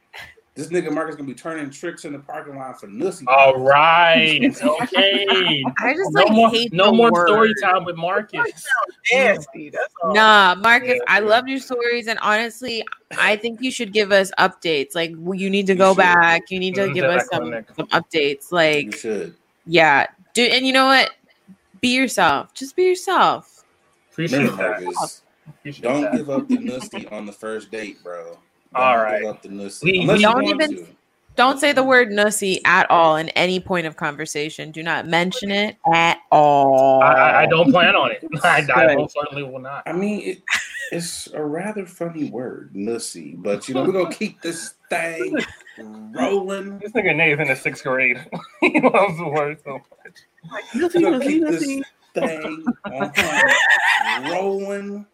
This 0.58 0.70
nigga 0.70 0.92
Marcus 0.92 1.16
gonna 1.16 1.28
be 1.28 1.36
turning 1.36 1.70
tricks 1.70 2.04
in 2.06 2.14
the 2.14 2.18
parking 2.20 2.58
lot 2.58 2.80
for 2.80 2.88
nussy. 2.88 3.26
All 3.28 3.60
right. 3.60 4.42
Okay. 4.64 5.64
I 5.80 5.94
just 5.94 6.12
No 6.12 6.24
like 6.24 6.32
more 6.34 6.50
hate 6.50 6.74
no 6.74 6.92
more 6.92 7.12
word. 7.12 7.28
story 7.28 7.54
time 7.62 7.86
with 7.86 7.96
Marcus. 7.96 8.66
Nasty. 9.14 9.70
That's. 9.70 9.94
Nah, 10.04 10.56
Marcus, 10.56 10.96
Yeah, 10.96 11.04
I 11.08 11.20
love 11.20 11.48
your 11.48 11.60
stories, 11.60 12.08
and 12.08 12.18
honestly, 12.20 12.84
I 13.20 13.36
think 13.36 13.62
you 13.62 13.70
should 13.70 13.94
give 13.94 14.12
us 14.12 14.32
updates. 14.40 14.96
Like, 14.96 15.12
you 15.12 15.50
need 15.52 15.68
to 15.68 15.74
You 15.74 15.78
go 15.78 15.94
should. 15.94 15.98
back. 15.98 16.50
You 16.50 16.60
need 16.60 16.74
to 16.76 16.88
Mm, 16.88 16.94
give 16.96 17.06
us 17.06 17.28
some, 17.32 17.54
some 17.76 17.88
updates. 17.90 18.52
You 18.52 18.56
Like, 18.56 18.96
should. 18.96 19.36
yeah, 19.68 20.08
do 20.34 20.42
and 20.44 20.66
you 20.66 20.74
know 20.74 20.88
what? 20.88 21.12
Be 21.82 21.90
yourself. 21.90 22.56
Just 22.56 22.76
be 22.76 22.84
yourself. 22.84 23.64
Appreciate 24.12 24.40
Remember, 24.40 24.64
that. 24.64 24.82
Marcus. 24.82 25.22
Appreciate 25.60 25.84
Don't 25.84 26.02
that. 26.02 26.14
give 26.14 26.30
up 26.32 26.48
the 26.48 26.58
nussy 26.58 27.12
on 27.12 27.28
the 27.28 27.32
first 27.34 27.70
date, 27.70 28.02
bro. 28.04 28.40
Don't 28.74 28.84
All 28.84 28.98
right. 28.98 29.42
the 29.42 29.50
nussy. 29.50 29.84
We- 29.84 30.08
we 30.08 30.22
don't 30.22 30.44
even- 30.46 30.76
to. 30.76 30.88
Don't 31.36 31.60
say 31.60 31.72
the 31.72 31.84
word 31.84 32.10
nussy 32.10 32.60
at 32.66 32.90
all 32.90 33.16
in 33.16 33.30
any 33.30 33.60
point 33.60 33.86
of 33.86 33.96
conversation. 33.96 34.72
Do 34.72 34.82
not 34.82 35.06
mention 35.08 35.52
it 35.52 35.78
at 35.94 36.18
all. 36.32 37.00
I, 37.04 37.14
I- 37.14 37.42
I 37.42 37.46
don't 37.46 37.72
plan 37.72 37.96
on 37.96 38.10
it. 38.12 38.24
I, 38.44 38.58
I 38.58 38.62
Good. 38.88 38.98
most 38.98 39.14
certainly 39.14 39.44
will 39.44 39.60
not. 39.60 39.84
I 39.86 39.92
mean, 39.94 40.22
it, 40.22 40.42
it's 40.92 41.28
a 41.34 41.44
rather 41.46 41.86
funny 41.86 42.32
word, 42.32 42.74
nussy, 42.74 43.36
but 43.38 43.68
you 43.68 43.76
know, 43.76 43.84
we're 43.84 43.92
gonna 43.92 44.16
keep 44.16 44.42
this 44.42 44.74
thing 44.90 45.38
rolling. 45.78 46.80
This 46.80 46.92
nigga 46.94 47.16
Nate's 47.16 47.40
in 47.40 47.50
the 47.50 47.56
sixth 47.56 47.84
grade. 47.84 48.18
he 48.62 48.80
loves 48.82 49.18
the 49.20 49.28
word 49.30 49.60
so 49.64 49.74
much. 49.74 50.64
Nussy, 50.74 50.96
We're 50.96 51.12
gonna 51.12 51.20
nussy, 51.20 51.28
keep 51.28 51.44
nussy. 51.44 51.84
this 52.16 52.24
thing 52.32 52.66
on 54.16 54.32
rolling. 54.32 55.06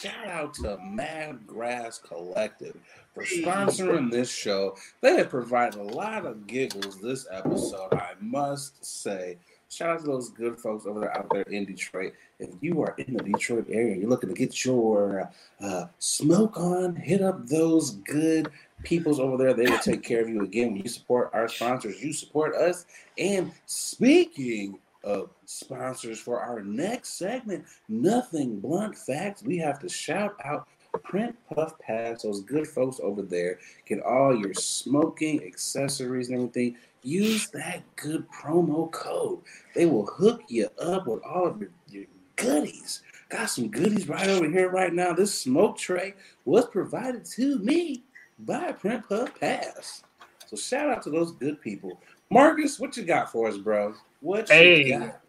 Shout 0.00 0.28
out 0.28 0.54
to 0.54 0.78
Mad 0.78 1.46
Grass 1.46 1.98
Collective 1.98 2.74
for 3.12 3.22
sponsoring 3.22 4.10
this 4.10 4.32
show. 4.32 4.74
They 5.02 5.16
have 5.16 5.28
provided 5.28 5.78
a 5.78 5.82
lot 5.82 6.24
of 6.24 6.46
giggles 6.46 6.98
this 7.02 7.26
episode, 7.30 7.92
I 7.92 8.12
must 8.18 8.82
say. 8.82 9.36
Shout 9.68 9.90
out 9.90 10.00
to 10.00 10.06
those 10.06 10.30
good 10.30 10.58
folks 10.58 10.86
over 10.86 11.00
there 11.00 11.14
out 11.14 11.28
there 11.30 11.42
in 11.42 11.66
Detroit. 11.66 12.14
If 12.38 12.48
you 12.62 12.80
are 12.80 12.94
in 12.96 13.14
the 13.14 13.22
Detroit 13.22 13.66
area, 13.68 13.96
you're 13.96 14.08
looking 14.08 14.30
to 14.30 14.34
get 14.34 14.64
your 14.64 15.30
uh, 15.60 15.84
smoke 15.98 16.56
on, 16.56 16.96
hit 16.96 17.20
up 17.20 17.46
those 17.46 17.90
good 17.90 18.50
peoples 18.82 19.20
over 19.20 19.36
there. 19.36 19.52
They 19.52 19.70
will 19.70 19.78
take 19.80 20.02
care 20.02 20.22
of 20.22 20.30
you 20.30 20.40
again. 20.42 20.72
When 20.72 20.82
you 20.82 20.88
support 20.88 21.30
our 21.34 21.46
sponsors, 21.46 22.02
you 22.02 22.14
support 22.14 22.54
us. 22.54 22.86
And 23.18 23.52
speaking 23.66 24.78
of 25.04 25.30
sponsors 25.46 26.18
for 26.18 26.40
our 26.40 26.60
next 26.60 27.18
segment, 27.18 27.64
Nothing 27.88 28.60
Blunt 28.60 28.96
Facts, 28.96 29.42
we 29.42 29.58
have 29.58 29.78
to 29.80 29.88
shout 29.88 30.36
out 30.44 30.68
Print 31.02 31.36
Puff 31.52 31.78
Pass, 31.78 32.22
those 32.22 32.42
good 32.42 32.66
folks 32.66 33.00
over 33.02 33.22
there. 33.22 33.58
Get 33.86 34.02
all 34.02 34.36
your 34.36 34.54
smoking 34.54 35.42
accessories 35.44 36.28
and 36.28 36.38
everything. 36.38 36.76
Use 37.02 37.48
that 37.50 37.82
good 37.96 38.26
promo 38.28 38.90
code. 38.90 39.40
They 39.74 39.86
will 39.86 40.06
hook 40.06 40.42
you 40.48 40.68
up 40.80 41.06
with 41.06 41.22
all 41.24 41.46
of 41.46 41.60
your, 41.60 41.70
your 41.88 42.04
goodies. 42.36 43.02
Got 43.28 43.46
some 43.46 43.68
goodies 43.68 44.08
right 44.08 44.28
over 44.28 44.50
here 44.50 44.70
right 44.70 44.92
now. 44.92 45.12
This 45.12 45.32
smoke 45.32 45.78
tray 45.78 46.14
was 46.44 46.66
provided 46.66 47.24
to 47.36 47.58
me 47.60 48.02
by 48.40 48.72
Print 48.72 49.08
Puff 49.08 49.38
Pass. 49.38 50.02
So 50.46 50.56
shout 50.56 50.90
out 50.90 51.02
to 51.04 51.10
those 51.10 51.32
good 51.32 51.60
people. 51.60 52.00
Marcus, 52.30 52.78
what 52.78 52.96
you 52.96 53.02
got 53.02 53.30
for 53.30 53.48
us, 53.48 53.58
bro? 53.58 53.94
What 54.20 54.48
you 54.48 54.54
Hey. 54.54 54.90
got? 54.90 55.20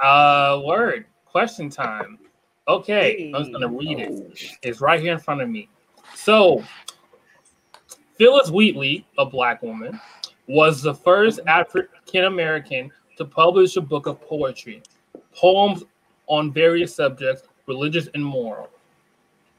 Uh, 0.00 0.62
word. 0.64 1.06
Question 1.24 1.70
time. 1.70 2.18
Okay, 2.66 3.30
I'm 3.34 3.42
just 3.42 3.52
gonna 3.52 3.68
read 3.68 3.98
it. 3.98 4.10
Oh, 4.12 4.32
It's 4.62 4.80
right 4.80 5.00
here 5.00 5.12
in 5.12 5.18
front 5.18 5.40
of 5.40 5.48
me. 5.48 5.68
So, 6.14 6.64
Phillis 8.16 8.50
Wheatley, 8.50 9.06
a 9.18 9.24
black 9.24 9.62
woman, 9.62 10.00
was 10.46 10.82
the 10.82 10.94
first 10.94 11.40
African 11.46 12.24
American 12.24 12.90
to 13.16 13.24
publish 13.24 13.76
a 13.76 13.80
book 13.80 14.06
of 14.06 14.20
poetry, 14.20 14.82
poems 15.34 15.84
on 16.26 16.52
various 16.52 16.94
subjects, 16.94 17.42
religious 17.66 18.08
and 18.14 18.24
moral, 18.24 18.68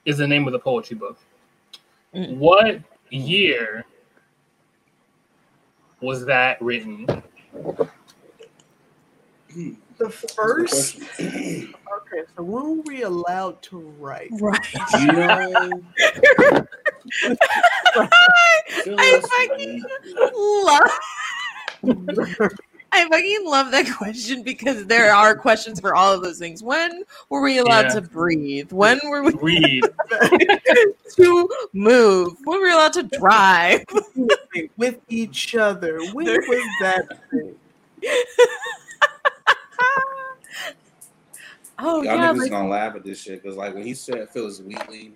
is 0.05 0.17
the 0.17 0.27
name 0.27 0.47
of 0.47 0.53
the 0.53 0.59
poetry 0.59 0.97
book. 0.97 1.17
Mm. 2.13 2.37
What 2.37 2.81
year 3.09 3.85
was 6.01 6.25
that 6.25 6.61
written? 6.61 7.05
The 9.97 10.09
first. 10.09 10.99
Question. 10.99 11.73
Okay, 12.13 12.23
so 12.35 12.43
when 12.43 12.77
were 12.77 12.83
we 12.83 13.03
allowed 13.03 13.61
to 13.63 13.79
write? 13.99 14.29
Right. 14.39 14.65
you 14.99 15.11
know, 15.11 15.81
I 18.97 19.21
fucking 19.47 19.83
love. 21.83 22.49
I 22.93 23.07
fucking 23.07 23.45
love 23.45 23.71
that 23.71 23.91
question 23.97 24.43
because 24.43 24.85
there 24.85 25.13
are 25.13 25.35
questions 25.35 25.79
for 25.79 25.95
all 25.95 26.13
of 26.13 26.21
those 26.21 26.39
things. 26.39 26.61
When 26.61 27.03
were 27.29 27.41
we 27.41 27.57
allowed 27.59 27.87
Yeah. 27.93 27.95
to 27.95 28.01
breathe? 28.01 28.71
When 28.71 28.99
were 29.05 29.23
we 29.23 29.33
Read. 29.33 29.83
to 31.15 31.49
move? 31.73 32.33
When 32.43 32.59
were 32.59 32.65
we 32.65 32.71
allowed 32.71 32.93
to 32.93 33.03
drive? 33.03 33.83
with 34.77 34.99
each 35.07 35.55
other. 35.55 36.03
When 36.03 36.25
was 36.47 36.63
that 36.81 37.05
thing? 37.31 37.55
Oh 41.83 42.03
Y'all 42.03 42.15
yeah, 42.17 42.31
niggas 42.31 42.37
like, 42.37 42.51
gonna 42.51 42.69
laugh 42.69 42.95
at 42.95 43.03
this 43.03 43.19
shit 43.21 43.41
because 43.41 43.57
like 43.57 43.73
when 43.73 43.83
he 43.83 43.93
said 43.93 44.29
Phillis 44.29 44.59
Wheatley, 44.59 45.13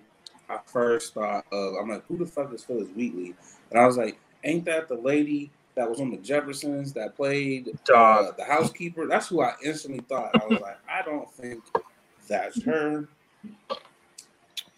I 0.48 0.58
first 0.66 1.14
thought 1.14 1.44
of 1.52 1.74
I'm 1.80 1.88
like, 1.88 2.04
who 2.06 2.16
the 2.16 2.26
fuck 2.26 2.52
is 2.52 2.64
Phillis 2.64 2.88
Wheatley? 2.96 3.34
And 3.70 3.78
I 3.78 3.86
was 3.86 3.96
like, 3.96 4.18
ain't 4.42 4.64
that 4.64 4.88
the 4.88 4.96
lady 4.96 5.50
that 5.76 5.88
was 5.88 6.00
on 6.00 6.10
the 6.10 6.16
Jeffersons 6.16 6.92
that 6.94 7.14
played 7.16 7.78
uh, 7.94 8.32
the 8.36 8.44
housekeeper? 8.44 9.06
That's 9.06 9.28
who 9.28 9.42
I 9.42 9.52
instantly 9.64 10.00
thought. 10.08 10.30
I 10.34 10.46
was 10.46 10.60
like, 10.60 10.78
I 10.90 11.02
don't 11.02 11.30
think 11.32 11.62
that's 12.28 12.62
her. 12.64 13.08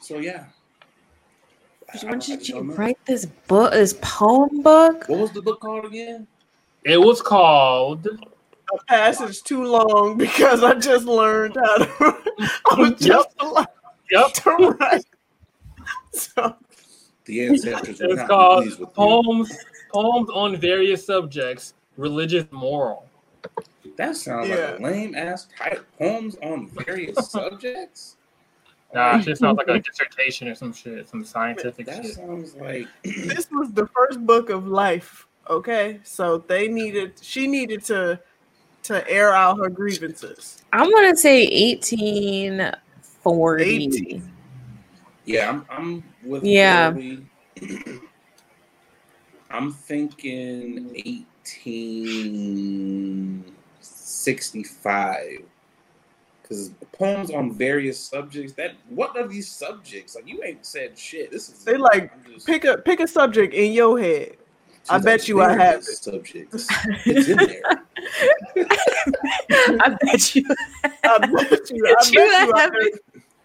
So 0.00 0.18
yeah. 0.18 0.44
I- 1.94 1.98
I 2.06 2.10
when 2.10 2.18
did 2.18 2.46
you 2.48 2.60
write 2.60 2.98
this 3.06 3.24
book? 3.24 3.72
This 3.72 3.94
poem 4.02 4.60
book? 4.62 5.08
What 5.08 5.20
was 5.20 5.32
the 5.32 5.40
book 5.42 5.60
called 5.60 5.86
again? 5.86 6.26
It 6.84 6.98
was 7.00 7.22
called. 7.22 8.06
A 8.06 8.84
passage 8.86 9.42
too 9.42 9.64
long 9.64 10.18
because 10.18 10.62
I 10.62 10.74
just 10.74 11.06
learned 11.06 11.56
how 11.56 11.76
to. 11.78 11.88
I 12.70 12.74
was 12.76 12.92
just 13.00 13.28
allowed 13.38 13.66
Yep. 14.10 14.32
to 14.34 14.50
write. 14.80 15.04
So 16.12 16.56
The 17.26 17.46
ancestors 17.46 18.00
were 18.00 18.06
It's 18.08 18.16
not 18.16 18.28
called 18.28 18.62
pleased 18.64 18.80
with 18.80 18.88
you. 18.88 18.94
poems. 18.94 19.56
Poems 19.92 20.28
on 20.30 20.56
various 20.56 21.04
subjects, 21.06 21.74
religious, 21.96 22.44
moral. 22.50 23.06
That 23.96 24.16
sounds 24.16 24.48
Yeah. 24.48 24.72
like 24.72 24.80
a 24.80 24.82
lame 24.82 25.14
ass 25.14 25.48
type. 25.58 25.84
Poems 25.98 26.36
on 26.42 26.68
various 26.68 27.30
subjects. 27.32 28.16
Nah, 28.94 29.18
it 29.18 29.22
just 29.22 29.40
sounds 29.40 29.58
like 29.58 29.68
a 29.68 29.78
dissertation 29.90 30.48
or 30.48 30.54
some 30.54 30.72
shit, 30.72 31.08
some 31.08 31.24
scientific 31.24 31.86
That 31.86 32.04
shit. 32.04 32.14
sounds 32.14 32.54
like 32.56 32.86
this 33.02 33.48
was 33.50 33.72
the 33.72 33.86
first 33.88 34.24
book 34.24 34.48
of 34.50 34.66
life. 34.66 35.26
Okay, 35.50 36.00
so 36.04 36.38
they 36.38 36.68
needed. 36.68 37.14
She 37.20 37.46
needed 37.46 37.82
to 37.84 38.20
to 38.84 39.10
air 39.10 39.32
out 39.34 39.58
her 39.58 39.68
grievances. 39.68 40.62
I'm 40.72 40.90
gonna 40.92 41.16
say 41.16 41.44
1840. 41.74 43.64
18. 43.64 44.32
yeah. 45.26 45.50
I'm 45.50 45.64
I'm 45.70 46.04
with 46.24 46.44
Yeah. 46.44 46.92
Joey. 49.50 49.58
I'm 49.58 49.72
thinking 49.72 50.92
eighteen 51.74 53.44
sixty 53.80 54.62
five. 54.64 55.38
Because 56.42 56.70
poems 56.92 57.30
on 57.30 57.52
various 57.52 58.00
subjects. 58.00 58.54
That 58.54 58.72
what 58.88 59.16
are 59.18 59.26
these 59.28 59.50
subjects? 59.50 60.14
Like 60.14 60.26
you 60.26 60.42
ain't 60.42 60.64
said 60.64 60.98
shit. 60.98 61.30
This 61.30 61.50
is 61.50 61.62
They 61.64 61.76
like, 61.76 62.10
just- 62.26 62.46
Pick 62.46 62.64
a 62.64 62.78
pick 62.78 63.00
a 63.00 63.08
subject 63.08 63.52
in 63.54 63.72
your 63.72 63.98
head. 64.00 64.36
I 64.88 64.96
She's 64.96 65.04
bet 65.04 65.28
you 65.28 65.42
I 65.42 65.52
have. 65.54 65.84
Subjects. 65.84 66.66
It's 67.04 67.28
in 67.28 67.36
there. 67.36 67.60
I 69.80 69.96
bet 70.00 70.34
you. 70.34 70.44
I 71.04 71.18
bet 71.18 71.70
you. 71.70 71.86
I 71.86 71.98
Bet 72.00 72.10
bet 72.14 72.14
you 72.14 72.22
you. 72.22 72.52
I 72.54 72.54
I 72.54 72.60
have 72.60 72.72
bet, 72.72 72.82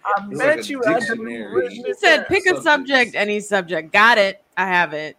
I 0.05 0.19
bet 0.29 0.37
like 0.37 0.59
a 0.59 0.63
you. 0.69 0.83
I 0.85 0.93
dictionary. 0.99 1.53
written 1.53 1.71
He 1.85 1.93
said, 1.95 2.27
pick 2.27 2.45
a 2.45 2.61
subject, 2.61 3.15
any 3.15 3.39
subject. 3.41 3.91
Got 3.91 4.17
it. 4.17 4.41
I 4.55 4.65
have 4.65 4.93
it. 4.93 5.17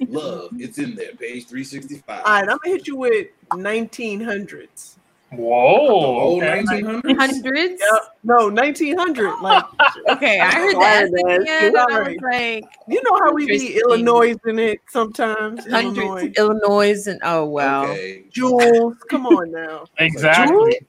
Love. 0.00 0.50
It's 0.58 0.78
in 0.78 0.94
there. 0.94 1.14
Page 1.14 1.46
three 1.46 1.64
sixty 1.64 1.98
five. 1.98 2.22
All 2.24 2.32
right, 2.32 2.42
I'm 2.48 2.58
gonna 2.62 2.76
hit 2.76 2.86
you 2.86 2.96
with 2.96 3.28
1900s. 3.50 4.96
Whoa. 5.30 5.50
Old 5.50 6.42
okay. 6.42 6.62
nineteen 6.62 6.84
hundreds. 6.86 7.18
Hundreds. 7.20 7.82
Yeah, 7.82 7.98
no, 8.24 8.48
1900. 8.48 9.40
Like 9.42 9.64
Okay, 10.08 10.40
I 10.40 10.50
heard 10.52 10.74
that. 10.76 11.10
Des. 11.12 11.44
Yeah, 11.44 11.66
and 11.66 11.76
I 11.76 12.00
was 12.00 12.16
like 12.22 12.64
you 12.88 13.02
know 13.02 13.18
how 13.18 13.32
we 13.32 13.46
be 13.46 13.54
Interesting. 13.54 13.80
Illinois 13.82 14.36
in 14.46 14.58
it 14.58 14.80
sometimes. 14.88 15.66
hundreds, 15.66 15.98
Illinois. 15.98 16.32
Illinois, 16.38 17.06
and 17.06 17.20
oh 17.22 17.44
wow. 17.44 17.84
Okay. 17.84 18.24
Jules, 18.30 18.96
come 19.10 19.26
on 19.26 19.50
now. 19.52 19.84
Exactly. 19.98 20.80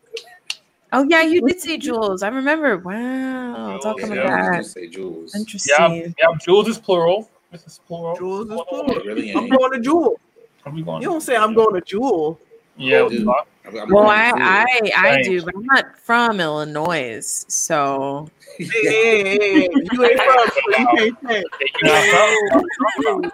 Oh 0.94 1.06
yeah, 1.08 1.22
you 1.22 1.46
did 1.46 1.60
say 1.60 1.78
Jules. 1.86 2.24
I 2.24 2.30
remember. 2.30 2.78
Wow, 2.78 3.76
it's 3.76 3.86
all 3.86 3.96
Jules, 3.96 4.10
coming 4.10 4.24
yeah. 4.24 4.36
I 4.36 4.52
back. 4.52 4.64
say 4.64 4.88
Jules. 4.88 5.36
Interesting. 5.36 5.76
Yep. 5.96 6.14
Yep. 6.18 6.42
Jules 6.42 6.68
is 6.70 6.78
plural. 6.80 7.30
This 7.52 7.66
is 7.66 7.80
plural. 7.88 8.16
Jules 8.16 8.48
is 8.50 8.60
It 8.60 8.68
plural. 8.68 8.96
really 9.06 9.32
I'm 9.34 9.46
eh? 9.46 9.48
going 9.58 9.72
to 9.74 9.80
Jewel. 9.80 10.20
Going? 10.66 11.02
You 11.02 11.10
don't 11.10 11.22
say 11.22 11.36
I'm 11.36 11.54
going 11.56 11.74
to 11.74 11.82
Jewel. 11.82 12.40
Yeah. 12.78 13.08
Dude. 13.10 13.12
we. 13.26 13.28
I'm- 13.28 13.46
I'm 13.78 13.90
Well, 13.92 14.08
I 14.10 14.32
I, 14.36 14.92
I 14.96 15.22
do, 15.22 15.44
but 15.44 15.54
I'm 15.56 15.64
not 15.66 16.00
from 16.00 16.40
Illinois, 16.40 17.20
so 17.48 18.28
Hey, 18.58 18.66
hey, 18.66 19.24
hey, 19.24 19.38
hey, 19.38 19.70
you 19.92 20.06
ain't 20.06 20.20
from, 20.20 20.50
so 20.50 20.60
you 20.80 20.88
can't 20.96 21.18
say. 21.28 21.44
Hey, 21.84 22.06
you 22.08 22.72
not 22.74 22.94
from- 23.04 23.32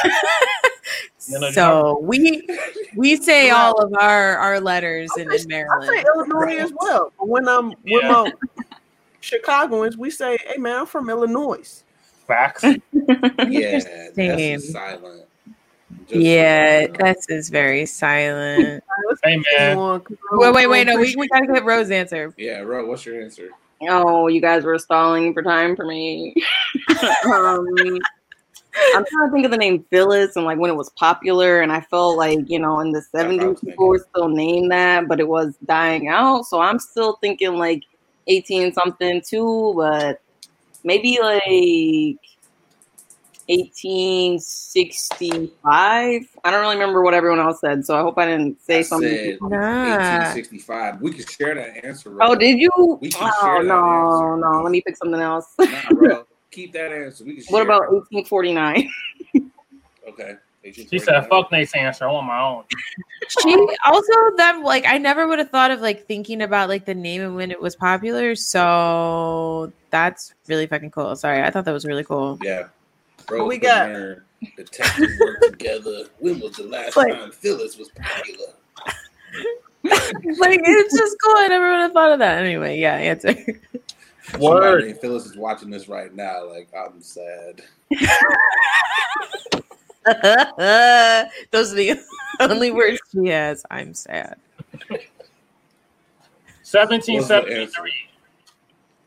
You 1.28 1.38
know, 1.40 1.50
so 1.50 1.98
we 2.02 2.46
we 2.96 3.16
say 3.16 3.48
Yeah. 3.48 3.56
all 3.66 3.78
of 3.82 3.92
our 4.00 4.38
our 4.38 4.58
letters 4.60 5.10
in, 5.18 5.24
in 5.24 5.32
I 5.32 5.36
say 5.36 5.46
Maryland. 5.48 6.06
Illinois 6.14 6.56
as 6.62 6.72
well. 6.80 7.12
But 7.18 7.28
when 7.28 7.46
I'm 7.46 7.68
with 7.68 7.76
Yeah. 7.84 8.08
my 8.08 8.32
Chicagoans, 9.20 9.98
we 9.98 10.08
say, 10.10 10.38
"Hey 10.46 10.56
man, 10.56 10.78
I'm 10.80 10.86
from 10.86 11.10
Illinois." 11.10 11.84
Facts. 12.28 12.64
Yeah, 13.48 13.70
that's 14.14 14.16
Interesting. 14.18 14.60
silent. 14.60 15.22
Just 16.08 16.26
Yeah, 16.26 16.80
silent. 16.80 16.98
that's 16.98 17.28
is 17.30 17.48
very 17.48 17.86
silent. 17.86 18.84
Hey, 19.24 19.36
man. 19.36 19.44
continue 19.44 19.80
on, 19.80 20.00
'cause 20.02 20.16
I 20.32 20.36
Wait, 20.36 20.54
wait, 20.54 20.66
wait. 20.66 20.86
No, 20.86 20.96
we, 20.96 21.16
we 21.16 21.28
gotta 21.28 21.46
get 21.46 21.64
Rose 21.64 21.90
answer. 21.90 22.32
Yeah, 22.36 22.60
Ro, 22.60 22.86
what's 22.86 23.04
your 23.06 23.20
answer? 23.22 23.48
Oh, 23.88 24.28
you 24.28 24.40
guys 24.40 24.64
were 24.64 24.78
stalling 24.78 25.32
for 25.32 25.42
time 25.42 25.74
for 25.74 25.84
me. 25.86 26.34
um, 27.24 27.66
I'm 28.94 29.04
trying 29.04 29.26
to 29.26 29.30
think 29.32 29.44
of 29.44 29.50
the 29.50 29.56
name 29.56 29.84
Phyllis 29.90 30.36
and 30.36 30.44
like 30.44 30.58
when 30.58 30.70
it 30.70 30.76
was 30.76 30.90
popular, 30.90 31.62
and 31.62 31.72
I 31.72 31.80
felt 31.80 32.16
like 32.18 32.40
you 32.46 32.58
know 32.58 32.80
in 32.80 32.92
the 32.92 33.02
what 33.12 33.24
I 33.24 33.28
was 33.28 33.60
70s 33.60 33.64
people 33.64 33.88
were 33.88 34.06
still 34.10 34.28
named 34.28 34.70
that, 34.72 35.08
but 35.08 35.20
it 35.20 35.28
was 35.28 35.56
dying 35.64 36.08
out. 36.08 36.44
So 36.44 36.60
I'm 36.60 36.78
still 36.78 37.16
thinking 37.20 37.54
like 37.54 37.82
18 38.26 38.72
something 38.72 39.22
too, 39.26 39.72
but 39.76 40.20
maybe 40.84 41.18
like 41.20 42.18
1865. 43.48 46.22
I 46.44 46.50
don't 46.50 46.60
really 46.60 46.76
remember 46.76 47.02
what 47.02 47.14
everyone 47.14 47.40
else 47.40 47.60
said, 47.60 47.84
so 47.84 47.96
I 47.96 48.00
hope 48.00 48.18
I 48.18 48.26
didn't 48.26 48.60
say 48.60 48.80
I 48.80 48.82
something. 48.82 49.08
said 49.08 49.38
Nah. 49.40 49.48
1865. 49.50 51.00
We 51.00 51.12
could 51.12 51.30
share 51.30 51.54
that 51.54 51.82
answer. 51.84 52.10
Ro. 52.10 52.30
Oh, 52.30 52.34
did 52.34 52.58
you? 52.58 52.70
Oh 52.74 53.62
no, 53.64 54.34
no. 54.36 54.62
Let 54.62 54.70
me 54.70 54.82
pick 54.82 54.96
something 54.96 55.20
else. 55.20 55.54
Nah, 55.58 55.94
bro. 55.94 56.26
Keep 56.50 56.72
that 56.74 56.92
answer. 56.92 57.24
What 57.48 57.62
about 57.62 57.90
1849? 57.92 58.88
Okay. 60.08 60.34
She 60.72 60.98
said, 60.98 61.26
"Fuck 61.28 61.50
Nate's 61.52 61.74
answer. 61.74 62.08
I 62.08 62.12
want 62.12 62.26
my 62.26 62.40
own." 62.40 62.64
She 63.42 63.54
also 63.84 64.12
that 64.38 64.60
like 64.64 64.86
I 64.86 64.96
never 64.96 65.26
would 65.28 65.38
have 65.38 65.50
thought 65.50 65.70
of 65.70 65.80
like 65.80 66.06
thinking 66.06 66.40
about 66.40 66.68
like 66.70 66.86
the 66.86 66.94
name 66.94 67.20
and 67.20 67.36
when 67.36 67.50
it 67.50 67.60
was 67.60 67.76
popular. 67.76 68.34
So 68.34 69.70
that's 69.90 70.32
really 70.46 70.66
fucking 70.66 70.92
cool. 70.92 71.14
Sorry, 71.14 71.42
I 71.42 71.50
thought 71.50 71.66
that 71.66 71.72
was 71.72 71.84
really 71.84 72.04
cool. 72.04 72.38
Yeah. 72.42 72.68
Bro, 73.26 73.40
What 73.40 73.48
we 73.48 73.58
got? 73.58 73.90
Detectives 74.56 75.18
work 75.20 75.40
together. 75.42 76.04
When 76.20 76.40
was 76.40 76.52
the 76.56 76.62
last 76.64 76.96
Like- 76.96 77.12
time 77.12 77.30
Phyllis 77.32 77.76
was 77.76 77.90
popular? 77.90 78.46
like 79.84 80.60
it's 80.64 80.96
just 80.96 81.16
cool. 81.22 81.34
I 81.36 81.48
never 81.48 81.70
would 81.70 81.80
have 81.80 81.92
thought 81.92 82.12
of 82.12 82.18
that. 82.20 82.42
Anyway, 82.42 82.78
yeah, 82.78 82.94
answer. 82.94 83.34
Somebody 84.22 84.44
Word. 84.46 84.84
named 84.84 85.00
Phyllis 85.00 85.26
is 85.26 85.36
watching 85.36 85.68
this 85.70 85.88
right 85.88 86.14
now. 86.14 86.46
Like, 86.48 86.68
I'm 86.74 87.00
sad. 87.02 87.62
Those 91.50 91.72
are 91.72 91.76
the 91.76 92.00
only 92.40 92.70
words 92.70 93.00
she 93.12 93.26
has. 93.28 93.64
I'm 93.70 93.94
sad. 93.94 94.36
1773 96.70 97.92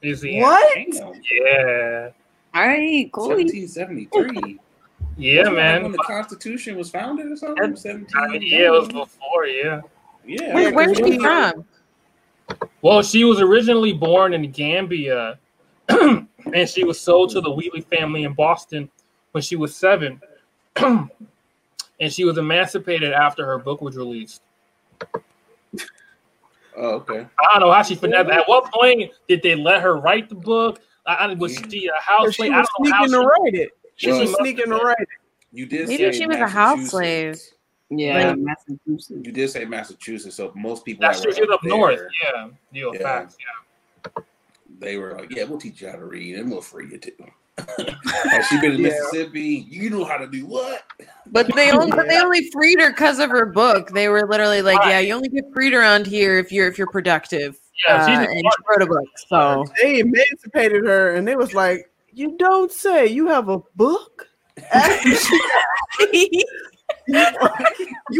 is 0.02 0.22
the 0.22 0.40
What? 0.42 0.78
answer. 0.78 1.00
Damn. 1.04 1.22
Yeah. 1.32 2.10
All 2.54 2.68
right, 2.68 3.10
cool. 3.12 3.30
1773. 3.30 4.60
Yeah, 5.18 5.40
Wasn't 5.40 5.56
man. 5.56 5.84
When 5.84 5.92
the 5.92 5.98
Constitution 6.00 6.78
was 6.78 6.90
founded 6.90 7.32
or 7.32 7.36
something? 7.36 7.76
17. 7.76 8.08
I 8.16 8.28
mean, 8.28 8.42
yeah, 8.42 8.68
it 8.68 8.72
was 8.72 8.88
before. 8.88 9.46
Yeah. 9.46 9.82
Yeah. 10.26 10.54
Where, 10.54 10.64
Yeah, 10.70 10.76
where's 10.76 10.98
she 10.98 11.04
we- 11.04 11.20
from? 11.20 11.66
Well, 12.82 13.02
she 13.04 13.24
was 13.24 13.40
originally 13.40 13.94
born 13.94 14.34
in 14.34 14.50
Gambia, 14.52 15.38
and 15.90 16.28
she 16.68 16.84
was 16.84 17.00
sold 17.00 17.30
to 17.32 17.40
the 17.42 17.50
Wheatley 17.52 17.82
family 17.82 18.24
in 18.24 18.34
Boston 18.34 18.90
when 19.32 19.42
she 19.42 19.56
was 19.56 19.74
seven, 19.76 20.20
and 22.00 22.12
she 22.12 22.24
was 22.26 22.38
emancipated 22.38 23.14
after 23.14 23.46
her 23.46 23.58
book 23.58 23.82
was 23.82 23.96
released. 23.98 24.42
Oh, 26.78 26.92
okay. 26.96 27.28
I 27.40 27.60
don't 27.60 27.68
know 27.68 27.72
how 27.74 27.84
she 27.84 27.96
finessed. 27.96 28.30
At 28.30 28.48
what 28.48 28.72
point 28.72 29.12
did 29.28 29.44
they 29.44 29.56
let 29.56 29.82
her 29.82 29.98
write 29.98 30.30
the 30.30 30.36
book? 30.36 30.82
I, 31.06 31.16
I, 31.16 31.34
was 31.34 31.54
she 31.70 31.88
a 31.88 32.02
house 32.02 32.28
She 32.30 32.44
slave? 32.44 32.52
I 32.54 32.60
was 32.60 32.68
don't 32.78 32.88
sneaking 32.88 33.12
to 33.12 33.20
write 33.20 33.54
it. 33.56 33.70
She 33.96 34.12
Well, 34.12 34.22
was 34.22 34.34
sneaking 34.36 34.66
to 34.68 34.76
write 34.78 35.00
it. 35.00 35.08
You 35.52 35.66
did 35.66 35.90
Maybe 35.90 36.12
say 36.12 36.18
she 36.18 36.28
was 36.28 36.38
a 36.38 36.48
house 36.48 36.90
slave. 36.90 37.40
Yeah, 37.90 38.30
Like- 38.30 38.38
Massachusetts. 38.40 39.10
You 39.10 39.32
did 39.34 39.50
say 39.50 39.66
Massachusetts, 39.66 40.36
so 40.36 40.54
most 40.56 40.86
people 40.86 41.02
That's 41.02 41.22
true. 41.22 41.34
She 41.34 41.42
was 41.42 41.50
up 41.52 41.64
north. 41.64 41.98
there, 41.98 42.10
Yeah, 42.24 42.48
yeah, 42.72 42.92
Yeah. 42.94 43.00
facts. 43.00 43.36
Yeah. 43.40 44.22
They 44.80 44.98
were 44.98 45.14
like, 45.14 45.36
"Yeah, 45.36 45.44
we'll 45.44 45.60
teach 45.60 45.82
you 45.82 45.90
how 45.90 45.98
to 45.98 46.06
read, 46.06 46.38
and 46.38 46.50
we'll 46.50 46.62
free 46.62 46.88
you 46.90 46.98
too." 46.98 47.12
Has 47.58 48.46
she 48.48 48.60
been 48.60 48.74
in 48.74 48.82
Yeah. 48.82 48.88
Mississippi? 48.88 49.68
You 49.70 49.90
know 49.90 50.04
how 50.04 50.18
to 50.18 50.28
do 50.28 50.46
what? 50.46 50.84
But 51.28 51.54
they 51.56 51.72
only 51.78 51.92
but 51.92 52.08
they 52.08 52.20
only 52.20 52.50
freed 52.52 52.80
her 52.80 52.92
because 52.92 53.20
of 53.20 53.30
her 53.30 53.46
book. 53.46 53.90
They 53.92 54.10
were 54.10 54.28
literally 54.28 54.62
like, 54.62 54.80
yeah, 54.86 55.00
you 55.00 55.14
only 55.14 55.30
get 55.30 55.46
freed 55.54 55.74
around 55.74 56.08
here 56.08 56.38
if 56.38 56.52
you're 56.52 56.68
if 56.68 56.78
you're 56.78 56.88
productive. 56.88 57.60
Yeah, 57.88 58.06
she's 58.08 58.18
Uh, 58.18 58.22
a 58.22 58.34
and 58.34 58.44
she 58.44 58.64
wrote 58.70 58.82
a 58.82 58.86
book. 58.88 59.08
So 59.28 59.66
They 59.82 60.00
emancipated 60.00 60.86
her, 60.86 61.16
and 61.16 61.28
they 61.28 61.36
was 61.36 61.54
like, 61.54 61.90
"You 62.12 62.38
don't 62.38 62.72
say 62.72 63.08
you 63.08 63.28
have 63.28 63.50
a 63.50 63.60
book." 63.76 64.28
After 64.72 65.10
you 66.14 66.44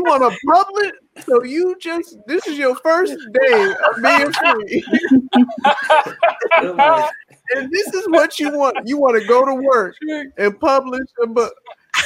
want 0.04 0.32
to 0.32 0.38
publish, 0.48 0.92
so 1.26 1.44
you 1.44 1.76
just 1.80 2.18
this 2.26 2.48
is 2.48 2.58
your 2.58 2.76
first 2.78 3.16
day 3.34 3.74
of 3.90 4.02
being 4.02 4.32
free, 4.32 4.84
They're 6.62 6.74
like, 6.74 7.12
and 7.56 7.72
this 7.72 7.88
is 7.88 8.06
what 8.10 8.40
you 8.40 8.52
want. 8.58 8.78
You 8.86 8.98
want 8.98 9.20
to 9.22 9.28
go 9.28 9.46
to 9.46 9.56
work 9.56 9.96
and 10.38 10.60
publish 10.60 11.08
a 11.24 11.28
book. 11.28 11.54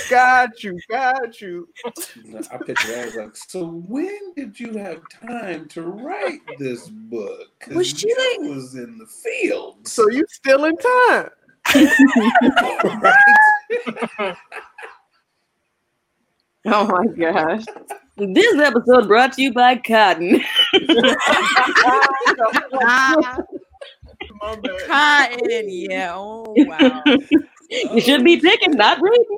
Got 0.09 0.63
you, 0.63 0.77
got 0.89 1.39
you. 1.41 1.69
I 2.51 2.57
picture 2.57 2.87
that 2.87 3.07
as 3.07 3.15
like, 3.15 3.35
so 3.35 3.65
when 3.87 4.33
did 4.35 4.59
you 4.59 4.73
have 4.77 4.99
time 5.27 5.67
to 5.69 5.83
write 5.83 6.39
this 6.57 6.87
book? 6.89 7.47
'Cause 7.59 7.75
Was 7.75 7.87
she 7.89 8.07
you 8.09 8.37
like- 8.41 8.49
was 8.55 8.75
in 8.75 8.97
the 8.97 9.05
field, 9.05 9.87
So 9.87 10.09
you 10.09 10.25
still 10.29 10.65
in 10.65 10.75
time. 10.77 11.29
right? 13.01 14.35
Oh 16.67 16.87
my 16.87 17.05
gosh. 17.05 17.63
This 18.17 18.55
episode 18.59 19.07
brought 19.07 19.33
to 19.33 19.41
you 19.43 19.53
by 19.53 19.75
Cotton. 19.77 20.41
Cotton, 24.87 25.65
yeah. 25.67 26.13
Oh 26.15 26.53
wow. 26.57 27.03
you 27.69 28.01
should 28.01 28.23
be 28.23 28.37
oh. 28.37 28.41
picking, 28.41 28.71
not 28.73 28.99
reading. 29.01 29.37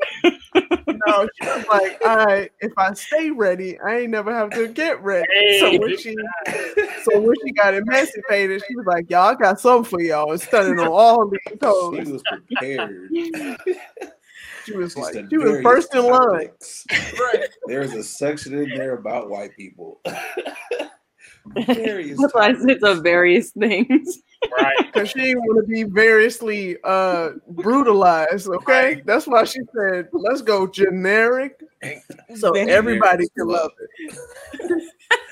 No, 1.07 1.27
she 1.41 1.47
was 1.47 1.65
like, 1.69 1.97
all 2.05 2.17
right, 2.25 2.51
if 2.59 2.71
I 2.77 2.93
stay 2.93 3.29
ready, 3.31 3.79
I 3.79 3.99
ain't 3.99 4.09
never 4.11 4.33
have 4.33 4.49
to 4.51 4.67
get 4.67 5.01
ready. 5.03 5.25
Hey, 5.33 5.59
so 5.59 5.79
when 5.79 5.97
she 5.97 6.15
so 7.03 7.19
when 7.21 7.35
she 7.45 7.51
got 7.53 7.73
emancipated, 7.73 8.61
she 8.67 8.75
was 8.75 8.85
like, 8.85 9.09
Y'all 9.09 9.29
I 9.29 9.35
got 9.35 9.59
something 9.59 9.89
for 9.89 10.01
y'all. 10.01 10.31
It's 10.33 10.43
standing 10.43 10.79
on 10.79 10.87
all 10.87 11.29
these 11.29 11.39
She 11.49 11.55
toes. 11.57 12.09
was 12.09 12.23
prepared. 12.23 13.09
She 14.65 14.75
was 14.75 14.93
She 14.93 14.99
like, 14.99 15.13
she 15.29 15.37
was 15.37 15.51
various 15.51 15.63
first 15.63 15.95
in 15.95 16.03
line. 16.05 16.19
topics. 16.47 16.85
There's 17.67 17.93
a 17.93 18.03
section 18.03 18.53
in 18.53 18.69
there 18.77 18.95
about 18.97 19.29
white 19.29 19.55
people. 19.55 20.01
various 21.65 22.19
That's 22.19 22.33
why 22.33 22.47
I 22.49 22.53
said 22.55 22.79
topics. 22.81 22.83
of 22.83 23.03
various 23.03 23.51
things. 23.51 24.19
Right. 24.57 24.75
Because 24.93 25.09
she 25.09 25.19
didn't 25.19 25.41
want 25.41 25.65
to 25.65 25.71
be 25.71 25.83
variously 25.83 26.77
uh 26.83 27.31
brutalized. 27.49 28.47
Okay. 28.47 29.01
That's 29.05 29.27
why 29.27 29.43
she 29.43 29.59
said, 29.75 30.09
let's 30.11 30.41
go 30.41 30.67
generic. 30.67 31.61
So 32.35 32.53
everybody 32.53 33.27
can 33.37 33.47
love 33.47 33.71
it. 33.79 34.83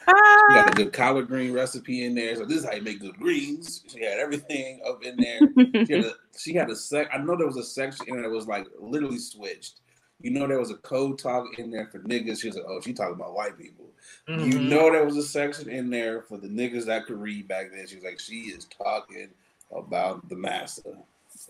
She 0.08 0.56
got 0.56 0.70
a 0.70 0.74
good 0.76 0.94
collard 0.94 1.28
green 1.28 1.52
recipe 1.52 2.06
in 2.06 2.16
there. 2.16 2.36
So 2.36 2.46
this 2.46 2.60
is 2.60 2.66
how 2.66 2.74
you 2.74 2.84
make 2.84 3.00
good 3.00 3.18
greens. 3.18 3.84
She 3.88 4.04
had 4.04 4.20
everything 4.20 4.82
up 4.88 5.04
in 5.04 5.18
there. 5.18 5.86
She 5.86 5.94
had 5.94 6.06
a, 6.06 6.12
she 6.38 6.54
had 6.54 6.70
a 6.70 6.76
sec. 6.76 7.10
I 7.14 7.18
know 7.18 7.36
there 7.36 7.48
was 7.48 7.58
a 7.58 7.64
section 7.64 8.06
in 8.08 8.16
there 8.16 8.24
that 8.24 8.36
was 8.36 8.48
like 8.48 8.68
literally 8.80 9.18
switched. 9.18 9.82
You 10.26 10.32
know 10.32 10.48
there 10.48 10.58
was 10.60 10.72
a 10.72 10.78
code 10.78 11.20
talk 11.20 11.46
in 11.60 11.70
there 11.70 11.86
for 11.86 12.00
niggas. 12.00 12.42
She 12.42 12.48
was 12.48 12.56
like, 12.56 12.66
oh, 12.68 12.82
she 12.82 12.94
talking 12.94 13.14
about 13.14 13.36
white 13.36 13.60
people. 13.60 13.86
You 14.28 14.56
Mhm. 14.58 14.70
know 14.70 14.92
there 14.92 15.06
was 15.06 15.18
a 15.18 15.22
section 15.24 15.70
in 15.70 15.92
there 15.92 16.24
for 16.24 16.40
the 16.40 16.48
niggas 16.48 16.86
that 16.86 17.06
could 17.06 17.22
read 17.22 17.48
back 17.48 17.70
then. 17.72 17.86
She 17.86 17.94
was 17.94 18.04
like, 18.04 18.20
she 18.20 18.46
is 18.46 18.66
talking 18.66 19.30
about 19.72 20.28
the 20.28 20.36
master. 20.36 20.98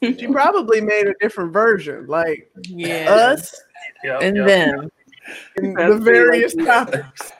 You 0.01 0.17
She 0.19 0.27
know? 0.27 0.33
probably 0.33 0.81
made 0.81 1.07
a 1.07 1.13
different 1.21 1.53
version, 1.53 2.07
like 2.07 2.51
Yeah. 2.63 3.05
us 3.13 3.55
Yep, 4.03 4.21
and 4.21 4.35
yep. 4.35 4.45
them. 4.45 4.91
and 5.57 5.75
That's 5.77 5.93
the 5.93 5.99
various 5.99 6.55
topics. 6.55 7.31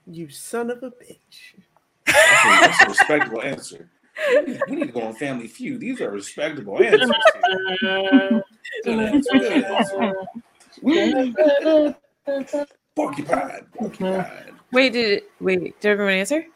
You 0.07 0.29
son 0.31 0.71
of 0.71 0.83
a 0.83 0.91
bitch. 0.91 1.55
That's 2.07 2.17
a, 2.17 2.49
that's 2.61 2.83
a 2.83 2.87
respectable 2.89 3.43
answer. 3.43 3.91
We 4.31 4.41
need, 4.43 4.61
we 4.69 4.77
need 4.77 4.87
to 4.87 4.93
go 4.93 5.03
on 5.03 5.15
Family 5.15 5.49
Feud. 5.49 5.81
These 5.81 6.01
are 6.01 6.11
respectable 6.11 6.83
answers. 6.83 7.11
here. 7.81 8.43
Good 8.85 8.99
answer, 9.01 9.39
good 10.83 11.95
answer. 12.27 12.67
Porcupine. 12.95 13.67
Porcupine. 13.79 14.27
Wait, 14.73 14.93
did 14.95 15.25
wait, 15.41 15.79
did 15.81 15.89
everyone 15.91 16.15
answer? 16.15 16.47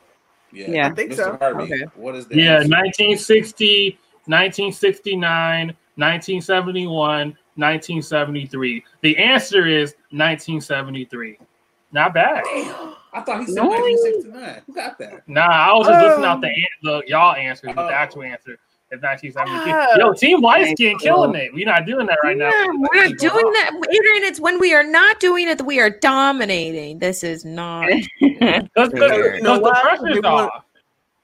Yeah. 0.51 0.71
Yeah. 0.71 0.87
I 0.89 0.91
think 0.95 1.13
Mr. 1.13 1.17
so. 1.17 1.37
Harvey, 1.37 1.65
Okay. 1.65 1.85
what 1.97 2.15
is 2.15 2.27
the 2.27 2.37
Yeah, 2.37 2.57
answer? 2.61 2.69
1960, 2.71 3.99
1969, 4.25 5.67
1971, 5.97 7.37
1973. 7.57 8.85
The 9.03 9.19
answer 9.19 9.67
is 9.67 9.95
1973. 10.13 11.39
Not 11.93 12.15
bad. 12.15 12.43
I 13.13 13.21
thought 13.21 13.41
he 13.41 13.47
said 13.47 13.57
No. 13.57 13.69
1969. 13.69 14.63
Who 14.67 14.73
got 14.75 14.99
that? 14.99 15.29
Nah, 15.29 15.43
I 15.47 15.73
was 15.75 15.87
just 15.87 16.07
listening 16.07 16.25
out 16.25 16.35
Um, 16.37 16.41
the, 16.41 16.53
the 16.83 17.03
y'all 17.07 17.35
answers, 17.35 17.73
but 17.75 17.85
Oh. 17.85 17.89
the 17.89 17.95
actual 17.95 18.23
answer 18.23 18.59
is 18.93 19.01
1973. 19.03 19.73
Ah. 19.73 19.97
Yo, 19.99 20.13
Team 20.13 20.41
White 20.41 20.65
Skin 20.77 20.91
Thank 20.93 21.01
killing 21.03 21.35
you. 21.35 21.41
it. 21.41 21.55
We're 21.55 21.67
not 21.67 21.87
doing 21.87 22.07
that 22.07 22.19
right 22.23 22.37
now. 22.37 22.51
We're 22.67 23.09
not 23.09 23.19
doing 23.19 23.53
that. 23.53 23.71
Adrian, 23.75 24.23
it's 24.25 24.39
when 24.41 24.61
we 24.61 24.73
are 24.75 24.85
not 24.85 25.19
doing 25.19 25.49
it 25.49 25.59
that 25.59 25.65
we 25.65 25.81
are 25.81 25.91
dominating. 25.91 26.99
This 26.99 27.23
is 27.25 27.45
not. 27.45 27.89
Because 28.21 28.93
You 28.93 28.99
the, 29.01 29.41
know 29.43 29.59
the 29.59 29.71
pressure's 29.83 30.15
They 30.15 30.21
want- 30.21 30.53
off. 30.53 30.65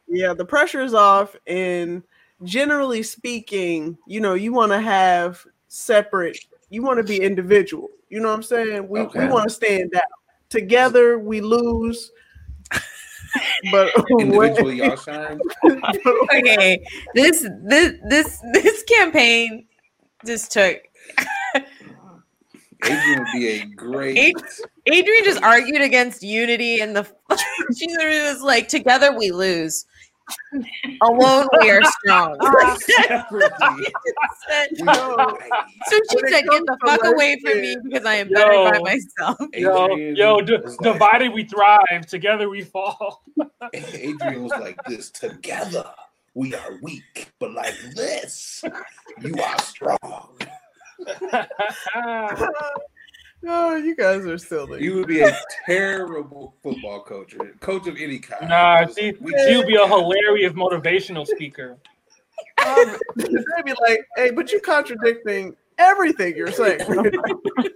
Yeah, 0.08 0.34
the 0.34 0.44
pressure 0.44 0.82
is 0.82 0.92
off, 0.94 1.34
and 1.46 2.02
generally 2.42 3.02
speaking, 3.02 3.96
you 4.06 4.20
know, 4.20 4.34
you 4.34 4.52
want 4.52 4.72
to 4.72 4.80
have 4.80 5.42
separate. 5.68 6.38
You 6.70 6.82
want 6.82 6.98
to 6.98 7.02
be 7.04 7.20
individual. 7.22 7.88
You 8.10 8.20
know 8.20 8.28
what 8.28 8.34
I'm 8.34 8.42
saying? 8.42 8.88
We 8.88 9.00
Okay. 9.00 9.20
we 9.26 9.32
want 9.32 9.44
to 9.44 9.54
stand 9.54 9.94
out. 9.94 10.02
Together 10.50 11.18
we 11.18 11.40
lose. 11.40 12.10
but 13.70 13.90
Individually, 14.20 14.76
y'all 14.76 14.96
shine. 14.96 15.40
Okay, 16.34 16.82
this 17.14 17.46
this 17.64 17.94
this 18.08 18.38
this 18.52 18.82
campaign 18.84 19.66
just 20.24 20.52
took 20.52 20.80
Adrian 22.84 23.18
would 23.18 23.28
be 23.32 23.48
a 23.48 23.66
great. 23.76 24.34
Adrian 24.86 25.24
just 25.24 25.42
argued 25.42 25.82
against 25.82 26.22
unity 26.22 26.80
and 26.80 26.96
the 26.96 27.04
she 27.76 27.86
literally 27.88 28.22
was 28.22 28.42
like, 28.42 28.68
together 28.68 29.16
we 29.16 29.30
lose. 29.30 29.86
Alone 31.02 31.46
we 31.60 31.70
are 31.70 31.82
strong. 31.84 32.36
Separately, 32.78 33.86
we 34.78 34.84
No. 34.84 34.92
fight. 35.38 35.48
so 35.86 35.98
she 36.10 36.18
said, 36.28 36.42
get 36.44 36.62
the 36.66 36.78
fuck 36.84 37.04
away 37.04 37.40
from 37.40 37.60
me 37.60 37.76
because 37.84 38.04
I 38.06 38.14
am 38.16 38.28
better 38.28 38.50
by 38.70 38.78
myself. 38.80 39.38
Yo, 39.54 39.94
yo, 39.96 40.40
d- 40.40 40.56
was 40.62 40.76
like- 40.78 40.92
divided 40.92 41.32
we 41.32 41.44
thrive, 41.44 42.06
together 42.06 42.48
we 42.48 42.62
fall. 42.62 43.22
Adrian 43.72 44.42
was 44.44 44.52
like 44.60 44.76
this. 44.86 45.10
Together, 45.10 45.84
we 46.34 46.54
are 46.54 46.78
weak, 46.82 47.32
but 47.38 47.52
like 47.52 47.74
this, 47.94 48.62
you 49.22 49.34
are 49.42 49.58
strong. 49.58 50.38
Oh, 53.44 53.76
you 53.76 53.96
guys 53.96 54.24
are 54.24 54.38
silly. 54.38 54.82
You 54.82 54.94
would 54.96 55.08
be 55.08 55.20
a 55.20 55.36
terrible 55.66 56.54
football 56.62 57.02
coach, 57.02 57.34
coach 57.60 57.86
of 57.88 57.96
any 57.96 58.18
kind. 58.18 58.48
nah, 58.48 58.84
Just 58.84 58.98
she, 58.98 59.12
weak. 59.20 59.34
she'll 59.46 59.66
be 59.66 59.76
a 59.76 59.86
hilarious 59.86 60.52
motivational 60.52 61.26
speaker. 61.26 61.76
Um, 62.64 62.96
they'd 63.16 63.64
be 63.64 63.74
like, 63.80 64.06
hey, 64.16 64.30
but 64.30 64.52
you're 64.52 64.60
contradicting 64.60 65.56
everything 65.78 66.36
you're 66.36 66.52
saying. 66.52 66.80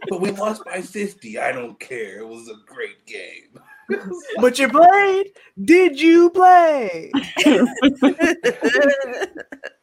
But 0.09 0.20
we 0.20 0.30
lost 0.30 0.64
by 0.64 0.82
50. 0.82 1.36
I 1.40 1.51
don't 1.51 1.80
care. 1.80 2.18
It 2.18 2.28
was 2.28 2.48
a 2.48 2.55
great 2.64 3.05
game. 3.06 3.59
but 4.40 4.56
you 4.56 4.68
played. 4.68 5.32
Did 5.64 6.01
you 6.01 6.30
play? 6.30 7.10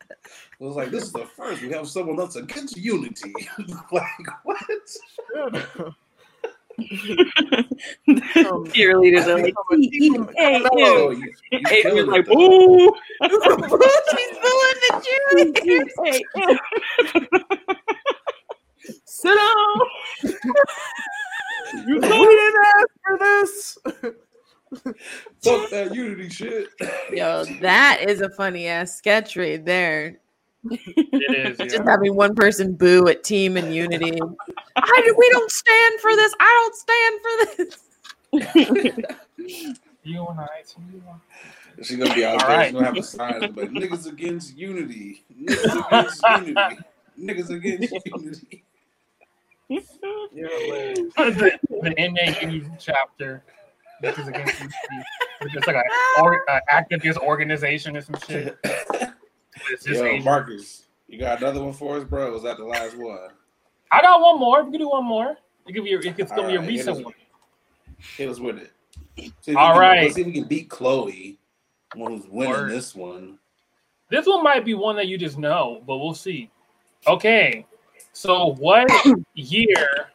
It 0.60 0.64
was 0.64 0.76
like, 0.76 0.92
this 0.92 1.04
is 1.04 1.12
the 1.12 1.26
first. 1.26 1.62
We 1.62 1.70
have 1.72 1.88
someone 1.88 2.20
else 2.20 2.36
against 2.36 2.78
unity. 2.78 3.34
like, 3.92 4.28
what? 4.44 4.58
Um, 6.80 8.66
Cheerleaders 8.74 9.28
are 9.28 9.42
like, 9.42 9.54
From 9.68 9.82
hey, 10.36 10.60
No. 10.60 10.70
Oh, 10.74 11.12
you, 11.12 11.32
you 11.52 11.60
Adrian's 11.70 11.84
killing 11.84 12.08
like, 12.08 12.26
it, 12.28 12.34
ooh. 12.36 12.94
She's 14.12 14.34
booing 14.42 14.80
the 14.82 14.92
cheerleaders. 15.56 16.20
sit 19.06 19.36
down. 19.36 19.80
we 21.86 21.94
didn't 22.00 22.66
ask 22.76 22.88
for 23.06 23.18
this. 23.20 23.78
Fuck 25.44 25.70
that 25.70 25.94
unity 25.94 26.30
shit. 26.30 26.70
Yo, 27.12 27.46
that 27.62 28.02
is 28.08 28.22
a 28.22 28.30
funny 28.32 28.68
ass 28.68 28.96
sketch 28.96 29.38
right 29.38 29.64
there. 29.64 30.20
It 30.72 31.36
is. 31.36 31.58
Just 31.58 31.76
Yeah. 31.76 31.84
having 31.86 32.16
one 32.16 32.36
person 32.36 32.74
boo 32.76 33.08
at 33.08 33.24
team 33.24 33.58
and 33.58 33.74
unity. 33.74 34.20
I 34.76 35.14
we 35.18 35.30
don't 35.32 35.52
stand 35.52 36.00
for 36.00 36.16
this. 36.16 36.34
I 36.40 36.72
don't 36.72 36.76
stand 36.76 37.22
for 37.22 37.56
this. 37.58 39.06
You 40.06 40.28
and 40.28 40.38
I, 40.42 40.48
too. 40.68 40.82
She's 41.82 41.96
gonna 41.98 42.14
be 42.14 42.26
out 42.26 42.42
All 42.42 42.48
there. 42.50 42.58
right. 42.58 42.66
She's 42.66 42.74
gonna 42.74 42.86
have 42.88 42.98
a 42.98 43.04
sign 43.04 43.40
but 43.54 43.72
niggas 43.72 44.06
against 44.06 44.58
unity. 44.58 45.24
Niggas 45.34 45.88
against 45.88 46.24
unity. 46.46 46.78
Niggas 47.20 47.50
against 47.52 47.94
unity. 48.06 48.64
the, 49.70 51.60
the 51.70 51.90
NAU 51.98 52.76
chapter. 52.80 53.44
This 54.02 54.18
is 54.18 54.28
against 54.28 54.56
UC. 54.56 54.72
It's 55.42 55.68
like 55.68 55.78
an 55.78 55.84
or, 56.22 56.50
uh, 56.50 56.60
activist 56.72 57.18
organization 57.20 57.96
or 57.96 58.02
some 58.02 58.16
shit. 58.28 58.58
It's 59.72 59.84
just 59.86 60.02
Yo, 60.04 60.18
Marcus, 60.20 60.84
you 61.08 61.20
got 61.20 61.40
another 61.42 61.64
one 61.64 61.74
for 61.74 61.98
us, 61.98 62.04
bro? 62.04 62.32
Was 62.32 62.44
that 62.44 62.58
the 62.58 62.66
last 62.66 62.96
one? 62.98 63.30
I 63.92 64.02
got 64.02 64.20
one 64.22 64.40
more. 64.40 64.64
You 64.64 64.72
can 64.72 64.80
do 64.80 64.90
one 64.90 65.06
more. 65.06 65.38
It 65.68 65.74
could 65.74 65.84
be. 65.84 65.94
A, 65.94 66.00
it 66.00 66.16
could 66.16 66.28
still 66.28 66.48
be 66.48 66.56
a 66.56 66.60
All 66.60 66.62
right, 66.62 66.62
hit 66.64 66.68
recent 66.70 66.98
us- 66.98 67.04
one. 67.04 67.14
Hit 68.18 68.30
us 68.30 68.40
with 68.40 68.58
it. 68.58 68.72
See 69.42 69.52
if 69.52 69.58
All 69.58 69.72
can, 69.74 69.80
right. 69.80 70.04
Let's 70.04 70.16
see 70.16 70.22
if 70.22 70.28
we 70.28 70.34
can 70.34 70.46
beat 70.46 70.70
Chloe, 70.70 71.38
one 71.96 72.14
who's 72.18 72.28
winning 72.28 72.52
Word. 72.52 72.72
this 72.72 72.94
one. 72.96 73.38
This 74.10 74.26
one 74.26 74.44
might 74.44 74.66
be 74.66 74.74
one 74.74 74.96
that 74.98 75.08
you 75.08 75.18
just 75.18 75.38
know, 75.38 75.82
but 75.88 75.98
we'll 75.98 76.14
see. 76.14 76.52
Okay, 77.08 77.66
so 78.12 78.54
what 78.56 78.90
year 79.36 80.08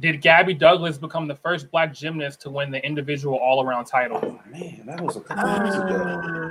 did 0.00 0.20
Gabby 0.20 0.54
Douglas 0.54 0.98
become 0.98 1.26
the 1.26 1.34
first 1.34 1.70
black 1.70 1.92
gymnast 1.94 2.40
to 2.42 2.50
win 2.50 2.70
the 2.70 2.84
individual 2.84 3.36
all-around 3.38 3.86
title? 3.86 4.20
Oh 4.22 4.40
man, 4.50 4.82
that 4.86 5.00
was 5.00 5.16
a 5.16 5.20
couple 5.20 5.64
years 5.64 5.74
ago. 5.74 6.20
Uh, 6.44 6.50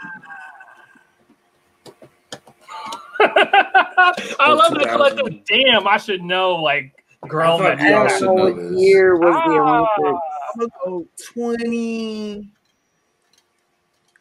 I 4.40 4.52
love 4.52 4.74
the 4.74 4.86
collective. 4.86 5.46
Damn, 5.46 5.88
I 5.88 5.98
should 5.98 6.22
know. 6.22 6.56
Like, 6.56 7.04
girl, 7.28 7.58
I 7.62 7.76
man. 7.76 7.80
I 7.80 7.90
don't 7.90 8.22
know 8.22 8.28
know 8.28 8.34
what 8.46 8.56
this. 8.56 8.80
year 8.80 9.16
was 9.18 9.34
the 9.34 9.40
Ah, 9.62 9.86
Olympics. 10.00 10.22
I'm 10.54 10.60
gonna 10.60 10.72
go 10.86 11.08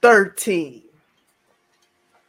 2013. 0.03 0.83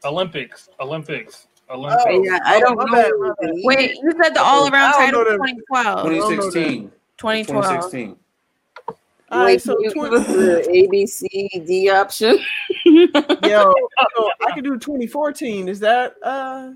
Olympics, 0.03 0.69
Olympics, 0.79 1.47
Olympics. 1.69 2.03
Oh, 2.07 2.23
Yeah, 2.23 2.39
I 2.45 2.59
don't 2.59 2.77
my 2.77 2.83
know. 2.85 2.91
bad, 2.91 3.11
my 3.19 3.31
bad. 3.41 3.51
Wait, 3.63 3.95
you 4.01 4.11
said 4.21 4.33
the 4.35 4.41
all 4.43 4.67
around 4.71 4.93
title 4.93 5.23
know 5.23 5.25
was 5.25 5.37
2012. 5.37 6.05
2016. 6.05 6.91
2012. 7.17 7.63
2016. 7.81 8.17
All 9.31 9.39
right, 9.39 9.45
Wait, 9.53 9.61
so 9.61 9.75
can 9.75 9.83
you 9.85 9.91
20, 9.91 10.09
give 10.11 10.19
us 10.21 10.27
the 10.35 10.69
A, 10.69 10.87
B, 10.87 11.05
C, 11.07 11.49
D 11.65 11.89
option? 11.89 12.37
yo, 12.85 13.73
so 14.15 14.29
I 14.47 14.51
can 14.53 14.63
do 14.63 14.77
2014. 14.77 15.67
Is 15.67 15.79
that 15.79 16.15
uh? 16.23 16.71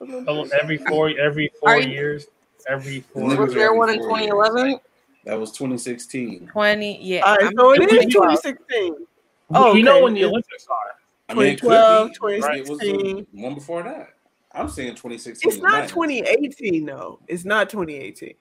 Oh, 0.00 0.48
Every 0.60 0.78
four, 0.78 1.10
every 1.18 1.50
four 1.60 1.76
you- 1.78 1.88
years, 1.90 2.26
every 2.68 3.00
four. 3.00 3.22
Olympics 3.22 3.46
Was 3.46 3.54
there 3.54 3.66
every 3.66 3.78
one 3.78 3.90
in 3.90 3.98
four 4.00 4.18
years. 4.18 4.30
2011? 4.30 4.80
That 5.24 5.38
was 5.38 5.52
2016. 5.52 6.48
20, 6.52 6.98
yeah. 7.02 7.20
All 7.20 7.34
right, 7.36 7.44
I'm- 7.44 7.52
so 7.56 7.72
it 7.72 7.82
is 7.82 7.90
2012. 8.12 8.12
2016. 8.12 8.94
Oh, 9.54 9.74
you 9.74 9.82
know 9.82 10.02
when 10.02 10.14
the 10.14 10.24
Olympics 10.24 10.66
are. 10.68 10.76
I 11.28 11.34
mean, 11.34 11.56
2012, 11.56 12.08
be. 12.08 12.40
Maybe 12.40 12.58
It 12.60 12.68
was 12.68 12.78
2016. 12.80 13.26
one 13.42 13.54
before 13.54 13.82
that. 13.82 14.10
I'm 14.54 14.68
saying 14.68 14.90
2016. 14.96 15.50
It's 15.50 15.60
not 15.62 15.88
2018 15.88 16.84
though. 16.84 17.18
It's 17.28 17.44
not 17.44 17.70
2018. 17.70 18.34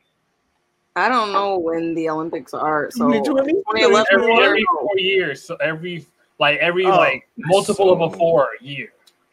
I 0.95 1.07
don't 1.09 1.31
know 1.31 1.57
when 1.57 1.93
the 1.95 2.09
Olympics 2.09 2.53
are. 2.53 2.89
So 2.91 3.07
2020? 3.11 3.53
2011 3.53 4.05
Every, 4.11 4.43
every 4.43 4.65
four 4.79 4.97
years, 4.97 5.43
so 5.43 5.55
every 5.57 6.05
like 6.39 6.57
every 6.59 6.85
Oh. 6.85 6.89
like 6.97 7.27
multiple 7.37 7.91
of 7.91 8.01
a 8.13 8.17
four 8.17 8.49
year. 8.59 8.91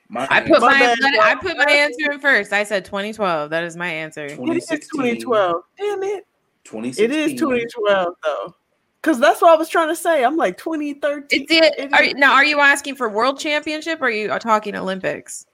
My 0.09 0.27
I 0.31 0.41
put 0.41 0.61
My 0.61 0.73
my, 0.73 0.79
bad, 0.79 0.99
let 1.01 1.19
I 1.21 1.35
put 1.35 1.57
my 1.59 1.71
answer 1.71 2.13
in 2.13 2.21
first. 2.21 2.53
I 2.53 2.65
said 2.65 2.85
2012. 2.85 3.51
That 3.51 3.65
is 3.65 3.77
my 3.77 3.89
answer. 3.89 4.25
It 4.25 4.31
is 4.33 4.37
2016, 4.39 4.89
2012. 5.01 5.63
Damn 5.77 6.03
it. 6.03 6.27
2016. 6.65 7.05
It 7.05 7.33
is 7.33 7.39
2012 7.41 8.15
though. 8.25 8.55
Cause 9.03 9.19
that's 9.21 9.41
what 9.41 9.53
I 9.53 9.57
was 9.57 9.69
trying 9.69 9.89
to 9.89 9.97
say. 9.97 10.25
I'm 10.25 10.37
like 10.37 10.59
2013. 10.59 11.43
It's 11.43 11.53
it. 11.53 11.75
It 11.79 11.93
Are, 11.93 12.03
is- 12.03 12.15
now, 12.15 12.35
are 12.35 12.45
you 12.45 12.61
asking 12.61 12.95
for 12.97 13.09
world 13.09 13.39
championship 13.39 14.01
or 14.01 14.07
are 14.07 14.11
you 14.11 14.29
talking 14.39 14.75
Olympics? 14.75 15.47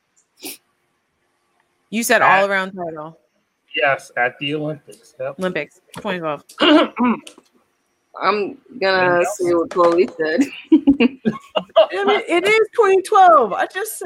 You 1.91 2.03
said 2.03 2.23
all 2.23 2.49
around 2.51 2.73
title. 2.73 3.19
Yes, 3.75 4.13
at 4.17 4.39
the 4.39 4.55
Olympics. 4.55 5.15
Yep. 5.19 5.39
Olympics 5.39 5.81
2012. 5.97 6.45
I'm 8.21 8.59
gonna 8.81 9.25
say 9.35 9.53
what 9.55 9.71
Chloe 9.71 10.07
said. 10.07 10.45
Damn 10.71 12.09
it, 12.11 12.25
it 12.29 12.47
is 12.47 12.69
2012. 12.77 13.53
I 13.53 13.67
just 13.67 14.05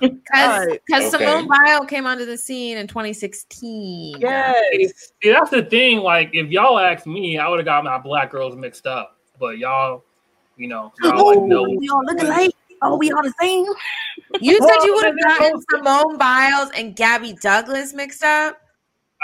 Because 0.00 0.20
Alright. 0.34 0.82
Okay. 0.92 1.08
Simone 1.10 1.46
Biles 1.46 1.86
came 1.86 2.06
onto 2.06 2.24
the 2.24 2.36
scene 2.36 2.76
in 2.76 2.88
2016. 2.88 4.16
yes. 4.18 5.12
See, 5.22 5.30
that's 5.30 5.50
the 5.50 5.62
thing. 5.62 5.98
Like, 5.98 6.30
if 6.32 6.48
y'all 6.50 6.78
asked 6.78 7.06
me, 7.06 7.38
I 7.38 7.48
would 7.48 7.60
have 7.60 7.66
got 7.66 7.84
my 7.84 7.98
black 7.98 8.32
girls 8.32 8.56
mixed 8.56 8.86
up. 8.86 9.16
But 9.38 9.58
y'all, 9.58 10.02
you 10.56 10.66
know, 10.66 10.92
y'all 11.02 11.12
like 11.12 11.38
oh, 11.38 11.46
no. 11.46 11.62
we 11.62 11.88
all 11.88 12.04
look 12.04 12.20
alike. 12.20 12.52
Oh, 12.82 12.96
we 12.96 13.10
all 13.12 13.22
the 13.22 13.32
same. 13.40 13.66
You 14.40 14.58
said 14.60 14.84
you 14.84 14.94
would 14.94 15.06
have 15.06 15.18
gotten 15.18 15.62
Simone 15.70 16.18
Biles 16.18 16.70
and 16.76 16.96
Gabby 16.96 17.36
Douglas 17.40 17.94
mixed 17.94 18.22
up. 18.22 18.60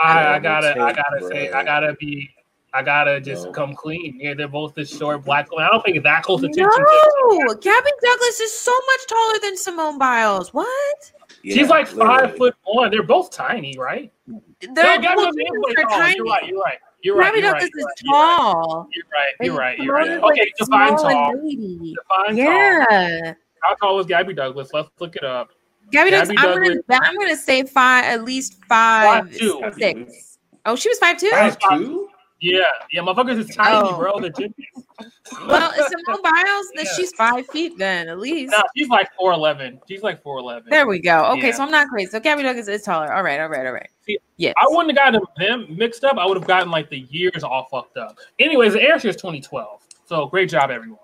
I, 0.03 0.35
I 0.35 0.39
gotta, 0.39 0.81
I 0.81 0.93
gotta 0.93 1.27
say. 1.29 1.51
I 1.51 1.65
gotta 1.65 1.95
be, 1.95 2.31
I 2.75 2.83
gotta 2.83 3.21
just 3.21 3.47
No. 3.47 3.53
come 3.53 3.75
clean. 3.75 4.19
Yeah, 4.21 4.35
they're 4.35 4.49
both 4.49 4.75
the 4.75 4.85
short 4.85 5.25
black 5.25 5.51
women. 5.51 5.67
I 5.67 5.73
don't 5.73 5.85
think 5.85 6.03
that 6.03 6.23
close 6.23 6.43
attention. 6.43 6.65
No, 6.67 7.55
Gabby 7.61 7.91
Douglas 8.03 8.41
is 8.41 8.53
so 8.59 8.73
much 8.73 9.07
taller 9.09 9.39
than 9.43 9.57
Simone 9.57 9.99
Biles. 9.99 10.55
What? 10.55 11.13
Yeah, 11.43 11.55
She's 11.57 11.69
like 11.69 11.87
five 11.89 12.37
foot 12.37 12.55
one. 12.65 12.91
They're 12.91 13.03
both 13.03 13.31
tiny, 13.31 13.77
right? 13.79 14.13
They're 14.27 14.71
no, 14.73 14.83
Gabby 14.83 15.07
both 15.17 15.17
Douglas 15.17 15.35
is 15.37 15.51
way 15.53 15.73
they're 15.77 15.85
tall. 15.85 15.99
tiny. 15.99 16.17
You're 16.17 16.25
right. 16.27 16.47
You're 16.49 16.61
right. 16.63 16.79
You're 17.03 17.17
right. 17.17 17.25
Gabby 17.27 17.41
You're 17.41 17.53
Douglas 17.53 17.63
right. 17.63 17.69
is 17.75 18.03
You're 18.05 18.15
right. 18.15 18.37
tall. 18.39 18.89
You're 18.93 19.05
right. 19.13 19.35
You're 19.41 19.57
right. 19.57 19.79
You're 19.79 19.95
right. 19.95 20.09
is, 20.11 20.21
like, 20.23 20.33
Okay, 20.33 20.53
define 20.59 20.99
small 20.99 21.09
and 21.09 21.15
tall. 21.39 21.45
lady. 21.45 21.95
Define 21.95 22.27
tall. 22.27 22.87
Yeah. 22.91 23.35
How 23.63 23.75
tall 23.75 23.97
was 23.97 24.07
Gabby 24.07 24.35
Douglas? 24.35 24.71
Let's 24.73 24.89
look 25.01 25.17
it 25.17 25.25
up. 25.25 25.51
Gabby, 25.93 26.11
Douglas, 26.11 26.29
Gabby 26.31 26.49
I'm 26.49 26.63
gonna 26.63 27.01
I'm 27.05 27.17
gonna 27.19 27.37
say 27.37 27.63
five, 27.65 28.05
at 28.05 28.25
least 28.25 28.57
five, 28.69 29.25
Five, 29.29 29.37
two. 29.37 29.63
six. 29.79 30.39
Oh, 30.65 30.75
she 30.77 30.89
was 30.89 30.99
five 30.99 31.19
two. 31.19 31.31
Five 31.31 31.57
two? 31.59 32.09
Yeah, 32.41 32.63
yeah, 32.91 33.03
motherfuckers 33.03 33.39
is 33.39 33.55
tiny, 33.55 33.77
Oh. 33.77 33.97
bro. 33.97 34.19
They're 34.19 34.31
just, 34.31 34.53
Well, 35.47 35.73
Simone 35.73 36.23
Biles, 36.23 36.67
then 36.75 36.85
Yeah. 36.87 36.93
she's 36.97 37.13
five 37.13 37.47
feet 37.47 37.79
then 37.79 38.09
at 38.09 38.19
least. 38.19 38.51
nah, 38.51 38.63
she's 38.77 38.89
like 38.89 39.09
four 39.17 39.33
eleven. 39.33 39.81
She's 39.89 40.03
like 40.03 40.21
four 40.23 40.39
eleven. 40.39 40.69
There 40.69 40.89
we 40.89 40.99
go. 40.99 41.25
Okay, 41.35 41.49
Yeah. 41.49 41.55
so 41.55 41.63
I'm 41.63 41.71
not 41.71 41.87
crazy. 41.89 42.11
So 42.11 42.19
Gabby 42.19 42.43
Douglas 42.43 42.67
is 42.67 42.83
taller. 42.83 43.13
All 43.13 43.23
right, 43.23 43.39
all 43.41 43.49
right, 43.49 43.65
all 43.65 43.73
right. 43.73 43.89
See, 44.05 44.19
Yes. 44.39 44.55
I 44.61 44.65
wouldn't 44.69 44.99
have 44.99 45.13
gotten 45.15 45.21
them 45.39 45.77
mixed 45.77 46.03
up. 46.03 46.19
I 46.19 46.27
would 46.27 46.37
have 46.37 46.47
gotten 46.47 46.71
like 46.71 46.91
the 46.91 46.99
years 47.11 47.45
all 47.45 47.69
fucked 47.71 47.97
up. 47.97 48.19
Anyways, 48.41 48.73
the 48.73 48.83
answer 48.83 49.09
is 49.09 49.15
2012. 49.17 49.81
So 50.07 50.27
great 50.27 50.49
job, 50.51 50.71
everyone. 50.71 50.99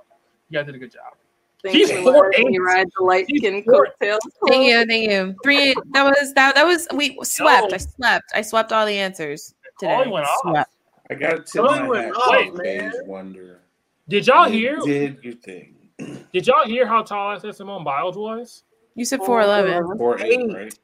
You 0.51 0.59
guys 0.59 0.67
did 0.67 0.75
a 0.75 0.79
good 0.79 0.93
job. 0.93 1.15
She's 1.71 1.89
Thank 1.91 2.05
you. 2.07 2.13
four 2.13 2.31
Let 2.31 2.45
me 2.47 2.55
eight. 2.55 2.59
ride 2.61 2.87
the 2.97 3.05
light 3.05 3.27
skin 3.27 3.65
coattails. 3.65 4.21
Thank 4.49 4.69
you, 4.69 4.87
thank 4.87 5.11
you. 5.11 5.35
Three. 5.43 5.75
That 5.93 6.05
was 6.05 6.33
that. 6.35 6.55
That 6.55 6.65
was 6.67 6.87
we 6.95 7.19
swept. 7.25 7.71
No. 7.71 7.75
I 7.75 7.79
swept. 7.79 8.31
I 8.35 8.43
swept 8.43 8.73
all 8.73 8.87
the 8.87 8.97
answers 8.97 9.55
today. 9.81 10.05
Went 10.09 10.25
off. 10.27 10.41
Swept. 10.43 10.71
I 11.11 11.15
gotta 11.15 11.39
tip 11.39 11.65
Chloe 11.65 11.81
my 11.81 11.89
went 11.89 12.15
off, 12.17 12.55
to 12.55 12.63
man. 12.63 12.93
Wonder. 13.07 13.61
Did 14.09 14.27
y'all 14.27 14.49
You 14.49 14.59
hear? 14.59 14.79
Did 14.81 15.25
your 15.25 15.35
thing. 15.35 15.75
Did 16.33 16.47
y'all 16.47 16.65
hear 16.65 16.87
how 16.87 17.03
tall 17.03 17.31
I 17.31 17.39
said 17.39 17.57
Simone 17.57 17.83
Biles 17.83 18.17
was? 18.17 18.63
You 18.95 19.05
said 19.05 19.21
four 19.21 19.41
eleven. 19.43 19.97
Four 19.99 20.21
eight, 20.21 20.53
right? 20.53 20.79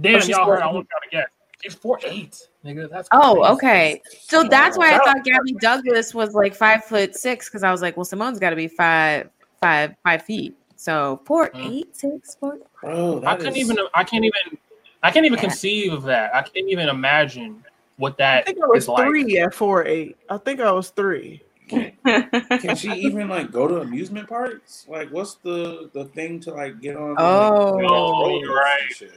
Damn, 0.00 0.20
Oh, 0.22 0.24
y'all 0.26 0.46
heard. 0.46 0.58
I 0.60 0.62
4'8". 0.62 0.66
almost 0.66 0.88
got 0.90 1.02
to 1.02 1.08
guess. 1.10 1.26
She's 1.62 1.74
four 1.74 1.98
eight, 2.04 2.38
nigga. 2.64 2.88
That's 2.88 3.08
Oh, 3.10 3.34
crazy. 3.36 3.52
okay. 3.54 4.02
So 4.20 4.44
that's 4.44 4.78
why 4.78 4.94
I 4.94 4.98
thought 4.98 5.24
Gabby 5.24 5.54
Douglas 5.54 6.14
was 6.14 6.34
like 6.34 6.54
five 6.54 6.84
foot 6.84 7.16
six 7.16 7.48
because 7.48 7.64
I 7.64 7.72
was 7.72 7.82
like, 7.82 7.96
well, 7.96 8.04
Simone's 8.04 8.38
got 8.38 8.50
to 8.50 8.56
be 8.56 8.68
five, 8.68 9.28
five, 9.60 9.94
five 10.04 10.22
feet. 10.22 10.56
So 10.76 11.20
four, 11.24 11.48
Mm. 11.50 11.70
eight, 11.70 11.96
six, 11.96 12.36
four. 12.36 12.58
Bro, 12.82 13.24
I 13.26 13.36
couldn't 13.36 13.56
is- 13.56 13.70
even. 13.70 13.78
I 13.94 14.04
can't 14.04 14.24
even. 14.24 14.58
I 15.02 15.10
can't 15.10 15.26
even 15.26 15.38
Yeah. 15.38 15.44
conceive 15.44 15.92
of 15.92 16.02
that. 16.04 16.34
I 16.34 16.42
can't 16.42 16.68
even 16.68 16.88
imagine 16.88 17.64
what 17.98 18.16
that. 18.18 18.42
I 18.42 18.46
think 18.46 18.58
I 18.62 18.66
was 18.66 18.84
is 18.84 18.88
like. 18.88 19.06
three 19.06 19.38
at 19.38 19.54
four 19.54 19.86
eight. 19.86 20.16
I 20.28 20.38
think 20.38 20.60
I 20.60 20.70
was 20.72 20.90
three. 20.90 21.42
Can 21.68 21.92
she 22.76 22.90
even 22.92 23.28
like 23.28 23.50
go 23.52 23.68
to 23.68 23.80
amusement 23.80 24.28
parks? 24.28 24.86
Like, 24.88 25.10
what's 25.10 25.34
the 25.34 25.90
the 25.92 26.06
thing 26.06 26.40
to 26.40 26.52
like 26.52 26.80
get 26.80 26.96
on? 26.96 27.14
Oh. 27.18 27.72
like, 27.74 27.86
Oh, 27.90 28.42
right. 28.54 29.10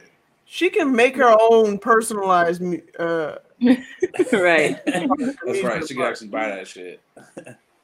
She 0.44 0.68
can 0.68 0.94
make 0.94 1.16
her 1.16 1.34
own 1.40 1.78
personalized. 1.78 2.62
Uh, 2.98 3.36
right. 4.32 4.78
That's 4.86 5.62
right. 5.62 5.86
She 5.88 5.94
can 5.94 6.02
actually 6.02 6.28
buy 6.28 6.48
that 6.48 6.68
shit. 6.68 7.00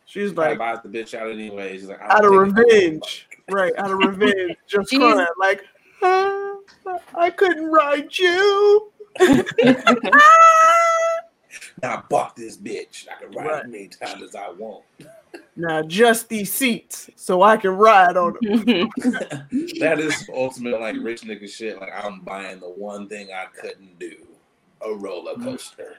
She's 0.09 0.33
Like, 0.33 0.59
like 0.59 0.59
buy 0.59 0.81
the 0.83 0.89
bitch 0.89 1.15
out 1.15 1.31
anyway. 1.31 1.79
She's 1.79 1.89
like, 1.89 2.01
out 2.01 2.25
of 2.25 2.33
I'll 2.33 2.47
take 2.47 2.57
it. 2.59 2.65
revenge, 2.67 3.29
right? 3.51 3.73
Out 3.79 3.91
of 3.93 3.99
revenge, 4.19 4.57
just 4.67 4.91
She's- 4.91 5.01
crying 5.01 5.27
like, 5.39 5.63
"Ah, 6.03 6.55
I 7.15 7.31
couldn't 7.31 7.67
ride 7.71 8.17
you. 8.19 8.91
Now 11.83 11.99
I 11.99 12.03
bought 12.11 12.35
this 12.35 12.57
bitch. 12.57 13.07
I 13.09 13.23
can 13.23 13.31
ride 13.33 13.47
Right. 13.47 13.65
as 13.65 13.71
many 13.71 13.89
times 13.89 14.23
as 14.23 14.35
I 14.35 14.51
want. 14.51 14.85
Now 15.55 15.81
just 15.83 16.29
these 16.29 16.53
seats 16.53 17.09
so 17.15 17.43
I 17.43 17.57
can 17.57 17.71
ride 17.71 18.17
on 18.17 18.37
them. 18.41 18.89
that 19.79 19.97
is 20.01 20.29
ultimate 20.35 20.81
like 20.81 20.97
rich 21.01 21.23
nigga 21.23 21.49
shit. 21.49 21.81
Like 21.81 21.93
I'm 21.95 22.21
buying 22.21 22.59
the 22.59 22.69
one 22.69 23.09
thing 23.09 23.29
I 23.33 23.47
couldn't 23.57 23.97
do, 23.99 24.17
a 24.85 24.93
roller 24.93 25.35
coaster. 25.37 25.97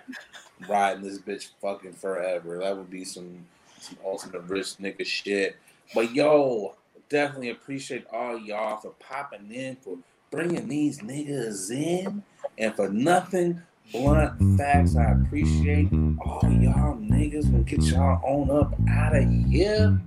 Riding 0.68 1.03
this 1.03 1.18
bitch 1.19 1.49
fucking 1.61 1.94
forever. 1.94 2.60
That 2.60 2.76
would 2.76 2.90
be 2.90 3.06
some 3.06 3.45
some 3.80 3.97
ultimate 4.06 4.43
rich 4.43 4.77
nigga 4.77 5.06
shit. 5.06 5.57
But 5.93 6.14
yo, 6.14 6.76
definitely 7.10 7.49
appreciate 7.49 8.06
all 8.14 8.38
y'all 8.38 8.77
for 8.77 8.91
popping 8.99 9.51
in 9.51 9.76
for 9.77 9.97
bringing 10.31 10.68
these 10.68 10.99
niggas 10.99 11.72
in, 11.72 12.23
and 12.57 12.76
for 12.76 12.89
nothing. 12.89 13.61
Blunt 13.91 14.60
facts, 14.60 14.95
I 14.95 15.14
appreciate 15.14 15.91
all 16.22 16.43
y'all 16.43 16.95
niggas. 16.97 17.51
Gonna 17.51 17.64
get 17.64 17.81
y'all 17.81 18.22
on 18.23 18.51
up 18.56 18.76
out 18.88 19.15
of 19.15 19.27
here. 19.49 19.99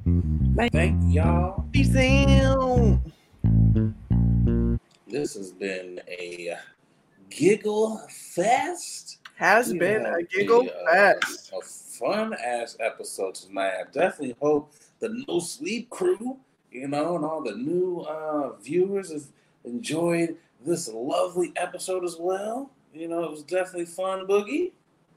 Thank 0.70 1.12
y'all. 1.12 1.65
Peace 1.73 1.97
out. 1.97 3.01
This 5.09 5.35
has 5.35 5.51
been 5.51 6.01
a 6.09 6.57
giggle 7.28 8.01
fest. 8.09 9.19
Has 9.35 9.73
been 9.73 10.07
a 10.07 10.23
giggle 10.23 10.70
uh, 10.89 11.15
fest. 11.20 11.53
A 11.53 11.81
fun 12.03 12.35
ass 12.35 12.77
episode 12.81 13.35
tonight. 13.35 13.74
I 13.81 13.85
definitely 13.93 14.37
hope 14.41 14.73
the 14.99 15.24
No 15.29 15.39
Sleep 15.39 15.89
crew, 15.91 16.37
you 16.70 16.89
know, 16.89 17.16
and 17.16 17.24
all 17.24 17.43
the 17.43 17.55
new 17.55 18.01
uh, 18.01 18.57
viewers 18.57 19.12
have 19.12 19.24
enjoyed 19.65 20.37
this 20.65 20.89
lovely 20.89 21.53
episode 21.57 22.05
as 22.05 22.16
well. 22.19 22.70
You 22.93 23.09
know, 23.09 23.23
it 23.24 23.31
was 23.31 23.43
definitely 23.43 23.87
fun, 23.87 24.27
Boogie. 24.27 24.73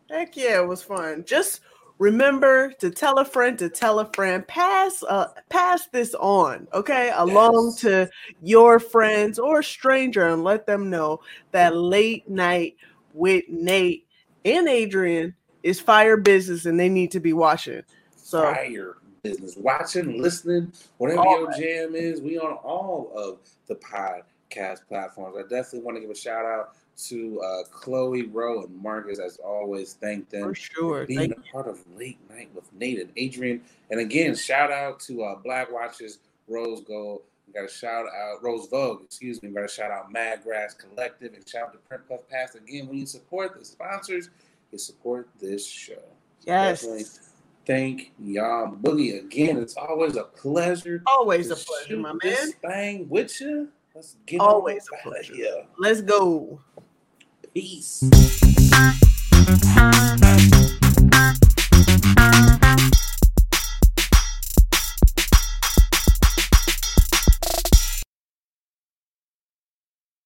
Heck 0.09 0.37
yeah, 0.37 0.61
it 0.61 0.67
was 0.67 0.83
fun. 0.83 1.23
Just 1.25 1.61
remember 1.97 2.71
to 2.73 2.91
tell 2.91 3.17
a 3.17 3.25
friend 3.25 3.57
to 3.59 3.69
tell 3.69 3.99
a 3.99 4.05
friend. 4.13 4.47
Pass 4.47 5.01
uh 5.03 5.29
pass 5.49 5.87
this 5.87 6.13
on, 6.15 6.67
okay? 6.73 7.11
Along 7.15 7.67
Yes. 7.67 7.79
to 7.81 8.09
your 8.43 8.79
friends 8.79 9.39
or 9.39 9.63
stranger 9.63 10.27
and 10.27 10.43
let 10.43 10.67
them 10.67 10.89
know 10.89 11.21
that 11.51 11.75
late 11.75 12.29
night 12.29 12.75
with 13.13 13.45
Nate 13.49 14.05
and 14.43 14.67
Adrian 14.67 15.33
is 15.65 15.79
fire 15.79 16.15
business 16.15 16.67
and 16.67 16.79
they 16.79 16.87
need 16.87 17.09
to 17.09 17.19
be 17.19 17.33
watching. 17.33 17.81
So 18.15 18.53
Fire 18.53 18.97
business. 19.23 19.57
Watching, 19.57 20.21
listening, 20.21 20.71
whatever 20.99 21.21
All 21.21 21.39
your 21.39 21.51
jam 21.53 21.95
is, 21.95 22.21
we 22.21 22.37
on 22.37 22.53
all 22.57 23.11
of 23.15 23.39
the 23.65 23.73
podcast 23.73 24.87
platforms. 24.87 25.35
I 25.39 25.41
definitely 25.41 25.79
want 25.79 25.97
to 25.97 26.01
give 26.01 26.11
a 26.11 26.15
shout 26.15 26.45
out 26.45 26.75
to 27.07 27.41
uh, 27.41 27.63
Chloe 27.71 28.27
Rowe 28.27 28.63
and 28.63 28.77
Marcus. 28.77 29.17
As 29.17 29.37
always, 29.37 29.93
thank 29.93 30.29
them 30.29 30.43
for 30.43 30.55
sure. 30.55 31.07
being 31.07 31.31
Thank 31.31 31.37
a 31.37 31.51
part 31.51 31.67
of 31.67 31.83
Late 31.97 32.19
Night 32.29 32.49
with 32.53 32.71
Nate 32.73 32.99
and 32.99 33.09
Adrian. 33.17 33.61
And 33.89 33.99
again, 33.99 34.35
shout 34.35 34.71
out 34.71 34.99
to 35.01 35.23
uh, 35.23 35.35
Black 35.35 35.71
Watches, 35.71 36.19
Rose 36.47 36.81
Gold. 36.81 37.21
We 37.47 37.53
got 37.53 37.65
a 37.65 37.73
shout 37.73 38.05
out, 38.05 38.43
Rose 38.43 38.67
Vogue, 38.67 39.01
excuse 39.03 39.41
me. 39.41 39.49
We 39.49 39.55
got 39.55 39.65
a 39.65 39.67
shout 39.67 39.89
out 39.89 40.11
Mad 40.11 40.43
Grass 40.43 40.75
Collective 40.75 41.33
and 41.33 41.47
shout 41.49 41.63
out 41.63 41.73
to 41.73 41.79
Print 41.79 42.07
Puff 42.07 42.19
Pass. 42.29 42.53
Again, 42.53 42.87
when 42.87 42.99
you 42.99 43.07
support 43.07 43.57
the 43.57 43.65
sponsors, 43.65 44.29
you 44.71 44.77
support 44.77 45.29
this 45.39 45.65
show. 45.67 46.01
yes. 46.45 46.81
Definitely 46.81 47.05
thank 47.65 48.11
y'all. 48.19 48.75
Boogie, 48.75 49.19
again, 49.23 49.57
it's 49.57 49.75
always 49.75 50.15
a 50.15 50.23
pleasure. 50.23 51.01
Always 51.07 51.49
a 51.51 51.55
pleasure, 51.55 51.97
my 51.97 52.13
man. 52.23 52.51
Thing 52.61 53.09
with 53.09 53.39
you. 53.41 53.69
Let's 53.93 54.17
get 54.25 54.41
Always 54.41 54.87
a 54.93 55.07
pleasure. 55.07 55.33
here. 55.35 55.65
Let's 55.79 56.01
go. 56.01 56.59
Peace. 57.53 58.03